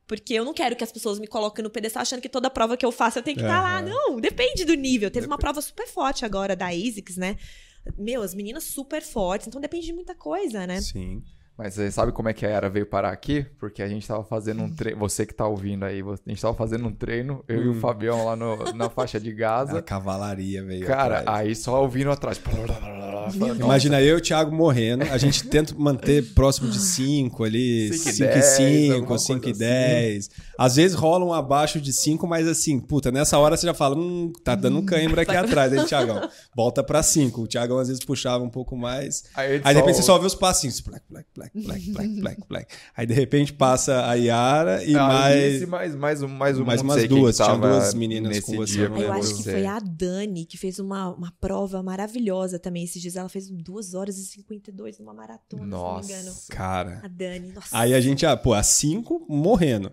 Porque 0.08 0.34
eu 0.34 0.44
não 0.44 0.54
quero 0.54 0.76
que 0.76 0.84
as 0.84 0.92
pessoas 0.92 1.20
me 1.20 1.28
coloquem 1.28 1.62
no 1.62 1.70
pedestal 1.70 2.02
achando 2.02 2.22
que 2.22 2.30
toda 2.30 2.50
prova 2.50 2.76
que 2.76 2.86
eu 2.86 2.92
faço 2.92 3.20
eu 3.20 3.24
tenho 3.24 3.38
que 3.38 3.44
estar 3.44 3.62
lá. 3.62 3.78
Aham. 3.82 3.90
Não, 3.90 4.20
depende 4.20 4.66
do 4.66 4.74
nível. 4.74 5.12
Teve 5.12 5.28
uma 5.28 5.38
prova 5.38 5.62
super 5.62 5.88
forte 5.88 6.26
agora 6.26 6.56
da 6.56 6.70
ASICS, 6.70 7.18
né? 7.18 7.38
Meu, 7.96 8.24
as 8.24 8.34
meninas 8.34 8.64
super 8.64 9.04
fortes, 9.04 9.48
então 9.48 9.62
depende 9.62 9.86
de 9.86 9.94
muita 9.94 10.16
coisa, 10.16 10.66
né? 10.66 10.82
Sim. 10.82 11.22
Mas 11.58 11.74
você 11.74 11.90
sabe 11.90 12.12
como 12.12 12.28
é 12.28 12.34
que 12.34 12.46
a 12.46 12.50
Era 12.50 12.70
veio 12.70 12.86
parar 12.86 13.12
aqui? 13.12 13.46
Porque 13.58 13.82
a 13.82 13.88
gente 13.88 14.06
tava 14.06 14.26
fazendo 14.26 14.62
um 14.62 14.70
treino. 14.70 15.00
Você 15.00 15.26
que 15.26 15.34
tá 15.34 15.48
ouvindo 15.48 15.86
aí, 15.86 16.02
a 16.02 16.30
gente 16.30 16.42
tava 16.42 16.54
fazendo 16.54 16.86
um 16.86 16.92
treino, 16.92 17.44
eu 17.48 17.64
e 17.64 17.68
o 17.70 17.72
Hum. 17.72 17.80
Fabião 17.80 18.26
lá 18.26 18.36
no- 18.36 18.74
na 18.74 18.90
faixa 18.90 19.20
de 19.22 19.30
A 19.32 19.34
Gaza. 19.34 19.82
cavalaria 19.82 20.62
veio 20.66 20.86
Cara, 20.86 21.20
atrás. 21.20 21.40
aí 21.40 21.56
só 21.56 21.82
ouvindo 21.82 22.12
atrás. 22.12 22.38
Imagina 23.60 24.02
eu 24.02 24.16
e 24.18 24.20
o 24.20 24.22
Thiago 24.22 24.54
morrendo, 24.56 25.04
a 25.06 25.18
gente 25.18 25.48
tenta 25.48 25.74
manter 25.78 26.34
próximo 26.34 26.70
de 26.70 26.78
5 26.80 27.44
ali, 27.44 27.92
5 27.94 28.38
e 28.38 28.42
5, 28.42 29.18
5 29.18 29.50
e 29.50 29.54
10. 29.54 30.30
Assim. 30.30 30.42
Às 30.58 30.76
vezes 30.76 30.96
rolam 30.96 31.34
abaixo 31.34 31.80
de 31.82 31.92
5, 31.92 32.28
mas 32.28 32.48
assim, 32.48 32.80
puta, 32.80 33.12
nessa 33.12 33.38
hora 33.40 33.58
você 33.58 33.66
já 33.66 33.74
fala, 33.74 33.98
hum, 33.98 34.32
tá 34.44 34.56
dando 34.56 34.78
um 34.80 34.86
cãibra 34.86 35.22
aqui 35.24 35.36
atrás, 35.36 35.72
aí, 35.74 35.86
Thiagão, 35.86 36.30
volta 36.56 36.84
pra 36.84 37.02
5. 37.02 37.42
O 37.42 37.48
Thiagão 37.48 37.78
às 37.78 37.88
vezes 37.88 38.04
puxava 38.04 38.44
um 38.44 38.50
pouco 38.50 38.76
mais. 38.76 39.24
Aí, 39.34 39.62
aí 39.64 39.74
de 39.74 39.80
repente 39.80 39.98
você 39.98 40.04
só 40.04 40.18
vê 40.18 40.26
os 40.28 40.36
passinhos, 40.36 40.80
black, 40.82 41.04
black, 41.10 41.28
black, 41.54 41.92
black, 41.92 41.92
black, 41.92 42.22
black, 42.22 42.42
black. 42.48 42.76
Aí 42.96 43.06
de 43.06 43.14
repente 43.14 43.54
passa 43.54 44.06
a 44.10 44.14
Yara 44.16 44.84
e 44.84 44.96
ah, 44.96 45.08
mais... 45.08 45.66
mais... 45.66 45.96
Mais, 45.96 46.24
um, 46.24 46.28
mais, 46.28 46.60
um 46.60 46.66
mais 46.66 46.82
umas 46.82 47.08
duas, 47.08 47.38
tinha 47.38 47.58
duas 47.58 47.94
meninas 47.94 48.40
com 48.40 48.56
você. 48.56 48.88
Dia, 48.88 49.04
eu 49.04 49.14
acho 49.14 49.36
que 49.38 49.44
foi 49.44 49.66
a 49.66 49.80
Dani, 49.80 50.46
que 50.46 50.58
fez 50.58 50.80
uma, 50.80 51.14
uma 51.14 51.34
prova 51.40 51.82
maravilhosa 51.82 52.60
também 52.60 52.84
esses 52.84 53.02
dias. 53.02 53.16
Ela 53.16 53.30
fez 53.30 53.50
2 53.50 53.94
horas 53.94 54.18
e 54.18 54.26
52 54.26 55.00
numa 55.00 55.14
maratona, 55.14 55.66
nossa, 55.66 56.08
se 56.08 56.14
não 56.14 56.18
me 56.18 56.24
engano. 56.24 56.38
Cara. 56.50 57.02
A 57.04 57.08
Dani, 57.08 57.52
nossa. 57.52 57.68
Aí 57.72 57.94
a 57.94 58.02
gente, 58.02 58.26
ah, 58.26 58.36
pô, 58.36 58.54
às 58.54 58.68
5 58.68 59.26
morrendo. 59.30 59.92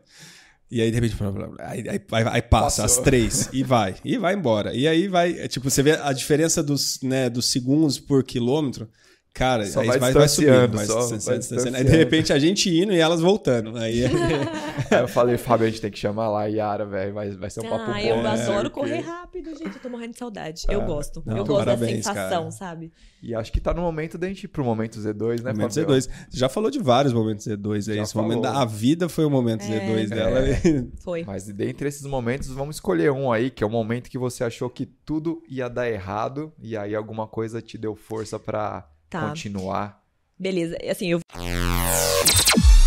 E 0.73 0.81
aí, 0.81 0.91
de 0.91 0.99
repente, 0.99 1.17
aí, 1.59 1.85
aí, 1.87 2.01
aí 2.31 2.43
passa, 2.43 2.81
Passou. 2.81 2.85
as 2.85 3.05
três, 3.05 3.51
e 3.53 3.63
vai, 3.63 3.95
e 4.03 4.17
vai 4.17 4.33
embora. 4.33 4.75
E 4.75 4.89
aí 4.89 5.07
vai, 5.07 5.39
é, 5.39 5.47
tipo, 5.47 5.69
você 5.69 5.83
vê 5.83 5.93
a 5.93 6.15
diferença 6.15 6.63
dos, 6.63 6.99
né, 7.03 7.29
dos 7.29 7.45
segundos 7.45 7.99
por 7.99 8.25
quilômetro. 8.25 8.89
Cara, 9.35 9.65
só 9.65 9.81
aí 9.81 9.87
vai, 9.87 9.99
vai, 9.99 10.13
vai 10.13 10.29
subindo, 10.29 10.77
vai, 10.77 10.85
só, 10.85 11.09
vai 11.09 11.39
distanciando. 11.39 11.77
Aí 11.77 11.85
de 11.85 11.97
repente 11.97 12.33
a 12.35 12.39
gente 12.39 12.69
indo 12.69 12.93
e 12.93 12.99
elas 12.99 13.23
voltando. 13.23 13.79
Aí, 13.79 14.05
aí 14.91 15.01
eu 15.01 15.09
falei, 15.09 15.39
Fábio, 15.39 15.67
a 15.67 15.71
gente 15.71 15.81
tem 15.81 15.91
que 15.91 15.99
chamar 15.99 16.29
lá 16.29 16.43
a 16.43 16.47
Yara, 16.47 16.85
velho. 16.85 17.15
Vai, 17.15 17.31
vai 17.31 17.49
ser 17.49 17.61
um 17.61 17.63
papo 17.63 17.91
ah, 17.91 17.95
bom. 17.95 17.99
Eu 17.99 18.23
né? 18.23 18.29
adoro 18.29 18.71
porque... 18.71 18.91
correr 18.91 19.01
rápido, 19.01 19.51
gente. 19.57 19.77
Eu 19.77 19.81
tô 19.81 19.89
morrendo 19.89 20.13
de 20.13 20.19
saudade. 20.19 20.67
Eu 20.69 20.83
ah, 20.83 20.85
gosto. 20.85 21.23
Não, 21.25 21.39
eu 21.39 21.45
gosto 21.47 21.65
parabéns, 21.65 22.05
da 22.05 22.13
sensação, 22.13 22.41
cara. 22.41 22.51
sabe? 22.51 22.93
E 23.23 23.35
acho 23.35 23.51
que 23.51 23.61
tá 23.61 23.73
no 23.73 23.81
momento 23.81 24.19
da 24.19 24.29
gente 24.29 24.45
ir 24.45 24.49
pro 24.49 24.63
momento 24.63 24.99
Z2, 24.99 25.43
né, 25.43 25.53
Momento 25.53 25.75
Fabio? 25.75 25.95
Z2. 25.95 26.11
Você 26.29 26.39
já 26.39 26.49
falou 26.51 26.71
de 26.71 26.79
vários 26.79 27.15
momentos 27.15 27.47
Z2 27.47 27.75
aí. 27.75 27.97
Já 27.97 28.03
Esse 28.03 28.13
falou. 28.13 28.29
momento 28.29 28.43
da 28.43 28.65
vida 28.67 29.09
foi 29.09 29.25
o 29.25 29.31
momento 29.31 29.63
é, 29.63 29.67
Z2 29.67 30.09
dela. 30.09 30.41
É. 30.41 30.53
Foi. 31.01 31.25
Mas 31.25 31.47
dentre 31.47 31.89
esses 31.89 32.05
momentos, 32.05 32.49
vamos 32.49 32.77
escolher 32.77 33.11
um 33.11 33.33
aí, 33.33 33.51
que 33.51 33.65
é 33.65 33.67
o 33.67 33.71
momento 33.71 34.11
que 34.11 34.19
você 34.19 34.45
achou 34.45 34.69
que 34.69 34.85
tudo 34.85 35.43
ia 35.49 35.69
dar 35.69 35.89
errado 35.89 36.53
e 36.61 36.77
aí 36.77 36.95
alguma 36.95 37.27
coisa 37.27 37.63
te 37.63 37.79
deu 37.79 37.95
força 37.97 38.39
para 38.39 38.92
tá. 39.13 39.29
continuar 39.29 40.03
Beleza, 40.43 40.77
assim, 40.91 41.09
eu. 41.09 41.21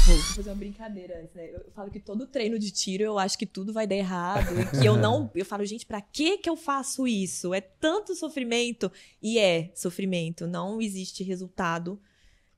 Vou 0.06 0.18
fazer 0.36 0.50
uma 0.50 0.58
brincadeira 0.58 1.22
antes, 1.22 1.34
né? 1.34 1.52
Eu 1.54 1.72
falo 1.74 1.90
que 1.90 2.02
todo 2.02 2.28
treino 2.28 2.60
de 2.60 2.70
tiro 2.70 3.02
eu 3.02 3.18
acho 3.18 3.38
que 3.38 3.46
tudo 3.46 3.72
vai 3.72 3.88
dar 3.88 3.96
errado. 3.96 4.60
E 4.60 4.82
que 4.82 4.86
eu 4.86 4.98
não. 4.98 5.32
Eu 5.34 5.46
falo, 5.46 5.66
gente, 5.66 5.86
pra 5.86 6.02
que 6.02 6.38
que 6.38 6.50
eu 6.50 6.58
faço 6.58 7.08
isso? 7.08 7.54
É 7.54 7.62
tanto 7.62 8.14
sofrimento. 8.14 8.92
E 9.22 9.40
é 9.40 9.72
sofrimento. 9.74 10.46
Não 10.46 10.82
existe 10.82 11.24
resultado 11.24 11.98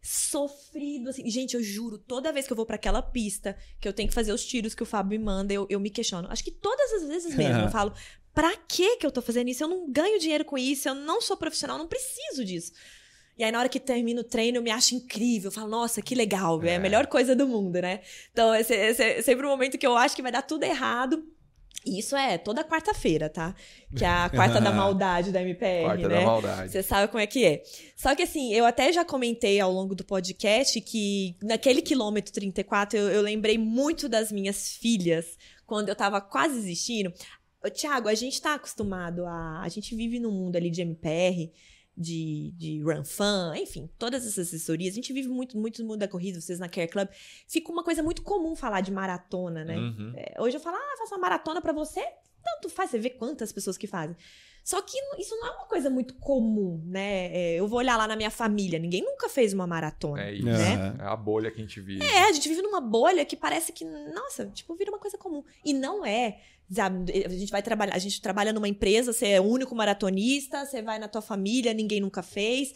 sofrido, 0.02 1.10
assim. 1.10 1.30
Gente, 1.30 1.56
eu 1.56 1.62
juro, 1.62 2.00
toda 2.00 2.34
vez 2.34 2.48
que 2.48 2.54
eu 2.54 2.58
vou 2.58 2.66
para 2.66 2.76
aquela 2.76 3.02
pista, 3.04 3.56
que 3.80 3.88
eu 3.88 3.94
tenho 3.94 4.10
que 4.10 4.16
fazer 4.16 4.32
os 4.32 4.44
tiros 4.44 4.74
que 4.74 4.82
o 4.82 4.86
Fábio 4.86 5.20
me 5.20 5.24
manda, 5.24 5.54
eu, 5.54 5.68
eu 5.70 5.80
me 5.80 5.92
questiono. 5.92 6.28
Acho 6.32 6.44
que 6.44 6.52
todas 6.52 6.92
as 6.94 7.08
vezes 7.08 7.36
mesmo 7.36 7.62
eu 7.62 7.70
falo, 7.72 7.94
pra 8.34 8.56
que 8.58 8.98
que 8.98 9.06
eu 9.06 9.12
tô 9.12 9.22
fazendo 9.22 9.50
isso? 9.50 9.64
Eu 9.64 9.68
não 9.68 9.92
ganho 9.92 10.20
dinheiro 10.20 10.44
com 10.44 10.58
isso, 10.58 10.90
eu 10.90 10.96
não 10.96 11.22
sou 11.22 11.38
profissional, 11.38 11.78
não 11.78 11.88
preciso 11.88 12.44
disso. 12.44 12.72
E 13.38 13.44
aí, 13.44 13.52
na 13.52 13.60
hora 13.60 13.70
que 13.70 13.80
termina 13.80 14.22
o 14.22 14.24
treino, 14.24 14.58
eu 14.58 14.64
me 14.64 14.72
acho 14.72 14.96
incrível. 14.96 15.50
Eu 15.50 15.52
falo, 15.52 15.70
nossa, 15.70 16.02
que 16.02 16.16
legal, 16.16 16.62
é, 16.64 16.72
é 16.72 16.76
a 16.78 16.80
melhor 16.80 17.06
coisa 17.06 17.36
do 17.36 17.48
mundo, 17.48 17.80
né? 17.80 18.02
Então, 18.32 18.54
esse, 18.56 18.74
esse 18.74 19.04
é 19.04 19.22
sempre 19.22 19.46
um 19.46 19.50
momento 19.50 19.78
que 19.78 19.86
eu 19.86 19.96
acho 19.96 20.16
que 20.16 20.22
vai 20.22 20.32
dar 20.32 20.42
tudo 20.42 20.64
errado. 20.64 21.24
E 21.86 22.00
isso 22.00 22.16
é 22.16 22.38
toda 22.38 22.64
quarta-feira, 22.64 23.30
tá? 23.30 23.56
Que 23.96 24.04
é 24.04 24.08
a 24.08 24.30
quarta 24.30 24.60
da 24.60 24.72
maldade 24.74 25.32
da 25.32 25.42
MPR, 25.42 25.84
quarta 25.84 26.08
né? 26.08 26.20
da 26.20 26.26
maldade. 26.26 26.72
Você 26.72 26.84
sabe 26.84 27.08
como 27.10 27.22
é 27.22 27.28
que 27.28 27.46
é. 27.46 27.64
Só 27.96 28.14
que 28.16 28.24
assim, 28.24 28.54
eu 28.54 28.66
até 28.66 28.92
já 28.92 29.06
comentei 29.06 29.60
ao 29.60 29.72
longo 29.72 29.96
do 29.96 30.04
podcast 30.04 30.82
que 30.82 31.38
naquele 31.42 31.82
quilômetro 31.82 32.34
34 32.34 32.98
eu, 32.98 33.10
eu 33.10 33.22
lembrei 33.22 33.58
muito 33.58 34.10
das 34.10 34.32
minhas 34.32 34.70
filhas 34.70 35.38
quando 35.66 35.90
eu 35.90 35.96
tava 35.96 36.20
quase 36.20 36.56
desistindo. 36.56 37.14
Tiago, 37.74 38.10
a 38.10 38.16
gente 38.16 38.42
tá 38.42 38.56
acostumado 38.56 39.26
a. 39.26 39.62
A 39.62 39.70
gente 39.70 39.96
vive 39.96 40.20
num 40.20 40.32
mundo 40.32 40.56
ali 40.56 40.70
de 40.70 40.82
MPR 40.82 41.52
de, 41.98 42.52
de 42.56 42.82
run 42.84 43.04
fan, 43.04 43.56
enfim, 43.58 43.90
todas 43.98 44.26
essas 44.26 44.48
assessorias. 44.48 44.94
A 44.94 44.96
gente 44.96 45.12
vive 45.12 45.28
muito, 45.28 45.58
muito 45.58 45.82
no 45.82 45.88
mundo 45.88 46.00
da 46.00 46.08
corrida, 46.08 46.40
vocês 46.40 46.60
na 46.60 46.70
Care 46.70 46.88
Club. 46.88 47.08
Fica 47.48 47.72
uma 47.72 47.84
coisa 47.84 48.04
muito 48.04 48.22
comum 48.22 48.56
falar 48.56 48.82
de 48.82 48.92
maratona, 48.92 49.66
né? 49.66 49.76
Uhum. 49.76 50.14
É, 50.16 50.40
hoje 50.40 50.58
eu 50.58 50.62
falo, 50.62 50.78
ah, 50.78 50.98
faço 51.00 51.16
uma 51.16 51.22
maratona 51.22 51.60
para 51.62 51.74
você. 51.74 52.06
Tanto 52.44 52.70
faz, 52.70 52.92
você 52.92 53.00
vê 53.00 53.10
quantas 53.10 53.52
pessoas 53.52 53.78
que 53.78 53.88
fazem. 53.88 54.16
Só 54.64 54.82
que 54.82 54.98
isso 55.18 55.34
não 55.38 55.48
é 55.48 55.52
uma 55.52 55.66
coisa 55.66 55.90
muito 55.90 56.14
comum, 56.16 56.84
né? 56.86 57.34
É, 57.34 57.56
eu 57.56 57.68
vou 57.68 57.80
olhar 57.80 57.98
lá 57.98 58.06
na 58.06 58.18
minha 58.18 58.30
família, 58.30 58.78
ninguém 58.78 59.02
nunca 59.02 59.30
fez 59.30 59.54
uma 59.54 59.66
maratona. 59.66 60.22
É 60.22 60.34
isso, 60.34 60.46
né? 60.46 60.94
É 61.00 61.04
a 61.04 61.16
bolha 61.16 61.50
que 61.50 61.58
a 61.58 61.62
gente 61.62 61.80
vive. 61.80 62.04
É, 62.04 62.28
a 62.28 62.32
gente 62.34 62.50
vive 62.50 62.62
numa 62.62 62.82
bolha 62.82 63.24
que 63.24 63.38
parece 63.38 63.72
que, 63.72 63.86
nossa, 63.86 64.46
tipo, 64.48 64.76
vira 64.76 64.92
uma 64.92 65.00
coisa 65.00 65.18
comum. 65.18 65.42
E 65.64 65.74
não 65.74 66.06
é. 66.06 66.42
Sabe, 66.70 67.24
a 67.26 67.30
gente 67.30 67.52
vai 67.52 67.64
trabalhar, 67.64 67.96
a 67.96 68.00
gente 68.00 68.22
trabalha 68.22 68.52
numa 68.52 68.68
empresa, 68.68 69.14
você 69.14 69.28
é 69.30 69.42
o 69.42 69.46
único 69.46 69.74
maratonista, 69.74 70.66
você 70.66 70.82
vai 70.82 71.00
na 71.00 71.08
tua 71.08 71.22
família, 71.22 71.74
ninguém 71.74 72.02
nunca 72.02 72.22
fez. 72.22 72.74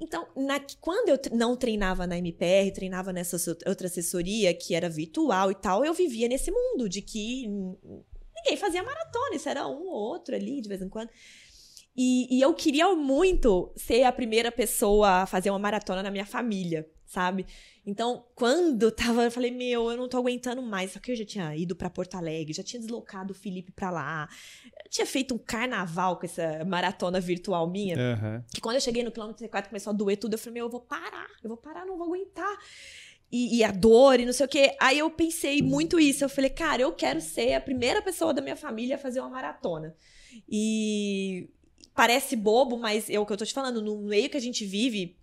Então, 0.00 0.26
na, 0.36 0.60
quando 0.80 1.10
eu 1.10 1.18
não 1.32 1.56
treinava 1.56 2.06
na 2.06 2.18
MPR, 2.18 2.72
treinava 2.72 3.12
nessa 3.12 3.36
outra 3.66 3.86
assessoria 3.86 4.52
que 4.52 4.74
era 4.74 4.88
virtual 4.88 5.52
e 5.52 5.54
tal, 5.54 5.84
eu 5.84 5.94
vivia 5.94 6.26
nesse 6.26 6.50
mundo 6.50 6.88
de 6.88 7.00
que 7.00 7.46
ninguém 7.46 8.56
fazia 8.56 8.82
maratona, 8.82 9.36
isso 9.36 9.48
era 9.48 9.68
um 9.68 9.86
ou 9.86 9.94
outro 9.94 10.34
ali 10.34 10.60
de 10.60 10.68
vez 10.68 10.82
em 10.82 10.88
quando. 10.88 11.10
E, 11.94 12.38
e 12.38 12.40
eu 12.40 12.54
queria 12.54 12.94
muito 12.94 13.70
ser 13.76 14.04
a 14.04 14.12
primeira 14.12 14.50
pessoa 14.50 15.22
a 15.22 15.26
fazer 15.26 15.50
uma 15.50 15.58
maratona 15.58 16.02
na 16.02 16.10
minha 16.10 16.24
família, 16.24 16.88
sabe? 17.04 17.46
Então, 17.84 18.24
quando 18.34 18.90
tava, 18.90 19.24
eu 19.24 19.30
falei, 19.30 19.50
meu, 19.50 19.90
eu 19.90 19.96
não 19.96 20.08
tô 20.08 20.16
aguentando 20.16 20.62
mais. 20.62 20.92
Só 20.92 21.00
que 21.00 21.12
eu 21.12 21.16
já 21.16 21.24
tinha 21.24 21.54
ido 21.54 21.76
para 21.76 21.90
Porto 21.90 22.14
Alegre, 22.14 22.54
já 22.54 22.62
tinha 22.62 22.80
deslocado 22.80 23.32
o 23.32 23.36
Felipe 23.36 23.72
para 23.72 23.90
lá. 23.90 24.28
Eu 24.84 24.90
tinha 24.90 25.06
feito 25.06 25.34
um 25.34 25.38
carnaval 25.38 26.18
com 26.18 26.24
essa 26.24 26.64
maratona 26.64 27.20
virtual 27.20 27.68
minha. 27.68 27.96
Uhum. 27.96 28.42
Que 28.54 28.60
quando 28.60 28.76
eu 28.76 28.80
cheguei 28.80 29.02
no 29.02 29.12
quilômetro 29.12 29.46
4 29.46 29.68
começou 29.68 29.90
a 29.90 29.96
doer 29.96 30.16
tudo, 30.16 30.34
eu 30.34 30.38
falei, 30.38 30.54
meu, 30.54 30.66
eu 30.66 30.70
vou 30.70 30.80
parar, 30.80 31.28
eu 31.42 31.48
vou 31.48 31.58
parar, 31.58 31.84
não 31.84 31.98
vou 31.98 32.06
aguentar. 32.06 32.56
E, 33.30 33.58
e, 33.58 33.64
a 33.64 33.70
dor 33.70 34.20
e 34.20 34.26
não 34.26 34.32
sei 34.32 34.46
o 34.46 34.48
quê. 34.48 34.76
Aí 34.78 34.98
eu 34.98 35.10
pensei 35.10 35.60
muito 35.60 35.98
isso. 35.98 36.24
Eu 36.24 36.28
falei, 36.28 36.50
cara, 36.50 36.82
eu 36.82 36.92
quero 36.92 37.20
ser 37.20 37.54
a 37.54 37.60
primeira 37.60 38.00
pessoa 38.00 38.32
da 38.32 38.42
minha 38.42 38.56
família 38.56 38.96
a 38.96 38.98
fazer 38.98 39.20
uma 39.20 39.30
maratona. 39.30 39.94
E 40.48 41.48
parece 41.94 42.36
bobo, 42.36 42.76
mas 42.76 43.08
é 43.08 43.18
o 43.18 43.26
que 43.26 43.32
eu 43.32 43.36
tô 43.36 43.44
te 43.44 43.54
falando, 43.54 43.82
no 43.82 43.98
meio 43.98 44.28
que 44.30 44.36
a 44.36 44.40
gente 44.40 44.64
vive, 44.64 45.16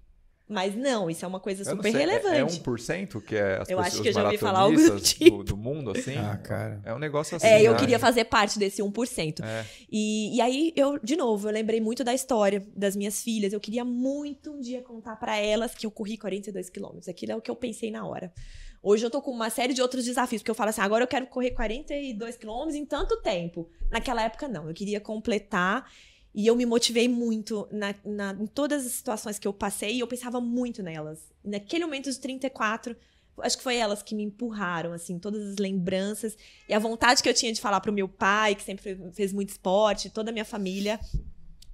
mas 0.49 0.75
não, 0.75 1.11
isso 1.11 1.23
é 1.23 1.27
uma 1.27 1.39
coisa 1.39 1.63
super 1.63 1.91
sei, 1.91 2.07
relevante. 2.07 2.35
É, 2.35 2.39
é 2.39 2.43
1% 2.43 3.21
que 3.21 3.35
é 3.35 3.57
as 3.57 3.69
Eu 3.69 3.77
pessoas, 3.77 3.85
acho 3.85 4.01
que 4.01 4.07
eu 4.09 4.13
já 4.13 4.23
ouvi 4.23 4.37
falar 4.39 4.59
algo 4.61 4.75
do 4.75 4.99
tipo. 4.99 5.37
Do, 5.37 5.43
do, 5.43 5.57
mundo, 5.57 5.91
assim? 5.91 6.17
Ah, 6.17 6.35
cara. 6.37 6.81
É 6.83 6.91
um 6.91 6.97
negócio 6.97 7.37
assim. 7.37 7.45
É, 7.45 7.61
eu 7.61 7.73
né? 7.73 7.79
queria 7.79 7.99
fazer 7.99 8.25
parte 8.25 8.57
desse 8.57 8.81
1%. 8.81 9.43
É. 9.43 9.65
E, 9.91 10.35
e 10.35 10.41
aí, 10.41 10.73
eu, 10.75 10.97
de 10.97 11.15
novo, 11.15 11.47
eu 11.47 11.53
lembrei 11.53 11.79
muito 11.79 12.03
da 12.03 12.15
história 12.15 12.65
das 12.75 12.95
minhas 12.95 13.21
filhas. 13.21 13.53
Eu 13.53 13.59
queria 13.59 13.85
muito 13.85 14.51
um 14.51 14.59
dia 14.59 14.81
contar 14.81 15.17
para 15.17 15.37
elas 15.37 15.75
que 15.75 15.85
eu 15.85 15.91
corri 15.91 16.17
42 16.17 16.67
quilômetros. 16.71 17.07
Aquilo 17.07 17.33
é 17.33 17.35
o 17.35 17.41
que 17.41 17.51
eu 17.51 17.55
pensei 17.55 17.91
na 17.91 18.03
hora. 18.07 18.33
Hoje 18.81 19.05
eu 19.05 19.11
tô 19.11 19.21
com 19.21 19.29
uma 19.29 19.51
série 19.51 19.73
de 19.75 19.83
outros 19.83 20.03
desafios, 20.03 20.41
porque 20.41 20.49
eu 20.49 20.55
falo 20.55 20.71
assim, 20.71 20.81
agora 20.81 21.03
eu 21.03 21.07
quero 21.07 21.27
correr 21.27 21.51
42 21.51 22.37
quilômetros 22.37 22.75
em 22.75 22.85
tanto 22.85 23.21
tempo. 23.21 23.69
Naquela 23.91 24.23
época, 24.23 24.47
não. 24.47 24.67
Eu 24.67 24.73
queria 24.73 24.99
completar 24.99 25.85
e 26.33 26.45
eu 26.45 26.55
me 26.55 26.65
motivei 26.65 27.07
muito 27.07 27.67
na, 27.71 27.95
na, 28.05 28.33
em 28.39 28.45
todas 28.45 28.85
as 28.85 28.91
situações 28.93 29.39
que 29.39 29.47
eu 29.47 29.53
passei 29.53 29.95
e 29.95 29.99
eu 29.99 30.07
pensava 30.07 30.39
muito 30.39 30.83
nelas. 30.83 31.19
Naquele 31.43 31.85
momento 31.85 32.05
dos 32.05 32.17
34, 32.17 32.95
acho 33.39 33.57
que 33.57 33.63
foi 33.63 33.77
elas 33.77 34.03
que 34.03 34.13
me 34.13 34.23
empurraram, 34.23 34.93
assim, 34.93 35.17
todas 35.17 35.41
as 35.41 35.57
lembranças 35.57 36.37
e 36.67 36.73
a 36.73 36.79
vontade 36.79 37.23
que 37.23 37.29
eu 37.29 37.33
tinha 37.33 37.51
de 37.51 37.59
falar 37.59 37.81
pro 37.81 37.91
meu 37.91 38.07
pai, 38.07 38.55
que 38.55 38.63
sempre 38.63 38.97
fez 39.11 39.33
muito 39.33 39.49
esporte, 39.49 40.09
toda 40.09 40.29
a 40.29 40.33
minha 40.33 40.45
família, 40.45 40.99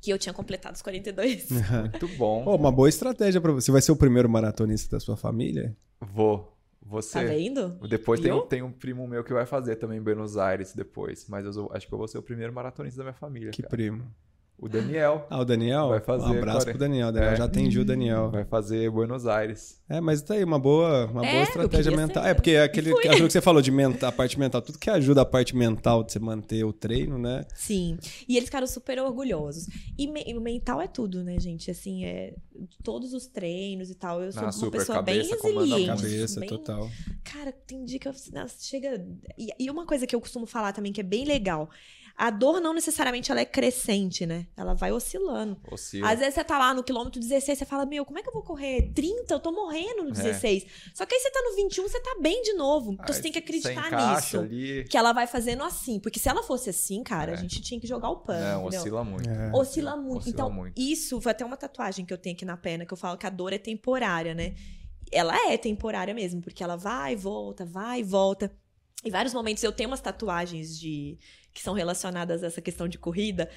que 0.02 0.12
eu 0.12 0.18
tinha 0.18 0.34
completado 0.34 0.76
os 0.76 0.82
42. 0.82 1.50
muito 1.92 2.08
bom. 2.18 2.44
Oh, 2.46 2.56
uma 2.56 2.72
boa 2.72 2.88
estratégia 2.88 3.42
para 3.42 3.52
você. 3.52 3.72
Vai 3.72 3.82
ser 3.82 3.92
o 3.92 3.96
primeiro 3.96 4.30
maratonista 4.30 4.96
da 4.96 5.00
sua 5.00 5.18
família? 5.18 5.76
Vou. 6.00 6.56
Você. 6.82 7.14
Tá 7.14 7.24
vendo? 7.24 7.70
Depois 7.90 8.20
tem, 8.20 8.48
tem, 8.48 8.62
um 8.62 8.72
primo 8.72 9.08
meu 9.08 9.24
que 9.24 9.34
vai 9.34 9.48
fazer 9.48 9.76
também 9.78 9.98
em 9.98 10.02
Buenos 10.04 10.38
Aires 10.38 10.74
depois. 10.74 11.26
Mas 11.28 11.58
eu 11.58 11.70
acho 11.74 11.88
que 11.88 11.94
eu 11.94 11.98
vou 11.98 12.08
ser 12.08 12.20
o 12.20 12.22
primeiro 12.22 12.54
maratonista 12.54 13.00
da 13.00 13.06
minha 13.06 13.16
família. 13.16 13.50
Que 13.50 13.64
cara. 13.64 13.72
primo? 13.72 14.06
O 14.58 14.70
Daniel. 14.70 15.28
Ah, 15.30 15.40
o 15.40 15.46
Daniel? 15.46 15.90
Vai 15.90 16.00
fazer. 16.00 16.26
Um 16.26 16.38
abraço 16.38 16.66
pro 16.66 16.78
Daniel. 16.78 17.12
Daniel 17.12 17.34
é. 17.34 17.36
já 17.36 17.44
atendi 17.44 17.78
o 17.78 17.84
Daniel. 17.84 18.32
Vai 18.32 18.46
fazer 18.46 18.90
Buenos 18.90 19.28
Aires. 19.28 19.82
É, 19.90 20.00
mas 20.00 20.22
tá 20.22 20.34
aí, 20.34 20.44
uma 20.46 20.58
boa, 20.58 21.08
uma 21.08 21.26
é, 21.26 21.32
boa 21.32 21.44
estratégia 21.44 21.96
mental. 21.96 22.24
Ser. 22.24 22.30
É, 22.30 22.34
porque 22.34 22.52
é 22.52 22.64
aquele, 22.64 22.92
aquilo 22.92 23.28
que 23.28 23.34
você 23.34 23.42
falou 23.42 23.62
de 23.62 23.70
mental, 23.70 24.10
a 24.10 24.12
parte 24.14 24.40
mental, 24.40 24.62
tudo 24.62 24.80
que 24.80 24.90
ajuda 24.90 25.22
a 25.22 25.26
parte 25.26 25.56
mental 25.56 26.04
de 26.04 26.14
você 26.14 26.20
manter 26.20 26.64
o 26.64 26.72
treino, 26.72 27.18
né? 27.18 27.46
Sim. 27.54 27.98
E 28.28 28.38
eles 28.38 28.48
ficaram 28.48 28.66
super 28.66 28.98
orgulhosos. 29.00 29.68
E 29.98 30.08
o 30.34 30.42
mental 30.42 30.82
é 30.82 30.88
tudo, 30.88 31.22
né, 31.22 31.38
gente? 31.38 31.70
Assim, 31.70 32.06
é 32.06 32.34
todos 32.82 33.14
os 33.14 33.28
treinos 33.28 33.90
e 33.90 33.96
tal. 33.96 34.24
Eu 34.24 34.32
sou 34.32 34.44
uma 34.44 34.72
pessoa 34.72 35.02
bem 35.02 35.18
resiliente. 35.18 35.88
Cabeça, 35.88 36.40
bem... 36.40 36.50
total. 36.50 36.90
Cara, 37.26 37.52
tem 37.52 37.84
dia 37.84 38.00
que 38.00 38.08
eu, 38.08 38.14
chega. 38.58 39.06
E, 39.38 39.50
e 39.60 39.70
uma 39.70 39.86
coisa 39.86 40.08
que 40.08 40.16
eu 40.16 40.22
costumo 40.22 40.46
falar 40.46 40.72
também 40.72 40.94
que 40.94 41.02
é 41.02 41.04
bem 41.04 41.26
legal 41.26 41.70
a 42.18 42.30
dor 42.30 42.62
não 42.62 42.74
necessariamente 42.74 43.30
ela 43.30 43.42
é 43.42 43.46
crescente, 43.46 44.26
né? 44.26 44.48
Ela 44.56 44.74
vai 44.74 44.92
oscilando. 44.92 45.58
Oscila. 45.70 46.10
Às 46.10 46.20
vezes 46.20 46.36
você 46.36 46.44
tá 46.44 46.58
lá 46.58 46.74
no 46.74 46.84
quilômetro 46.84 47.20
16, 47.20 47.60
você 47.60 47.66
fala, 47.66 47.86
meu, 47.86 48.06
como 48.06 48.18
é 48.18 48.24
que 48.24 48.30
eu 48.30 48.34
vou 48.34 48.42
correr 48.42 48.92
30? 48.94 49.34
Eu 49.34 49.40
tô 49.40 49.52
morrendo 49.52 50.04
no 50.04 50.12
16. 50.12 50.64
É. 50.64 50.68
Só 50.94 51.06
que 51.06 51.14
aí 51.14 51.20
você 51.20 51.30
tá 51.30 51.42
no 51.42 51.56
21, 51.56 51.84
você 51.84 52.00
tá 52.00 52.16
bem 52.22 52.42
de 52.42 52.54
novo. 52.54 52.94
Então 52.94 53.06
aí 53.08 53.14
você 53.14 53.22
tem 53.22 53.32
que 53.34 53.40
acreditar 53.40 54.16
nisso. 54.16 54.40
Ali... 54.40 54.86
Que 54.86 54.98
ela 54.98 55.12
vai 55.12 55.28
fazendo 55.28 55.64
assim. 55.64 56.00
Porque 56.00 56.18
se 56.18 56.30
ela 56.30 56.42
fosse 56.42 56.70
assim, 56.70 57.04
cara, 57.04 57.32
é. 57.32 57.34
a 57.34 57.38
gente 57.38 57.62
tinha 57.62 57.80
que 57.80 57.88
jogar 57.88 58.10
o 58.10 58.18
pano. 58.18 58.40
Não, 58.40 58.62
entendeu? 58.62 58.80
oscila 58.80 59.04
muito. 59.04 59.30
É. 59.30 59.52
Oscila 59.54 59.98
muito. 59.98 60.18
Oscila 60.18 60.34
então, 60.34 60.50
muito. 60.50 60.80
isso 60.80 61.20
foi 61.20 61.32
até 61.34 61.44
uma 61.44 61.58
tatuagem 61.58 62.06
que 62.06 62.14
eu 62.14 62.18
tenho 62.18 62.36
aqui 62.36 62.46
na 62.46 62.56
perna, 62.56 62.86
que 62.86 62.94
eu 62.94 62.98
falo 62.98 63.18
que 63.18 63.26
a 63.26 63.30
dor 63.30 63.52
é 63.52 63.58
temporária, 63.58 64.34
né? 64.34 64.56
Ela 65.12 65.52
é 65.52 65.58
temporária 65.58 66.14
mesmo, 66.14 66.42
porque 66.42 66.64
ela 66.64 66.78
vai 66.78 67.14
e 67.14 67.16
volta, 67.16 67.66
vai 67.66 68.00
e 68.00 68.04
volta. 68.04 68.52
Em 69.06 69.12
vários 69.12 69.34
momentos 69.34 69.64
eu 69.64 69.72
tenho 69.72 69.90
umas 69.90 70.02
tatuagens 70.02 70.78
de 70.78 71.18
que 71.54 71.62
são 71.62 71.74
relacionadas 71.74 72.44
a 72.44 72.48
essa 72.48 72.62
questão 72.62 72.88
de 72.88 72.98
corrida 72.98 73.50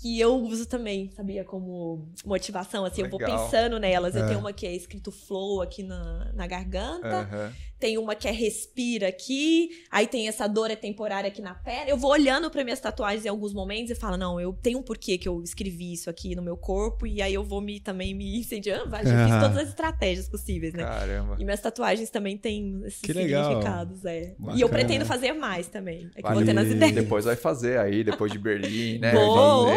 que 0.00 0.18
eu 0.18 0.34
uso 0.42 0.66
também, 0.66 1.10
sabia? 1.12 1.44
Como 1.44 2.08
motivação, 2.24 2.84
assim, 2.84 3.02
Legal. 3.02 3.20
eu 3.20 3.28
vou 3.28 3.38
pensando 3.38 3.78
nelas. 3.78 4.16
É. 4.16 4.20
Eu 4.20 4.26
tenho 4.26 4.40
uma 4.40 4.52
que 4.52 4.66
é 4.66 4.74
escrito 4.74 5.12
flow 5.12 5.62
aqui 5.62 5.82
na, 5.82 6.32
na 6.34 6.46
garganta, 6.46 7.20
uhum. 7.20 7.52
Tem 7.84 7.98
uma 7.98 8.14
que 8.14 8.26
é 8.26 8.30
respira 8.30 9.08
aqui, 9.08 9.68
aí 9.90 10.06
tem 10.06 10.26
essa 10.26 10.46
dor 10.46 10.70
é 10.70 10.74
temporária 10.74 11.28
aqui 11.28 11.42
na 11.42 11.52
perna. 11.52 11.90
Eu 11.90 11.98
vou 11.98 12.12
olhando 12.12 12.50
para 12.50 12.64
minhas 12.64 12.80
tatuagens 12.80 13.26
em 13.26 13.28
alguns 13.28 13.52
momentos 13.52 13.90
e 13.90 13.94
falo, 13.94 14.16
não, 14.16 14.40
eu 14.40 14.54
tenho 14.54 14.78
um 14.78 14.82
porquê 14.82 15.18
que 15.18 15.28
eu 15.28 15.42
escrevi 15.42 15.92
isso 15.92 16.08
aqui 16.08 16.34
no 16.34 16.40
meu 16.40 16.56
corpo, 16.56 17.06
e 17.06 17.20
aí 17.20 17.34
eu 17.34 17.44
vou 17.44 17.60
me 17.60 17.78
também 17.78 18.14
me 18.14 18.40
incendiando. 18.40 18.90
Já 18.90 18.96
uhum. 18.96 19.28
fiz 19.28 19.38
todas 19.38 19.56
as 19.58 19.68
estratégias 19.68 20.30
possíveis, 20.30 20.72
né? 20.72 20.82
Caramba. 20.82 21.36
E 21.38 21.44
minhas 21.44 21.60
tatuagens 21.60 22.08
também 22.08 22.38
têm 22.38 22.80
esses 22.86 23.02
que 23.02 23.12
significados, 23.12 24.02
é. 24.06 24.34
Bacana. 24.38 24.58
E 24.58 24.62
eu 24.62 24.68
pretendo 24.70 25.04
fazer 25.04 25.34
mais 25.34 25.68
também. 25.68 26.08
É 26.14 26.16
que 26.16 26.22
vale. 26.22 26.36
vou 26.36 26.44
tendo 26.46 26.60
as 26.60 26.68
ideias. 26.68 26.94
Depois 26.94 27.26
vai 27.26 27.36
fazer 27.36 27.78
aí, 27.78 28.02
depois 28.02 28.32
de 28.32 28.38
Berlim, 28.38 28.98
né? 28.98 29.12
Boa! 29.12 29.74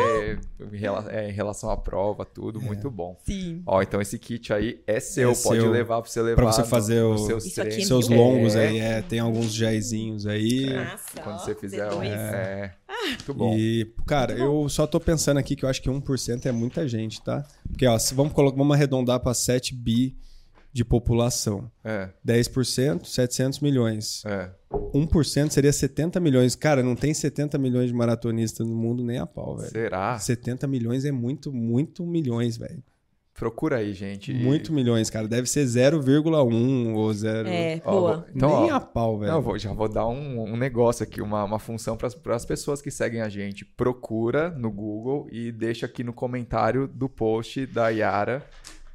É, 1.12 1.30
em 1.30 1.34
relação 1.34 1.70
à 1.70 1.76
prova, 1.76 2.24
tudo, 2.24 2.62
é. 2.62 2.64
muito 2.64 2.90
bom. 2.90 3.20
Sim. 3.26 3.64
Ó, 3.66 3.82
então 3.82 4.00
esse 4.00 4.18
kit 4.18 4.54
aí 4.54 4.82
é 4.88 5.02
seu, 5.02 5.32
é 5.32 5.36
pode 5.36 5.60
seu, 5.60 5.70
levar 5.70 6.02
pra 6.02 6.10
você 6.10 6.22
levar. 6.22 6.42
Pra 6.42 6.52
você 6.54 6.64
fazer 6.64 7.02
no, 7.02 7.16
os 7.16 7.26
seus, 7.26 7.44
treinos. 7.54 7.97
Seus 8.06 8.18
longos 8.18 8.56
é. 8.56 8.68
aí, 8.68 8.80
é, 8.80 9.02
tem 9.02 9.20
alguns 9.20 9.54
géisinhos 9.54 10.26
aí. 10.26 10.74
Nossa, 10.74 11.22
Quando 11.22 11.40
você 11.40 11.56
fizer 11.56 11.92
um, 11.94 12.04
é, 12.04 12.76
muito 13.08 13.34
bom. 13.34 13.56
E, 13.58 13.94
cara, 14.06 14.34
eu 14.34 14.68
só 14.70 14.86
tô 14.86 15.00
pensando 15.00 15.38
aqui 15.38 15.56
que 15.56 15.66
eu 15.66 15.70
acho 15.70 15.82
que 15.82 15.90
1% 15.90 16.46
é 16.46 16.52
muita 16.52 16.88
gente, 16.88 17.22
tá? 17.22 17.46
Porque, 17.68 17.86
ó, 17.86 17.98
se 17.98 18.14
vamos, 18.14 18.34
colocar, 18.34 18.58
vamos 18.58 18.76
arredondar 18.76 19.20
pra 19.20 19.34
7 19.34 19.74
bi 19.74 20.16
de 20.72 20.86
população. 20.86 21.72
É. 21.84 22.10
10%, 22.26 23.06
700 23.06 23.60
milhões. 23.62 24.24
É. 24.26 24.52
1% 24.72 25.50
seria 25.50 25.74
70 25.74 26.20
milhões. 26.20 26.56
Cara, 26.56 26.84
não 26.84 26.96
tem 26.96 27.14
70 27.14 27.58
milhões 27.58 27.88
de 27.88 27.96
maratonistas 27.96 28.68
no 28.68 28.76
mundo 28.76 29.04
nem 29.04 29.18
a 29.18 29.26
pau, 29.26 29.58
velho. 29.58 29.72
Será? 29.72 30.20
70 30.20 30.68
milhões 30.68 31.04
é 31.04 31.12
muito, 31.12 31.52
muito 31.52 32.06
milhões, 32.06 32.58
velho. 32.58 32.84
Procura 33.38 33.78
aí, 33.78 33.94
gente. 33.94 34.34
Muito 34.34 34.74
milhões, 34.74 35.12
cara. 35.12 35.28
Deve 35.28 35.48
ser 35.48 35.64
0,1 35.64 36.96
ou 36.96 37.14
0. 37.14 37.48
É, 37.48 37.80
ó, 37.86 37.92
boa. 37.92 38.28
Então, 38.36 38.62
Nem 38.62 38.72
ó, 38.72 38.76
a 38.76 38.80
pau, 38.80 39.20
velho. 39.20 39.32
Não, 39.32 39.42
vou, 39.44 39.60
já 39.60 39.72
vou 39.72 39.88
dar 39.88 40.08
um, 40.08 40.42
um 40.42 40.58
negócio 40.58 41.04
aqui, 41.04 41.22
uma, 41.22 41.44
uma 41.44 41.60
função 41.60 41.96
para 41.96 42.36
as 42.36 42.46
pessoas 42.46 42.82
que 42.82 42.90
seguem 42.90 43.22
a 43.22 43.30
gente. 43.30 43.64
Procura 43.64 44.50
no 44.50 44.72
Google 44.72 45.28
e 45.32 45.52
deixa 45.52 45.86
aqui 45.86 46.04
no 46.04 46.14
comentário 46.14 46.88
do 46.88 47.08
post 47.08 47.68
da 47.68 47.90
Yara 47.90 48.44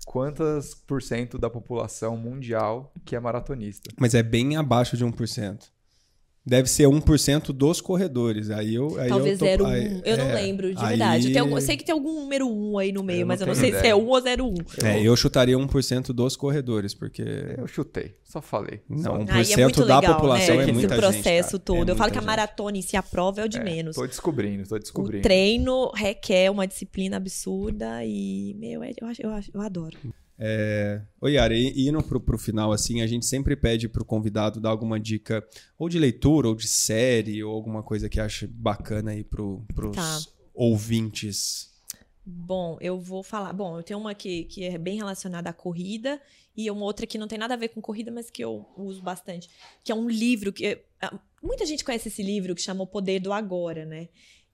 quantas 0.05 0.75
por 0.75 1.01
cento 1.01 1.39
da 1.39 1.49
população 1.49 2.17
mundial 2.17 2.93
que 3.05 3.15
é 3.15 3.21
maratonista. 3.21 3.91
Mas 3.97 4.13
é 4.13 4.25
bem 4.25 4.57
abaixo 4.57 4.97
de 4.97 5.07
1%. 5.07 5.71
Deve 6.45 6.69
ser 6.69 6.89
1% 6.89 7.53
dos 7.53 7.81
corredores. 7.81 8.51
Aí 8.51 8.75
eu. 8.75 8.99
Aí 8.99 9.09
Talvez 9.09 9.41
eu, 9.41 9.59
tô, 9.59 9.65
0,1. 9.65 9.71
Aí, 9.71 10.03
eu 10.05 10.17
não 10.17 10.25
é, 10.25 10.35
lembro, 10.35 10.75
de 10.75 10.83
aí... 10.83 10.89
verdade. 10.89 11.29
Eu, 11.29 11.33
tenho, 11.33 11.57
eu, 11.57 11.61
sei 11.61 11.77
que 11.77 11.85
tem 11.85 11.93
algum 11.93 12.15
número 12.15 12.49
1 12.49 12.79
aí 12.79 12.93
no 12.93 13.05
meio, 13.05 13.21
eu 13.21 13.27
mas 13.27 13.41
eu 13.41 13.47
não 13.47 13.55
sei 13.55 13.69
ideia. 13.69 13.83
se 13.83 13.89
é 13.89 13.95
1 13.95 14.05
ou 14.05 14.21
0,1. 14.21 14.85
É, 14.85 15.01
eu 15.01 15.15
chutaria 15.15 15.57
1% 15.57 16.07
dos 16.13 16.35
corredores, 16.35 16.95
porque. 16.95 17.23
Eu 17.57 17.69
chutei, 17.69 18.17
só 18.25 18.43
falei. 18.43 18.81
Não, 18.89 19.25
1% 19.25 19.83
é 19.83 19.87
da 19.87 20.01
legal, 20.01 20.15
população 20.17 20.57
né? 20.57 20.69
é 20.69 20.73
muita 20.73 20.95
Esse 20.95 21.01
processo 21.01 21.51
gente, 21.53 21.65
todo. 21.65 21.89
É 21.89 21.93
eu 21.93 21.97
falo 21.97 22.11
que 22.11 22.19
gente. 22.19 22.25
a 22.25 22.27
maratona 22.27 22.77
em 22.77 22.83
si, 22.83 22.97
a 22.97 23.03
prova 23.05 23.41
é 23.41 23.45
o 23.45 23.49
de 23.49 23.59
é, 23.59 23.65
menos. 23.65 23.95
Tô 23.95 24.05
descobrindo, 24.05 24.69
tô 24.69 24.77
descobrindo. 24.79 25.19
O 25.19 25.23
treino 25.23 25.93
requer 25.95 26.51
uma 26.51 26.67
disciplina 26.67 27.19
absurda 27.19 28.05
e, 28.05 28.57
meu, 28.59 28.83
eu, 28.83 29.07
acho, 29.07 29.23
eu, 29.23 29.31
acho, 29.31 29.51
eu 29.55 29.61
adoro. 29.61 29.97
É... 30.39 31.03
Oi, 31.21 31.35
Yara, 31.35 31.55
e 31.55 31.89
indo 31.89 32.03
pro, 32.03 32.21
pro 32.21 32.39
final, 32.39 32.73
assim, 32.73 33.01
a 33.01 33.07
gente 33.07 33.27
sempre 33.27 33.55
pede 33.55 33.89
pro 33.89 34.05
convidado 34.05 34.61
dar 34.61 34.71
alguma 34.71 34.99
dica, 34.99 35.47
ou 35.79 35.89
de 35.89 35.99
leitura, 35.99 36.49
ou 36.49 36.55
de 36.55 36.67
série, 36.67 37.43
ou 37.45 37.55
alguma 37.55 37.83
coisa 37.83 38.09
que 38.09 38.21
ache 38.21 38.47
bacana 38.47 39.13
aí 39.13 39.23
pro, 39.23 39.65
pros 39.75 39.97
tá. 39.97 40.21
ouvintes. 40.55 41.71
Bom, 42.25 42.79
eu 42.81 43.01
vou 43.01 43.23
falar. 43.23 43.53
Bom, 43.53 43.79
eu 43.79 43.83
tenho 43.83 43.99
uma 43.99 44.15
que, 44.15 44.45
que 44.45 44.65
é 44.65 44.79
bem 44.79 44.97
relacionada 44.97 45.51
à 45.51 45.53
corrida 45.53 46.21
e 46.57 46.71
uma 46.71 46.85
outra 46.85 47.07
que 47.07 47.19
não 47.19 47.27
tem 47.27 47.39
nada 47.39 47.55
a 47.55 47.57
ver 47.57 47.69
com 47.69 47.81
corrida, 47.81 48.11
mas 48.11 48.31
que 48.31 48.45
eu 48.45 48.67
uso 48.77 49.03
bastante, 49.03 49.49
que 49.83 49.91
é 49.91 49.95
um 49.95 50.09
livro 50.09 50.53
que 50.53 50.79
ah, 51.01 51.19
muita 51.43 51.67
gente 51.67 51.85
conhece 51.85 52.09
esse 52.09 52.23
livro 52.23 52.55
que 52.55 52.63
chama 52.63 52.85
O 52.85 52.87
Poder 52.87 53.21
do 53.21 53.33
Agora, 53.33 53.85
né? 53.85 54.09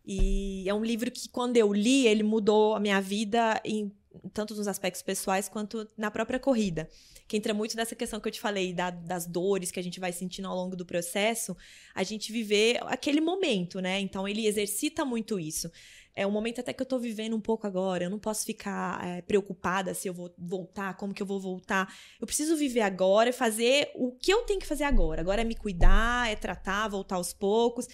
E 0.07 0.67
é 0.67 0.73
um 0.73 0.83
livro 0.83 1.11
que 1.11 1.29
quando 1.29 1.59
eu 1.59 1.71
li, 1.71 2.07
ele 2.07 2.23
mudou 2.23 2.75
a 2.75 2.81
minha 2.81 3.01
vida 3.01 3.61
em 3.63 3.93
tanto 4.33 4.55
nos 4.55 4.69
aspectos 4.69 5.03
pessoais 5.03 5.49
quanto 5.49 5.89
na 5.97 6.11
própria 6.11 6.39
corrida. 6.39 6.89
Que 7.27 7.37
entra 7.37 7.53
muito 7.53 7.77
nessa 7.77 7.95
questão 7.95 8.21
que 8.21 8.29
eu 8.29 8.33
te 8.33 8.41
falei, 8.41 8.73
da, 8.73 8.91
das 8.91 9.27
dores 9.27 9.71
que 9.71 9.79
a 9.79 9.83
gente 9.83 10.01
vai 10.01 10.13
sentindo 10.13 10.49
ao 10.49 10.57
longo 10.57 10.77
do 10.77 10.87
processo, 10.87 11.57
a 11.95 12.03
gente 12.03 12.33
viver 12.33 12.79
aquele 12.87 13.21
momento, 13.21 13.81
né? 13.81 14.01
Então 14.01 14.27
ele 14.27 14.47
exercita 14.47 15.05
muito 15.05 15.39
isso. 15.39 15.71
É 16.15 16.27
um 16.27 16.33
momento 16.33 16.61
até 16.61 16.73
que 16.73 16.83
eu 16.83 16.87
tô 16.87 16.99
vivendo 16.99 17.37
um 17.37 17.41
pouco 17.41 17.67
agora. 17.67 18.05
Eu 18.05 18.11
não 18.11 18.19
posso 18.19 18.45
ficar 18.45 19.07
é, 19.07 19.23
preocupada 19.23 19.95
se 19.95 20.09
eu 20.09 20.15
vou 20.15 20.35
voltar, 20.37 20.97
como 20.97 21.15
que 21.15 21.23
eu 21.23 21.27
vou 21.27 21.39
voltar. 21.39 21.95
Eu 22.21 22.27
preciso 22.27 22.57
viver 22.57 22.81
agora 22.81 23.33
fazer 23.33 23.93
o 23.95 24.11
que 24.11 24.33
eu 24.33 24.43
tenho 24.43 24.59
que 24.59 24.67
fazer 24.67 24.85
agora. 24.85 25.21
Agora 25.21 25.43
é 25.43 25.45
me 25.45 25.55
cuidar, 25.55 26.29
é 26.29 26.35
tratar, 26.35 26.89
voltar 26.89 27.17
aos 27.17 27.33
poucos 27.33 27.87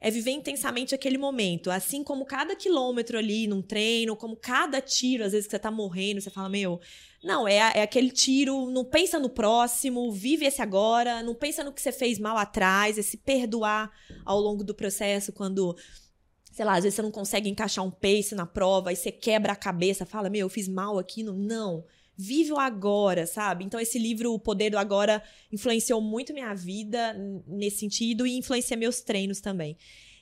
é 0.00 0.10
viver 0.10 0.30
intensamente 0.30 0.94
aquele 0.94 1.18
momento. 1.18 1.70
Assim 1.70 2.02
como 2.02 2.24
cada 2.24 2.56
quilômetro 2.56 3.18
ali 3.18 3.46
num 3.46 3.60
treino, 3.60 4.16
como 4.16 4.34
cada 4.34 4.80
tiro, 4.80 5.24
às 5.24 5.32
vezes 5.32 5.46
que 5.46 5.50
você 5.50 5.58
tá 5.58 5.70
morrendo, 5.70 6.20
você 6.20 6.30
fala, 6.30 6.48
meu. 6.48 6.80
Não, 7.22 7.46
é, 7.46 7.56
é 7.56 7.82
aquele 7.82 8.10
tiro, 8.10 8.70
não 8.70 8.82
pensa 8.82 9.18
no 9.18 9.28
próximo, 9.28 10.10
vive 10.10 10.46
esse 10.46 10.62
agora, 10.62 11.22
não 11.22 11.34
pensa 11.34 11.62
no 11.62 11.70
que 11.70 11.82
você 11.82 11.92
fez 11.92 12.18
mal 12.18 12.38
atrás, 12.38 12.96
é 12.96 13.02
se 13.02 13.18
perdoar 13.18 13.92
ao 14.24 14.40
longo 14.40 14.64
do 14.64 14.74
processo 14.74 15.30
quando 15.30 15.76
sei 16.50 16.64
lá, 16.64 16.76
às 16.76 16.82
vezes 16.82 16.96
você 16.96 17.02
não 17.02 17.10
consegue 17.10 17.48
encaixar 17.48 17.84
um 17.84 17.90
pace 17.90 18.34
na 18.34 18.44
prova, 18.44 18.92
e 18.92 18.96
você 18.96 19.12
quebra 19.12 19.52
a 19.52 19.56
cabeça, 19.56 20.04
fala, 20.04 20.28
meu, 20.28 20.40
eu 20.40 20.48
fiz 20.48 20.66
mal 20.66 20.98
aqui, 20.98 21.22
não. 21.22 21.36
Não 21.36 21.84
vive 22.20 22.52
o 22.52 22.58
agora, 22.58 23.26
sabe? 23.26 23.64
Então 23.64 23.80
esse 23.80 23.98
livro, 23.98 24.32
O 24.34 24.38
Poder 24.38 24.70
do 24.70 24.78
Agora, 24.78 25.22
influenciou 25.50 26.00
muito 26.00 26.34
minha 26.34 26.54
vida 26.54 27.14
nesse 27.46 27.78
sentido 27.78 28.26
e 28.26 28.36
influencia 28.36 28.76
meus 28.76 29.00
treinos 29.00 29.40
também. 29.40 29.76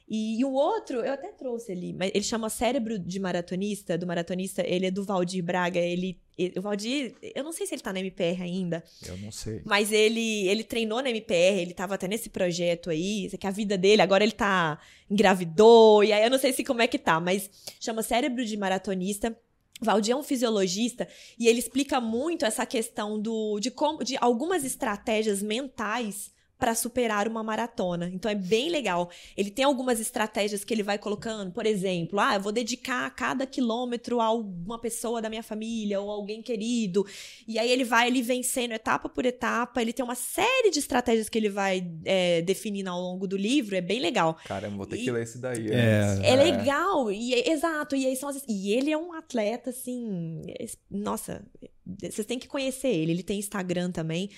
E, 0.08 0.40
e 0.40 0.44
o 0.44 0.52
outro, 0.52 1.00
eu 1.00 1.12
até 1.12 1.28
trouxe 1.32 1.72
ali, 1.72 1.92
mas 1.92 2.10
ele 2.14 2.24
chama 2.24 2.48
Cérebro 2.48 2.98
de 2.98 3.20
Maratonista, 3.20 3.98
do 3.98 4.06
maratonista, 4.06 4.62
ele 4.66 4.86
é 4.86 4.90
do 4.90 5.04
Valdir 5.04 5.44
Braga, 5.44 5.78
ele, 5.78 6.18
o 6.56 6.62
Valdir, 6.62 7.14
eu 7.34 7.44
não 7.44 7.52
sei 7.52 7.66
se 7.66 7.74
ele 7.74 7.82
tá 7.82 7.92
na 7.92 8.00
MPR 8.00 8.42
ainda. 8.42 8.82
Eu 9.06 9.18
não 9.18 9.30
sei. 9.30 9.60
Mas 9.66 9.92
ele, 9.92 10.48
ele 10.48 10.64
treinou 10.64 11.02
na 11.02 11.10
MPR, 11.10 11.60
ele 11.60 11.74
tava 11.74 11.96
até 11.96 12.08
nesse 12.08 12.30
projeto 12.30 12.88
aí, 12.88 13.28
que 13.38 13.46
a 13.46 13.50
vida 13.50 13.76
dele, 13.76 14.00
agora 14.00 14.24
ele 14.24 14.32
tá 14.32 14.78
engravidou, 15.10 16.02
e 16.02 16.10
aí 16.10 16.24
eu 16.24 16.30
não 16.30 16.38
sei 16.38 16.54
se 16.54 16.64
como 16.64 16.80
é 16.80 16.86
que 16.86 16.98
tá, 16.98 17.20
mas 17.20 17.50
chama 17.78 18.02
Cérebro 18.02 18.46
de 18.46 18.56
Maratonista, 18.56 19.36
Valdir 19.80 20.12
é 20.12 20.16
um 20.16 20.22
fisiologista 20.22 21.06
e 21.38 21.46
ele 21.46 21.58
explica 21.58 22.00
muito 22.00 22.44
essa 22.44 22.66
questão 22.66 23.20
do, 23.20 23.60
de, 23.60 23.70
como, 23.70 24.02
de 24.02 24.16
algumas 24.20 24.64
estratégias 24.64 25.42
mentais 25.42 26.30
para 26.58 26.74
superar 26.74 27.28
uma 27.28 27.42
maratona. 27.42 28.10
Então 28.12 28.30
é 28.30 28.34
bem 28.34 28.68
legal. 28.68 29.08
Ele 29.36 29.50
tem 29.50 29.64
algumas 29.64 30.00
estratégias 30.00 30.64
que 30.64 30.74
ele 30.74 30.82
vai 30.82 30.98
colocando, 30.98 31.52
por 31.52 31.64
exemplo, 31.64 32.18
ah, 32.18 32.34
eu 32.34 32.40
vou 32.40 32.50
dedicar 32.50 33.08
cada 33.14 33.46
quilômetro 33.46 34.20
a 34.20 34.24
alguma 34.24 34.78
pessoa 34.78 35.22
da 35.22 35.30
minha 35.30 35.42
família 35.42 36.00
ou 36.00 36.10
alguém 36.10 36.42
querido. 36.42 37.06
E 37.46 37.58
aí 37.58 37.70
ele 37.70 37.84
vai 37.84 38.08
ele 38.08 38.22
vencendo 38.22 38.72
etapa 38.72 39.08
por 39.08 39.24
etapa. 39.24 39.80
Ele 39.80 39.92
tem 39.92 40.04
uma 40.04 40.16
série 40.16 40.70
de 40.70 40.80
estratégias 40.80 41.28
que 41.28 41.38
ele 41.38 41.48
vai 41.48 41.88
é, 42.04 42.42
definindo 42.42 42.90
ao 42.90 43.00
longo 43.00 43.28
do 43.28 43.36
livro. 43.36 43.76
É 43.76 43.80
bem 43.80 44.00
legal. 44.00 44.36
Caramba, 44.44 44.76
vou 44.78 44.86
ter 44.86 44.96
e, 44.96 45.04
que 45.04 45.10
ler 45.12 45.22
esse 45.22 45.38
daí. 45.38 45.70
É, 45.70 46.18
é, 46.22 46.30
é 46.30 46.36
legal. 46.36 47.10
E, 47.12 47.34
é, 47.34 47.52
exato. 47.52 47.94
E 47.94 48.04
aí 48.04 48.16
são 48.16 48.28
as, 48.28 48.42
e 48.48 48.72
ele 48.72 48.90
é 48.90 48.98
um 48.98 49.12
atleta 49.12 49.70
assim, 49.70 50.42
nossa, 50.90 51.44
vocês 51.86 52.26
têm 52.26 52.38
que 52.38 52.48
conhecer 52.48 52.88
ele. 52.88 53.12
Ele 53.12 53.22
tem 53.22 53.38
Instagram 53.38 53.92
também 53.92 54.28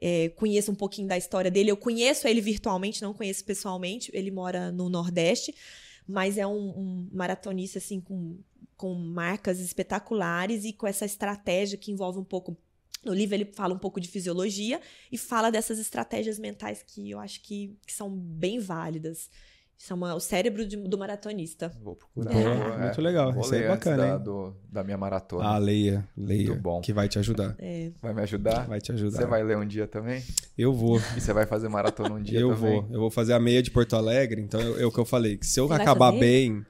é, 0.00 0.28
conheço 0.30 0.70
um 0.70 0.74
pouquinho 0.74 1.08
da 1.08 1.16
história 1.16 1.50
dele. 1.50 1.70
Eu 1.70 1.76
conheço 1.76 2.28
ele 2.28 2.40
virtualmente, 2.40 3.02
não 3.02 3.14
conheço 3.14 3.44
pessoalmente. 3.44 4.10
Ele 4.14 4.30
mora 4.30 4.70
no 4.70 4.88
Nordeste, 4.88 5.54
mas 6.06 6.38
é 6.38 6.46
um, 6.46 6.70
um 6.70 7.08
maratonista 7.12 7.78
assim 7.78 8.00
com, 8.00 8.38
com 8.76 8.94
marcas 8.94 9.58
espetaculares 9.60 10.64
e 10.64 10.72
com 10.72 10.86
essa 10.86 11.04
estratégia 11.04 11.78
que 11.78 11.90
envolve 11.90 12.18
um 12.18 12.24
pouco 12.24 12.56
no 13.04 13.14
livro 13.14 13.36
ele 13.36 13.44
fala 13.44 13.72
um 13.72 13.78
pouco 13.78 14.00
de 14.00 14.08
fisiologia 14.08 14.80
e 15.12 15.16
fala 15.16 15.50
dessas 15.50 15.78
estratégias 15.78 16.40
mentais 16.40 16.82
que 16.82 17.08
eu 17.10 17.20
acho 17.20 17.40
que, 17.40 17.78
que 17.86 17.92
são 17.92 18.10
bem 18.10 18.58
válidas. 18.58 19.30
Chama 19.78 20.14
O 20.14 20.20
Cérebro 20.20 20.66
de- 20.66 20.76
do 20.76 20.96
Maratonista. 20.96 21.70
Vou 21.82 21.94
procurar. 21.96 22.32
É. 22.34 22.78
Muito 22.86 23.00
legal, 23.02 23.30
Vou 23.32 23.42
isso 23.42 23.54
é 23.54 23.58
antes 23.58 23.68
bacana, 23.70 23.96
da, 23.96 24.14
hein? 24.14 24.22
do- 24.24 24.56
da 24.72 24.82
minha 24.82 24.96
maratona. 24.96 25.44
Ah, 25.44 25.58
leia, 25.58 26.08
leia. 26.16 26.48
Muito 26.48 26.62
bom. 26.62 26.80
Que 26.80 26.92
vai 26.94 27.08
te 27.08 27.18
ajudar. 27.18 27.54
É. 27.58 27.90
Vai 28.00 28.14
me 28.14 28.22
ajudar? 28.22 28.66
Vai 28.66 28.80
te 28.80 28.90
ajudar. 28.92 29.18
Você 29.18 29.26
vai 29.26 29.42
ler 29.44 29.56
um 29.58 29.66
dia 29.66 29.86
também? 29.86 30.22
Eu 30.56 30.72
vou. 30.72 30.98
E 31.16 31.20
você 31.20 31.32
vai 31.32 31.44
fazer 31.46 31.68
maratona 31.68 32.14
um 32.14 32.22
dia 32.22 32.40
eu 32.40 32.54
também? 32.54 32.80
vou. 32.80 32.88
Eu 32.90 33.00
vou 33.00 33.10
fazer 33.10 33.34
a 33.34 33.38
meia 33.38 33.62
de 33.62 33.70
Porto 33.70 33.94
Alegre, 33.96 34.40
então 34.40 34.60
é 34.60 34.84
o 34.86 34.90
que 34.90 34.98
eu 34.98 35.04
falei. 35.04 35.36
Que 35.36 35.46
se 35.46 35.60
eu 35.60 35.68
Você 35.68 35.74
acabar 35.74 36.10
bem, 36.10 36.64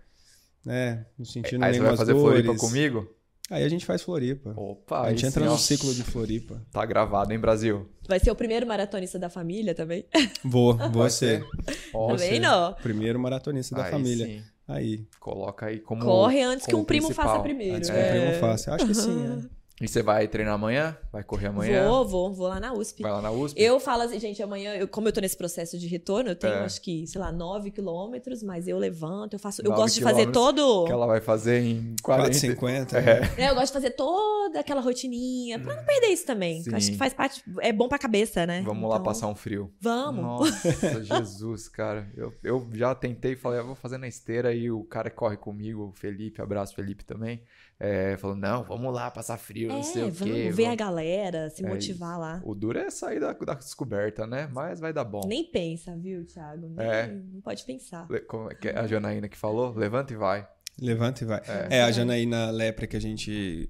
né? 0.64 1.06
No 1.16 1.24
sentido 1.24 1.62
Aí 1.62 1.74
você 1.74 1.80
vai 1.80 1.96
fazer 1.96 2.12
dores, 2.12 2.44
Floripa 2.44 2.56
comigo? 2.60 3.15
Aí 3.50 3.62
a 3.62 3.68
gente 3.68 3.86
faz 3.86 4.02
Floripa. 4.02 4.52
Opa, 4.56 5.02
a 5.02 5.10
gente 5.10 5.26
entra 5.26 5.42
sim, 5.42 5.48
no 5.48 5.54
ó. 5.54 5.56
ciclo 5.56 5.94
de 5.94 6.02
Floripa. 6.02 6.60
Tá 6.72 6.84
gravado, 6.84 7.32
hein, 7.32 7.38
Brasil? 7.38 7.88
Vai 8.08 8.18
ser 8.18 8.30
o 8.30 8.34
primeiro 8.34 8.66
maratonista 8.66 9.18
da 9.18 9.30
família 9.30 9.74
também? 9.74 10.04
Vou, 10.44 10.76
vou 10.90 11.08
ser. 11.08 11.44
Também 11.92 12.40
não. 12.40 12.74
Primeiro 12.74 13.18
maratonista 13.20 13.74
da 13.74 13.84
aí 13.84 13.90
família. 13.90 14.26
sim. 14.26 14.42
Aí. 14.66 15.06
Coloca 15.20 15.66
aí 15.66 15.78
como. 15.78 16.02
Corre 16.02 16.42
antes 16.42 16.66
que 16.66 16.72
como 16.72 16.82
um 16.82 16.86
primo 16.86 17.06
principal. 17.06 17.28
faça 17.28 17.42
primeiro. 17.42 17.76
Antes 17.76 17.88
que 17.88 17.96
é. 17.96 18.08
o 18.08 18.10
primo 18.10 18.40
faça. 18.40 18.74
Acho 18.74 18.86
que 18.86 18.94
sim, 18.94 19.24
é. 19.52 19.56
E 19.78 19.86
você 19.86 20.02
vai 20.02 20.26
treinar 20.26 20.54
amanhã? 20.54 20.96
Vai 21.12 21.22
correr 21.22 21.48
amanhã? 21.48 21.86
Vou, 21.86 22.06
vou, 22.08 22.32
vou 22.32 22.48
lá 22.48 22.58
na 22.58 22.72
USP. 22.72 23.02
Vai 23.02 23.12
lá 23.12 23.20
na 23.20 23.30
USP? 23.30 23.60
Eu 23.60 23.78
falo 23.78 24.02
assim, 24.04 24.18
gente, 24.18 24.42
amanhã, 24.42 24.74
eu- 24.74 24.88
como 24.88 25.06
eu 25.08 25.12
tô 25.12 25.20
nesse 25.20 25.36
processo 25.36 25.78
de 25.78 25.86
retorno, 25.86 26.30
eu 26.30 26.34
tenho 26.36 26.54
É. 26.54 26.64
acho 26.64 26.80
que, 26.80 27.06
sei 27.06 27.20
lá, 27.20 27.30
9 27.30 27.70
quilômetros, 27.70 28.42
mas 28.42 28.66
eu 28.66 28.78
levanto, 28.78 29.34
eu 29.34 29.38
faço. 29.38 29.60
Eu 29.62 29.72
gosto 29.72 29.96
de 29.96 30.00
fazer 30.02 30.30
todo. 30.32 30.86
Que 30.86 30.92
ela 30.92 31.06
vai 31.06 31.20
fazer 31.20 31.60
em 31.60 31.94
40. 32.02 32.30
4,50. 32.30 32.96
É. 32.96 33.44
É, 33.44 33.50
eu 33.50 33.54
gosto 33.54 33.66
de 33.66 33.72
fazer 33.74 33.90
toda 33.90 34.60
aquela 34.60 34.80
rotininha, 34.80 35.58
pra 35.58 35.76
não 35.76 35.84
perder 35.84 36.06
isso 36.08 36.24
também. 36.24 36.62
Sim. 36.62 36.74
Acho 36.74 36.90
que 36.92 36.96
faz 36.96 37.12
parte. 37.12 37.44
É 37.60 37.70
bom 37.70 37.86
pra 37.86 37.98
cabeça, 37.98 38.46
né? 38.46 38.62
Vamos 38.64 38.88
lá 38.88 38.96
Então, 38.96 39.04
passar 39.04 39.26
um 39.28 39.34
frio. 39.34 39.70
Vamos. 39.78 40.22
Nossa, 40.22 41.04
Jesus, 41.04 41.68
cara. 41.68 42.08
Eu, 42.16 42.32
eu 42.42 42.66
já 42.72 42.94
tentei 42.94 43.32
e 43.32 43.36
falei, 43.36 43.60
eu 43.60 43.66
vou 43.66 43.74
fazer 43.74 43.98
na 43.98 44.08
esteira 44.08 44.54
e 44.54 44.70
o 44.70 44.84
cara 44.84 45.10
que 45.10 45.16
corre 45.16 45.36
comigo, 45.36 45.88
o 45.88 45.92
Felipe, 45.92 46.40
abraço 46.40 46.74
Felipe 46.74 47.04
também, 47.04 47.42
é, 47.78 48.16
falou, 48.16 48.34
não, 48.36 48.64
vamos 48.64 48.92
lá 48.94 49.10
passar 49.10 49.36
frio, 49.36 49.68
não 49.68 49.82
sei 49.82 50.02
É, 50.02 50.04
o 50.06 50.10
vamos 50.10 50.34
quê. 50.34 50.50
ver 50.50 50.62
a 50.64 50.66
vamos- 50.68 50.78
galera, 50.78 51.50
se 51.50 51.64
É 51.64 51.68
motivar 51.68 52.18
lá. 52.18 52.40
O 52.44 52.54
duro 52.54 52.78
é 52.78 52.88
sair 52.90 53.20
da, 53.20 53.32
da 53.32 53.54
descoberta, 53.54 54.26
né? 54.26 54.48
Mas 54.52 54.80
vai 54.80 54.92
dar 54.92 55.04
bom. 55.04 55.20
Nem 55.26 55.44
pensa, 55.44 55.94
viu, 55.96 56.24
Thiago? 56.24 56.68
Nem, 56.74 56.86
É. 56.86 57.06
Não 57.06 57.40
pode 57.40 57.64
pensar. 57.64 58.06
Le- 58.10 58.20
Como 58.20 58.50
é 58.50 58.54
que 58.54 58.68
é 58.68 58.78
a 58.78 58.86
Janaína 58.86 59.28
que 59.28 59.36
falou? 59.36 59.74
Levanta 59.74 60.12
e 60.12 60.16
vai. 60.16 60.48
Levanta 60.78 61.24
e 61.24 61.26
vai. 61.26 61.40
É, 61.70 61.82
a 61.82 61.90
Janaína 61.90 62.50
Lepre 62.50 62.86
que 62.86 62.98
a 62.98 63.00
gente 63.00 63.66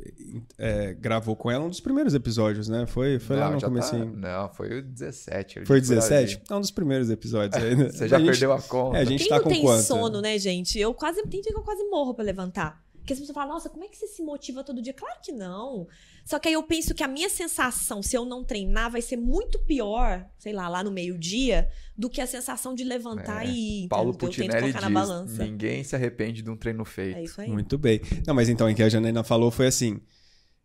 é, 0.58 0.92
gravou 0.94 1.36
com 1.36 1.48
ela, 1.48 1.64
um 1.64 1.68
dos 1.68 1.78
primeiros 1.80 2.14
episódios, 2.14 2.68
né? 2.68 2.84
Foi, 2.84 3.20
foi 3.20 3.36
lá 3.36 3.46
Não, 3.46 3.52
no 3.52 3.60
já 3.60 3.68
tá-. 3.70 4.04
Não, 4.04 4.48
foi 4.52 4.80
o 4.80 4.82
17. 4.82 5.58
ali, 5.60 5.66
Foi 5.66 5.80
por 5.80 5.86
ali. 5.92 6.00
17? 6.00 6.42
É 6.50 6.54
um 6.54 6.60
dos 6.60 6.72
primeiros 6.72 7.08
episódios. 7.08 7.54
aí, 7.62 7.76
né? 7.76 7.90
Você 7.90 8.08
já 8.08 8.16
A 8.16 8.18
gente- 8.18 8.30
perdeu 8.30 8.52
a 8.52 8.60
conta. 8.60 8.98
É, 8.98 9.02
a 9.02 9.04
gente 9.04 9.20
Quem 9.20 9.28
tá 9.28 9.36
não 9.36 9.42
com 9.44 9.50
tem 9.50 9.62
quanto? 9.62 9.82
sono, 9.84 10.20
né, 10.20 10.36
gente? 10.36 10.80
Eu 10.80 10.92
quase 10.94 11.22
tem 11.28 11.40
dia 11.40 11.52
que 11.52 11.56
eu 11.58 11.62
quase 11.62 11.84
morro 11.84 12.12
pra 12.12 12.24
levantar. 12.24 12.84
Porque 13.06 13.12
as 13.12 13.20
pessoas 13.20 13.36
falam, 13.36 13.54
nossa, 13.54 13.70
como 13.70 13.84
é 13.84 13.86
que 13.86 13.96
você 13.96 14.08
se 14.08 14.20
motiva 14.20 14.64
todo 14.64 14.82
dia? 14.82 14.92
Claro 14.92 15.20
que 15.22 15.30
não. 15.30 15.86
Só 16.24 16.40
que 16.40 16.48
aí 16.48 16.54
eu 16.54 16.62
penso 16.64 16.92
que 16.92 17.04
a 17.04 17.06
minha 17.06 17.28
sensação, 17.28 18.02
se 18.02 18.16
eu 18.16 18.24
não 18.24 18.42
treinar, 18.42 18.90
vai 18.90 19.00
ser 19.00 19.16
muito 19.16 19.60
pior, 19.60 20.28
sei 20.36 20.52
lá, 20.52 20.68
lá 20.68 20.82
no 20.82 20.90
meio-dia, 20.90 21.70
do 21.96 22.10
que 22.10 22.20
a 22.20 22.26
sensação 22.26 22.74
de 22.74 22.82
levantar 22.82 23.46
É, 23.46 23.48
e 23.48 23.84
ir. 23.84 23.88
Paulo 23.88 24.10
tento 24.10 24.30
Putinelli 24.30 24.72
colocar 24.72 24.78
diz, 24.80 24.88
na 24.88 24.90
balança. 24.90 25.44
ninguém 25.44 25.84
se 25.84 25.94
arrepende 25.94 26.42
de 26.42 26.50
um 26.50 26.56
treino 26.56 26.84
feito. 26.84 27.16
É 27.18 27.22
isso 27.22 27.40
aí. 27.40 27.48
Muito 27.48 27.78
bem. 27.78 28.00
Não, 28.26 28.34
mas 28.34 28.48
então, 28.48 28.68
o 28.68 28.74
que 28.74 28.82
a 28.82 28.88
Janaína 28.88 29.22
falou 29.22 29.52
foi 29.52 29.68
assim: 29.68 30.00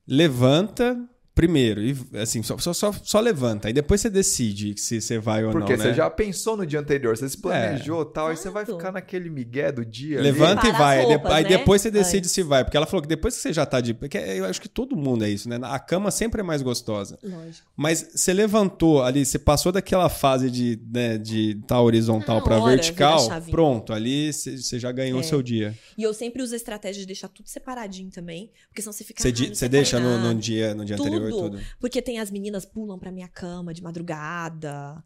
levanta 0.08 0.98
primeiro, 1.42 1.82
e 1.82 1.96
assim, 2.16 2.44
só, 2.44 2.58
só, 2.58 2.72
só, 2.74 2.94
só 3.04 3.20
levanta. 3.20 3.68
Aí 3.68 3.74
depois 3.74 4.00
você 4.02 4.10
decide 4.10 4.80
se 4.80 5.02
você 5.02 5.18
vai 5.18 5.44
ou 5.44 5.52
Porque 5.52 5.74
não. 5.76 5.80
você 5.82 5.88
né? 5.90 5.94
já 5.96 6.10
pensou 6.10 6.56
no 6.56 6.66
dia 6.66 6.80
anterior, 6.80 7.18
você 7.18 7.28
se 7.28 7.38
planejou 7.38 8.04
e 8.04 8.14
tal, 8.14 8.28
aí 8.28 8.38
você 8.38 8.50
vai 8.50 8.66
ficar 8.66 8.92
naquele 8.92 9.30
migué 9.30 9.72
do 9.72 9.84
dia. 9.86 10.20
ali. 10.20 10.32
Levanta 10.32 10.68
e 10.68 10.70
Preparar 10.70 10.78
vai. 10.98 11.06
roupas, 11.06 11.32
Aí 11.32 11.44
né? 11.44 11.50
depois 11.50 11.82
você 11.82 11.90
decide 11.92 12.30
se 12.30 12.44
vai. 12.44 12.64
Porque 12.64 12.78
ela 12.78 12.86
falou 12.86 13.02
que 13.02 13.08
depois 13.08 13.36
que 13.36 13.42
você 13.42 13.52
já 13.52 13.66
tá 13.66 13.82
de. 13.82 13.94
Porque 13.94 14.18
eu 14.18 14.46
acho 14.46 14.62
que 14.62 14.70
todo 14.70 14.96
mundo 14.96 15.26
é 15.26 15.30
isso, 15.30 15.50
né? 15.50 15.60
A 15.64 15.80
cama 15.80 16.12
sempre 16.12 16.42
é 16.42 16.44
mais 16.44 16.62
gostosa. 16.62 17.18
Lógico. 17.24 17.68
Mas 17.76 18.12
você 18.16 18.34
levantou 18.34 19.02
ali, 19.04 19.26
você 19.26 19.40
passou 19.40 19.72
daquela 19.72 20.10
fase 20.10 20.52
de 20.52 20.80
né, 20.94 21.18
de 21.18 21.56
tá 21.68 21.82
horizontal 21.82 22.36
Na 22.38 22.42
pra 22.44 22.56
hora, 22.60 22.64
vira 22.64 22.74
a 22.74 22.76
vertical, 22.76 23.42
pronto, 23.50 23.94
ali 23.94 24.32
você 24.32 24.58
você 24.58 24.80
já 24.80 24.92
ganhou 24.92 25.18
o 25.18 25.22
É. 25.22 25.24
seu 25.24 25.42
dia. 25.42 25.74
E 25.98 26.04
eu 26.04 26.14
sempre 26.14 26.42
uso 26.44 26.54
a 26.54 26.58
estratégia 26.58 27.02
de 27.02 27.08
deixar 27.08 27.28
tudo 27.30 27.50
separadinho 27.50 28.10
também. 28.12 28.52
Porque 28.70 28.82
senão 28.82 28.94
você 28.94 29.04
fica. 29.04 29.22
Você 29.24 29.30
"Ah, 29.30 29.56
você 29.56 29.70
deixa 29.70 30.00
no, 30.00 30.08
treinar". 30.10 30.34
no 30.34 30.40
dia, 30.40 30.76
no 30.76 30.86
dia 30.86 30.96
anterior 30.96 31.31
tudo. 31.38 31.60
Porque 31.80 32.02
tem 32.02 32.20
as 32.20 32.30
meninas 32.32 32.66
pulam 32.66 32.98
pra 33.00 33.12
minha 33.12 33.28
cama 33.28 33.74
de 33.74 33.82
madrugada. 33.84 35.04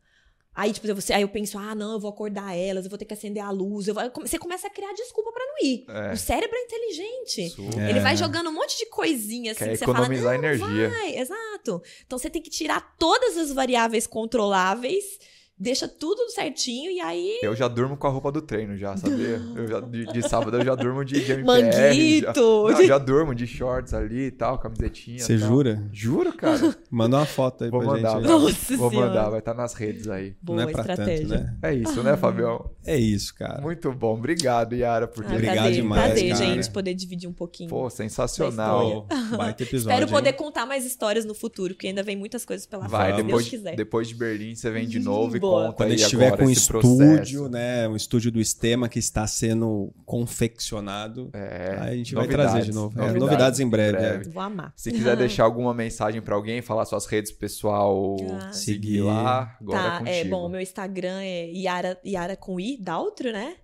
Aí, 0.58 0.72
tipo, 0.72 0.88
você, 0.96 1.12
aí 1.12 1.22
eu 1.22 1.28
penso, 1.28 1.58
ah, 1.58 1.76
não, 1.76 1.94
eu 1.94 2.00
vou 2.00 2.10
acordar 2.10 2.56
elas, 2.58 2.86
eu 2.86 2.90
vou 2.90 2.98
ter 2.98 3.04
que 3.04 3.14
acender 3.14 3.44
a 3.44 3.52
luz. 3.52 3.88
vou- 3.88 3.96
Você 4.22 4.40
começa 4.40 4.68
a 4.68 4.70
criar 4.70 4.94
desculpa 4.94 5.30
pra 5.34 5.44
não 5.46 5.68
ir. 5.68 5.86
É. 5.90 6.14
O 6.14 6.18
cérebro 6.18 6.56
é 6.56 6.62
inteligente. 6.64 7.50
Super. 7.50 7.82
É. 7.82 7.90
Ele 7.90 8.00
vai 8.00 8.16
jogando 8.16 8.50
um 8.50 8.54
monte 8.54 8.78
de 8.78 8.86
coisinha 8.86 9.52
assim 9.52 9.66
Quer 9.66 9.72
que 9.72 9.78
você 9.80 9.86
fala, 9.86 9.98
economizar 9.98 10.32
não, 10.40 10.46
energia. 10.46 10.90
vai, 10.90 11.18
exato. 11.18 11.82
Então 12.06 12.18
você 12.18 12.30
tem 12.30 12.42
que 12.42 12.50
tirar 12.50 12.96
todas 12.98 13.38
as 13.38 13.52
variáveis 13.52 14.08
controláveis, 14.08 15.04
deixa 15.58 15.88
tudo 15.88 16.30
certinho 16.32 16.92
e 16.92 17.00
aí 17.00 17.40
Eu 17.42 17.56
já 17.56 17.68
durmo 17.68 17.96
com 17.98 18.08
a 18.08 18.10
roupa 18.10 18.32
do 18.32 18.42
treino, 18.42 18.76
já, 18.78 18.96
sabia? 18.98 19.42
Eu 19.56 19.68
já, 19.68 19.80
de, 19.80 20.06
de 20.06 20.28
sábado 20.30 20.58
eu 20.58 20.66
já 20.66 20.76
durmo 20.76 21.04
de, 21.06 21.24
de 21.24 21.32
MPR. 21.32 21.46
manguito. 21.46 22.26
Já, 22.26 22.34
não, 22.42 22.70
eu 22.82 22.88
já 22.88 22.98
durmo 22.98 23.34
de 23.36 23.48
shorts 23.48 23.94
ali 23.94 24.26
e 24.28 24.32
tal, 24.32 24.58
camisetinha. 24.60 25.20
Você 25.20 25.38
jura? 25.38 25.82
Juro, 25.92 26.34
cara. 26.34 26.76
Manda 26.92 27.18
uma 27.18 27.26
foto 27.26 27.64
aí 27.64 27.70
Vou 27.70 27.80
pra 27.82 27.90
mandar, 27.92 28.12
gente. 28.22 28.28
vai. 28.28 28.32
aí. 28.36 28.42
Nossa 28.42 28.78
Vou 28.78 28.90
Senhora. 28.90 29.08
mandar, 29.08 29.30
vai 29.30 29.40
estar 29.40 29.54
nas 29.54 29.74
redes 29.74 30.08
aí. 30.08 30.36
Boa 30.42 30.62
Não 30.62 30.70
é 30.70 30.72
pra 30.72 30.82
estratégia. 30.82 31.28
tanto, 31.28 31.44
né? 31.44 31.58
É 31.64 31.74
isso, 31.74 32.04
né, 32.04 32.18
Fabião? 32.18 32.70
É 32.86 32.98
isso, 32.98 33.34
cara. 33.36 33.62
Muito 33.62 33.92
bom. 33.94 34.14
Obrigado, 34.16 34.74
Yara, 34.76 35.08
por 35.08 35.24
Ah, 35.24 35.28
ter 35.30 35.34
Obrigado 35.36 35.56
prazer, 35.58 35.74
demais, 35.76 36.04
prazer, 36.06 36.30
cara. 36.34 36.46
gente, 36.46 36.72
poder 36.72 36.94
dividir 36.94 37.30
um 37.30 37.34
pouquinho. 37.34 37.70
Pô, 37.70 37.90
sensacional. 37.90 39.08
Pô, 39.08 39.38
baita 39.38 39.64
episódio. 39.64 39.94
Espero 39.96 40.12
poder 40.12 40.30
hein? 40.32 40.36
contar 40.38 40.66
mais 40.66 40.86
histórias 40.86 41.26
no 41.26 41.34
futuro, 41.34 41.74
porque 41.74 41.88
ainda 41.88 42.04
vem 42.04 42.16
muitas 42.16 42.46
coisas 42.46 42.66
pela 42.66 42.88
Vai, 42.88 43.14
frente, 43.14 43.18
se 43.18 43.24
depois, 43.24 43.44
Deus 43.46 43.50
quiser. 43.50 43.76
depois 43.76 44.08
de 44.08 44.16
Berlim 44.16 44.56
você 44.56 44.70
vem 44.70 44.88
de 44.88 45.00
novo 45.00 45.38
e 45.38 45.40
Boa. 45.50 45.74
Quando 45.74 45.90
gente 45.92 46.04
estiver 46.04 46.28
agora 46.28 46.42
com 46.44 46.48
um 46.48 46.52
estúdio, 46.52 46.98
processo. 46.98 47.50
né? 47.50 47.88
Um 47.88 47.96
estúdio 47.96 48.32
do 48.32 48.40
Estema 48.40 48.90
que 48.90 49.00
está 49.00 49.26
sendo 49.28 49.94
confeccionado. 50.06 51.30
É, 51.34 51.78
aí 51.80 51.94
a 51.94 51.98
gente 51.98 52.16
vai 52.16 52.28
trazer 52.28 52.64
de 52.64 52.72
novo. 52.74 52.94
É, 52.98 53.02
novidades, 53.02 53.22
novidades 53.22 53.60
em 53.60 53.70
breve. 53.70 53.98
em 53.98 54.02
é. 54.02 54.10
breve. 54.10 54.30
Vou 54.30 54.44
amar. 54.44 54.74
Se 54.76 54.92
quiser 54.92 55.16
deixar 55.18 55.44
alguma 55.44 55.74
mensagem 55.74 56.22
pra 56.22 56.36
alguém, 56.36 56.62
falar 56.62 56.86
suas 56.86 57.06
redes 57.06 57.32
pessoal, 57.32 58.16
Ah. 58.42 58.52
seguir 58.52 59.02
lá, 59.02 59.56
agora 59.62 60.00
tá, 60.00 60.10
é 60.10 60.22
é 60.22 60.26
bom, 60.26 60.48
meu 60.50 60.62
Instagram 60.62 61.22
é 61.22 61.46
Yara, 61.52 62.00
Yara 62.06 62.36
com 62.36 62.60
I, 62.60 62.78
Daltro, 62.78 63.32
né? 63.32 63.56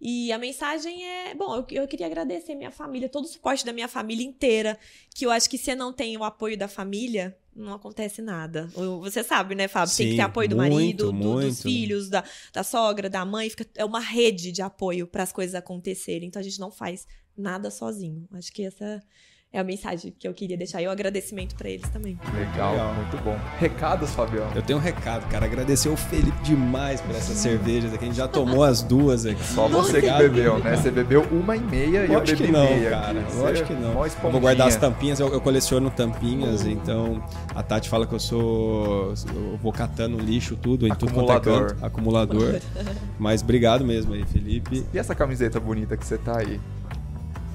E 0.00 0.30
a 0.30 0.38
mensagem 0.38 1.04
é, 1.04 1.34
bom, 1.34 1.56
eu, 1.56 1.66
eu 1.72 1.88
queria 1.88 2.06
agradecer 2.06 2.54
minha 2.54 2.70
família, 2.70 3.08
todo 3.08 3.24
o 3.24 3.28
suporte 3.28 3.66
da 3.66 3.72
minha 3.72 3.88
família 3.88 4.24
inteira, 4.24 4.78
que 5.14 5.26
eu 5.26 5.30
acho 5.30 5.50
que 5.50 5.58
se 5.58 5.74
não 5.74 5.92
tem 5.92 6.16
o 6.16 6.22
apoio 6.22 6.56
da 6.56 6.68
família, 6.68 7.36
não 7.58 7.74
acontece 7.74 8.22
nada. 8.22 8.68
Você 9.00 9.22
sabe, 9.24 9.54
né, 9.54 9.66
Fábio? 9.68 9.94
tem 9.94 10.06
que 10.06 10.12
Sim, 10.12 10.16
ter 10.16 10.22
apoio 10.22 10.48
do 10.48 10.56
muito, 10.56 10.72
marido, 10.74 11.12
do- 11.12 11.40
dos 11.40 11.62
filhos, 11.62 12.08
da, 12.08 12.24
da 12.52 12.62
sogra, 12.62 13.10
da 13.10 13.24
mãe. 13.24 13.50
Fica, 13.50 13.66
é 13.74 13.84
uma 13.84 14.00
rede 14.00 14.52
de 14.52 14.62
apoio 14.62 15.06
para 15.06 15.22
as 15.22 15.32
coisas 15.32 15.54
acontecerem. 15.54 16.28
Então 16.28 16.40
a 16.40 16.42
gente 16.42 16.60
não 16.60 16.70
faz 16.70 17.06
nada 17.36 17.70
sozinho. 17.70 18.26
Acho 18.32 18.52
que 18.52 18.62
essa 18.64 19.02
é 19.50 19.58
a 19.58 19.64
mensagem 19.64 20.14
que 20.18 20.28
eu 20.28 20.34
queria 20.34 20.56
deixar. 20.58 20.82
E 20.82 20.86
o 20.86 20.90
agradecimento 20.90 21.54
para 21.54 21.70
eles 21.70 21.88
também. 21.88 22.18
Legal, 22.34 22.72
Legal. 22.72 22.94
muito 22.94 23.16
bom. 23.24 23.38
Recados, 23.58 24.10
Fabião. 24.10 24.46
Eu 24.54 24.60
tenho 24.62 24.78
um 24.78 24.82
recado, 24.82 25.26
cara. 25.30 25.46
Agradecer 25.46 25.88
o 25.88 25.96
Felipe 25.96 26.38
demais 26.42 27.00
por 27.00 27.14
essas 27.14 27.36
cervejas 27.38 27.92
aqui. 27.94 28.04
A 28.04 28.08
gente 28.08 28.16
já 28.16 28.28
tomou 28.28 28.62
as 28.62 28.82
duas 28.82 29.24
aqui. 29.24 29.42
Só 29.42 29.66
você 29.66 30.02
que 30.02 30.10
bebeu, 30.10 30.58
né? 30.58 30.76
Você 30.76 30.90
bebeu 30.90 31.22
uma 31.30 31.56
e 31.56 31.60
meia 31.60 32.04
e 32.04 32.12
eu 32.12 32.20
bebi 32.20 32.36
que 32.36 32.52
não, 32.52 32.64
meia. 32.64 32.90
cara. 32.90 33.20
Lógico 33.34 33.68
Você 33.68 33.74
que 33.74 33.80
não. 33.80 34.04
Eu 34.04 34.30
vou 34.30 34.40
guardar 34.40 34.68
as 34.68 34.76
tampinhas, 34.76 35.18
eu, 35.18 35.28
eu 35.32 35.40
coleciono 35.40 35.90
tampinhas, 35.90 36.66
então 36.66 37.22
a 37.54 37.62
Tati 37.62 37.88
fala 37.88 38.06
que 38.06 38.14
eu 38.14 38.20
sou. 38.20 39.14
Eu 39.34 39.58
vou 39.62 39.72
catando 39.72 40.18
lixo, 40.18 40.56
tudo, 40.56 40.86
em 40.86 40.94
tudo 40.94 41.12
quanto 41.12 41.32
é 41.32 41.36
Acumulador. 41.36 41.68
canto. 41.68 41.84
Acumulador. 41.86 42.60
Mas 43.18 43.42
obrigado 43.42 43.84
mesmo 43.84 44.12
aí, 44.12 44.24
Felipe. 44.26 44.84
E 44.92 44.98
essa 44.98 45.14
camiseta 45.14 45.58
bonita 45.58 45.96
que 45.96 46.04
você 46.06 46.18
tá 46.18 46.38
aí? 46.38 46.60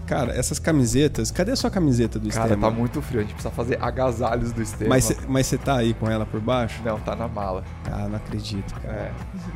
Cara, 0.06 0.34
essas 0.34 0.60
camisetas. 0.60 1.32
Cadê 1.32 1.52
a 1.52 1.56
sua 1.56 1.70
camiseta 1.72 2.20
do 2.20 2.30
Cara, 2.30 2.46
Estema? 2.50 2.70
tá 2.70 2.76
muito 2.76 3.02
frio. 3.02 3.20
A 3.22 3.24
gente 3.24 3.34
precisa 3.34 3.54
fazer 3.54 3.82
agasalhos 3.82 4.52
do 4.52 4.62
Estevam. 4.62 4.90
Mas 4.90 5.06
cê- 5.06 5.18
Mas 5.28 5.48
você 5.48 5.58
tá 5.58 5.78
aí 5.78 5.94
com 5.94 6.10
ela 6.10 6.26
por 6.26 6.42
baixo? 6.42 6.82
Não, 6.84 7.00
tá 7.00 7.16
na 7.16 7.28
mala. 7.28 7.64
Ah, 7.92 8.08
não 8.10 8.18
acredito, 8.18 8.74
cara. 8.82 8.94
É. 8.94 9.12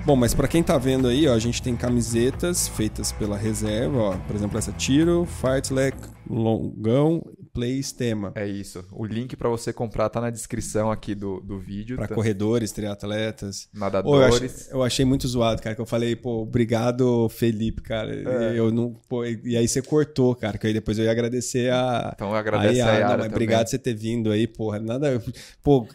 Bom, 0.05 0.15
mas 0.15 0.33
pra 0.33 0.47
quem 0.47 0.63
tá 0.63 0.77
vendo 0.77 1.07
aí, 1.07 1.27
ó, 1.27 1.33
a 1.33 1.39
gente 1.39 1.61
tem 1.61 1.75
camisetas 1.75 2.67
feitas 2.67 3.11
pela 3.11 3.37
reserva, 3.37 3.97
ó. 3.97 4.15
Por 4.25 4.35
exemplo, 4.35 4.57
essa 4.57 4.71
Tiro, 4.71 5.25
Fartlek, 5.25 5.97
Longão, 6.29 7.21
Play 7.57 7.79
Estema. 7.79 8.31
É 8.35 8.45
isso. 8.45 8.85
O 8.91 9.03
link 9.03 9.35
para 9.35 9.49
você 9.49 9.73
comprar 9.73 10.09
tá 10.09 10.21
na 10.21 10.29
descrição 10.29 10.91
aqui 10.91 11.15
do, 11.15 11.39
do 11.39 11.57
vídeo. 11.57 11.97
Para 11.97 12.07
tá? 12.07 12.13
corredores, 12.13 12.71
triatletas. 12.71 13.67
Nadadores. 13.73 14.19
Pô, 14.19 14.21
eu, 14.21 14.47
achei, 14.47 14.67
eu, 14.73 14.83
achei, 14.83 15.05
muito 15.05 15.27
zoado, 15.27 15.59
cara, 15.59 15.73
que 15.73 15.81
eu 15.81 15.85
falei, 15.87 16.15
pô, 16.15 16.43
obrigado, 16.43 17.27
Felipe, 17.29 17.81
cara. 17.81 18.13
É. 18.13 18.59
Eu 18.59 18.71
não, 18.71 18.93
pô, 19.09 19.25
e 19.25 19.57
aí 19.57 19.67
você 19.67 19.81
cortou, 19.81 20.35
cara, 20.35 20.55
que 20.59 20.67
aí 20.67 20.73
depois 20.73 20.99
eu 20.99 21.05
ia 21.05 21.11
agradecer 21.11 21.73
a. 21.73 22.11
Então 22.13 22.29
eu 22.29 22.35
agradeço 22.35 22.79
a, 22.83 22.91
a 22.91 22.93
Yara. 22.93 23.09
Não, 23.09 23.17
mas 23.23 23.31
obrigado 23.31 23.63
por 23.63 23.71
você 23.71 23.79
ter 23.79 23.95
vindo 23.95 24.31
aí, 24.31 24.45
porra. 24.45 24.77
Nada. 24.77 25.19
Pô, 25.63 25.87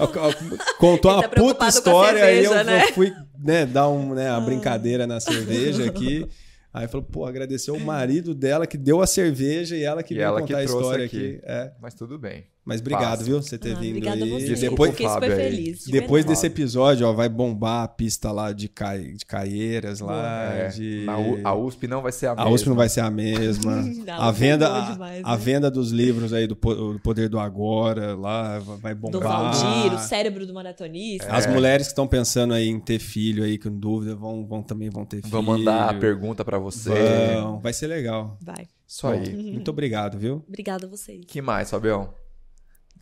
ah, 0.00 0.06
contou 0.80 1.12
uma 1.12 1.22
tá 1.24 1.28
puta 1.28 1.68
história, 1.68 2.20
cerveja, 2.20 2.50
aí 2.50 2.58
eu 2.58 2.64
né? 2.64 2.86
fui 2.92 3.12
né, 3.38 3.66
dar 3.66 3.90
um, 3.90 4.14
né, 4.14 4.30
uma 4.30 4.38
ah. 4.38 4.40
brincadeira 4.40 5.06
na 5.06 5.20
cerveja 5.20 5.84
aqui. 5.84 6.26
Aí 6.76 6.86
falou, 6.86 7.06
pô, 7.10 7.24
agradeceu 7.24 7.74
o 7.74 7.80
marido 7.80 8.34
dela 8.34 8.66
que 8.66 8.76
deu 8.76 9.00
a 9.00 9.06
cerveja 9.06 9.74
e 9.74 9.82
ela 9.82 10.02
que 10.02 10.12
e 10.12 10.18
veio 10.18 10.26
ela 10.26 10.40
contar 10.42 10.56
que 10.56 10.60
a 10.60 10.64
história 10.64 11.06
aqui. 11.06 11.36
aqui. 11.36 11.40
É. 11.42 11.72
Mas 11.80 11.94
tudo 11.94 12.18
bem. 12.18 12.44
Mas 12.66 12.80
obrigado, 12.80 13.22
viu, 13.22 13.40
você 13.40 13.56
ter 13.56 13.76
ah, 13.76 13.78
vindo 13.78 14.08
aí. 14.08 14.22
A 14.22 14.26
você. 14.26 14.54
Depois, 14.56 14.90
Fiquei 14.90 15.08
super 15.08 15.36
feliz. 15.36 15.84
De 15.84 15.92
depois 15.92 16.24
verdade. 16.24 16.26
desse 16.26 16.46
episódio, 16.48 17.06
ó, 17.06 17.12
vai 17.12 17.28
bombar 17.28 17.84
a 17.84 17.88
pista 17.88 18.32
lá 18.32 18.50
de, 18.52 18.68
Cai, 18.68 19.12
de 19.12 19.24
Caieiras 19.24 20.00
lá. 20.00 20.52
É. 20.52 20.68
De... 20.70 21.06
A, 21.44 21.54
USP 21.54 21.86
não 21.86 22.02
vai 22.02 22.10
ser 22.10 22.26
a, 22.26 22.32
a 22.32 22.34
mesma. 22.34 22.50
A 22.50 22.52
USP 22.52 22.68
não 22.68 22.74
vai 22.74 22.88
ser 22.88 23.00
a 23.02 23.10
mesma. 23.10 23.76
não, 24.04 24.20
a 24.20 24.32
venda, 24.32 24.66
a, 24.66 24.90
demais, 24.90 25.22
a, 25.24 25.30
né? 25.30 25.36
venda 25.36 25.70
dos 25.70 25.92
livros 25.92 26.32
aí 26.32 26.48
do, 26.48 26.56
do, 26.56 26.98
Poder 26.98 27.28
do 27.28 27.38
Agora 27.38 28.16
lá 28.16 28.58
vai 28.58 28.96
bombar. 28.96 29.20
Do 29.20 29.20
Valdir, 29.20 29.94
o 29.94 29.98
cérebro 30.00 30.44
do 30.44 30.52
maratonista. 30.52 31.32
As 31.32 31.46
é. 31.46 31.52
mulheres 31.52 31.86
que 31.86 31.92
estão 31.92 32.08
pensando 32.08 32.52
aí 32.52 32.66
em 32.66 32.80
ter 32.80 32.98
filho 32.98 33.44
aí, 33.44 33.58
com 33.58 33.70
dúvida, 33.70 34.16
vão, 34.16 34.44
vão 34.44 34.60
também 34.60 34.90
vão 34.90 35.04
ter 35.04 35.18
filho. 35.18 35.30
Vão 35.30 35.42
mandar 35.42 35.88
a 35.88 35.94
pergunta 35.94 36.44
para 36.44 36.58
você. 36.58 36.90
Vão. 37.36 37.60
Vai 37.60 37.72
ser 37.72 37.86
legal. 37.86 38.36
Vai. 38.42 38.66
Isso 38.88 39.06
aí. 39.06 39.52
Muito 39.52 39.70
obrigado, 39.70 40.18
viu? 40.18 40.42
Obrigada 40.48 40.86
a 40.86 40.88
vocês. 40.88 41.24
que 41.28 41.40
mais, 41.40 41.70
Fabião? 41.70 42.25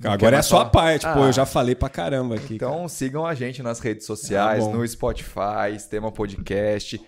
Agora 0.02 0.36
é 0.36 0.38
a 0.38 0.42
sua 0.42 0.64
parte, 0.64 1.06
ah, 1.06 1.14
pô, 1.14 1.26
eu 1.26 1.32
já 1.32 1.46
falei 1.46 1.74
pra 1.74 1.88
caramba 1.88 2.34
aqui. 2.34 2.54
Então 2.54 2.76
cara. 2.76 2.88
sigam 2.88 3.26
a 3.26 3.34
gente 3.34 3.62
nas 3.62 3.78
redes 3.80 4.06
sociais, 4.06 4.64
ah, 4.64 4.68
no 4.68 4.86
Spotify, 4.86 5.72
Sistema 5.74 6.10
Podcast. 6.10 7.00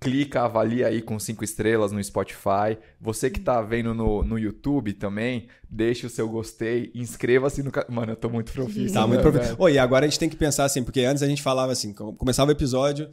Clica, 0.00 0.42
avalia 0.42 0.86
aí 0.86 1.02
com 1.02 1.18
cinco 1.18 1.42
estrelas 1.42 1.90
no 1.90 2.02
Spotify. 2.02 2.78
Você 3.00 3.28
que 3.28 3.40
tá 3.40 3.60
vendo 3.60 3.92
no, 3.92 4.22
no 4.22 4.38
YouTube 4.38 4.92
também, 4.92 5.48
deixe 5.68 6.06
o 6.06 6.10
seu 6.10 6.28
gostei, 6.28 6.92
inscreva-se 6.94 7.64
no 7.64 7.72
canal. 7.72 7.90
Mano, 7.90 8.12
eu 8.12 8.16
tô 8.16 8.30
muito 8.30 8.52
profissional. 8.52 9.02
Tá 9.02 9.06
muito 9.08 9.22
profissional. 9.22 9.56
Oi, 9.58 9.76
agora 9.76 10.06
a 10.06 10.08
gente 10.08 10.20
tem 10.20 10.28
que 10.28 10.36
pensar 10.36 10.64
assim, 10.66 10.84
porque 10.84 11.00
antes 11.00 11.20
a 11.20 11.26
gente 11.26 11.42
falava 11.42 11.72
assim, 11.72 11.92
começava 11.92 12.48
o 12.48 12.52
episódio, 12.52 13.08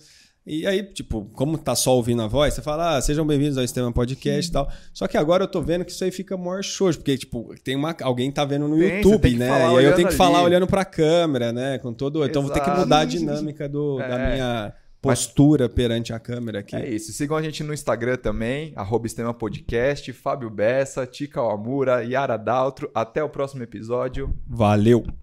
e 0.46 0.68
aí, 0.68 0.84
tipo, 0.84 1.26
como 1.34 1.58
tá 1.58 1.76
só 1.76 1.96
ouvindo 1.96 2.22
a 2.22 2.28
voz, 2.28 2.54
você 2.54 2.62
fala, 2.62 2.98
ah, 2.98 3.02
sejam 3.02 3.26
bem-vindos 3.26 3.58
ao 3.58 3.64
Sistema 3.64 3.92
Podcast 3.92 4.50
e 4.50 4.54
tal. 4.54 4.72
Só 4.94 5.08
que 5.08 5.18
agora 5.18 5.46
eu 5.46 5.48
tô 5.48 5.62
vendo 5.62 5.84
que 5.84 5.92
isso 5.92 6.04
aí 6.04 6.12
fica 6.12 6.38
maior 6.38 6.64
show, 6.64 6.94
porque, 6.94 7.18
tipo, 7.18 7.56
tem 7.64 7.76
uma, 7.76 7.96
alguém 8.02 8.32
tá 8.32 8.46
vendo 8.46 8.68
no 8.68 8.78
tem, 8.78 8.98
YouTube, 8.98 9.36
né? 9.38 9.48
E 9.48 9.78
aí 9.78 9.86
eu 9.86 9.96
tenho 9.96 10.08
que 10.08 10.14
ali. 10.14 10.18
falar 10.18 10.44
olhando 10.44 10.68
pra 10.68 10.86
câmera, 10.86 11.52
né? 11.52 11.80
Com 11.80 11.94
todo. 11.94 12.20
Exato. 12.20 12.30
Então 12.30 12.42
vou 12.44 12.52
ter 12.52 12.60
que 12.60 12.70
mudar 12.70 13.00
a 13.00 13.06
dinâmica 13.06 13.68
do, 13.68 14.00
é. 14.00 14.08
da 14.08 14.18
minha 14.18 14.74
postura 15.02 15.70
perante 15.70 16.12
a 16.14 16.20
câmera 16.20 16.60
aqui. 16.60 16.76
É 16.76 16.90
isso. 16.90 17.12
Sigam 17.12 17.38
a 17.38 17.42
gente 17.42 17.64
no 17.64 17.74
Instagram 17.74 18.18
também, 18.18 18.74
arroba 18.76 19.08
Podcast, 19.38 20.12
Fábio 20.14 20.50
Bessa, 20.50 21.06
Tica 21.06 21.42
Amura, 21.42 22.04
Yara 22.04 22.38
Daltro. 22.38 22.90
Até 22.94 23.24
o 23.24 23.30
próximo 23.30 23.64
episódio. 23.64 24.36
Valeu! 24.48 25.06